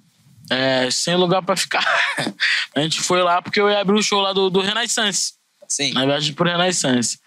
é, 0.50 0.90
sem 0.90 1.14
lugar 1.14 1.42
pra 1.42 1.56
ficar. 1.56 1.84
a 2.74 2.80
gente 2.80 3.00
foi 3.00 3.22
lá 3.22 3.40
porque 3.40 3.60
eu 3.60 3.70
ia 3.70 3.80
abrir 3.80 3.96
o 3.96 4.02
show 4.02 4.20
lá 4.20 4.32
do, 4.32 4.50
do 4.50 4.60
Renaissance, 4.60 5.34
Sim. 5.68 5.92
na 5.92 6.04
viagem 6.04 6.34
pro 6.34 6.48
Renaissance. 6.48 7.20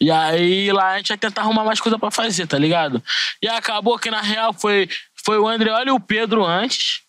E 0.00 0.10
aí 0.10 0.70
lá 0.70 0.92
a 0.92 0.96
gente 0.98 1.10
ia 1.10 1.18
tentar 1.18 1.42
arrumar 1.42 1.64
mais 1.64 1.80
coisa 1.80 1.98
pra 1.98 2.10
fazer, 2.10 2.46
tá 2.46 2.56
ligado? 2.56 3.02
E 3.42 3.48
acabou 3.48 3.98
que 3.98 4.10
na 4.10 4.20
real 4.20 4.52
foi, 4.52 4.88
foi 5.24 5.38
o 5.38 5.48
Andreoli 5.48 5.88
e 5.88 5.92
o 5.92 5.98
Pedro 5.98 6.44
antes. 6.44 7.00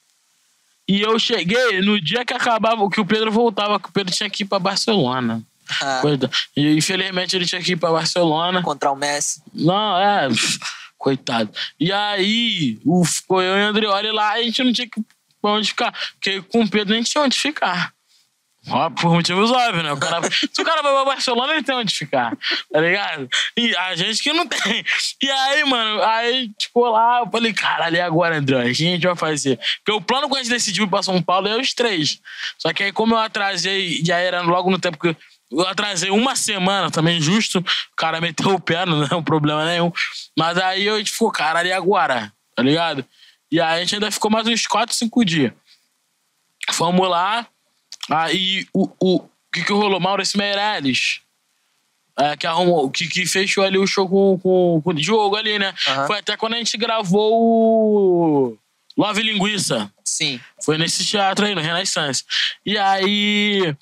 E 0.87 1.01
eu 1.01 1.19
cheguei 1.19 1.81
no 1.81 2.01
dia 2.01 2.25
que 2.25 2.33
acabava, 2.33 2.89
que 2.89 2.99
o 2.99 3.05
Pedro 3.05 3.31
voltava, 3.31 3.79
que 3.79 3.89
o 3.89 3.91
Pedro 3.91 4.11
tinha 4.11 4.27
que 4.27 4.41
ir 4.41 4.47
pra 4.47 4.57
Barcelona. 4.57 5.43
Ah, 5.81 6.01
E 6.55 6.77
infelizmente 6.77 7.35
ele 7.35 7.45
tinha 7.45 7.61
que 7.61 7.73
ir 7.73 7.77
pra 7.77 7.91
Barcelona. 7.91 8.59
encontrar 8.59 8.91
o 8.91 8.95
Messi. 8.95 9.41
Não, 9.53 9.97
é. 9.99 10.27
Coitado. 10.97 11.49
E 11.79 11.91
aí, 11.91 12.79
o, 12.85 13.05
ficou 13.05 13.41
eu 13.41 13.57
e 13.57 13.63
o 13.63 13.67
Andreoli 13.67 14.11
lá, 14.11 14.33
a 14.33 14.43
gente 14.43 14.63
não 14.63 14.73
tinha 14.73 14.87
que, 14.87 15.01
pra 15.41 15.51
onde 15.51 15.69
ficar. 15.69 15.93
Porque 16.13 16.41
com 16.41 16.61
o 16.61 16.69
Pedro 16.69 16.93
a 16.93 16.97
gente 16.97 17.09
tinha 17.09 17.23
onde 17.23 17.39
ficar. 17.39 17.93
Ó, 18.67 18.89
por 18.89 19.13
motivos 19.13 19.49
óbvios, 19.49 19.83
né? 19.83 19.93
O 19.93 19.97
cara, 19.97 20.19
se 20.29 20.61
o 20.61 20.65
cara 20.65 20.81
vai 20.81 20.91
pra 20.91 21.05
Barcelona, 21.05 21.53
ele 21.53 21.63
tem 21.63 21.73
onde 21.73 21.95
ficar, 21.95 22.37
tá 22.71 22.81
ligado? 22.81 23.27
E 23.55 23.73
a 23.75 23.95
gente 23.95 24.21
que 24.21 24.33
não 24.33 24.45
tem. 24.45 24.83
E 25.23 25.31
aí, 25.31 25.63
mano, 25.63 26.03
aí, 26.03 26.49
tipo, 26.57 26.85
lá, 26.89 27.21
eu 27.21 27.31
falei, 27.31 27.53
caralho, 27.53 27.95
e 27.95 28.01
agora, 28.01 28.37
André? 28.37 28.59
O 28.59 28.63
que 28.65 28.69
a 28.69 28.91
gente 28.91 29.07
vai 29.07 29.15
fazer? 29.15 29.57
Porque 29.77 29.97
o 29.97 30.01
plano 30.01 30.29
que 30.29 30.35
a 30.35 30.39
gente 30.39 30.49
decidiu 30.49 30.83
ir 30.83 30.89
pra 30.89 31.01
São 31.01 31.21
Paulo 31.21 31.47
é 31.47 31.57
os 31.57 31.73
três. 31.73 32.19
Só 32.57 32.73
que 32.73 32.83
aí, 32.83 32.91
como 32.91 33.15
eu 33.15 33.19
atrasei, 33.19 34.01
já 34.05 34.17
era 34.17 34.41
logo 34.41 34.69
no 34.69 34.77
tempo 34.77 34.99
que. 34.99 35.15
Eu 35.51 35.67
atrasei 35.67 36.09
uma 36.11 36.35
semana 36.35 36.91
também, 36.91 37.19
justo. 37.19 37.59
O 37.59 37.95
cara 37.95 38.21
meteu 38.21 38.53
o 38.53 38.59
pé, 38.59 38.85
não 38.87 39.03
é 39.03 39.15
um 39.15 39.23
problema 39.23 39.65
nenhum. 39.65 39.91
Mas 40.37 40.57
aí 40.57 40.87
a 40.87 40.97
gente 40.97 41.11
ficou, 41.11 41.31
caralho, 41.31 41.67
e 41.69 41.73
agora? 41.73 42.31
Tá 42.55 42.61
ligado? 42.63 43.05
E 43.51 43.59
aí 43.59 43.77
a 43.77 43.79
gente 43.79 43.95
ainda 43.95 44.11
ficou 44.11 44.29
mais 44.29 44.45
uns 44.47 44.67
4, 44.67 44.95
5 44.95 45.25
dias. 45.25 45.53
Fomos 46.71 47.09
lá. 47.09 47.47
Aí 48.09 48.67
o, 48.73 48.89
o 48.99 49.19
que, 49.51 49.63
que 49.63 49.73
rolou? 49.73 49.99
Maurício 49.99 50.37
Meirelles. 50.37 51.21
é, 52.19 52.35
que, 52.35 52.45
arrumou, 52.45 52.89
que, 52.91 53.07
que 53.07 53.25
fechou 53.25 53.63
ali 53.63 53.77
o 53.77 53.87
show 53.87 54.07
com, 54.07 54.37
com, 54.39 54.81
com 54.83 54.89
o 54.89 54.93
Diogo 54.93 55.35
ali, 55.35 55.57
né? 55.57 55.73
Aham. 55.87 56.07
Foi 56.07 56.19
até 56.19 56.35
quando 56.35 56.53
a 56.53 56.57
gente 56.57 56.77
gravou 56.77 57.33
o 57.33 58.57
Love 58.97 59.23
Linguiça. 59.23 59.91
Sim. 60.03 60.39
Foi 60.63 60.77
nesse 60.77 61.05
teatro 61.05 61.45
aí, 61.45 61.55
no 61.55 61.61
Renaissance. 61.61 62.23
E 62.65 62.77
aí, 62.77 63.73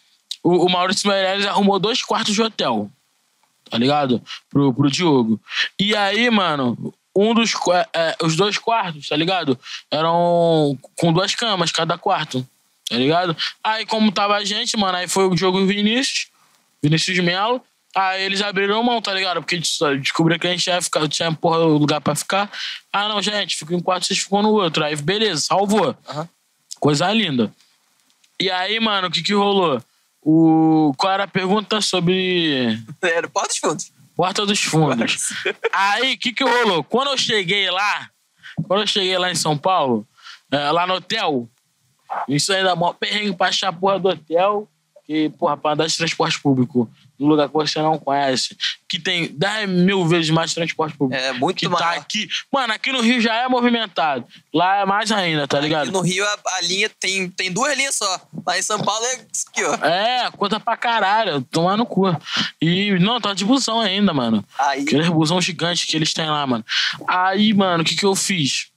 o, 0.47 0.65
o 0.65 0.69
Maurício 0.71 1.09
Meirelles 1.09 1.45
arrumou 1.45 1.79
dois 1.79 2.01
quartos 2.03 2.33
de 2.33 2.41
hotel. 2.41 2.89
Tá 3.69 3.77
ligado? 3.77 4.21
Pro, 4.49 4.73
pro 4.73 4.89
Diogo. 4.89 5.39
E 5.79 5.95
aí, 5.95 6.29
mano, 6.29 6.93
um 7.15 7.33
dos. 7.33 7.53
qua- 7.53 7.87
é, 7.93 8.15
os 8.23 8.35
dois 8.35 8.57
quartos, 8.57 9.09
tá 9.09 9.15
ligado? 9.15 9.59
Eram 9.91 10.77
com 10.95 11.11
duas 11.11 11.35
camas 11.35 11.71
cada 11.71 11.97
quarto. 11.97 12.47
Tá 12.89 12.95
ligado? 12.95 13.35
Aí, 13.61 13.85
como 13.85 14.11
tava 14.11 14.35
a 14.37 14.45
gente, 14.45 14.77
mano, 14.77 14.97
aí 14.97 15.07
foi 15.09 15.25
o 15.27 15.35
Diogo 15.35 15.59
e 15.59 15.63
o 15.63 15.67
Vinícius. 15.67 16.27
Vinícius 16.81 17.19
Melo. 17.19 17.61
Aí 17.93 18.21
eles 18.23 18.41
abriram 18.41 18.81
mão, 18.83 19.01
tá 19.01 19.11
ligado? 19.13 19.41
Porque 19.41 19.57
descobriu 19.57 20.39
que 20.39 20.45
a 20.47 20.51
gente 20.51 20.67
ia 20.67 20.81
ficar, 20.81 21.07
tinha 21.09 21.31
porra 21.33 21.57
lugar 21.57 21.99
pra 21.99 22.15
ficar. 22.15 22.49
Ah, 22.93 23.09
não, 23.09 23.21
gente, 23.21 23.57
fica 23.57 23.73
em 23.73 23.77
um 23.77 23.81
quarto, 23.81 24.05
vocês 24.05 24.19
ficam 24.19 24.41
no 24.43 24.51
outro. 24.51 24.83
Aí, 24.85 24.95
beleza, 24.95 25.41
salvou. 25.41 25.95
Aham. 26.07 26.29
Coisa 26.79 27.11
linda. 27.11 27.51
E 28.39 28.51
aí, 28.51 28.79
mano, 28.79 29.07
o 29.07 29.11
que 29.11 29.23
que 29.23 29.33
rolou? 29.33 29.81
O... 30.21 30.93
Qual 30.97 31.13
era 31.13 31.23
a 31.23 31.27
pergunta 31.27 31.81
sobre 31.81 32.77
Era 33.01 33.27
Porta 33.27 33.49
dos 33.49 33.57
Fundos. 33.57 33.93
Porta 34.15 34.45
dos 34.45 34.63
Fundos? 34.63 35.33
aí, 35.71 36.13
o 36.13 36.17
que 36.17 36.33
que 36.33 36.43
rolou? 36.43 36.83
Quando 36.83 37.11
eu 37.11 37.17
cheguei 37.17 37.69
lá, 37.69 38.09
quando 38.67 38.81
eu 38.81 38.87
cheguei 38.87 39.17
lá 39.17 39.31
em 39.31 39.35
São 39.35 39.57
Paulo, 39.57 40.07
eh, 40.51 40.71
lá 40.71 40.87
no 40.87 40.95
hotel, 40.95 41.47
isso 42.27 42.51
aí 42.51 42.63
dá 42.63 42.75
mó 42.75 42.93
perrengue 42.93 43.35
pra 43.35 43.47
achar 43.47 43.69
a 43.69 43.73
porra 43.73 43.99
do 43.99 44.09
hotel, 44.09 44.67
que, 45.05 45.29
porra, 45.29 45.55
pra 45.55 45.73
andar 45.73 45.87
de 45.87 45.97
transporte 45.97 46.39
público 46.41 46.89
num 47.19 47.27
lugar 47.27 47.47
que 47.47 47.53
você 47.53 47.81
não 47.81 47.97
conhece, 47.97 48.55
que 48.87 48.99
tem 48.99 49.27
10 49.27 49.69
mil 49.69 50.05
vezes 50.05 50.29
mais 50.29 50.53
transporte 50.53 50.97
público. 50.97 51.21
É 51.21 51.33
muito 51.33 51.57
que 51.57 51.67
maior. 51.67 51.79
tá 51.79 51.91
aqui. 51.93 52.27
Mano, 52.51 52.73
aqui 52.73 52.91
no 52.91 53.01
Rio 53.01 53.19
já 53.19 53.35
é 53.35 53.47
movimentado. 53.47 54.25
Lá 54.53 54.77
é 54.77 54.85
mais 54.85 55.11
ainda, 55.11 55.47
tá 55.47 55.59
ligado? 55.59 55.83
Aqui 55.83 55.91
no 55.91 56.01
Rio, 56.01 56.25
a, 56.25 56.37
a 56.57 56.61
linha 56.61 56.89
tem, 56.99 57.29
tem 57.29 57.51
duas 57.51 57.75
linhas 57.77 57.95
só. 57.95 58.21
Lá 58.45 58.57
em 58.57 58.61
São 58.61 58.79
Paulo 58.79 59.05
é 59.05 59.15
isso 59.33 59.45
aqui, 59.49 59.63
ó. 59.63 59.73
É, 59.85 60.29
conta 60.31 60.59
pra 60.59 60.77
caralho, 60.77 61.41
tomar 61.41 61.75
no 61.77 61.85
cu. 61.85 62.05
E, 62.61 62.97
não, 62.99 63.19
tá 63.19 63.33
de 63.33 63.45
busão 63.45 63.79
ainda, 63.79 64.13
mano. 64.13 64.43
Aí, 64.57 64.81
Aqueles 64.83 65.09
busão 65.09 65.41
gigante 65.41 65.87
que 65.87 65.95
eles 65.95 66.13
têm 66.13 66.29
lá, 66.29 66.45
mano. 66.45 66.65
Aí, 67.07 67.53
mano, 67.53 67.83
o 67.83 67.85
que 67.85 67.95
que 67.95 68.05
eu 68.05 68.15
fiz? 68.15 68.67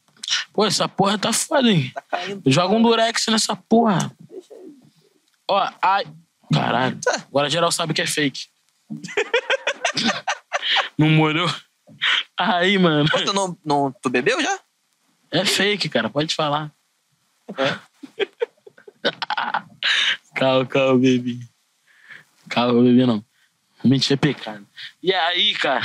Pô, 0.53 0.65
essa 0.65 0.89
porra 0.89 1.19
tá 1.19 1.33
foda, 1.33 1.71
hein? 1.71 1.91
Tá 1.95 2.03
caindo. 2.03 2.43
Joga 2.47 2.75
um 2.75 2.83
durex 2.83 3.27
nessa 3.29 3.57
porra. 3.57 4.11
Ó, 5.49 5.71
ai. 5.83 6.07
Caralho. 6.53 6.99
Tá. 7.01 7.15
Agora 7.29 7.51
geral 7.51 7.71
sabe 7.71 7.95
que 7.95 8.03
é 8.03 8.07
fake. 8.07 8.47
não 10.99 11.09
molhou? 11.09 11.49
Aí, 12.37 12.77
mano. 12.79 13.09
Tu, 13.09 13.33
não, 13.33 13.57
não, 13.65 13.95
tu 14.03 14.11
bebeu 14.11 14.43
já? 14.43 14.59
É 15.31 15.45
fake, 15.45 15.89
cara. 15.89 16.11
Pode 16.11 16.35
falar. 16.35 16.73
calma, 20.35 20.67
calma, 20.67 20.99
bebê. 20.99 21.39
Calma, 22.49 22.83
bebê, 22.83 23.07
não. 23.07 23.25
Mentir 23.85 24.15
é 24.15 24.17
pecado. 24.17 24.67
E 25.03 25.15
aí, 25.15 25.55
cara? 25.55 25.85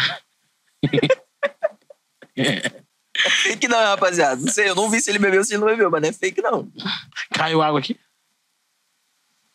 Fake 3.43 3.67
não, 3.67 3.77
rapaziada. 3.77 4.41
Não 4.41 4.51
sei, 4.51 4.69
eu 4.69 4.75
não 4.75 4.89
vi 4.89 4.99
se 4.99 5.09
ele 5.09 5.19
bebeu 5.19 5.39
ou 5.39 5.45
se 5.45 5.53
ele 5.53 5.61
não 5.61 5.67
bebeu, 5.67 5.89
mas 5.89 6.01
não 6.01 6.09
é 6.09 6.13
fake 6.13 6.41
não. 6.41 6.69
Caiu 7.33 7.61
água 7.61 7.79
aqui? 7.79 7.97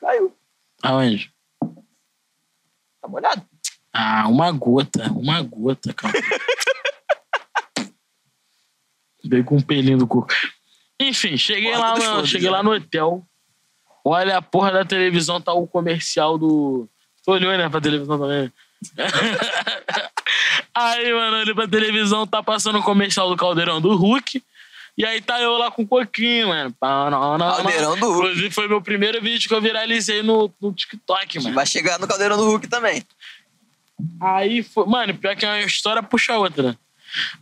Caiu. 0.00 0.34
Aonde? 0.83 1.33
Tá 3.01 3.09
molhado? 3.09 3.43
Ah, 3.93 4.28
uma 4.28 4.51
gota. 4.53 5.11
Uma 5.12 5.43
gota, 5.43 5.93
cara. 5.93 6.14
Veio 9.24 9.45
com 9.45 9.57
um 9.57 9.62
pelinho 9.62 9.99
do 9.99 10.07
cu. 10.07 10.26
Enfim, 10.99 11.37
cheguei 11.37 11.72
Porta 11.72 11.99
lá, 11.99 12.16
no, 12.16 12.26
cheguei 12.26 12.49
né? 12.49 12.57
lá 12.57 12.62
no 12.62 12.72
hotel. 12.72 13.26
Olha 14.05 14.39
a 14.39 14.43
porra 14.43 14.72
da 14.72 14.85
televisão, 14.85 15.41
tá 15.41 15.53
o 15.53 15.66
comercial 15.66 16.39
do. 16.39 16.89
Tu 17.24 17.31
olhou, 17.31 17.57
né, 17.57 17.68
pra 17.68 17.81
televisão 17.81 18.18
também? 18.18 18.53
aí, 20.74 21.12
mano, 21.12 21.37
olhei 21.39 21.55
pra 21.55 21.68
televisão, 21.68 22.26
tá 22.26 22.43
passando 22.43 22.78
o 22.78 22.83
comercial 22.83 23.28
do 23.28 23.37
Caldeirão 23.37 23.81
do 23.81 23.95
Hulk. 23.95 24.43
E 25.01 25.07
aí 25.07 25.18
tá 25.22 25.40
eu 25.40 25.57
lá 25.57 25.70
com 25.70 25.80
um 25.80 25.86
coquinho, 25.86 26.48
mano. 26.48 26.74
Caldeirão 26.78 27.98
do 27.98 28.07
Hulk. 28.07 28.18
Inclusive, 28.18 28.51
foi 28.51 28.68
meu 28.68 28.82
primeiro 28.82 29.18
vídeo 29.22 29.48
que 29.48 29.55
eu 29.55 29.61
viralizei 29.62 30.22
no, 30.22 30.53
no 30.61 30.74
TikTok, 30.74 31.40
mano. 31.40 31.55
Vai 31.55 31.64
chegar 31.64 31.98
no 31.98 32.07
caldeirão 32.07 32.36
do 32.36 32.44
Hulk 32.44 32.68
também. 32.68 33.03
Aí 34.20 34.62
foi. 34.62 34.84
Mano, 34.84 35.14
pior 35.14 35.34
que 35.34 35.46
uma 35.46 35.59
história 35.61 36.03
puxa 36.03 36.34
a 36.34 36.38
outra. 36.38 36.78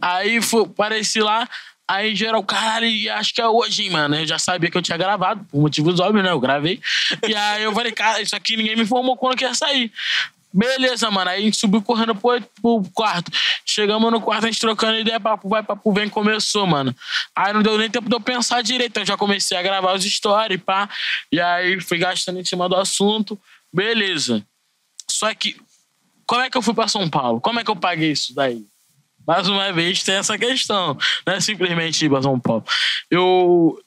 Aí 0.00 0.40
foi, 0.40 0.62
apareci 0.62 1.18
lá, 1.18 1.48
aí 1.88 2.14
geral, 2.14 2.44
caralho, 2.44 2.86
e 2.86 3.10
acho 3.10 3.34
que 3.34 3.40
é 3.40 3.48
hoje, 3.48 3.82
hein, 3.82 3.90
mano. 3.90 4.14
Eu 4.14 4.24
já 4.24 4.38
sabia 4.38 4.70
que 4.70 4.78
eu 4.78 4.82
tinha 4.82 4.96
gravado, 4.96 5.44
por 5.50 5.60
motivos 5.60 5.98
óbvios, 5.98 6.24
né? 6.24 6.30
Eu 6.30 6.38
gravei. 6.38 6.80
E 7.26 7.34
aí 7.34 7.64
eu 7.64 7.72
falei, 7.72 7.90
cara, 7.90 8.22
isso 8.22 8.36
aqui 8.36 8.56
ninguém 8.56 8.76
me 8.76 8.82
informou 8.82 9.16
quando 9.16 9.36
que 9.36 9.42
ia 9.42 9.52
sair. 9.52 9.90
Beleza, 10.52 11.10
mano. 11.10 11.30
Aí 11.30 11.40
a 11.40 11.44
gente 11.44 11.56
subiu 11.56 11.82
correndo 11.82 12.14
pro, 12.14 12.40
pro 12.60 12.82
quarto. 12.94 13.30
Chegamos 13.64 14.10
no 14.10 14.20
quarto, 14.20 14.44
a 14.44 14.46
gente 14.50 14.60
trocando 14.60 14.98
ideia, 14.98 15.20
papo 15.20 15.48
vai, 15.48 15.62
papo 15.62 15.92
vem, 15.92 16.08
começou, 16.08 16.66
mano. 16.66 16.94
Aí 17.36 17.52
não 17.52 17.62
deu 17.62 17.76
nem 17.76 17.90
tempo 17.90 18.08
de 18.08 18.14
eu 18.14 18.20
pensar 18.20 18.62
direito. 18.62 18.98
Eu 18.98 19.06
já 19.06 19.16
comecei 19.16 19.56
a 19.56 19.62
gravar 19.62 19.94
os 19.94 20.04
stories, 20.04 20.60
pá. 20.62 20.88
E 21.30 21.40
aí 21.40 21.80
fui 21.80 21.98
gastando 21.98 22.40
em 22.40 22.44
cima 22.44 22.68
do 22.68 22.76
assunto. 22.76 23.38
Beleza. 23.72 24.44
Só 25.10 25.32
que, 25.34 25.56
como 26.26 26.42
é 26.42 26.50
que 26.50 26.56
eu 26.56 26.62
fui 26.62 26.74
pra 26.74 26.88
São 26.88 27.08
Paulo? 27.08 27.40
Como 27.40 27.60
é 27.60 27.64
que 27.64 27.70
eu 27.70 27.76
paguei 27.76 28.12
isso 28.12 28.34
daí? 28.34 28.64
Mais 29.26 29.46
uma 29.46 29.70
vez 29.72 30.02
tem 30.02 30.14
essa 30.14 30.38
questão. 30.38 30.96
Não 31.26 31.34
é 31.34 31.40
simplesmente 31.40 32.04
ir 32.04 32.08
pra 32.08 32.22
São 32.22 32.40
Paulo. 32.40 32.64
Eu, 33.10 33.78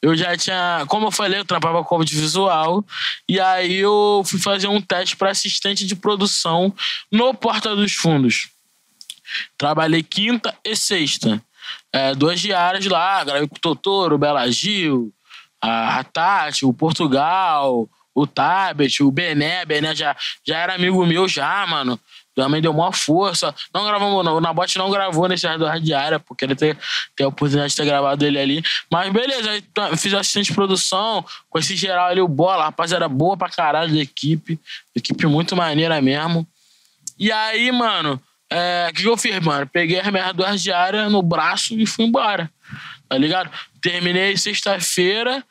eu 0.00 0.16
já 0.16 0.36
tinha. 0.36 0.84
Como 0.88 1.06
eu 1.06 1.10
falei, 1.10 1.40
eu 1.40 1.44
trampava 1.44 1.82
com 1.84 1.96
audiovisual. 1.96 2.84
E 3.28 3.40
aí 3.40 3.76
eu 3.76 4.22
fui 4.24 4.38
fazer 4.38 4.68
um 4.68 4.80
teste 4.80 5.16
para 5.16 5.30
assistente 5.30 5.86
de 5.86 5.96
produção 5.96 6.72
no 7.10 7.34
Porta 7.34 7.74
dos 7.74 7.94
Fundos. 7.94 8.48
Trabalhei 9.56 10.02
quinta 10.02 10.56
e 10.64 10.74
sexta. 10.76 11.42
É, 11.92 12.14
duas 12.14 12.40
diárias 12.40 12.86
lá, 12.86 13.24
gravei 13.24 13.46
com 13.46 13.56
o 13.56 13.60
Totoro, 13.60 14.14
o 14.14 14.18
Bela 14.18 14.50
Gil, 14.50 15.12
a, 15.60 16.02
Tati, 16.04 16.64
o 16.64 16.72
Portugal, 16.72 17.88
o 18.14 18.26
Tabet, 18.26 19.02
o 19.02 19.10
Bené. 19.10 19.64
Bené 19.64 19.94
já, 19.94 20.16
já 20.46 20.58
era 20.58 20.74
amigo 20.74 21.04
meu 21.04 21.28
já, 21.28 21.66
mano. 21.66 21.98
Também 22.38 22.62
deu 22.62 22.72
maior 22.72 22.92
força. 22.92 23.52
Não 23.74 23.84
gravamos, 23.84 24.24
não. 24.24 24.36
O 24.36 24.40
Nabote 24.40 24.78
não 24.78 24.88
gravou 24.92 25.26
nesse 25.26 25.48
duas 25.58 25.82
diárias, 25.82 26.22
porque 26.24 26.44
ele 26.44 26.54
ter, 26.54 26.78
ter 27.16 27.24
a 27.24 27.28
oportunidade 27.28 27.70
de 27.70 27.76
ter 27.76 27.84
gravado 27.84 28.24
ele 28.24 28.38
ali. 28.38 28.62
Mas 28.88 29.12
beleza, 29.12 29.50
aí 29.50 29.60
t- 29.60 29.96
fiz 29.96 30.14
assistente 30.14 30.46
de 30.46 30.54
produção, 30.54 31.24
com 31.50 31.58
esse 31.58 31.74
geral 31.74 32.06
ali, 32.06 32.20
o 32.20 32.28
Bola, 32.28 32.66
rapaziada 32.66 33.08
boa 33.08 33.36
pra 33.36 33.48
caralho 33.48 33.92
da 33.92 33.98
equipe. 34.00 34.56
Equipe 34.94 35.26
muito 35.26 35.56
maneira 35.56 36.00
mesmo. 36.00 36.46
E 37.18 37.32
aí, 37.32 37.72
mano, 37.72 38.22
é, 38.48 38.86
o 38.88 38.94
que, 38.94 39.02
que 39.02 39.08
eu 39.08 39.16
fiz, 39.16 39.40
mano? 39.40 39.66
Peguei 39.66 39.98
as 39.98 40.06
minhas 40.06 40.32
duas 40.32 40.62
diárias 40.62 41.10
no 41.10 41.20
braço 41.22 41.74
e 41.74 41.84
fui 41.86 42.04
embora. 42.04 42.48
Tá 43.08 43.18
ligado? 43.18 43.50
Terminei 43.82 44.36
sexta-feira 44.36 45.44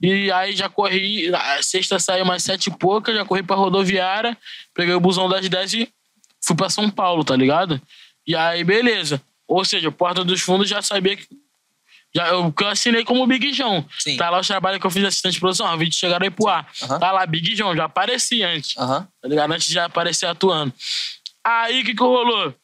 e 0.00 0.30
aí 0.30 0.54
já 0.54 0.68
corri. 0.68 1.32
Sexta 1.62 1.98
saiu 1.98 2.24
mais 2.24 2.44
sete 2.44 2.68
e 2.68 2.78
pouca, 2.78 3.12
já 3.12 3.24
corri 3.24 3.42
pra 3.42 3.56
rodoviária, 3.56 4.38
peguei 4.72 4.94
o 4.94 5.00
busão 5.00 5.28
das 5.28 5.48
10 5.48 5.72
e 5.74 5.92
fui 6.44 6.56
pra 6.56 6.68
São 6.70 6.90
Paulo, 6.90 7.24
tá 7.24 7.36
ligado? 7.36 7.80
E 8.26 8.34
aí, 8.34 8.62
beleza. 8.64 9.20
Ou 9.46 9.64
seja, 9.64 9.90
Porta 9.90 10.24
dos 10.24 10.40
Fundos 10.40 10.68
já 10.68 10.82
sabia 10.82 11.16
que. 11.16 11.26
Já, 12.14 12.28
eu, 12.28 12.50
que 12.52 12.64
eu 12.64 12.68
assinei 12.68 13.04
como 13.04 13.26
Big 13.26 13.52
João. 13.52 13.86
Sim. 13.98 14.16
Tá 14.16 14.30
lá 14.30 14.40
os 14.40 14.46
trabalhos 14.46 14.80
que 14.80 14.86
eu 14.86 14.90
fiz 14.90 15.02
de 15.02 15.08
assistente 15.08 15.34
de 15.34 15.40
produção. 15.40 15.70
Os 15.72 15.78
vídeos 15.78 15.96
chegaram 15.96 16.24
aí 16.24 16.30
pro 16.30 16.48
ar. 16.48 16.66
Aham. 16.82 16.98
Tá 16.98 17.12
lá, 17.12 17.26
Big 17.26 17.54
João, 17.54 17.76
já 17.76 17.84
apareci 17.84 18.42
antes 18.42 18.76
Aham. 18.78 19.06
tá 19.20 19.28
ligado? 19.28 19.52
Antes 19.52 19.66
de 19.68 19.74
já 19.74 19.84
aparecer 19.84 20.26
atuando. 20.26 20.72
Aí, 21.44 21.82
o 21.82 21.84
que 21.84 21.94
que 21.94 22.02
rolou? 22.02 22.54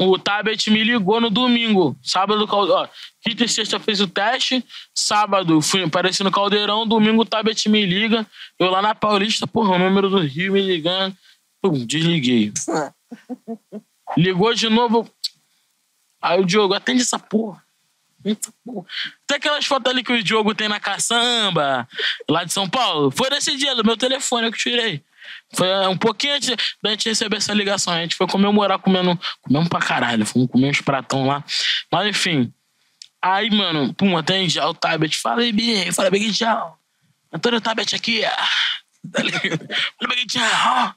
O 0.00 0.18
Tabet 0.18 0.70
me 0.70 0.82
ligou 0.82 1.20
no 1.20 1.30
domingo. 1.30 1.96
Sábado, 2.02 2.46
ó, 2.50 2.88
quinta 3.22 3.44
e 3.44 3.48
sexta 3.48 3.78
fez 3.78 4.00
o 4.00 4.08
teste. 4.08 4.64
Sábado, 4.92 5.60
fui 5.62 5.84
apareci 5.84 6.24
no 6.24 6.32
Caldeirão. 6.32 6.86
Domingo, 6.86 7.22
o 7.22 7.24
Tabet 7.24 7.68
me 7.68 7.86
liga. 7.86 8.26
Eu 8.58 8.70
lá 8.70 8.82
na 8.82 8.94
Paulista, 8.94 9.46
porra, 9.46 9.76
o 9.76 9.78
número 9.78 10.10
do 10.10 10.18
Rio 10.18 10.52
me 10.52 10.60
ligando. 10.60 11.16
Pum, 11.64 11.86
desliguei. 11.86 12.52
Ligou 14.18 14.52
de 14.52 14.68
novo. 14.68 15.10
Aí 16.20 16.38
o 16.38 16.44
Diogo, 16.44 16.74
atende 16.74 17.00
essa 17.00 17.18
porra. 17.18 17.64
Tem 19.26 19.36
aquelas 19.38 19.64
fotos 19.64 19.90
ali 19.90 20.04
que 20.04 20.12
o 20.12 20.22
Diogo 20.22 20.54
tem 20.54 20.68
na 20.68 20.78
caçamba, 20.78 21.88
lá 22.28 22.44
de 22.44 22.52
São 22.52 22.68
Paulo. 22.68 23.10
Foi 23.10 23.30
nesse 23.30 23.56
dia, 23.56 23.74
do 23.74 23.82
meu 23.82 23.96
telefone 23.96 24.50
que 24.50 24.56
eu 24.56 24.58
tirei. 24.58 25.02
Foi 25.54 25.66
é, 25.66 25.88
um 25.88 25.96
pouquinho 25.96 26.34
antes 26.34 26.54
da 26.82 26.90
gente 26.90 27.08
receber 27.08 27.38
essa 27.38 27.54
ligação. 27.54 27.94
A 27.94 28.02
gente 28.02 28.14
foi 28.14 28.26
comemorar 28.26 28.78
comendo. 28.78 29.18
Comemos 29.40 29.68
pra 29.70 29.80
caralho. 29.80 30.26
Fomos 30.26 30.50
comer 30.50 30.68
uns 30.68 30.82
pratão 30.82 31.26
lá. 31.26 31.42
Mas 31.90 32.08
enfim. 32.08 32.52
Aí, 33.22 33.50
mano, 33.50 33.94
pum, 33.94 34.18
atende 34.18 34.60
o 34.60 34.74
Tabet. 34.74 35.16
Fala 35.16 35.40
Big. 35.40 35.90
Fala, 35.92 36.10
Big 36.10 36.30
Tchau. 36.30 36.78
Antônio 37.32 37.58
Tabet 37.58 37.94
aqui. 37.94 38.20
Tá? 39.12 39.20
Fala, 39.20 40.14
Big 40.14 40.26
Tchau. 40.26 40.94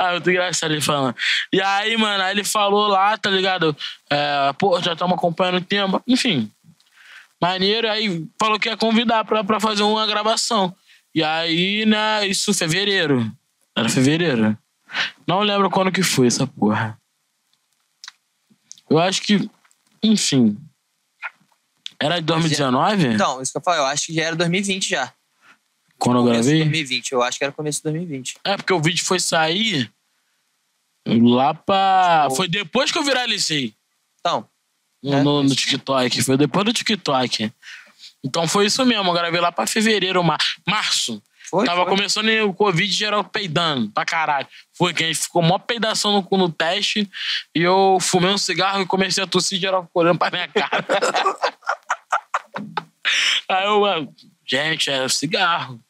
Ah, 0.00 0.12
muito 0.12 0.30
engraçado 0.30 0.72
ele 0.72 0.80
falando. 0.80 1.14
E 1.52 1.60
aí, 1.60 1.94
mano, 1.98 2.24
aí 2.24 2.32
ele 2.32 2.42
falou 2.42 2.88
lá, 2.88 3.18
tá 3.18 3.28
ligado? 3.28 3.76
É, 4.08 4.50
pô, 4.54 4.80
já 4.80 4.94
estamos 4.94 5.14
acompanhando 5.14 5.58
o 5.58 5.60
tempo. 5.60 6.02
Enfim. 6.08 6.50
Maneiro. 7.38 7.86
Aí 7.90 8.26
falou 8.40 8.58
que 8.58 8.70
ia 8.70 8.78
convidar 8.78 9.26
pra, 9.26 9.44
pra 9.44 9.60
fazer 9.60 9.82
uma 9.82 10.06
gravação. 10.06 10.74
E 11.14 11.22
aí, 11.22 11.84
né, 11.84 12.26
isso 12.26 12.54
fevereiro. 12.54 13.30
Era 13.76 13.90
fevereiro. 13.90 14.56
Não 15.26 15.40
lembro 15.40 15.68
quando 15.68 15.92
que 15.92 16.02
foi 16.02 16.28
essa 16.28 16.46
porra. 16.46 16.98
Eu 18.88 18.98
acho 18.98 19.20
que. 19.20 19.50
Enfim. 20.02 20.56
Era 22.00 22.20
de 22.20 22.24
2019? 22.24 23.08
Então, 23.08 23.42
isso 23.42 23.52
que 23.52 23.58
eu 23.58 23.62
falo, 23.62 23.76
eu 23.80 23.86
acho 23.86 24.06
que 24.06 24.14
já 24.14 24.22
era 24.22 24.34
2020 24.34 24.88
já. 24.88 25.12
Quando 26.00 26.18
eu 26.18 26.22
Começo 26.24 26.42
de 26.42 26.48
gravei? 26.48 26.58
2020, 26.64 27.12
eu 27.12 27.22
acho 27.22 27.38
que 27.38 27.44
era 27.44 27.52
começo 27.52 27.78
de 27.78 27.82
2020. 27.84 28.36
É, 28.44 28.56
porque 28.56 28.72
o 28.72 28.80
vídeo 28.80 29.04
foi 29.04 29.20
sair 29.20 29.90
lá 31.06 31.54
pra. 31.54 32.22
Tipo- 32.24 32.36
Foi 32.36 32.48
depois 32.48 32.90
que 32.90 32.98
eu 32.98 33.04
viralizei 33.04 33.74
Então, 34.20 34.46
no, 35.02 35.14
É, 35.14 35.22
no- 35.22 35.42
no. 35.42 35.54
TikTok. 35.54 36.22
Foi 36.22 36.36
depois 36.36 36.64
do 36.64 36.72
TikTok. 36.72 37.52
Então 38.24 38.46
foi 38.46 38.66
isso 38.66 38.84
mesmo. 38.84 39.08
Eu 39.08 39.14
gravei 39.14 39.40
lá 39.40 39.50
pra 39.50 39.66
fevereiro, 39.66 40.22
mar... 40.22 40.38
março. 40.66 41.22
foi. 41.48 41.64
Tava 41.64 41.82
foi. 41.84 41.90
começando 41.96 42.28
o 42.46 42.52
Covid 42.54 42.92
geral 42.92 43.24
peidando 43.24 43.90
pra 43.90 44.04
caralho. 44.04 44.46
Foi 44.74 44.92
que 44.92 45.02
a 45.02 45.06
gente 45.06 45.20
ficou 45.20 45.42
mó 45.42 45.58
peidação 45.58 46.26
no, 46.30 46.38
no 46.38 46.52
teste. 46.52 47.10
E 47.54 47.62
eu 47.62 47.98
fumei 48.00 48.30
um 48.30 48.38
cigarro 48.38 48.82
e 48.82 48.86
comecei 48.86 49.24
a 49.24 49.26
tossir 49.26 49.58
geral 49.58 49.88
olhando 49.94 50.18
pra 50.18 50.30
minha 50.30 50.48
cara. 50.48 50.84
Aí 53.48 53.64
eu, 53.66 53.82
gente, 54.46 54.90
é 54.90 55.08
cigarro. 55.08 55.80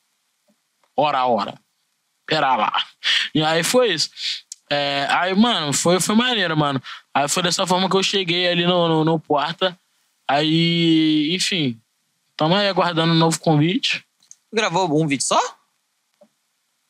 Hora, 1.00 1.24
hora. 1.24 1.54
Pera 2.26 2.54
lá. 2.56 2.72
E 3.34 3.42
aí 3.42 3.64
foi 3.64 3.94
isso. 3.94 4.10
É, 4.68 5.06
aí, 5.10 5.34
mano, 5.34 5.72
foi, 5.72 5.98
foi 5.98 6.14
maneiro, 6.14 6.54
mano. 6.54 6.80
Aí 7.14 7.26
foi 7.26 7.42
dessa 7.42 7.66
forma 7.66 7.88
que 7.88 7.96
eu 7.96 8.02
cheguei 8.02 8.46
ali 8.46 8.66
no, 8.66 8.86
no, 8.86 9.04
no 9.04 9.18
Porta. 9.18 9.78
Aí, 10.28 11.34
enfim. 11.34 11.80
Tamo 12.36 12.54
aí 12.54 12.68
aguardando 12.68 13.14
um 13.14 13.16
novo 13.16 13.40
convite. 13.40 14.04
Gravou 14.52 15.02
um 15.02 15.06
vídeo 15.06 15.24
só? 15.24 15.40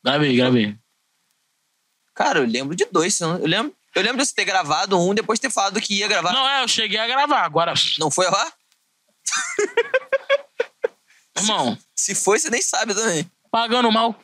Gravei, 0.04 0.34
gravei. 0.36 0.76
Cara, 2.12 2.40
eu 2.40 2.46
lembro 2.46 2.74
de 2.74 2.84
dois. 2.86 3.20
Eu 3.20 3.46
lembro, 3.46 3.72
eu 3.94 4.02
lembro 4.02 4.18
de 4.18 4.26
você 4.26 4.34
ter 4.34 4.44
gravado 4.44 4.98
um, 4.98 5.14
depois 5.14 5.38
ter 5.38 5.50
falado 5.50 5.80
que 5.80 5.94
ia 5.94 6.08
gravar. 6.08 6.32
Não, 6.32 6.48
é, 6.48 6.64
eu 6.64 6.68
cheguei 6.68 6.98
a 6.98 7.06
gravar. 7.06 7.44
Agora, 7.44 7.74
Não 7.98 8.10
foi 8.10 8.28
lá? 8.28 8.52
irmão, 11.38 11.78
Se 11.94 12.14
foi, 12.14 12.40
você 12.40 12.50
nem 12.50 12.60
sabe 12.60 12.92
também. 12.92 13.30
Pagando 13.50 13.90
mal. 13.90 14.14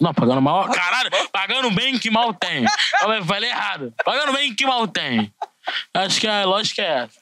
Não, 0.00 0.14
pagando 0.14 0.40
mal. 0.40 0.70
Caralho, 0.70 1.10
pagando 1.30 1.70
bem 1.70 1.98
que 1.98 2.10
mal 2.10 2.32
tem. 2.32 2.64
Eu 3.02 3.24
falei 3.24 3.50
errado. 3.50 3.92
Pagando 4.04 4.32
bem 4.32 4.54
que 4.54 4.64
mal 4.64 4.88
tem. 4.88 5.32
Acho 5.92 6.20
que 6.20 6.26
a 6.26 6.44
lógica 6.44 6.80
é 6.80 7.02
essa. 7.02 7.20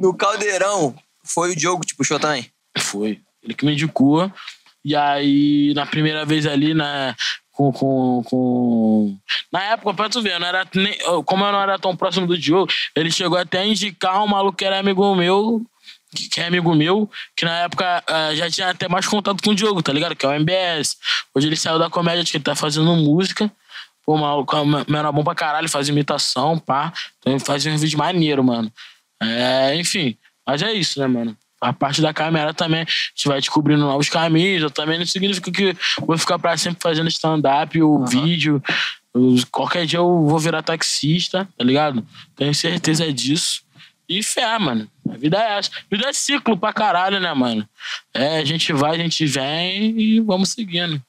No 0.00 0.16
Caldeirão, 0.16 0.94
foi 1.22 1.52
o 1.52 1.56
Diogo 1.56 1.82
que 1.82 1.88
te 1.88 1.94
puxou 1.94 2.18
também. 2.18 2.50
Foi. 2.78 3.20
Ele 3.42 3.54
que 3.54 3.66
me 3.66 3.72
indicou. 3.72 4.32
E 4.82 4.96
aí, 4.96 5.72
na 5.74 5.84
primeira 5.86 6.24
vez 6.24 6.46
ali, 6.46 6.72
na, 6.72 7.14
com, 7.54 7.72
com, 7.72 8.22
com... 8.24 9.18
Na 9.52 9.62
época, 9.62 9.94
pra 9.94 10.08
tu 10.08 10.20
ver, 10.20 10.38
não 10.38 10.46
era 10.46 10.66
nem, 10.74 10.98
como 11.24 11.44
eu 11.44 11.52
não 11.52 11.62
era 11.62 11.78
tão 11.78 11.96
próximo 11.96 12.26
do 12.26 12.36
Diogo, 12.36 12.70
ele 12.94 13.10
chegou 13.10 13.38
até 13.38 13.60
a 13.60 13.66
indicar 13.66 14.22
um 14.22 14.26
maluco 14.26 14.58
que 14.58 14.64
era 14.64 14.78
amigo 14.78 15.14
meu, 15.14 15.64
que, 16.14 16.40
é 16.40 16.46
amigo 16.46 16.74
meu, 16.74 17.10
que 17.36 17.44
na 17.44 17.58
época 17.60 18.02
eh, 18.06 18.36
já 18.36 18.50
tinha 18.50 18.70
até 18.70 18.88
mais 18.88 19.06
contato 19.06 19.42
com 19.42 19.50
o 19.50 19.54
Diogo, 19.54 19.82
tá 19.82 19.92
ligado? 19.92 20.14
Que 20.16 20.24
é 20.24 20.28
o 20.28 20.32
MBS. 20.32 20.96
Hoje 21.34 21.46
ele 21.48 21.56
saiu 21.56 21.78
da 21.78 21.90
comédia, 21.90 22.22
acho 22.22 22.30
que 22.30 22.36
ele 22.38 22.44
tá 22.44 22.54
fazendo 22.54 22.94
música. 22.96 23.50
Pô, 24.06 24.14
o 24.14 24.18
maluco 24.18 24.54
meu 24.64 24.98
era 24.98 25.10
bom 25.10 25.24
pra 25.24 25.34
caralho, 25.34 25.68
faz 25.68 25.88
imitação, 25.88 26.58
pá. 26.58 26.92
Então 27.18 27.32
ele 27.32 27.40
fazia 27.44 27.72
um 27.72 27.76
vídeo 27.76 27.98
maneiro, 27.98 28.42
mano. 28.44 28.70
É, 29.22 29.74
enfim, 29.76 30.16
mas 30.46 30.62
é 30.62 30.72
isso, 30.72 31.00
né, 31.00 31.06
mano? 31.06 31.36
A 31.60 31.72
parte 31.72 32.02
da 32.02 32.12
câmera 32.12 32.52
também, 32.52 32.82
a 32.82 32.84
gente 33.14 33.26
vai 33.26 33.40
descobrindo 33.40 33.80
novos 33.82 34.10
caminhos. 34.10 34.62
Eu 34.62 34.70
também 34.70 34.98
não 34.98 35.06
significa 35.06 35.50
que 35.50 35.74
vou 36.00 36.18
ficar 36.18 36.38
pra 36.38 36.56
sempre 36.58 36.80
fazendo 36.82 37.08
stand-up 37.08 37.80
ou 37.80 38.04
vídeo. 38.06 38.62
Eu- 39.14 39.36
qualquer 39.50 39.86
dia 39.86 39.98
eu 40.00 40.24
vou 40.26 40.38
virar 40.38 40.60
taxista, 40.62 41.48
tá 41.56 41.64
ligado? 41.64 42.04
Tenho 42.36 42.54
certeza 42.54 43.10
disso. 43.10 43.62
E 44.08 44.22
fé, 44.22 44.58
mano. 44.58 44.88
A 45.08 45.16
vida 45.16 45.38
é 45.38 45.58
essa. 45.58 45.70
A 45.70 45.96
vida 45.96 46.08
é 46.08 46.12
ciclo 46.12 46.56
pra 46.56 46.72
caralho, 46.72 47.20
né, 47.20 47.32
mano? 47.32 47.68
É, 48.12 48.38
a 48.38 48.44
gente 48.44 48.72
vai, 48.72 48.96
a 48.96 48.98
gente 48.98 49.24
vem 49.26 49.98
e 49.98 50.20
vamos 50.20 50.50
seguindo. 50.50 51.02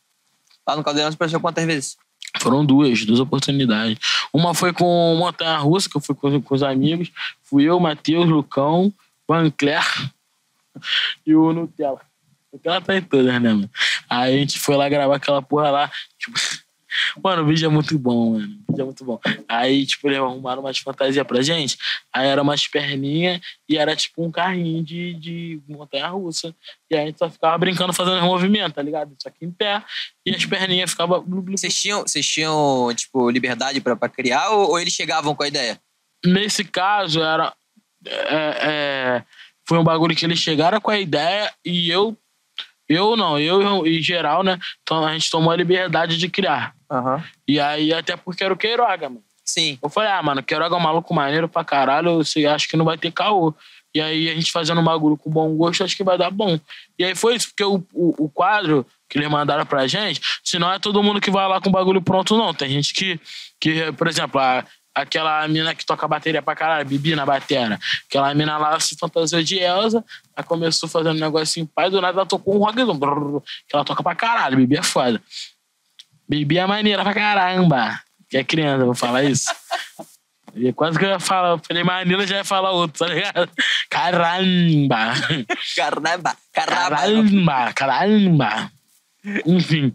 Lá 0.68 0.76
no 0.76 0.84
Caldeirão 0.84 1.12
você 1.12 1.16
apareceu 1.16 1.40
quantas 1.40 1.66
vezes? 1.66 1.98
Foram 2.40 2.66
duas, 2.66 3.06
duas 3.06 3.20
oportunidades. 3.20 3.98
Uma 4.34 4.54
foi 4.54 4.74
com 4.74 5.16
Montanha 5.16 5.58
Russa, 5.58 5.90
que 5.90 5.96
eu 5.96 6.02
fui 6.02 6.16
com, 6.16 6.42
com 6.42 6.56
os 6.56 6.64
amigos. 6.64 7.12
Fui 7.44 7.64
eu, 7.64 7.80
Matheus, 7.80 8.28
Lucão, 8.28 8.94
Van 9.28 9.50
Cler 9.52 9.84
e 11.26 11.36
o 11.36 11.54
Nutella. 11.54 12.02
Nutella 12.52 12.82
tá 12.82 12.96
em 12.96 13.02
todas, 13.02 13.26
né, 13.26 13.40
mano? 13.40 13.70
Aí 14.10 14.36
a 14.36 14.38
gente 14.38 14.60
foi 14.60 14.76
lá 14.76 14.90
gravar 14.90 15.16
aquela 15.16 15.42
porra 15.42 15.70
lá. 15.70 15.92
Tipo, 16.18 16.40
mano, 17.24 17.44
o 17.44 17.46
vídeo 17.46 17.66
é 17.66 17.70
muito 17.70 17.98
bom, 17.98 18.34
mano. 18.34 18.46
O 18.68 18.72
vídeo 18.72 18.82
é 18.82 18.86
muito 18.86 19.06
bom. 19.06 19.20
Aí, 19.48 19.86
tipo, 19.86 20.08
eles 20.08 20.20
arrumaram 20.20 20.62
umas 20.62 20.78
fantasias 20.78 21.26
pra 21.26 21.42
gente. 21.42 21.78
Aí 22.14 22.28
era 22.28 22.42
umas 22.42 22.68
perninhas 22.68 23.40
e 23.68 23.78
era 23.78 23.96
tipo 23.96 24.24
um 24.24 24.32
carrinho 24.32 24.84
de, 24.84 25.14
de 25.16 25.62
montanha 25.68 26.08
russa. 26.08 26.56
E 26.90 26.96
aí 26.96 27.04
a 27.04 27.06
gente 27.08 27.20
só 27.20 27.30
ficava 27.30 27.58
brincando, 27.58 27.94
fazendo 27.94 28.22
movimento, 28.22 28.76
tá 28.76 28.82
ligado? 28.82 29.16
Só 29.22 29.30
que 29.30 29.46
em 29.46 29.52
pé. 29.52 29.84
E 30.26 30.32
as 30.36 30.46
perninhas 30.46 30.92
ficavam. 30.92 31.24
Vocês 31.50 31.74
tinham, 31.74 32.02
vocês 32.02 32.26
tinham 32.26 32.94
tipo, 32.96 33.30
liberdade 33.30 33.82
pra, 33.82 33.96
pra 33.96 34.10
criar 34.10 34.50
ou, 34.50 34.72
ou 34.72 34.80
eles 34.80 34.94
chegavam 34.94 35.36
com 35.36 35.44
a 35.44 35.48
ideia? 35.48 35.80
Nesse 36.26 36.64
caso, 36.64 37.22
era. 37.22 37.54
é, 38.06 38.58
é, 38.64 39.24
foi 39.68 39.78
um 39.78 39.84
bagulho 39.84 40.16
que 40.16 40.26
eles 40.26 40.40
chegaram 40.40 40.80
com 40.80 40.92
a 40.92 41.00
ideia 41.00 41.52
e 41.64 41.90
eu. 41.90 42.18
Eu 42.88 43.18
não, 43.18 43.40
eu 43.40 43.84
e 43.88 44.00
geral, 44.00 44.44
né? 44.44 44.60
Então 44.84 45.04
a 45.04 45.12
gente 45.14 45.32
tomou 45.32 45.52
a 45.52 45.56
liberdade 45.56 46.20
de 46.20 46.30
criar. 46.30 46.75
Aham. 46.90 47.24
E 47.48 47.60
aí, 47.60 47.94
até 47.94 48.16
porque 48.16 48.44
era 48.44 48.54
o 48.54 48.58
Queiroga, 48.58 49.10
mano. 49.10 49.24
Sim. 49.44 49.78
Eu 49.82 49.90
falei, 49.90 50.10
ah, 50.10 50.24
mano, 50.24 50.42
Queiroga 50.42 50.76
é 50.76 50.78
um 50.78 50.82
maluco 50.82 51.14
maneiro 51.14 51.48
pra 51.48 51.64
caralho, 51.64 52.18
você 52.18 52.46
acha 52.46 52.68
que 52.68 52.76
não 52.76 52.86
vai 52.86 52.98
ter 52.98 53.12
caô. 53.12 53.54
E 53.94 54.02
aí 54.02 54.30
a 54.30 54.36
gente 54.36 54.52
fazendo 54.52 54.82
um 54.82 54.84
bagulho 54.84 55.16
com 55.16 55.30
bom 55.30 55.56
gosto, 55.56 55.84
acho 55.84 55.96
que 55.96 56.04
vai 56.04 56.18
dar 56.18 56.30
bom. 56.30 56.60
E 57.00 57.06
aí 57.06 57.16
foi 57.16 57.36
isso, 57.36 57.48
porque 57.48 57.64
o, 57.64 57.76
o, 57.94 58.26
o 58.26 58.30
quadro 58.30 58.86
que 59.08 59.18
eles 59.18 59.30
mandaram 59.30 59.66
pra 59.66 59.88
gente, 59.88 60.20
se 60.44 60.60
não 60.60 60.70
é 60.70 60.80
todo 60.80 61.02
mundo 61.02 61.22
que 61.22 61.32
vai 61.32 61.48
lá 61.48 61.62
com 61.62 61.70
o 61.70 61.72
bagulho 61.72 62.02
pronto, 62.02 62.36
não. 62.36 62.54
Tem 62.54 62.70
gente 62.70 62.94
que, 62.94 63.20
que 63.58 63.92
por 63.94 64.08
exemplo, 64.08 64.42
a, 64.42 64.66
aquela 64.94 65.48
mina 65.48 65.76
que 65.76 65.86
toca 65.86 66.08
bateria 66.08 66.42
pra 66.42 66.56
caralho, 66.56 66.88
Bibi 66.88 67.16
na 67.16 67.26
batera. 67.26 67.80
Aquela 68.10 68.34
mina 68.34 68.58
lá 68.58 68.80
se 68.80 68.98
fantasiou 68.98 69.44
de 69.44 69.60
Elsa, 69.60 70.04
aí 70.36 70.44
começou 70.44 70.90
fazendo 70.90 71.16
um 71.18 71.20
negocinho 71.20 71.70
pai, 71.74 71.90
do 71.90 72.02
nada 72.02 72.20
ela 72.20 72.26
tocou 72.26 72.56
um 72.56 72.60
rockzão, 72.60 72.98
brrr, 72.98 73.42
que 73.68 73.76
ela 73.76 73.86
toca 73.86 74.02
pra 74.02 74.16
caralho, 74.16 74.58
Bibi 74.58 74.78
é 74.78 74.84
foda. 74.84 75.22
Bibi 76.28 76.58
é 76.58 76.66
maneira 76.66 77.04
pra 77.04 77.14
caramba. 77.14 78.00
Que 78.30 78.38
é 78.38 78.44
criança, 78.44 78.82
eu 78.82 78.88
vou 78.88 78.96
falar 78.96 79.24
isso. 79.24 79.46
E 80.56 80.72
quase 80.72 80.98
que 80.98 81.04
eu 81.06 81.10
ia 81.10 81.20
falar, 81.20 81.50
eu 81.50 81.60
falei 81.60 81.84
maneira, 81.84 82.26
já 82.26 82.38
ia 82.38 82.44
falar 82.44 82.72
outro, 82.72 83.06
tá 83.06 83.14
ligado? 83.14 83.50
Caramba! 83.90 85.14
Caramba, 85.76 86.36
caramba. 86.54 86.96
Caramba, 86.96 87.74
caramba. 87.74 88.72
Enfim. 89.46 89.94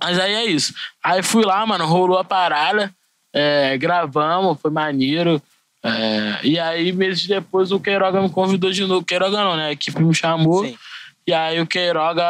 Mas 0.00 0.18
aí 0.18 0.32
é 0.32 0.44
isso. 0.46 0.72
Aí 1.04 1.22
fui 1.22 1.44
lá, 1.44 1.64
mano, 1.66 1.86
rolou 1.86 2.18
a 2.18 2.24
parada, 2.24 2.92
é, 3.32 3.76
gravamos, 3.76 4.60
foi 4.60 4.70
maneiro. 4.70 5.40
é, 5.84 6.40
e 6.42 6.58
aí, 6.58 6.92
meses 6.92 7.26
depois, 7.26 7.72
o 7.72 7.80
Queiroga 7.80 8.22
me 8.22 8.30
convidou 8.30 8.70
de 8.70 8.84
novo. 8.86 9.04
Queiroga 9.04 9.36
não, 9.44 9.56
né? 9.56 9.66
A 9.66 9.72
equipe 9.72 10.00
me 10.02 10.14
chamou. 10.14 10.64
Sim. 10.64 10.78
E 11.26 11.32
aí 11.32 11.60
o 11.60 11.66
Queiroga 11.66 12.24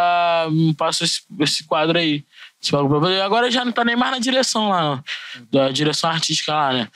me 0.50 0.74
passou 0.74 1.04
esse, 1.04 1.22
esse 1.40 1.64
quadro 1.64 1.98
aí. 1.98 2.24
Agora 3.24 3.50
já 3.50 3.64
não 3.64 3.72
tá 3.72 3.84
nem 3.84 3.96
mais 3.96 4.12
na 4.12 4.18
direção 4.18 4.68
lá, 4.68 4.82
não. 4.82 5.04
Da 5.50 5.70
direção 5.70 6.08
artística 6.10 6.52
lá, 6.54 6.72
né? 6.72 6.88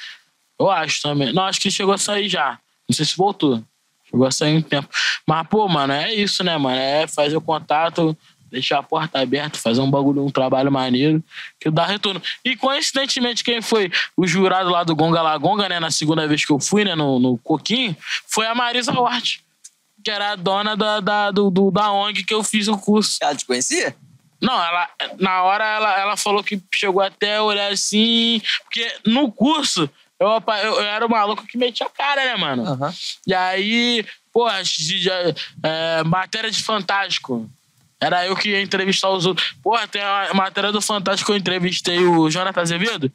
Eu 0.59 0.71
acho 0.71 1.03
também. 1.03 1.33
Não, 1.33 1.43
acho 1.45 1.61
que 1.61 1.71
chegou 1.71 1.93
a 1.95 1.99
sair 1.99 2.29
já. 2.29 2.59
Não 2.89 2.95
sei 2.95 3.05
se 3.05 3.17
voltou. 3.17 3.63
Chegou 4.09 4.27
a 4.27 4.31
sair 4.31 4.57
um 4.57 4.63
tempo. 4.63 4.89
Mas, 5.27 5.47
pô, 5.49 5.69
mano, 5.69 5.93
é 5.93 6.15
isso, 6.15 6.43
né, 6.45 6.57
mano? 6.57 6.77
É 6.77 7.07
fazer 7.07 7.37
o 7.37 7.41
contato, 7.41 8.17
deixar 8.51 8.79
a 8.79 8.83
porta 8.83 9.21
aberta, 9.21 9.59
fazer 9.59 9.81
um 9.81 9.91
bagulho, 9.91 10.25
um 10.25 10.31
trabalho 10.31 10.71
maneiro, 10.71 11.23
que 11.61 11.69
dá 11.71 11.85
retorno. 11.85 12.23
E 12.45 12.57
coincidentemente, 12.57 13.43
quem 13.43 13.61
foi 13.61 13.91
o 14.17 14.27
jurado 14.27 14.71
lá 14.71 14.85
do 14.85 14.95
Gonga 14.95 15.21
Lagonga, 15.21 15.69
né? 15.69 15.81
Na 15.81 15.91
segunda 15.91 16.27
vez 16.29 16.45
que 16.45 16.53
eu 16.53 16.61
fui, 16.61 16.85
né, 16.85 16.95
no, 16.95 17.19
no 17.19 17.37
Coquinho, 17.39 17.95
foi 18.29 18.47
a 18.47 18.55
Marisa 18.55 18.93
Hort, 18.93 19.41
que 20.05 20.11
era 20.11 20.33
a 20.33 20.37
dona 20.37 20.77
da, 20.77 21.01
da, 21.01 21.31
do, 21.33 21.51
do- 21.51 21.71
da 21.73 21.91
ONG 21.93 22.23
que 22.23 22.33
eu 22.33 22.45
fiz 22.45 22.69
o 22.69 22.79
curso. 22.79 23.19
Ela 23.21 23.35
te 23.35 23.45
conhecia? 23.45 23.95
Não, 24.41 24.53
ela, 24.63 24.89
na 25.19 25.43
hora 25.43 25.65
ela, 25.65 25.99
ela 26.01 26.17
falou 26.17 26.45
que 26.45 26.61
chegou 26.73 27.03
até 27.03 27.37
a 27.37 27.43
olhar 27.43 27.73
assim, 27.73 28.41
porque 28.65 28.93
no 29.07 29.31
curso 29.33 29.89
eu, 30.21 30.29
eu, 30.29 30.75
eu 30.75 30.81
era 30.83 31.05
o 31.07 31.11
maluco 31.11 31.47
que 31.47 31.57
metia 31.59 31.87
a 31.87 31.91
cara, 31.91 32.25
né, 32.25 32.37
mano? 32.37 32.65
Aham. 32.67 32.95
E 33.27 33.35
aí, 33.35 34.05
porra, 34.33 34.63
de- 34.63 35.09
é, 35.63 36.03
matéria 36.05 36.51
de 36.51 36.63
Fantástico. 36.63 37.49
Era 37.99 38.27
eu 38.27 38.37
que 38.37 38.51
ia 38.51 38.61
entrevistar 38.61 39.09
os 39.09 39.25
outros. 39.25 39.55
Porra, 39.63 39.89
tem 39.89 40.03
a 40.03 40.33
matéria 40.35 40.71
do 40.71 40.83
Fantástico 40.83 41.27
que 41.27 41.33
eu 41.33 41.37
entrevistei 41.41 41.99
o 42.05 42.29
Jonathan 42.31 42.61
Azevedo. 42.61 43.11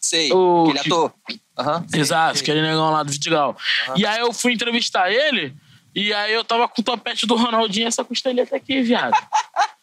Sei. 0.00 0.32
O 0.32 0.62
Aquele 0.68 0.78
que- 0.84 0.88
ator. 0.88 1.12
Aham. 1.58 1.84
sei, 1.88 2.00
Exato, 2.00 2.38
sei. 2.38 2.42
aquele 2.42 2.62
negão 2.62 2.90
lá 2.92 3.02
do 3.02 3.10
Vidigal. 3.12 3.56
E 3.96 4.06
aí 4.06 4.20
eu 4.20 4.32
fui 4.32 4.52
entrevistar 4.52 5.10
ele, 5.12 5.54
e 5.94 6.12
aí 6.14 6.32
eu 6.32 6.42
tava 6.44 6.66
com 6.68 6.80
o 6.80 6.84
topete 6.84 7.26
do 7.26 7.34
Ronaldinho 7.36 7.86
essa 7.88 8.04
costeleta 8.04 8.54
aqui, 8.56 8.82
viado. 8.82 9.12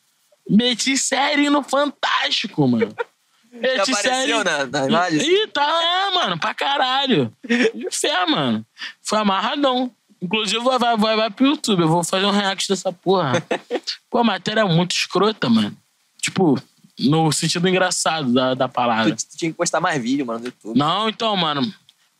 Meti 0.49 0.97
série 0.97 1.49
no 1.49 1.61
Fantástico, 1.61 2.67
mano. 2.67 2.95
Meti 3.53 3.91
apareceu 3.91 4.43
na, 4.43 4.65
na 4.65 4.87
imagem? 4.87 5.21
Ih, 5.21 5.47
tá, 5.47 5.61
é, 5.63 6.15
mano, 6.15 6.39
pra 6.39 6.53
caralho. 6.53 7.31
De 7.43 7.87
fé, 7.91 8.25
mano. 8.25 8.65
Foi 9.01 9.19
amarradão. 9.19 9.91
Inclusive, 10.21 10.63
vai, 10.63 10.77
vai, 10.77 10.97
vai, 10.97 11.15
vai 11.15 11.29
pro 11.29 11.45
YouTube. 11.45 11.81
Eu 11.81 11.87
vou 11.87 12.03
fazer 12.03 12.25
um 12.25 12.31
react 12.31 12.67
dessa 12.67 12.91
porra. 12.91 13.43
Pô, 14.09 14.19
a 14.19 14.23
matéria 14.23 14.61
é 14.61 14.65
muito 14.65 14.91
escrota, 14.91 15.49
mano. 15.49 15.75
Tipo, 16.21 16.61
no 16.99 17.31
sentido 17.31 17.67
engraçado 17.67 18.31
da, 18.33 18.53
da 18.53 18.67
palavra. 18.67 19.15
Tu, 19.15 19.27
tu 19.27 19.37
tinha 19.37 19.51
que 19.51 19.57
postar 19.57 19.79
mais 19.79 20.01
vídeo, 20.01 20.25
mano, 20.25 20.39
no 20.39 20.45
YouTube. 20.45 20.77
Não, 20.77 21.07
então, 21.09 21.35
mano. 21.35 21.61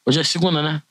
Hoje 0.06 0.19
é 0.19 0.23
segunda, 0.23 0.61
né? 0.61 0.81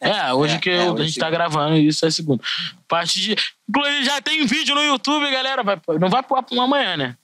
É, 0.00 0.32
hoje 0.32 0.56
é, 0.56 0.58
que 0.58 0.70
é, 0.70 0.86
eu- 0.86 0.92
hoje 0.92 1.02
a 1.02 1.06
gente 1.06 1.18
é 1.18 1.20
tá 1.20 1.30
gravando 1.30 1.76
isso 1.76 2.04
é 2.04 2.10
segunda. 2.10 2.42
Parte 2.86 3.20
de. 3.20 3.36
Inclusive, 3.68 4.04
já 4.04 4.20
tem 4.20 4.44
vídeo 4.46 4.74
no 4.74 4.82
YouTube, 4.82 5.30
galera. 5.30 5.62
Vai, 5.62 5.80
não 5.98 6.08
vai 6.10 6.22
pro 6.22 6.42
pra 6.42 6.62
amanhã, 6.62 6.96
né? 6.96 7.16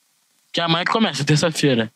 Que 0.53 0.61
é 0.61 0.65
amanhã 0.65 0.85
que 0.85 0.91
começa, 0.93 1.25
terça-feira. 1.25 1.93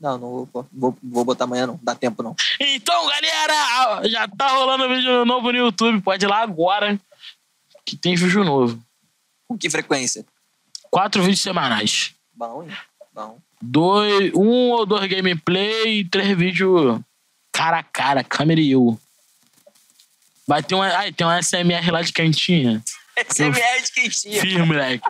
Não, 0.00 0.18
não 0.18 0.48
vou, 0.52 0.68
vou, 0.72 0.98
vou 1.02 1.24
botar 1.24 1.44
amanhã, 1.44 1.66
não. 1.66 1.78
Dá 1.82 1.94
tempo, 1.94 2.22
não. 2.22 2.34
Então, 2.60 3.06
galera, 3.06 4.08
já 4.08 4.28
tá 4.28 4.48
rolando 4.48 4.88
vídeo 4.88 5.24
novo 5.24 5.50
no 5.52 5.58
YouTube. 5.58 6.00
Pode 6.02 6.24
ir 6.24 6.28
lá 6.28 6.42
agora. 6.42 6.98
Que 7.86 7.96
tem 7.96 8.16
vídeo 8.16 8.42
novo. 8.44 8.82
Com 9.46 9.56
que 9.56 9.70
frequência? 9.70 10.24
Quatro 10.90 11.22
vídeos 11.22 11.40
semanais. 11.40 12.14
Bom, 12.34 12.64
hein? 12.64 12.70
Bom. 13.14 13.38
Dois, 13.62 14.32
um 14.34 14.70
ou 14.72 14.84
dois 14.84 15.08
gameplay 15.08 16.00
e 16.00 16.04
três 16.04 16.36
vídeos 16.36 17.00
cara 17.52 17.78
a 17.78 17.82
cara, 17.82 18.24
câmera 18.24 18.60
e 18.60 18.72
eu. 18.72 18.98
Vai 20.46 20.62
ter 20.62 20.74
uma. 20.74 20.86
Ai, 20.88 21.12
tem 21.12 21.26
uma 21.26 21.40
SMR 21.42 21.90
lá 21.90 22.02
de 22.02 22.12
cantinha. 22.12 22.82
SMR 23.16 23.82
de 23.82 23.92
quentinha. 23.92 24.40
Fiz, 24.40 24.54
moleque. 24.66 25.08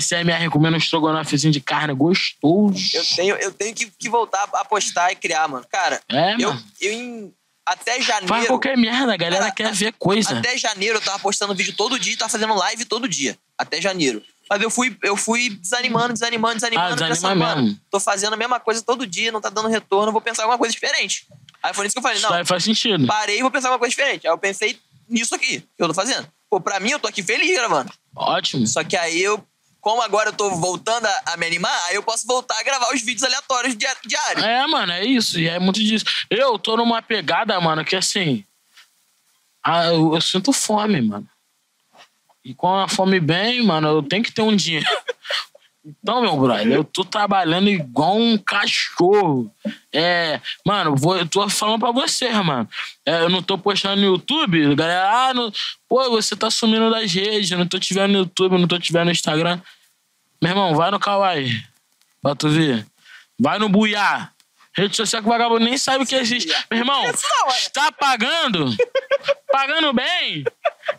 SMR 0.00 0.50
comendo 0.50 0.74
um 0.74 0.78
estrogonofezinho 0.78 1.52
de 1.52 1.60
carne 1.60 1.94
gostoso. 1.94 2.78
Eu 2.92 3.04
tenho, 3.16 3.36
eu 3.36 3.52
tenho 3.52 3.74
que, 3.74 3.86
que 3.86 4.08
voltar 4.08 4.48
a 4.52 4.64
postar 4.64 5.12
e 5.12 5.16
criar, 5.16 5.46
mano. 5.48 5.64
Cara, 5.70 6.00
É, 6.08 6.34
eu, 6.34 6.50
mano. 6.50 6.64
eu 6.80 6.92
em 6.92 7.34
até 7.64 8.00
janeiro. 8.00 8.28
Faz 8.28 8.46
qualquer 8.46 8.76
merda, 8.76 9.12
a 9.12 9.16
galera 9.16 9.42
Cara, 9.42 9.54
quer 9.54 9.72
ver 9.72 9.92
coisa. 9.98 10.38
Até 10.38 10.56
janeiro 10.56 10.96
eu 10.96 11.00
tava 11.02 11.18
postando 11.18 11.54
vídeo 11.54 11.74
todo 11.76 11.98
dia, 11.98 12.16
tava 12.16 12.30
fazendo 12.30 12.54
live 12.54 12.84
todo 12.86 13.08
dia. 13.08 13.38
Até 13.56 13.80
janeiro. 13.80 14.22
Mas 14.48 14.62
eu 14.62 14.70
fui, 14.70 14.96
eu 15.02 15.14
fui 15.16 15.50
desanimando, 15.50 16.14
desanimando, 16.14 16.54
desanimando. 16.54 16.92
Ah, 16.92 16.94
desanima 16.94 17.14
pensando, 17.14 17.38
mano, 17.38 17.62
mesmo. 17.62 17.80
Tô 17.90 18.00
fazendo 18.00 18.32
a 18.32 18.36
mesma 18.36 18.58
coisa 18.58 18.82
todo 18.82 19.06
dia, 19.06 19.30
não 19.30 19.40
tá 19.40 19.50
dando 19.50 19.68
retorno, 19.68 20.10
vou 20.10 20.22
pensar 20.22 20.42
alguma 20.44 20.56
coisa 20.56 20.72
diferente. 20.72 21.26
Aí 21.62 21.74
foi 21.74 21.84
nisso 21.84 21.94
que 21.94 21.98
eu 21.98 22.02
falei, 22.02 22.18
Isso 22.18 22.28
não, 22.28 22.36
aí 22.36 22.44
faz 22.44 22.64
sentido. 22.64 23.06
parei 23.06 23.38
e 23.38 23.42
vou 23.42 23.50
pensar 23.50 23.68
alguma 23.68 23.78
coisa 23.80 23.90
diferente. 23.90 24.26
Aí 24.26 24.32
eu 24.32 24.38
pensei 24.38 24.78
nisso 25.08 25.34
aqui, 25.34 25.60
que 25.60 25.66
eu 25.82 25.88
tô 25.88 25.94
fazendo. 25.94 26.28
Pô, 26.50 26.60
pra 26.60 26.78
mim, 26.80 26.90
eu 26.90 26.98
tô 26.98 27.08
aqui 27.08 27.22
feliz 27.22 27.50
gravando. 27.56 27.92
Ótimo. 28.14 28.66
Só 28.66 28.82
que 28.84 28.96
aí 28.96 29.20
eu, 29.20 29.44
como 29.80 30.00
agora 30.02 30.30
eu 30.30 30.32
tô 30.32 30.50
voltando 30.56 31.04
a, 31.06 31.22
a 31.26 31.36
me 31.36 31.46
animar, 31.46 31.76
aí 31.88 31.94
eu 31.96 32.02
posso 32.02 32.26
voltar 32.26 32.58
a 32.58 32.62
gravar 32.62 32.92
os 32.94 33.02
vídeos 33.02 33.24
aleatórios 33.24 33.76
dia- 33.76 33.96
diários. 34.04 34.44
É, 34.44 34.66
mano, 34.66 34.92
é 34.92 35.04
isso. 35.04 35.38
E 35.38 35.48
é 35.48 35.58
muito 35.58 35.78
disso. 35.80 36.04
Eu 36.30 36.58
tô 36.58 36.76
numa 36.76 37.02
pegada, 37.02 37.60
mano, 37.60 37.84
que 37.84 37.96
assim. 37.96 38.44
ah, 39.62 39.86
eu, 39.86 40.14
eu 40.14 40.20
sinto 40.20 40.52
fome, 40.52 41.00
mano. 41.02 41.28
E 42.44 42.54
com 42.54 42.74
a 42.78 42.88
fome 42.88 43.20
bem, 43.20 43.62
mano, 43.62 43.88
eu 43.88 44.02
tenho 44.02 44.22
que 44.24 44.32
ter 44.32 44.40
um 44.42 44.56
dinheiro. 44.56 44.86
Então, 45.84 46.20
meu 46.20 46.36
brother, 46.36 46.72
eu 46.72 46.84
tô 46.84 47.04
trabalhando 47.04 47.68
igual 47.68 48.16
um 48.16 48.36
cachorro. 48.36 49.50
É, 49.92 50.40
mano, 50.66 50.94
vou, 50.96 51.16
eu 51.16 51.26
tô 51.26 51.48
falando 51.48 51.80
pra 51.80 51.92
você, 51.92 52.30
mano. 52.30 52.68
É, 53.06 53.22
eu 53.22 53.30
não 53.30 53.42
tô 53.42 53.56
postando 53.56 53.96
no 54.00 54.06
YouTube, 54.06 54.74
galera, 54.74 55.08
ah, 55.10 55.34
não, 55.34 55.52
pô, 55.88 56.10
você 56.10 56.36
tá 56.36 56.50
sumindo 56.50 56.90
das 56.90 57.12
redes, 57.12 57.50
eu 57.50 57.58
não 57.58 57.66
tô 57.66 57.78
te 57.78 57.94
vendo 57.94 58.12
no 58.12 58.18
YouTube, 58.18 58.58
não 58.58 58.68
tô 58.68 58.78
te 58.78 58.92
vendo 58.92 59.06
no 59.06 59.12
Instagram. 59.12 59.60
Meu 60.42 60.52
irmão, 60.52 60.74
vai 60.74 60.90
no 60.90 61.00
Kawaii, 61.00 61.64
pra 62.20 62.34
tu 62.34 62.48
ver. 62.48 62.86
Vai 63.38 63.58
no 63.58 63.68
Buiá. 63.68 64.30
Rede 64.78 64.96
social 64.96 65.22
que 65.22 65.28
o 65.28 65.32
vagabundo 65.32 65.64
nem 65.64 65.76
sabe 65.76 66.04
o 66.04 66.06
que 66.06 66.14
existe. 66.14 66.54
Meu 66.70 66.80
irmão, 66.80 67.04
está 67.50 67.90
pagando? 67.92 68.74
Pagando 69.50 69.92
bem? 69.92 70.44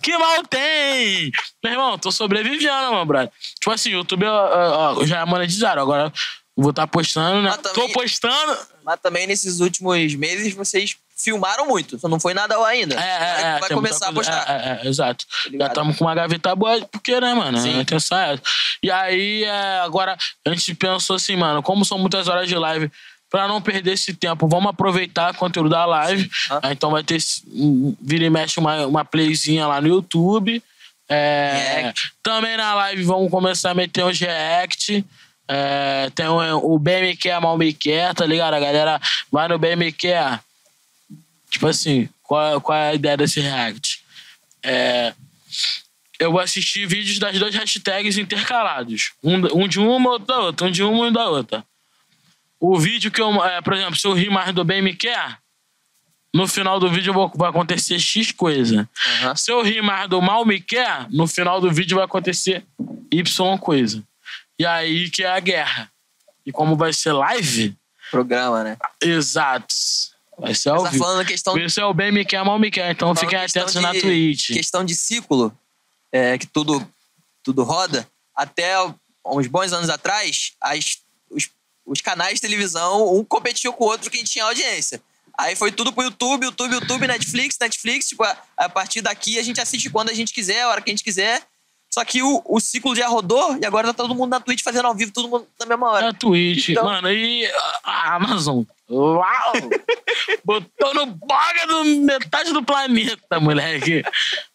Que 0.02 0.18
mal 0.18 0.44
tem? 0.44 1.32
Meu 1.64 1.74
irmão, 1.74 1.98
tô 1.98 2.12
sobrevivendo, 2.12 2.92
meu 2.92 3.06
brother. 3.06 3.32
Tipo 3.56 3.72
assim, 3.72 3.90
o 3.92 4.00
YouTube 4.00 4.26
ó, 4.26 4.96
ó, 4.98 5.06
já 5.06 5.22
é 5.22 5.26
monetizado. 5.26 5.80
Agora 5.80 6.12
vou 6.58 6.72
estar 6.72 6.88
postando, 6.88 7.42
né? 7.42 7.56
Também- 7.58 7.88
Tô 7.88 7.94
postando. 7.94 8.58
Mas 8.84 9.00
também 9.00 9.28
nesses 9.28 9.60
últimos 9.60 10.14
meses 10.16 10.54
vocês 10.54 10.98
filmaram 11.16 11.68
muito. 11.68 12.00
Só 12.00 12.08
não 12.08 12.20
foi 12.20 12.34
nada 12.34 12.58
ainda. 12.66 12.96
É, 12.96 12.98
é, 12.98 13.42
é. 13.42 13.60
vai 13.60 13.70
começar 13.70 14.10
a 14.10 14.14
postar. 14.14 14.46
É, 14.50 14.54
é, 14.54 14.86
é, 14.86 14.90
exato. 14.90 15.26
Já 15.46 15.50
ligado? 15.52 15.70
estamos 15.70 15.98
com 15.98 16.06
uma 16.06 16.16
gaveta 16.16 16.56
boa, 16.56 16.82
porque, 16.92 17.20
né, 17.20 17.34
mano? 17.34 17.58
Sim. 17.60 17.78
A 17.78 17.82
intenção 17.82 18.18
é 18.18 18.34
essa. 18.34 18.44
E 18.82 18.90
aí, 18.90 19.44
é, 19.44 19.80
agora, 19.80 20.18
a 20.46 20.50
gente 20.50 20.74
pensou 20.76 21.16
assim, 21.16 21.36
mano, 21.36 21.62
como 21.62 21.86
são 21.86 21.98
muitas 21.98 22.28
horas 22.28 22.48
de 22.48 22.56
live, 22.56 22.90
pra 23.30 23.48
não 23.48 23.62
perder 23.62 23.94
esse 23.94 24.14
tempo, 24.14 24.48
vamos 24.48 24.70
aproveitar 24.70 25.34
o 25.34 25.38
conteúdo 25.38 25.70
da 25.70 25.86
live. 25.86 26.30
Ah. 26.50 26.60
Ah, 26.64 26.72
Então 26.72 26.92
vai 26.92 27.04
ter, 27.04 27.18
um- 27.52 27.96
vira 28.02 28.26
e 28.26 28.30
mexe, 28.30 28.60
uma, 28.60 28.86
uma 28.88 29.06
playzinha 29.06 29.68
lá 29.68 29.80
no 29.80 29.88
YouTube. 29.88 30.62
É, 31.12 31.92
também 32.22 32.56
na 32.56 32.74
live 32.76 33.02
vamos 33.04 33.32
começar 33.32 33.72
a 33.72 33.74
meter 33.76 34.04
uns 34.06 34.20
react. 34.20 35.04
É, 35.48 36.12
tem 36.14 36.28
o, 36.28 36.74
o 36.74 36.78
BMQ 36.78 37.40
Mal 37.40 37.58
Me 37.58 37.74
Quer, 37.74 38.14
tá 38.14 38.26
ligado? 38.26 38.54
A 38.54 38.60
galera 38.60 39.02
vai 39.32 39.48
no 39.48 39.58
BMQ. 39.58 40.08
Tipo 41.50 41.68
assim, 41.68 42.08
qual, 42.22 42.62
qual 42.62 42.78
é 42.78 42.90
a 42.90 42.94
ideia 42.94 43.18
desse 43.18 43.40
react? 43.40 44.04
É, 44.62 45.14
eu 46.20 46.32
vou 46.32 46.40
assistir 46.42 46.86
vídeos 46.86 47.18
das 47.18 47.40
duas 47.40 47.56
hashtags 47.56 48.18
intercalados. 48.18 49.14
Um, 49.24 49.64
um 49.64 49.68
de 49.68 49.80
uma, 49.80 50.12
outro 50.12 50.28
da 50.28 50.40
outra. 50.40 50.68
Um 50.68 50.72
de 50.72 50.84
uma 50.84 51.08
e 51.08 51.12
da 51.14 51.28
outra. 51.28 51.64
O 52.60 52.78
vídeo 52.78 53.12
que 53.12 53.22
eu. 53.22 53.44
é, 53.46 53.62
por 53.62 53.74
exemplo, 53.74 53.96
se 53.96 54.06
eu 54.08 54.14
rir 54.14 54.30
mais 54.30 54.54
do 54.54 54.64
bem 54.66 54.82
me 54.82 54.94
quer, 54.94 55.38
no 56.34 56.48
final 56.48 56.80
do 56.80 56.90
vídeo 56.90 57.14
vou- 57.14 57.32
vai 57.36 57.50
acontecer 57.50 57.98
X 58.00 58.32
coisa. 58.32 58.88
Aham. 59.22 59.36
Se 59.36 59.52
eu 59.52 59.62
rir 59.64 59.82
mais 59.82 60.10
do 60.10 60.22
mal 60.22 60.46
me 60.46 60.60
quer, 60.60 61.08
no 61.10 61.26
final 61.28 61.60
do 61.62 61.72
vídeo 61.72 61.96
vai 61.96 62.06
acontecer 62.06 62.66
Y 63.12 63.58
coisa. 63.60 64.04
E 64.60 64.66
aí 64.66 65.10
que 65.10 65.24
é 65.24 65.30
a 65.30 65.40
guerra. 65.40 65.90
E 66.46 66.52
como 66.52 66.76
vai 66.76 66.92
ser 66.94 67.14
live, 67.14 67.76
Programa, 68.12 68.64
né? 68.64 68.78
exato. 69.02 69.74
Vai 70.38 70.54
ser 70.56 70.70
ao 70.70 70.78
Você 70.80 70.84
tá 70.86 70.90
vivo. 70.92 71.04
falando 71.04 71.26
questão, 71.28 71.54
Por 71.54 71.62
isso 71.62 71.80
é 71.80 71.86
o 71.86 71.94
bem 71.94 72.12
me 72.12 72.24
quer, 72.26 72.44
mal 72.44 72.58
me 72.60 72.72
quer. 72.72 72.92
Então 72.92 73.14
fiquem 73.16 73.38
atentos 73.40 73.76
na 73.76 73.92
de- 73.92 74.02
Twitch. 74.02 74.48
questão 74.54 74.84
de 74.86 74.96
ciclo, 74.96 75.54
é, 76.12 76.38
que 76.38 76.46
tudo, 76.48 76.86
tudo 77.44 77.64
roda. 77.64 78.08
Até 78.36 78.74
uns 79.26 79.48
bons 79.48 79.74
anos 79.74 79.90
atrás, 79.90 80.54
as, 80.62 80.98
os, 81.90 82.02
canais 82.02 82.36
de 82.36 82.42
televisão, 82.42 83.16
um 83.16 83.24
competia 83.24 83.72
com 83.72 83.84
o 83.84 83.88
outro 83.88 84.10
quem 84.10 84.24
tinha 84.24 84.46
audiência. 84.46 85.02
Aí 85.38 85.56
foi 85.56 85.72
tudo 85.72 85.94
pro 85.94 86.04
YouTube, 86.04 86.46
YouTube, 86.46 86.74
YouTube, 86.74 87.08
Netflix, 87.08 87.58
Netflix. 87.60 88.10
Tipo, 88.10 88.24
a, 88.24 88.38
a 88.58 88.70
partir 88.70 89.02
daqui 89.02 89.40
a 89.40 89.44
gente 89.44 89.62
assiste 89.62 89.90
quando 89.90 90.10
a 90.10 90.14
gente 90.14 90.34
quiser, 90.34 90.64
a 90.64 90.70
hora 90.70 90.82
que 90.82 90.90
a 90.90 90.94
gente 90.94 91.04
quiser. 91.04 91.42
Só 91.92 92.06
que 92.06 92.22
o, 92.22 92.42
o 92.46 92.60
ciclo 92.60 92.96
já 92.96 93.08
rodou 93.08 93.58
e 93.60 93.66
agora 93.66 93.88
tá 93.88 93.94
todo 93.94 94.14
mundo 94.14 94.30
na 94.30 94.40
Twitch 94.40 94.62
fazendo 94.62 94.86
ao 94.86 94.94
vivo, 94.94 95.12
todo 95.12 95.28
mundo 95.28 95.48
na 95.60 95.66
mesma 95.66 95.90
hora. 95.90 96.06
Na 96.08 96.14
Twitch. 96.14 96.70
Então- 96.70 96.84
Mano, 96.84 97.12
e 97.12 97.46
a- 97.84 98.16
Amazon. 98.16 98.64
Uau! 98.90 99.54
Botou 100.46 100.94
no 100.94 101.06
boga 101.08 101.68
do 101.68 101.86
metade 101.86 102.54
do 102.54 102.64
planeta, 102.64 103.40
moleque. 103.40 104.04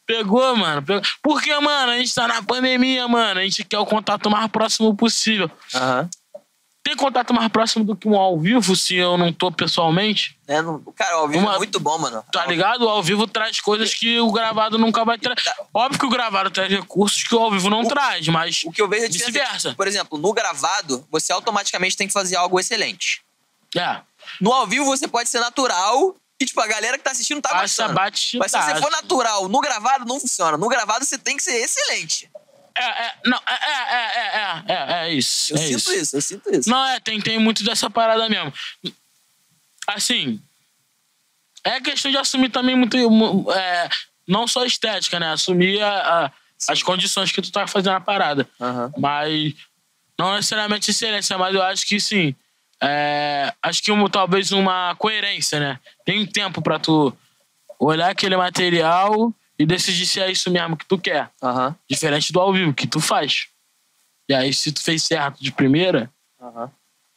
Pegou, 0.06 0.56
mano. 0.56 0.82
Pegou. 0.82 1.02
Porque, 1.22 1.52
mano, 1.58 1.92
a 1.92 1.98
gente 1.98 2.14
tá 2.14 2.28
na 2.28 2.42
pandemia, 2.42 3.06
mano. 3.08 3.40
A 3.40 3.42
gente 3.42 3.64
quer 3.64 3.78
o 3.78 3.86
contato 3.86 4.30
mais 4.30 4.50
próximo 4.50 4.94
possível. 4.94 5.50
Aham. 5.74 6.08
Tem 6.84 6.94
contato 6.94 7.32
mais 7.32 7.48
próximo 7.48 7.82
do 7.82 7.96
que 7.96 8.06
um 8.06 8.14
ao 8.14 8.38
vivo, 8.38 8.76
se 8.76 8.94
eu 8.94 9.16
não 9.16 9.32
tô 9.32 9.50
pessoalmente? 9.50 10.36
Né? 10.46 10.60
Não- 10.60 10.80
Cara, 10.94 11.16
o 11.16 11.20
ao 11.20 11.28
vivo 11.28 11.42
Uma- 11.42 11.54
é 11.54 11.56
muito 11.58 11.80
bom, 11.80 11.96
mano. 11.96 12.22
Tá 12.30 12.44
ligado? 12.44 12.82
O 12.84 12.88
ao 12.90 13.02
vivo 13.02 13.26
traz 13.26 13.58
coisas 13.58 13.94
que 13.94 14.20
o 14.20 14.30
gravado 14.30 14.76
nunca 14.76 15.02
vai 15.02 15.16
trazer. 15.18 15.50
Óbvio 15.72 15.98
que 15.98 16.04
o 16.04 16.10
gravado 16.10 16.50
traz 16.50 16.70
recursos 16.70 17.22
que 17.24 17.34
o 17.34 17.38
ao 17.38 17.50
vivo 17.50 17.70
não 17.70 17.86
traz, 17.86 18.28
mas 18.28 18.62
O 18.66 18.70
que 18.70 18.82
eu 18.82 18.88
vejo 18.88 19.06
é 19.06 19.08
vice-versa. 19.08 19.74
Por 19.74 19.88
exemplo, 19.88 20.18
no 20.18 20.30
gravado, 20.34 21.06
você 21.10 21.32
automaticamente 21.32 21.96
tem 21.96 22.06
que 22.06 22.12
fazer 22.12 22.36
algo 22.36 22.60
excelente. 22.60 23.22
É. 23.74 24.00
No 24.38 24.52
ao 24.52 24.66
vivo, 24.66 24.84
você 24.84 25.08
pode 25.08 25.30
ser 25.30 25.40
natural 25.40 26.14
e, 26.38 26.44
tipo, 26.44 26.60
a 26.60 26.66
galera 26.66 26.98
que 26.98 27.04
tá 27.04 27.12
assistindo 27.12 27.40
tá 27.40 27.48
Passa 27.48 27.62
gostando. 27.62 27.94
bate 27.94 28.36
Mas 28.36 28.50
se 28.52 28.58
você 28.60 28.74
for 28.76 28.90
natural 28.90 29.48
no 29.48 29.60
gravado, 29.60 30.04
não 30.04 30.20
funciona. 30.20 30.58
No 30.58 30.68
gravado, 30.68 31.02
você 31.04 31.16
tem 31.16 31.34
que 31.34 31.42
ser 31.42 31.56
excelente. 31.64 32.30
É, 32.76 32.84
é, 33.06 33.12
não, 33.26 33.38
é, 33.46 33.52
é, 33.52 33.94
é, 33.94 34.04
é, 34.16 34.62
é, 34.66 35.02
é, 35.02 35.06
é 35.08 35.12
isso. 35.14 35.52
Eu 35.52 35.56
é 35.58 35.66
sinto 35.66 35.92
isso. 35.92 36.16
eu 36.16 36.20
sinto 36.22 36.50
isso. 36.50 36.68
Não, 36.68 36.84
é, 36.88 36.98
tem, 37.00 37.20
tem 37.20 37.38
muito 37.38 37.62
dessa 37.64 37.88
parada 37.88 38.28
mesmo. 38.28 38.52
Assim, 39.86 40.40
é 41.62 41.80
questão 41.80 42.10
de 42.10 42.16
assumir 42.16 42.50
também 42.50 42.76
muito. 42.76 42.96
mu- 43.10 43.50
é, 43.52 43.88
não 44.26 44.46
só 44.48 44.62
a 44.62 44.66
estética, 44.66 45.20
né? 45.20 45.30
Assumir 45.32 45.80
a- 45.82 46.24
a- 46.26 46.32
as 46.68 46.82
condições 46.82 47.30
que 47.30 47.42
tu 47.42 47.52
tá 47.52 47.66
fazendo 47.66 47.94
a 47.94 48.00
parada. 48.00 48.48
Aham. 48.60 48.92
Mas 48.98 49.54
não 50.18 50.34
necessariamente 50.34 50.90
excelência, 50.90 51.36
mas 51.38 51.54
eu 51.54 51.62
acho 51.62 51.84
que 51.86 52.00
sim. 52.00 52.34
É, 52.82 53.52
acho 53.62 53.82
que 53.82 53.92
um, 53.92 54.08
talvez 54.08 54.50
uma 54.52 54.94
coerência, 54.96 55.60
né? 55.60 55.78
Tem 56.04 56.20
um 56.20 56.26
tempo 56.26 56.60
pra 56.62 56.78
tu 56.78 57.16
olhar 57.78 58.10
aquele 58.10 58.36
material 58.36 59.32
e 59.58 59.64
decidir 59.66 60.06
se 60.06 60.20
é 60.20 60.30
isso 60.30 60.50
mesmo 60.50 60.76
que 60.76 60.84
tu 60.86 60.98
quer. 60.98 61.30
Aham. 61.42 61.74
Diferente 61.88 62.32
do 62.32 62.40
ao 62.40 62.52
vivo, 62.52 62.72
que 62.74 62.86
tu 62.86 63.00
faz. 63.00 63.46
E 64.28 64.34
aí, 64.34 64.52
se 64.54 64.72
tu 64.72 64.82
fez 64.82 65.02
certo 65.04 65.42
de 65.42 65.52
primeira, 65.52 66.10
Aham. 66.40 66.70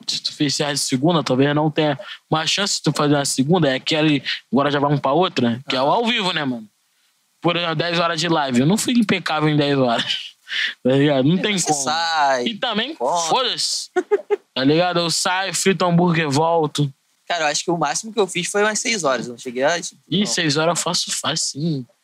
se 0.08 0.22
tu 0.22 0.34
fez 0.34 0.54
certo 0.56 0.74
de 0.74 0.80
segunda, 0.80 1.24
talvez 1.24 1.54
não 1.56 1.72
tenha 1.72 1.98
uma 2.30 2.46
chance 2.46 2.78
de 2.78 2.84
tu 2.84 2.92
fazer 2.92 3.16
uma 3.16 3.26
segunda. 3.26 3.70
É 3.70 3.76
aquele. 3.76 4.24
Agora 4.52 4.70
já 4.72 4.80
vamos 4.80 5.00
pra 5.00 5.12
outra, 5.14 5.60
que 5.70 5.76
é 5.76 5.82
o 5.82 5.88
ao 5.88 6.06
vivo, 6.06 6.32
né, 6.34 6.44
mano? 6.46 6.68
Por 7.42 7.56
exemplo, 7.56 7.76
10 7.76 8.00
horas 8.00 8.20
de 8.20 8.28
live. 8.28 8.60
Eu 8.62 8.66
não 8.66 8.78
fui 8.78 8.94
impecável 8.94 9.48
em 9.50 9.58
10 9.58 9.78
horas. 9.80 10.34
Tá 10.82 10.92
ligado? 10.92 11.28
Não 11.28 11.38
tem 11.38 11.58
Você 11.60 11.68
como. 11.68 11.84
sai. 11.84 12.46
E 12.46 12.56
também, 12.56 12.96
foda-se. 12.96 13.90
Tá 14.54 14.64
ligado? 14.64 14.98
Eu 15.02 15.10
saio, 15.12 15.54
frito 15.54 15.84
hambúrguer, 15.86 16.30
volto. 16.30 16.90
Cara, 17.28 17.44
eu 17.44 17.48
acho 17.48 17.66
que 17.66 17.70
o 17.70 17.78
máximo 17.78 18.14
que 18.14 18.20
eu 18.20 18.26
fiz 18.26 18.48
foi 18.50 18.64
umas 18.64 18.80
6 18.80 19.04
horas. 19.04 19.26
Eu 19.28 19.34
não 19.34 19.38
cheguei 19.38 19.64
a. 19.64 19.78
Ih, 19.78 20.20
Não. 20.20 20.26
6 20.26 20.56
horas 20.56 20.78
eu 20.78 20.82
faço 20.82 21.12
facinho. 21.12 21.86
Eu 21.90 21.97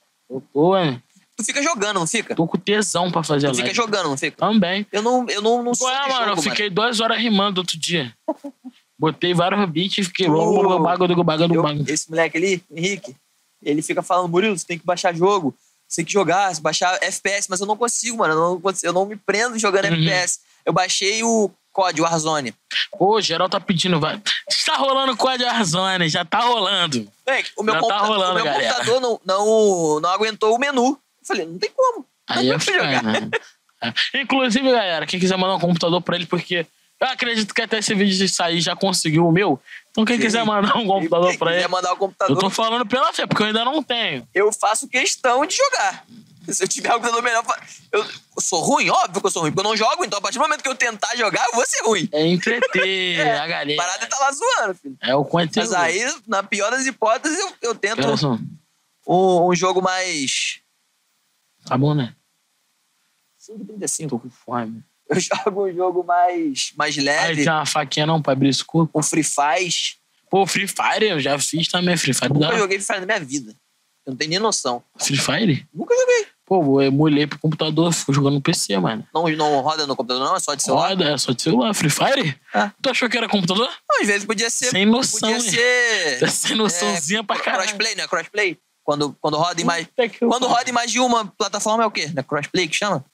tô, 0.54 0.76
é, 0.76 1.02
Tu 1.36 1.44
fica 1.44 1.64
jogando, 1.64 2.00
não 2.00 2.06
fica? 2.08 2.36
tô 2.36 2.46
com 2.48 2.58
tesão 2.60 3.12
pra 3.12 3.24
fazer 3.24 3.48
Tu 3.48 3.56
fica 3.56 3.64
live. 3.66 3.76
jogando, 3.76 4.10
não 4.10 4.18
fica? 4.18 4.38
Também. 4.38 4.86
Eu 4.92 5.02
não, 5.02 5.26
eu 5.30 5.42
não, 5.42 5.64
não 5.64 5.74
sou 5.74 5.88
Ué, 5.88 6.04
de 6.04 6.10
mano, 6.10 6.32
eu 6.34 6.38
fiquei 6.38 6.70
duas 6.70 7.00
horas 7.00 7.18
rimando 7.20 7.60
outro 7.60 7.78
dia. 7.78 8.14
Botei 8.98 9.34
vários 9.34 9.68
beats 9.70 9.98
e 9.98 10.04
fiquei 10.04 10.28
bagulho 10.28 11.16
esse 11.88 12.10
moleque 12.10 12.38
ali, 12.38 12.64
Henrique, 12.72 13.16
ele 13.64 13.82
fica 13.82 14.02
falando, 14.04 14.30
Murilo, 14.30 14.58
você 14.58 14.66
tem 14.66 14.78
que 14.78 14.86
baixar 14.86 15.14
jogo, 15.16 15.56
você 15.88 15.98
tem 15.98 16.06
que 16.06 16.14
jogar, 16.14 16.54
baixar 16.60 16.98
FPS, 17.02 17.48
mas 17.50 17.60
eu 17.60 17.66
não 17.66 17.76
consigo, 17.76 18.18
mano. 18.18 18.34
Eu 18.34 18.40
não, 18.62 18.74
eu 18.84 18.94
não 18.94 19.06
me 19.06 19.16
prendo 19.16 19.58
jogando 19.58 19.86
Uhum. 19.86 19.94
FPS. 20.04 20.40
Eu 20.66 20.72
baixei 20.72 21.24
o 21.24 21.50
COD, 21.74 22.02
Warzone. 22.02 22.54
Ô, 22.98 23.20
geral 23.20 23.50
tá 23.50 23.60
pedindo, 23.60 24.00
vai. 24.00 24.22
Tá 24.66 24.76
rolando 24.78 25.18
Código 25.18 25.44
Warzone, 25.50 26.08
já 26.08 26.24
tá 26.24 26.40
rolando. 26.40 27.06
Moleque, 27.28 27.52
o 27.58 27.64
meu, 27.64 27.74
Já 27.74 27.82
tá 27.82 27.88
computa- 27.88 28.06
rolando, 28.08 28.32
o 28.32 28.36
meu 28.36 28.46
galera. 28.46 28.74
computador 28.76 29.02
não, 29.02 29.22
não, 29.26 30.00
não 30.00 30.10
aguentou 30.10 30.56
o 30.56 30.60
menu. 30.60 30.92
Eu 30.92 31.28
falei, 31.28 31.46
não 31.46 31.60
tem 31.60 31.70
como. 31.76 32.06
Não 32.30 32.38
Aí 32.38 32.50
é 32.52 32.60
jogar. 32.60 33.04
foda. 33.04 33.30
É. 33.84 34.22
Inclusive, 34.22 34.72
galera, 34.72 35.06
quem 35.06 35.20
quiser 35.20 35.38
mandar 35.38 35.56
um 35.56 35.60
computador 35.60 36.00
pra 36.02 36.16
ele, 36.16 36.26
porque 36.26 36.66
Eu 37.02 37.08
acredito 37.10 37.54
que 37.54 37.62
até 37.62 37.80
esse 37.80 37.94
vídeo 37.94 38.16
de 38.16 38.30
sair 38.30 38.62
já 38.62 38.74
conseguiu 38.78 39.28
o 39.28 39.32
meu. 39.32 39.60
Então 39.92 40.06
quem 40.06 40.16
Sim. 40.16 40.22
quiser 40.22 40.46
mandar 40.46 40.78
um 40.78 40.88
computador 40.88 41.32
Quem 41.32 41.38
pra 41.38 41.54
ele. 41.54 41.68
mandar 41.68 41.90
o 41.90 41.94
Eu 41.94 41.98
computador, 41.98 42.38
tô 42.38 42.50
falando 42.50 42.86
pela 42.86 43.12
fé, 43.12 43.28
porque 43.28 43.44
eu 43.44 43.48
ainda 43.48 43.66
não 43.66 43.84
tenho. 43.84 44.26
eu 44.34 44.54
faço 44.54 44.88
questão 44.88 45.46
de 45.46 45.58
jogar. 45.58 46.06
Se 46.50 46.64
eu 46.64 46.68
tiver 46.68 46.90
um 46.90 46.94
computador 46.94 47.24
melhor, 47.24 47.44
eu, 47.92 48.06
sou 48.40 48.62
ruim, 48.62 48.90
óbvio 48.90 49.22
que 49.22 49.28
eu 49.28 49.32
sou 49.32 49.44
ruim, 49.44 49.52
porque 49.52 49.66
eu 49.66 49.70
não 49.70 49.78
jogo, 49.78 50.04
então 50.04 50.20
a 50.20 50.22
partir 50.22 50.38
do 50.38 50.42
momento 50.42 50.62
que 50.62 50.68
eu 50.68 50.76
tentar 50.76 51.16
jogar, 51.16 51.46
eu 51.46 51.54
vou 51.54 51.66
ser 51.66 51.84
ruim. 51.84 52.10
É 52.12 52.26
entreter 52.26 53.22
a 53.22 53.44
A 53.44 53.48
galera. 53.48 53.78
parada 53.78 54.08
tá 54.08 54.18
lá 54.20 54.32
zoando, 54.32 54.76
filho. 54.76 54.98
É 55.02 55.16
o 55.16 55.24
conteúdo. 55.24 55.70
Mas 55.70 55.74
aí, 55.74 56.14
na 56.28 56.44
pior 56.44 56.72
das 56.72 56.86
hipóteses, 56.86 57.40
eu, 57.40 57.54
eu 57.62 57.76
tento 57.76 58.02
um, 59.08 59.50
um 59.50 59.56
jogo 59.56 59.82
mais. 59.82 60.60
Tá 61.66 61.78
bom, 61.78 61.94
né? 61.94 62.16
5,35. 63.40 64.10
Tô 64.10 64.20
com 64.20 64.30
fome. 64.30 64.84
Eu 65.10 65.20
jogo 65.20 65.68
um 65.68 65.74
jogo 65.74 66.04
mais, 66.04 66.72
mais 66.76 66.98
Aí 66.98 67.04
leve, 67.04 67.44
tem 67.44 67.52
uma 67.52 67.66
faquinha 67.66 68.06
não 68.06 68.22
pra 68.22 68.34
abrir 68.34 68.50
esse 68.50 68.64
corpo. 68.64 68.98
um 68.98 69.04
Free 69.04 69.24
Fire. 69.24 69.98
Pô, 70.30 70.48
Free 70.48 70.68
Fire 70.68 71.10
eu 71.10 71.20
já 71.20 71.38
fiz 71.38 71.68
também. 71.68 71.98
Free 71.98 72.14
Fire 72.14 72.34
dá. 72.34 72.48
Nunca 72.48 72.58
joguei 72.58 72.80
Free 72.80 72.88
Fire 72.88 73.00
na 73.02 73.06
minha 73.06 73.20
vida. 73.20 73.56
Eu 74.06 74.12
não 74.12 74.18
tenho 74.18 74.32
nem 74.32 74.40
noção. 74.40 74.84
Free 74.98 75.18
Fire? 75.18 75.68
Nunca 75.74 75.94
joguei. 75.96 76.28
Pô, 76.46 76.82
eu 76.82 76.88
emulei 76.88 77.26
pro 77.26 77.40
computador, 77.40 77.94
fico 77.94 78.12
jogando 78.12 78.34
no 78.34 78.42
PC, 78.42 78.78
mano. 78.78 79.08
Não, 79.14 79.28
não 79.30 79.62
roda 79.62 79.88
no 79.88 79.96
computador, 79.96 80.28
não? 80.28 80.36
É 80.36 80.40
só 80.40 80.54
de 80.54 80.62
celular? 80.62 80.90
Roda, 80.90 81.06
é 81.14 81.18
só 81.18 81.32
de 81.32 81.42
celular. 81.42 81.74
Free 81.74 81.90
Fire? 81.90 82.38
Ah. 82.54 82.72
Tu 82.82 82.90
achou 82.90 83.10
que 83.10 83.18
era 83.18 83.30
computador? 83.30 83.70
Não, 83.90 84.02
às 84.02 84.08
vezes 84.08 84.26
podia 84.26 84.50
ser. 84.50 84.66
Sem 84.70 84.86
noção, 84.86 85.32
Podia 85.32 85.46
hein? 85.46 86.20
ser. 86.20 86.28
Sem 86.32 86.56
noçãozinha 86.58 87.24
pra 87.24 87.40
caralho. 87.40 87.64
Crossplay, 87.64 87.96
né? 87.96 88.08
Crossplay. 88.08 88.58
Quando, 88.84 89.16
quando 89.22 89.38
roda 89.38 89.62
em 89.62 89.64
mais. 89.64 89.88
Que 89.96 90.20
Quando 90.20 90.46
roda 90.46 90.70
em 90.70 90.74
mais 90.74 90.92
de 90.92 91.00
uma 91.00 91.26
plataforma 91.26 91.84
é 91.84 91.88
o 91.88 91.92
quê? 91.92 92.12
Né? 92.14 92.22
Crossplay 92.22 92.68
que 92.68 92.76
chama? 92.76 93.06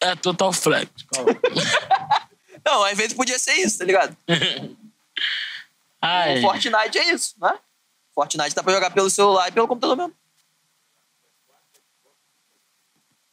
É 0.00 0.16
total 0.16 0.52
flex. 0.52 0.90
Não, 2.66 2.82
às 2.82 2.96
vezes 2.96 3.14
podia 3.14 3.38
ser 3.38 3.52
isso, 3.54 3.78
tá 3.78 3.84
ligado? 3.84 4.16
Ai. 6.02 6.38
O 6.38 6.42
Fortnite 6.42 6.98
é 6.98 7.12
isso, 7.12 7.34
né? 7.40 7.54
Fortnite 8.12 8.54
dá 8.54 8.62
pra 8.64 8.74
jogar 8.74 8.90
pelo 8.90 9.08
celular 9.08 9.48
e 9.48 9.52
pelo 9.52 9.68
computador 9.68 9.96
mesmo. 9.96 10.12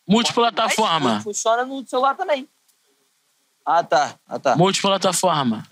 Multiplataforma. 0.08 1.22
Funciona 1.22 1.66
no 1.66 1.86
celular 1.88 2.16
também. 2.16 2.48
Ah, 3.66 3.84
tá. 3.84 4.18
Ah, 4.28 4.38
tá. 4.40 4.56
Multiplataforma. 4.56 5.66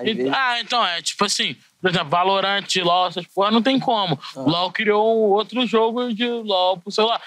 E- 0.00 0.14
vezes- 0.14 0.32
Ah, 0.34 0.60
então 0.60 0.84
é 0.84 1.00
tipo 1.02 1.24
assim, 1.24 1.54
por 1.80 1.90
exemplo, 1.90 2.08
Valorant, 2.08 2.66
LOL, 2.82 3.08
essas 3.08 3.26
porra, 3.26 3.50
não 3.50 3.62
tem 3.62 3.78
como. 3.78 4.18
LOL 4.34 4.72
criou 4.72 5.28
um 5.28 5.30
outro 5.32 5.66
jogo 5.66 6.12
de 6.12 6.26
LOL 6.26 6.78
pro 6.80 6.90
celular. 6.90 7.22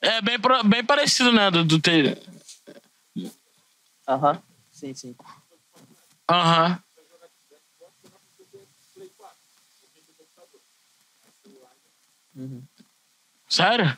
É 0.00 0.20
bem, 0.20 0.36
bem 0.66 0.84
parecido, 0.84 1.32
né? 1.32 1.50
Do, 1.50 1.64
do. 1.64 1.80
Aham. 4.06 4.42
Sim, 4.70 4.94
sim. 4.94 5.16
Aham. 6.30 6.78
Uhum. 12.36 12.62
Sério? 13.48 13.96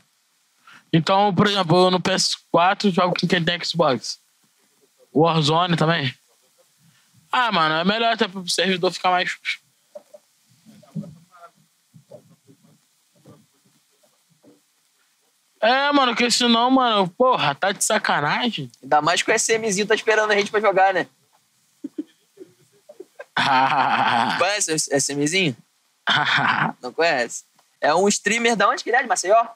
Então, 0.97 1.35
por 1.35 1.47
exemplo, 1.47 1.77
eu 1.77 1.91
no 1.91 2.01
PS4 2.01 2.91
jogo 2.91 3.15
com 3.21 3.29
quem 3.29 3.45
tem 3.45 3.63
Xbox. 3.63 4.19
Warzone 5.15 5.77
também. 5.77 6.15
Ah, 7.31 7.53
mano, 7.53 7.75
é 7.75 7.85
melhor 7.85 8.15
até 8.15 8.27
pro 8.27 8.49
servidor 8.49 8.91
ficar 8.91 9.11
mais. 9.11 9.37
É, 15.61 15.93
mano, 15.93 16.13
porque 16.13 16.31
senão, 16.31 16.71
mano, 16.71 17.09
porra, 17.11 17.55
tá 17.55 17.73
de 17.73 17.85
sacanagem. 17.85 18.71
Ainda 18.83 19.03
mais 19.03 19.21
que 19.21 19.31
o 19.31 19.35
SMzinho 19.35 19.87
tá 19.87 19.95
esperando 19.95 20.31
a 20.31 20.35
gente 20.35 20.51
pra 20.51 20.61
jogar, 20.61 20.95
né? 20.95 21.07
Conhece 24.39 24.73
o 24.73 24.77
SMzinho? 24.99 25.55
Não 26.81 26.91
conhece? 26.91 27.45
É 27.83 27.95
um 27.95 28.09
streamer 28.09 28.57
da 28.57 28.67
onde 28.67 28.83
que 28.83 28.89
ele 28.89 28.97
é? 28.97 29.03
De 29.03 29.09
Maceió? 29.09 29.47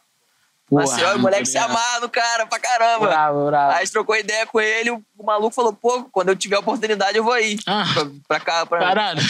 Maceió, 0.70 1.16
o 1.16 1.18
moleque 1.18 1.46
se 1.46 1.58
amarra 1.58 2.00
no 2.00 2.08
cara 2.08 2.46
pra 2.46 2.58
caramba. 2.58 3.06
Bravo, 3.08 3.46
bravo. 3.46 3.76
Aí 3.76 3.88
trocou 3.88 4.14
ideia 4.16 4.46
com 4.46 4.60
ele, 4.60 4.90
o, 4.90 5.02
maluco 5.24 5.54
falou, 5.54 5.72
pô, 5.72 6.04
quando 6.12 6.28
eu 6.28 6.36
tiver 6.36 6.58
oportunidade 6.58 7.16
eu 7.18 7.24
vou 7.24 7.32
aí. 7.32 7.58
Ah. 7.66 7.84
Pra, 7.92 8.06
pra 8.28 8.40
cá, 8.40 8.66
pra... 8.66 8.78
Caralho, 8.78 9.22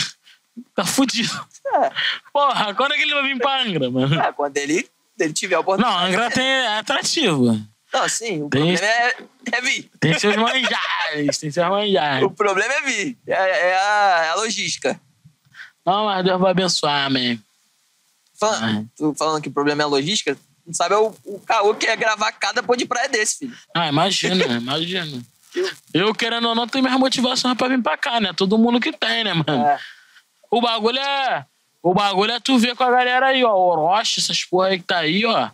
tá 0.74 0.84
fudido. 0.84 1.32
É, 1.74 1.90
Porra, 2.32 2.74
quando 2.74 2.92
é 2.92 2.96
que 2.96 3.02
ele 3.02 3.14
vai 3.14 3.22
vir 3.22 3.38
pra 3.38 3.62
Angra, 3.62 3.90
mano? 3.90 4.20
é, 4.20 4.32
quando 4.32 4.56
ele, 4.56 4.88
ele 5.18 5.32
tiver 5.32 5.54
Não, 5.54 5.60
oportunidade. 5.62 6.06
Angra 6.14 6.30
tem, 6.30 6.44
é 6.46 6.78
atrativo. 6.78 7.58
Não, 7.92 8.08
sim, 8.08 8.42
o 8.42 8.48
Tem- 8.50 8.60
problema 8.76 8.86
é, 8.86 9.16
é 9.52 9.60
vir. 9.62 9.90
Tem 9.98 10.18
seus 10.18 10.36
manjares, 10.36 11.38
tem 11.38 11.50
seus 11.50 11.68
manjares. 11.68 12.22
O 12.24 12.30
problema 12.30 12.72
é 12.74 12.80
vir. 12.82 13.18
É, 13.26 13.32
é 13.32 13.74
a, 13.76 14.22
é 14.26 14.28
a 14.30 14.34
logística. 14.36 15.00
Não, 15.84 16.04
mas 16.04 16.24
Deus 16.24 16.38
vai 16.40 16.50
abençoar, 16.52 17.10
man. 17.10 17.36
Fal- 18.38 18.52
Ah. 18.52 18.84
tu 18.96 19.14
falando 19.18 19.42
que 19.42 19.48
o 19.48 19.52
problema 19.52 19.82
é 19.82 19.84
a 19.84 19.88
logística, 19.88 20.36
não 20.70 20.74
sabe 20.74 20.94
é 20.94 20.98
o, 20.98 21.14
o 21.24 21.40
caô 21.40 21.74
que 21.74 21.86
é 21.86 21.96
gravar 21.96 22.30
cada 22.32 22.62
pô 22.62 22.76
de 22.76 22.86
praia 22.86 23.08
desse, 23.08 23.38
filho. 23.38 23.56
Ah, 23.74 23.88
imagina, 23.88 24.44
imagina. 24.56 25.20
Eu, 25.92 26.14
querendo 26.14 26.48
ou 26.48 26.54
não, 26.54 26.68
tenho 26.68 26.84
minhas 26.84 26.98
motivações 26.98 27.56
pra 27.56 27.66
vir 27.68 27.82
pra 27.82 27.96
cá, 27.98 28.20
né? 28.20 28.32
Todo 28.32 28.56
mundo 28.56 28.78
que 28.80 28.92
tem, 28.92 29.24
né, 29.24 29.34
mano? 29.34 29.66
É. 29.66 29.78
O 30.50 30.60
bagulho 30.60 30.98
é. 30.98 31.44
O 31.82 31.92
bagulho 31.92 32.30
é 32.32 32.38
tu 32.38 32.58
ver 32.58 32.76
com 32.76 32.84
a 32.84 32.90
galera 32.90 33.26
aí, 33.26 33.42
ó. 33.44 33.52
Orochi, 33.52 34.20
essas 34.20 34.44
porra 34.44 34.68
aí 34.68 34.78
que 34.78 34.84
tá 34.84 34.98
aí, 34.98 35.24
ó. 35.26 35.50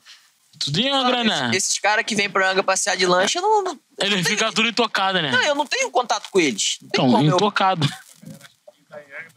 Tudo 0.59 0.81
em 0.81 0.89
Angra, 0.91 1.23
né? 1.25 1.49
Esses, 1.51 1.57
esses 1.69 1.79
caras 1.79 2.05
que 2.05 2.15
vêm 2.15 2.29
pra 2.29 2.51
Anga 2.51 2.63
passear 2.63 2.97
de 2.97 3.07
lancha, 3.07 3.39
eu 3.39 3.43
não, 3.43 3.63
não, 3.63 3.81
Ele 3.99 4.23
fica 4.25 4.53
tudo 4.53 4.69
intocado, 4.69 5.21
né? 5.23 5.31
não, 5.31 5.43
eu 5.43 5.55
não 5.55 5.67
tenho 5.67 5.91
contato 5.91 6.29
com 6.31 6.41
eles. 6.41 6.79
Não 6.83 6.89
Então, 6.89 7.11
como 7.11 7.25
eu- 7.31 7.35
intocado. 7.37 7.87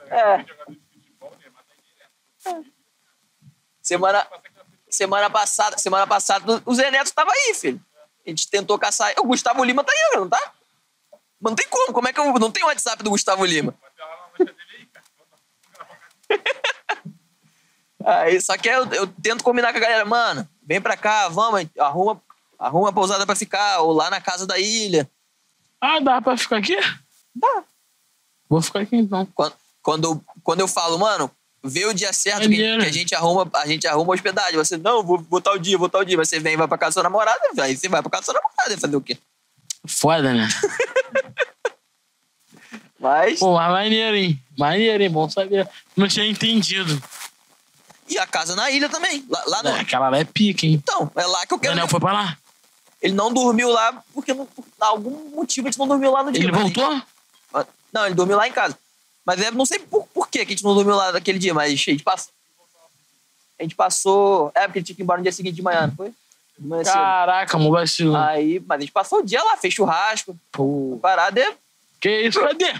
É. 0.10 0.46
Semana, 3.82 4.26
semana 4.90 5.30
passada, 5.30 5.78
semana 5.78 6.08
passada, 6.08 6.62
o 6.66 6.74
Zé 6.74 6.90
Neto 6.92 7.14
tava 7.14 7.32
aí, 7.32 7.54
filho. 7.54 7.80
A 8.26 8.30
gente 8.30 8.50
tentou 8.50 8.78
caçar. 8.78 9.14
O 9.20 9.24
Gustavo 9.24 9.64
Lima 9.64 9.84
tá 9.84 9.92
Angra, 10.08 10.20
não 10.22 10.30
tá? 10.30 10.54
Mas 11.40 11.52
não 11.52 11.56
tem 11.56 11.68
como. 11.70 11.94
Como 11.94 12.08
é 12.08 12.14
que 12.14 12.20
eu 12.20 12.34
não 12.34 12.52
tenho 12.52 12.66
o 12.66 12.70
WhatsApp 12.70 13.02
do 13.02 13.10
Gustavo 13.10 13.46
Lima? 13.46 13.74
Aí, 18.06 18.42
só 18.42 18.58
que 18.58 18.70
eu, 18.70 18.86
eu 18.94 19.08
tento 19.08 19.44
combinar 19.44 19.72
com 19.72 19.78
a 19.78 19.82
galera, 19.82 20.06
mano, 20.06 20.48
vem 20.64 20.80
pra 20.80 20.96
cá, 20.96 21.28
vamos, 21.28 21.68
arruma, 21.78 22.22
arruma 22.58 22.90
a 22.90 22.94
pousada 22.94 23.26
pra 23.26 23.36
ficar, 23.36 23.82
ou 23.82 23.92
lá 23.92 24.10
na 24.10 24.22
casa 24.22 24.48
da 24.48 24.58
ilha. 24.58 25.10
Ah, 25.82 26.00
dá 26.00 26.22
pra 26.22 26.38
ficar 26.38 26.58
aqui? 26.58 26.78
Dá. 27.36 27.64
Vou 28.48 28.62
ficar 28.62 28.80
aqui 28.82 28.96
então. 28.96 29.26
Quando, 29.36 29.54
quando, 29.82 30.26
quando 30.44 30.60
eu 30.62 30.68
falo, 30.68 30.98
mano, 30.98 31.30
vê 31.64 31.86
o 31.86 31.94
dia 31.94 32.12
certo 32.14 32.48
que, 32.50 32.56
que 32.56 32.64
a 32.86 32.92
gente 32.92 33.16
arruma, 33.16 33.50
a 33.56 33.68
gente 33.68 33.88
arruma 33.88 34.14
hospedagem. 34.14 34.56
Você, 34.58 34.78
não, 34.78 35.04
vou 35.04 35.18
botar 35.18 35.52
o 35.52 35.60
dia, 35.60 35.78
vou 35.78 35.88
botar 35.88 36.00
o 36.00 36.06
dia. 36.06 36.18
Você 36.18 36.40
vem 36.40 36.54
e 36.54 36.58
vai 36.58 36.68
pra 36.68 36.78
casa 36.78 36.90
da 36.90 36.94
sua 36.94 37.04
namorada, 37.04 37.40
aí 37.62 37.76
você 37.76 37.90
vai 37.90 38.02
pra 38.02 38.12
casa 38.12 38.22
da 38.22 38.26
sua 38.26 38.34
namorada, 38.42 38.78
fazer 38.82 38.96
o 38.96 39.02
quê? 39.02 39.18
Foda, 39.88 40.34
né? 40.34 40.48
Mas. 43.00 43.40
Pô, 43.40 43.54
mas 43.56 43.72
maneiro, 43.72 44.18
hein? 44.18 44.40
Maneiro, 44.58 45.04
hein? 45.04 45.10
Bom 45.10 45.30
saber. 45.30 45.68
Não 45.96 46.08
tinha 46.08 46.26
entendido. 46.26 47.02
E 48.10 48.18
a 48.18 48.28
casa 48.28 48.56
na 48.56 48.70
ilha 48.72 48.90
também. 48.90 49.24
Lá, 49.30 49.44
lá 49.48 49.64
no. 49.64 49.70
É, 49.70 49.80
aquela 49.80 50.10
lá 50.10 50.18
é 50.18 50.26
pica, 50.26 50.66
hein? 50.66 50.74
Então, 50.74 51.10
é 51.16 51.26
lá 51.26 51.46
que 51.46 51.54
eu 51.54 51.58
O 51.58 51.62
quero. 51.62 51.74
Daniel 51.74 51.88
foi 51.88 52.00
pra 52.00 52.12
lá? 52.12 52.38
Ele 53.02 53.14
não 53.14 53.32
dormiu 53.34 53.70
lá 53.70 54.04
porque 54.14 54.34
não, 54.34 54.46
por 54.46 54.66
algum 54.82 55.30
motivo 55.34 55.68
a 55.68 55.72
gente 55.72 55.80
não 55.80 55.88
dormiu 55.88 56.12
lá 56.12 56.24
no 56.24 56.32
dia. 56.32 56.44
Ele 56.44 56.52
voltou? 56.52 57.02
mas- 57.54 57.66
Não, 57.94 58.06
ele 58.06 58.16
dormiu 58.16 58.36
lá 58.36 58.48
em 58.48 58.52
casa. 58.52 58.78
Mas 59.26 59.40
é, 59.42 59.52
não 59.52 59.66
sei 59.66 59.80
por, 59.80 60.06
por 60.30 60.32
que 60.32 60.40
a 60.40 60.46
gente 60.46 60.64
não 60.64 60.76
dormiu 60.76 60.96
lá 60.96 61.12
naquele 61.12 61.40
dia, 61.40 61.54
mas 61.54 61.72
a 61.72 61.76
gente 61.76 62.04
passou. 62.04 62.32
A 63.60 63.64
gente 63.64 63.76
passou. 63.76 64.52
É, 64.56 64.62
porque 64.62 64.80
a 64.80 64.80
gente 64.80 64.88
tinha 64.88 64.96
que 64.96 65.02
ir 65.02 65.04
embora 65.04 65.18
no 65.18 65.24
dia 65.24 65.32
seguinte 65.32 65.56
de 65.56 65.62
manhã, 65.62 65.88
não 65.88 65.96
foi? 65.96 66.14
De 66.58 66.68
manhã. 66.68 66.84
Caraca, 66.84 67.58
mó 67.58 67.72
vacilo. 67.72 68.16
Aí, 68.16 68.62
mas 68.66 68.78
a 68.78 68.82
gente 68.82 68.92
passou 68.92 69.20
o 69.20 69.26
dia 69.26 69.44
lá, 69.44 69.58
fez 69.58 69.74
churrasco. 69.74 70.38
Pô. 70.52 70.98
Parada 71.02 71.42
é. 71.42 71.54
Que 72.00 72.22
isso? 72.22 72.40
Cadê? 72.40 72.74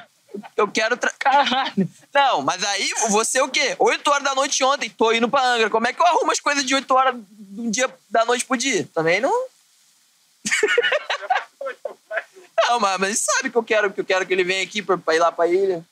Eu 0.56 0.68
quero. 0.70 0.96
Tra... 0.96 1.12
Caralho. 1.20 1.90
Não, 2.14 2.42
mas 2.44 2.64
aí 2.64 2.94
você 3.10 3.42
o 3.42 3.50
quê? 3.50 3.76
8 3.78 4.08
horas 4.10 4.24
da 4.24 4.36
noite 4.36 4.64
ontem, 4.64 4.90
tô 4.90 5.12
indo 5.12 5.28
pra 5.28 5.44
Angra. 5.44 5.70
Como 5.70 5.88
é 5.88 5.92
que 5.92 6.02
eu 6.02 6.06
arrumo 6.06 6.32
as 6.32 6.40
coisas 6.40 6.64
de 6.64 6.76
8 6.76 6.94
horas 6.94 7.16
de 7.30 7.62
um 7.62 7.70
dia 7.70 7.90
da 8.10 8.24
noite 8.24 8.46
pro 8.46 8.56
dia? 8.56 8.88
Também 8.94 9.20
não. 9.20 9.48
não, 12.70 12.80
mas, 12.80 13.00
mas 13.00 13.20
sabe 13.20 13.50
que 13.50 13.58
eu 13.58 13.64
quero 13.64 13.92
que 13.92 14.00
eu 14.00 14.06
quero 14.06 14.26
que 14.26 14.32
ele 14.32 14.44
venha 14.44 14.64
aqui 14.64 14.82
pra, 14.82 14.98
pra 14.98 15.16
ir 15.16 15.20
lá 15.20 15.32
pra 15.32 15.48
ilha. 15.48 15.84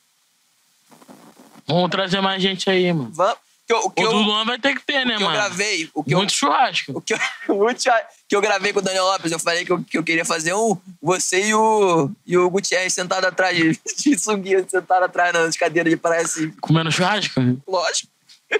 Vamos 1.67 1.89
trazer 1.89 2.21
mais 2.21 2.41
gente 2.41 2.69
aí, 2.69 2.91
mano. 2.93 3.11
Vamos. 3.13 3.37
Que 3.67 3.73
eu, 3.73 3.79
o 3.79 3.89
que 3.89 4.01
O 4.01 4.05
eu, 4.05 4.11
do 4.13 4.19
Luan 4.19 4.45
vai 4.45 4.57
ter 4.57 4.73
que 4.75 4.81
ter, 4.85 5.05
né, 5.05 5.17
que 5.17 5.23
eu 5.23 5.27
mano? 5.27 5.37
gravei, 5.37 5.89
o 5.93 6.01
que 6.01 6.13
eu, 6.13 6.19
Muito 6.19 6.31
churrasco. 6.31 6.93
o 6.97 7.01
que 7.01 7.13
eu, 7.13 7.19
o 7.49 7.65
último 7.67 7.93
que 8.29 8.33
eu 8.33 8.39
gravei 8.39 8.71
com 8.71 8.79
o 8.79 8.81
Daniel 8.81 9.03
Lopes, 9.03 9.29
eu 9.29 9.39
falei 9.39 9.65
que 9.65 9.71
eu, 9.73 9.83
que 9.83 9.97
eu 9.97 10.03
queria 10.03 10.23
fazer 10.23 10.53
um, 10.53 10.77
você 11.01 11.47
e 11.47 11.53
o, 11.53 12.09
e 12.25 12.37
o 12.37 12.49
Gutierrez 12.49 12.93
sentado 12.93 13.25
atrás 13.25 13.57
de, 13.57 13.77
de 14.03 14.17
sunguinha, 14.17 14.65
sentado 14.69 15.03
atrás 15.03 15.33
nas 15.33 15.57
cadeiras 15.57 15.91
de 15.91 15.97
praia 15.97 16.21
assim. 16.21 16.49
Comendo 16.61 16.89
churrasco? 16.91 17.41
Lógico. 17.67 18.09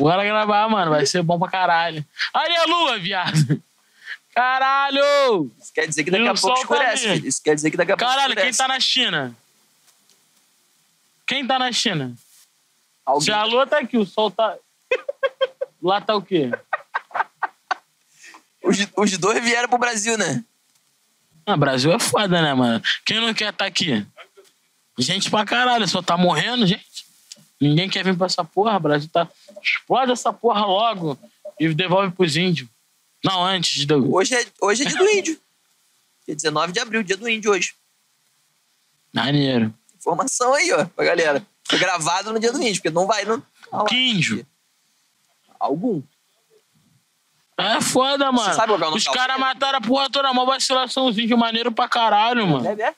Bora 0.00 0.24
gravar, 0.24 0.68
mano. 0.68 0.90
Vai 0.90 1.06
ser 1.06 1.22
bom 1.22 1.38
pra 1.38 1.48
caralho. 1.48 2.04
Ali 2.34 2.56
a 2.56 2.64
lua, 2.64 2.98
viado. 2.98 3.62
Caralho! 4.34 5.50
Isso 5.60 5.72
quer 5.72 5.88
dizer 5.88 6.04
que 6.04 6.10
daqui 6.10 6.28
a 6.28 6.34
pouco 6.34 6.54
tá 6.54 6.60
escurece. 6.60 7.26
Isso 7.26 7.40
quer 7.42 7.54
dizer 7.54 7.70
que 7.70 7.76
daqui 7.76 7.92
a 7.92 7.96
pouco 7.96 8.12
Caralho, 8.12 8.36
quem 8.36 8.52
tá 8.52 8.68
na 8.68 8.78
China? 8.78 9.34
Quem 11.26 11.46
tá 11.46 11.58
na 11.58 11.72
China? 11.72 12.14
Alguém- 13.04 13.24
Se 13.24 13.32
a 13.32 13.44
lua 13.44 13.66
tá 13.66 13.78
aqui, 13.78 13.96
o 13.96 14.06
sol 14.06 14.30
tá. 14.30 14.56
Lá 15.82 16.00
tá 16.00 16.14
o 16.14 16.22
quê? 16.22 16.50
Os, 18.62 18.76
os 18.96 19.18
dois 19.18 19.42
vieram 19.44 19.68
pro 19.68 19.78
Brasil, 19.78 20.16
né? 20.18 20.44
Ah, 21.44 21.56
Brasil 21.56 21.92
é 21.92 21.98
foda, 21.98 22.42
né, 22.42 22.52
mano? 22.54 22.82
Quem 23.04 23.20
não 23.20 23.32
quer 23.32 23.52
tá 23.52 23.66
aqui? 23.66 24.04
Gente 24.98 25.30
pra 25.30 25.44
caralho, 25.44 25.86
só 25.86 26.02
tá 26.02 26.16
morrendo, 26.16 26.66
gente. 26.66 26.84
Ninguém 27.60 27.88
quer 27.88 28.04
vir 28.04 28.16
pra 28.16 28.26
essa 28.26 28.44
porra, 28.44 28.78
Brasil 28.78 29.08
tá. 29.12 29.28
Explode 29.62 30.12
essa 30.12 30.32
porra 30.32 30.64
logo 30.66 31.18
e 31.60 31.72
devolve 31.72 32.12
pros 32.12 32.36
índios. 32.36 32.68
Não, 33.24 33.44
antes 33.44 33.84
do. 33.86 34.12
Hoje 34.14 34.34
é, 34.34 34.46
hoje 34.60 34.82
é 34.82 34.86
dia 34.88 34.98
do 34.98 35.08
índio. 35.08 35.40
Dia 36.26 36.34
19 36.34 36.72
de 36.72 36.80
abril, 36.80 37.02
dia 37.02 37.16
do 37.16 37.28
índio 37.28 37.52
hoje. 37.52 37.74
Maneiro. 39.12 39.72
Informação 40.06 40.54
aí, 40.54 40.72
ó, 40.72 40.84
pra 40.84 41.04
galera. 41.04 41.44
Foi 41.64 41.78
gravado 41.80 42.32
no 42.32 42.38
dia 42.38 42.52
do 42.52 42.62
índio, 42.62 42.76
porque 42.76 42.90
não 42.90 43.06
vai 43.08 43.24
no. 43.24 43.42
Índio? 43.90 44.46
Algum. 45.58 46.00
É 47.58 47.80
foda, 47.80 48.30
mano. 48.30 48.54
sabe 48.54 48.68
qual 48.68 48.78
que 48.78 48.84
é 48.84 48.86
o 48.86 48.90
nome 48.90 48.98
Os 48.98 49.08
caras 49.08 49.40
mataram 49.40 49.78
a 49.78 49.80
porra 49.80 50.08
toda, 50.10 50.30
uma 50.30 50.44
vacilação, 50.44 51.06
os 51.06 51.18
índios 51.18 51.38
maneiro 51.38 51.72
pra 51.72 51.88
caralho, 51.88 52.46
mano. 52.46 52.68
É? 52.68 52.94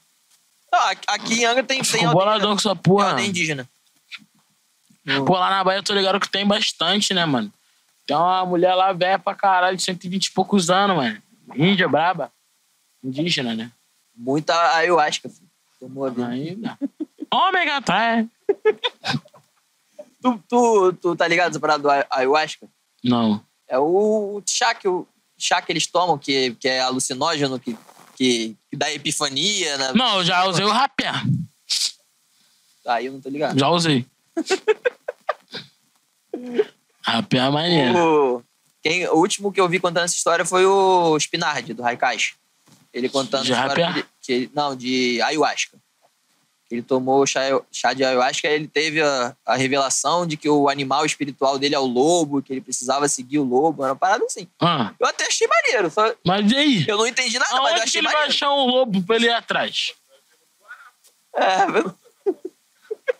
Não, 0.71 0.81
aqui- 1.07 1.35
em 1.41 1.45
Angra 1.47 1.63
tem, 1.65 1.81
tem 1.81 2.07
boladão 2.11 2.51
com 2.51 2.57
essa 2.59 2.75
tem 2.75 2.83
porra. 2.83 3.11
aldeia 3.11 3.27
indígena. 3.29 3.67
Pô, 5.27 5.33
lá 5.39 5.49
na 5.49 5.65
Bahia 5.65 5.79
eu 5.79 5.83
tô 5.83 5.95
ligado 5.95 6.21
que 6.21 6.29
tem 6.29 6.47
bastante, 6.47 7.15
né, 7.15 7.25
mano? 7.25 7.51
Tem 8.07 8.15
uma 8.15 8.45
mulher 8.45 8.75
lá 8.75 8.93
velha 8.93 9.19
pra 9.19 9.35
caralho, 9.35 9.77
de 9.77 9.83
120 9.83 10.27
e 10.27 10.33
poucos 10.33 10.69
anos, 10.69 10.95
mano. 10.97 11.23
Índia, 11.55 11.89
braba. 11.89 12.31
Indígena, 13.03 13.55
né? 13.55 13.71
Muita 14.15 14.55
ayahuasca, 14.77 15.29
filho. 15.31 15.49
Tomou 15.81 16.05
a 16.05 16.11
vida. 16.11 16.27
Ainda. 16.29 16.79
Ômega 17.33 17.77
atrás. 17.77 18.27
Tu, 20.23 20.43
tu, 20.49 20.93
tu 20.95 21.17
tá 21.17 21.29
ligado 21.29 21.51
essa 21.51 21.61
parada 21.61 21.83
do 21.83 21.91
ay- 21.91 22.07
ayahuasca? 22.11 22.67
Não. 23.05 23.43
É 23.69 23.79
o 23.79 24.43
chá 24.47 24.75
que, 24.75 24.89
o 24.89 25.07
chá 25.39 25.61
que 25.63 25.71
eles 25.71 25.87
tomam, 25.87 26.19
que, 26.19 26.55
que 26.57 26.67
é 26.69 26.81
alucinógeno, 26.81 27.59
que, 27.61 27.77
que, 28.17 28.57
que 28.71 28.77
dá 28.77 28.91
epifania. 28.93 29.77
Né? 29.77 29.93
Não, 29.95 30.19
eu 30.19 30.25
já 30.25 30.45
usei 30.47 30.65
o 30.65 30.71
rapé. 30.71 31.11
Aí 32.87 33.07
eu 33.07 33.13
não 33.13 33.21
tô 33.21 33.29
ligado. 33.29 33.59
Já 33.59 33.69
usei. 33.69 34.07
rapé 37.03 37.39
é 37.39 37.51
maneiro. 37.51 37.99
O, 37.99 38.43
quem, 38.83 39.07
o 39.09 39.15
último 39.17 39.53
que 39.53 39.61
eu 39.61 39.69
vi 39.69 39.79
contando 39.79 40.05
essa 40.05 40.15
história 40.17 40.45
foi 40.45 40.65
o 40.65 41.17
Spinardi, 41.19 41.75
do 41.75 41.83
Raikais. 41.83 42.33
Ele 42.93 43.09
contando 43.09 43.45
De 43.45 43.53
a 43.53 43.61
história 43.61 43.87
rapé? 43.87 44.01
de, 44.03 44.09
que 44.23 44.51
não, 44.55 44.75
de 44.75 45.21
ayahuasca. 45.23 45.79
Ele 46.71 46.83
tomou 46.83 47.27
chá, 47.27 47.41
chá 47.73 47.95
de 47.95 48.05
ayahuasca 48.05 48.47
ele 48.47 48.69
teve 48.69 49.01
a, 49.01 49.35
a 49.47 49.57
revelação 49.57 50.27
de 50.27 50.37
que 50.37 50.49
o 50.51 50.69
animal 50.69 51.07
espiritual 51.07 51.59
dele 51.59 51.75
é 51.75 51.79
o 51.79 51.87
lobo, 51.87 52.43
que 52.43 52.53
ele 52.53 52.61
precisava 52.61 53.09
seguir 53.09 53.39
o 53.39 53.45
lobo. 53.45 53.83
Era 53.83 53.93
uma 53.93 53.99
parada 53.99 54.25
assim. 54.27 54.47
Ah, 54.61 54.93
Eu 55.01 55.07
até 55.07 55.27
achei 55.27 55.47
maneiro. 55.49 55.91
Só, 55.91 56.13
mas 56.27 56.51
e 56.53 56.57
aí? 56.57 56.85
eu 56.87 56.99
não 56.99 57.07
entendi 57.07 57.39
nada, 57.39 57.51
mas 57.53 57.59
eu 57.61 57.67
Aonde 57.69 57.81
que 57.81 57.85
achei 57.89 58.01
ele 58.01 58.07
vai 58.09 58.15
maneiro. 58.15 58.35
achar 58.35 58.53
um 58.53 58.67
lobo 58.67 59.03
pra 59.03 59.17
ele 59.17 59.27
ir 59.27 59.31
atrás? 59.33 59.93
É, 61.35 61.63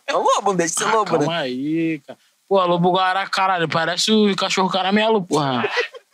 é 0.07 0.15
um 0.15 0.21
lobo, 0.21 0.49
não 0.51 0.55
deixa 0.55 0.73
de 0.75 0.79
ser 0.81 0.91
lobo, 0.91 1.11
Calma 1.17 1.27
né? 1.37 1.41
aí, 1.41 2.01
cara. 2.05 2.19
Pô, 2.47 2.65
lobo 2.65 2.91
guará, 2.91 3.27
caralho, 3.27 3.69
parece 3.69 4.11
o 4.11 4.35
cachorro 4.35 4.69
caramelo, 4.69 5.21
porra. 5.23 5.69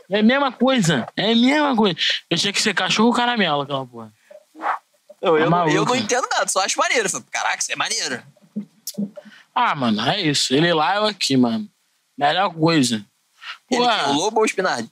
É 0.09 0.19
a 0.19 0.23
mesma 0.23 0.51
coisa. 0.51 1.07
É 1.17 1.31
a 1.31 1.35
mesma 1.35 1.75
coisa. 1.75 1.97
Eu 2.29 2.37
tinha 2.37 2.51
que 2.53 2.61
ser 2.61 2.73
cachorro 2.73 3.13
caramelo, 3.13 3.61
aquela 3.61 3.85
porra. 3.85 4.13
Eu, 5.25 5.37
eu, 5.37 5.43
Tá 5.45 5.49
não, 5.49 5.67
eu 5.69 5.85
não 5.85 5.95
entendo 5.95 6.27
nada, 6.31 6.47
só 6.47 6.59
acho 6.63 6.77
maneiro. 6.77 7.09
Falei, 7.09 7.25
Caraca, 7.31 7.57
isso 7.59 7.71
é 7.71 7.75
maneiro. 7.75 8.23
Ah, 9.53 9.73
mano, 9.73 10.01
é 10.07 10.21
isso. 10.21 10.53
Ele 10.53 10.71
lá, 10.73 10.97
eu 10.97 11.05
aqui, 11.05 11.35
mano. 11.35 11.67
Melhor 12.17 12.53
coisa. 12.53 13.03
Ele 13.71 13.81
Pô, 13.81 13.87
que 13.87 13.99
é 13.99 14.07
o 14.07 14.13
lobo 14.13 14.37
ou 14.39 14.43
o 14.43 14.47
Spinardi? 14.47 14.89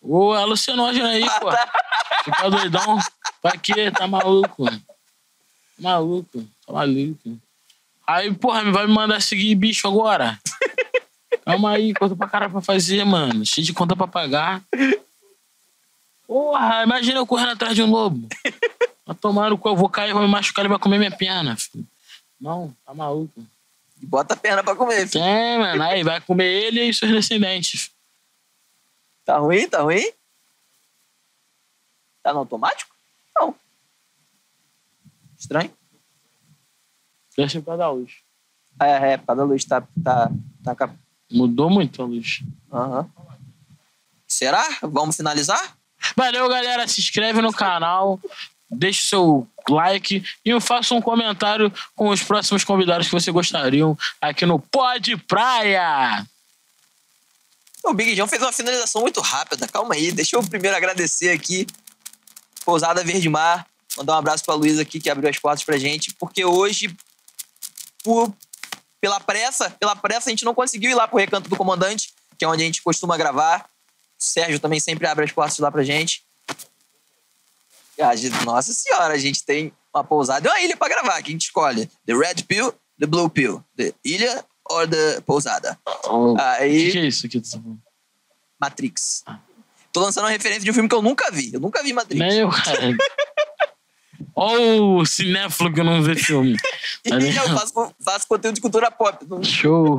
o 0.00 0.32
alucinógeno 0.32 1.06
aí, 1.06 1.24
Ah, 1.24 1.40
pô. 1.40 1.50
tá. 1.50 1.72
Fica 2.24 2.50
doidão. 2.50 2.98
Pra 3.42 3.52
quê? 3.56 3.90
Tá 3.90 4.06
maluco? 4.06 4.64
Tá 4.66 4.80
maluco. 5.78 6.44
Tá 6.66 6.72
maluco. 6.72 7.38
Aí, 8.06 8.32
porra, 8.34 8.70
vai 8.72 8.86
me 8.86 8.92
mandar 8.92 9.20
seguir 9.20 9.54
bicho 9.54 9.86
agora? 9.88 10.38
Calma 11.44 11.72
aí, 11.72 11.92
conta 11.94 12.16
pra 12.16 12.28
caralho 12.28 12.52
pra 12.52 12.60
fazer, 12.60 13.04
mano. 13.04 13.44
Cheio 13.46 13.64
de 13.66 13.72
conta 13.72 13.94
pra 13.96 14.06
pagar. 14.08 14.62
Porra, 16.26 16.82
imagina 16.82 17.18
eu 17.18 17.26
correndo 17.26 17.52
atrás 17.52 17.74
de 17.74 17.82
um 17.82 17.90
lobo. 17.90 18.28
Vai 19.06 19.14
tomar 19.14 19.50
no 19.50 19.56
cu, 19.56 19.68
eu 19.68 19.76
vou 19.76 19.88
cair, 19.88 20.12
vai 20.12 20.22
me 20.24 20.28
machucar, 20.28 20.62
ele 20.64 20.70
vai 20.70 20.78
comer 20.78 20.98
minha 20.98 21.16
perna, 21.16 21.56
filho. 21.56 21.86
Não, 22.40 22.74
tá 22.84 22.92
maluco. 22.92 23.46
E 24.02 24.04
bota 24.04 24.34
a 24.34 24.36
perna 24.36 24.64
pra 24.64 24.74
comer, 24.74 25.06
filho. 25.08 25.24
Tem, 25.24 25.58
mano. 25.58 25.82
Aí 25.82 26.02
vai 26.02 26.20
comer 26.20 26.44
ele 26.46 26.82
e 26.82 26.92
seus 26.92 27.12
descendentes. 27.12 27.90
Tá 29.24 29.38
ruim? 29.38 29.68
Tá 29.68 29.80
ruim? 29.82 30.04
Tá 32.22 32.32
no 32.32 32.40
automático? 32.40 32.94
Não. 33.36 33.54
Estranho? 35.38 35.72
Deixa 37.36 37.62
pra 37.62 37.76
dar 37.76 37.90
luz. 37.90 38.16
Ah, 38.78 38.86
É, 38.86 39.12
é, 39.12 39.16
por 39.16 39.26
causa 39.26 39.42
da 39.42 39.48
luz 39.48 39.64
tá. 39.64 39.82
tá, 40.02 40.30
tá 40.74 40.90
Mudou 41.30 41.70
muito 41.70 42.02
a 42.02 42.06
luz. 42.06 42.42
Aham. 42.72 43.08
Será? 44.26 44.64
Vamos 44.82 45.16
finalizar? 45.16 45.76
Valeu, 46.16 46.48
galera. 46.48 46.86
Se 46.88 47.00
inscreve 47.00 47.40
no 47.40 47.52
canal, 47.52 48.20
deixa 48.70 49.00
o 49.00 49.08
seu 49.08 49.48
like 49.68 50.24
e 50.44 50.60
faça 50.60 50.94
um 50.94 51.02
comentário 51.02 51.72
com 51.94 52.08
os 52.08 52.22
próximos 52.22 52.64
convidados 52.64 53.06
que 53.06 53.12
você 53.12 53.30
gostariam 53.30 53.96
aqui 54.20 54.46
no 54.46 54.58
Pod 54.58 55.16
Praia. 55.28 56.26
O 57.84 57.94
Big 57.94 58.14
John 58.16 58.26
fez 58.26 58.42
uma 58.42 58.52
finalização 58.52 59.00
muito 59.00 59.20
rápida. 59.20 59.68
Calma 59.68 59.94
aí, 59.94 60.10
deixa 60.10 60.36
eu 60.36 60.42
primeiro 60.42 60.76
agradecer 60.76 61.30
aqui. 61.30 61.66
Pousada 62.64 63.04
Verde 63.04 63.28
Mar. 63.28 63.64
Mandar 63.96 64.14
um 64.14 64.18
abraço 64.18 64.44
pra 64.44 64.54
Luísa 64.54 64.82
aqui, 64.82 64.98
que 64.98 65.08
abriu 65.08 65.30
as 65.30 65.38
portas 65.38 65.62
pra 65.62 65.78
gente. 65.78 66.12
Porque 66.14 66.44
hoje, 66.44 66.94
por, 68.02 68.34
pela 69.00 69.20
pressa, 69.20 69.70
pela 69.70 69.94
pressa, 69.94 70.28
a 70.28 70.30
gente 70.30 70.44
não 70.44 70.52
conseguiu 70.52 70.90
ir 70.90 70.94
lá 70.94 71.06
pro 71.06 71.18
Recanto 71.18 71.48
do 71.48 71.56
Comandante, 71.56 72.12
que 72.36 72.44
é 72.44 72.48
onde 72.48 72.62
a 72.64 72.66
gente 72.66 72.82
costuma 72.82 73.16
gravar. 73.16 73.70
O 74.20 74.24
Sérgio 74.24 74.58
também 74.58 74.80
sempre 74.80 75.06
abre 75.06 75.24
as 75.24 75.30
portas 75.30 75.58
lá 75.58 75.70
pra 75.70 75.84
gente. 75.84 76.25
A 78.00 78.14
gente- 78.14 78.44
Nossa 78.44 78.72
senhora, 78.72 79.14
a 79.14 79.18
gente 79.18 79.44
tem 79.44 79.72
uma 79.94 80.04
pousada 80.04 80.46
e 80.46 80.50
uma 80.50 80.60
ilha 80.60 80.76
pra 80.76 80.88
gravar, 80.88 81.22
que 81.22 81.30
a 81.30 81.32
gente 81.32 81.44
escolhe. 81.46 81.86
The 82.06 82.14
Red 82.14 82.44
Pill, 82.46 82.72
The 82.98 83.06
Blue 83.06 83.28
Pill. 83.30 83.64
The 83.76 83.94
ilha 84.04 84.44
ou 84.68 84.86
The 84.86 85.20
pousada. 85.22 85.78
O 86.08 86.36
Aí... 86.38 86.86
que, 86.86 86.92
que 86.92 86.98
é 86.98 87.06
isso 87.06 87.26
aqui? 87.26 87.40
Matrix. 88.60 89.24
Tô 89.92 90.00
lançando 90.00 90.24
uma 90.24 90.30
referência 90.30 90.62
de 90.64 90.70
um 90.70 90.74
filme 90.74 90.88
que 90.88 90.94
eu 90.94 91.00
nunca 91.02 91.30
vi. 91.30 91.52
Eu 91.54 91.60
nunca 91.60 91.82
vi 91.82 91.92
Matrix. 91.92 92.18
Nem 92.20 92.38
eu, 92.40 92.50
cara. 92.50 92.80
Olha 94.34 94.82
o 94.82 95.06
cinéfilo 95.06 95.72
que 95.72 95.82
não 95.82 96.02
vê 96.02 96.14
filme. 96.14 96.56
E 97.04 97.08
Tá 97.08 97.18
eu 97.20 97.56
faço, 97.56 97.94
faço 98.00 98.26
conteúdo 98.26 98.56
de 98.56 98.60
cultura 98.60 98.90
pop. 98.90 99.24
Show. 99.44 99.96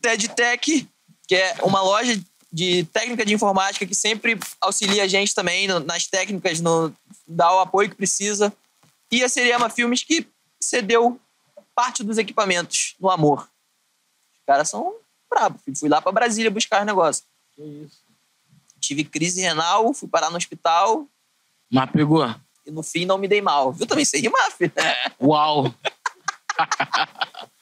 TED 0.00 0.28
Tech, 0.28 0.88
que 1.26 1.34
é 1.34 1.56
uma 1.64 1.82
loja 1.82 2.16
de 2.54 2.84
técnica 2.84 3.24
de 3.26 3.34
informática 3.34 3.84
que 3.84 3.96
sempre 3.96 4.38
auxilia 4.60 5.02
a 5.02 5.08
gente 5.08 5.34
também 5.34 5.66
no- 5.66 5.80
nas 5.80 6.06
técnicas, 6.06 6.60
no, 6.60 6.94
dá 7.26 7.52
o 7.52 7.58
apoio 7.58 7.90
que 7.90 7.96
precisa. 7.96 8.52
E 9.10 9.24
a 9.24 9.28
Seriama 9.28 9.68
Filmes, 9.68 10.04
que 10.04 10.24
cedeu 10.60 11.20
parte 11.74 12.04
dos 12.04 12.16
equipamentos 12.16 12.94
no 13.00 13.10
amor. 13.10 13.50
Os 14.32 14.40
caras 14.46 14.68
são 14.70 14.94
filho. 15.64 15.76
Fui 15.76 15.88
lá 15.88 16.00
pra 16.00 16.12
Brasília 16.12 16.48
buscar 16.48 16.80
os 16.82 16.86
negócios. 16.86 17.26
Que 17.56 17.62
isso? 17.62 17.98
Tive 18.78 19.02
crise 19.02 19.40
renal, 19.40 19.92
fui 19.92 20.08
parar 20.08 20.30
no 20.30 20.36
hospital 20.36 21.08
Mas 21.68 21.90
pegou. 21.90 22.24
e 22.64 22.70
no 22.70 22.84
fim 22.84 23.04
não 23.04 23.18
me 23.18 23.26
dei 23.26 23.42
mal. 23.42 23.72
Viu? 23.72 23.84
Também 23.84 24.04
sei 24.04 24.20
rimar, 24.20 24.52
filho. 24.52 24.72
Uau. 25.20 25.74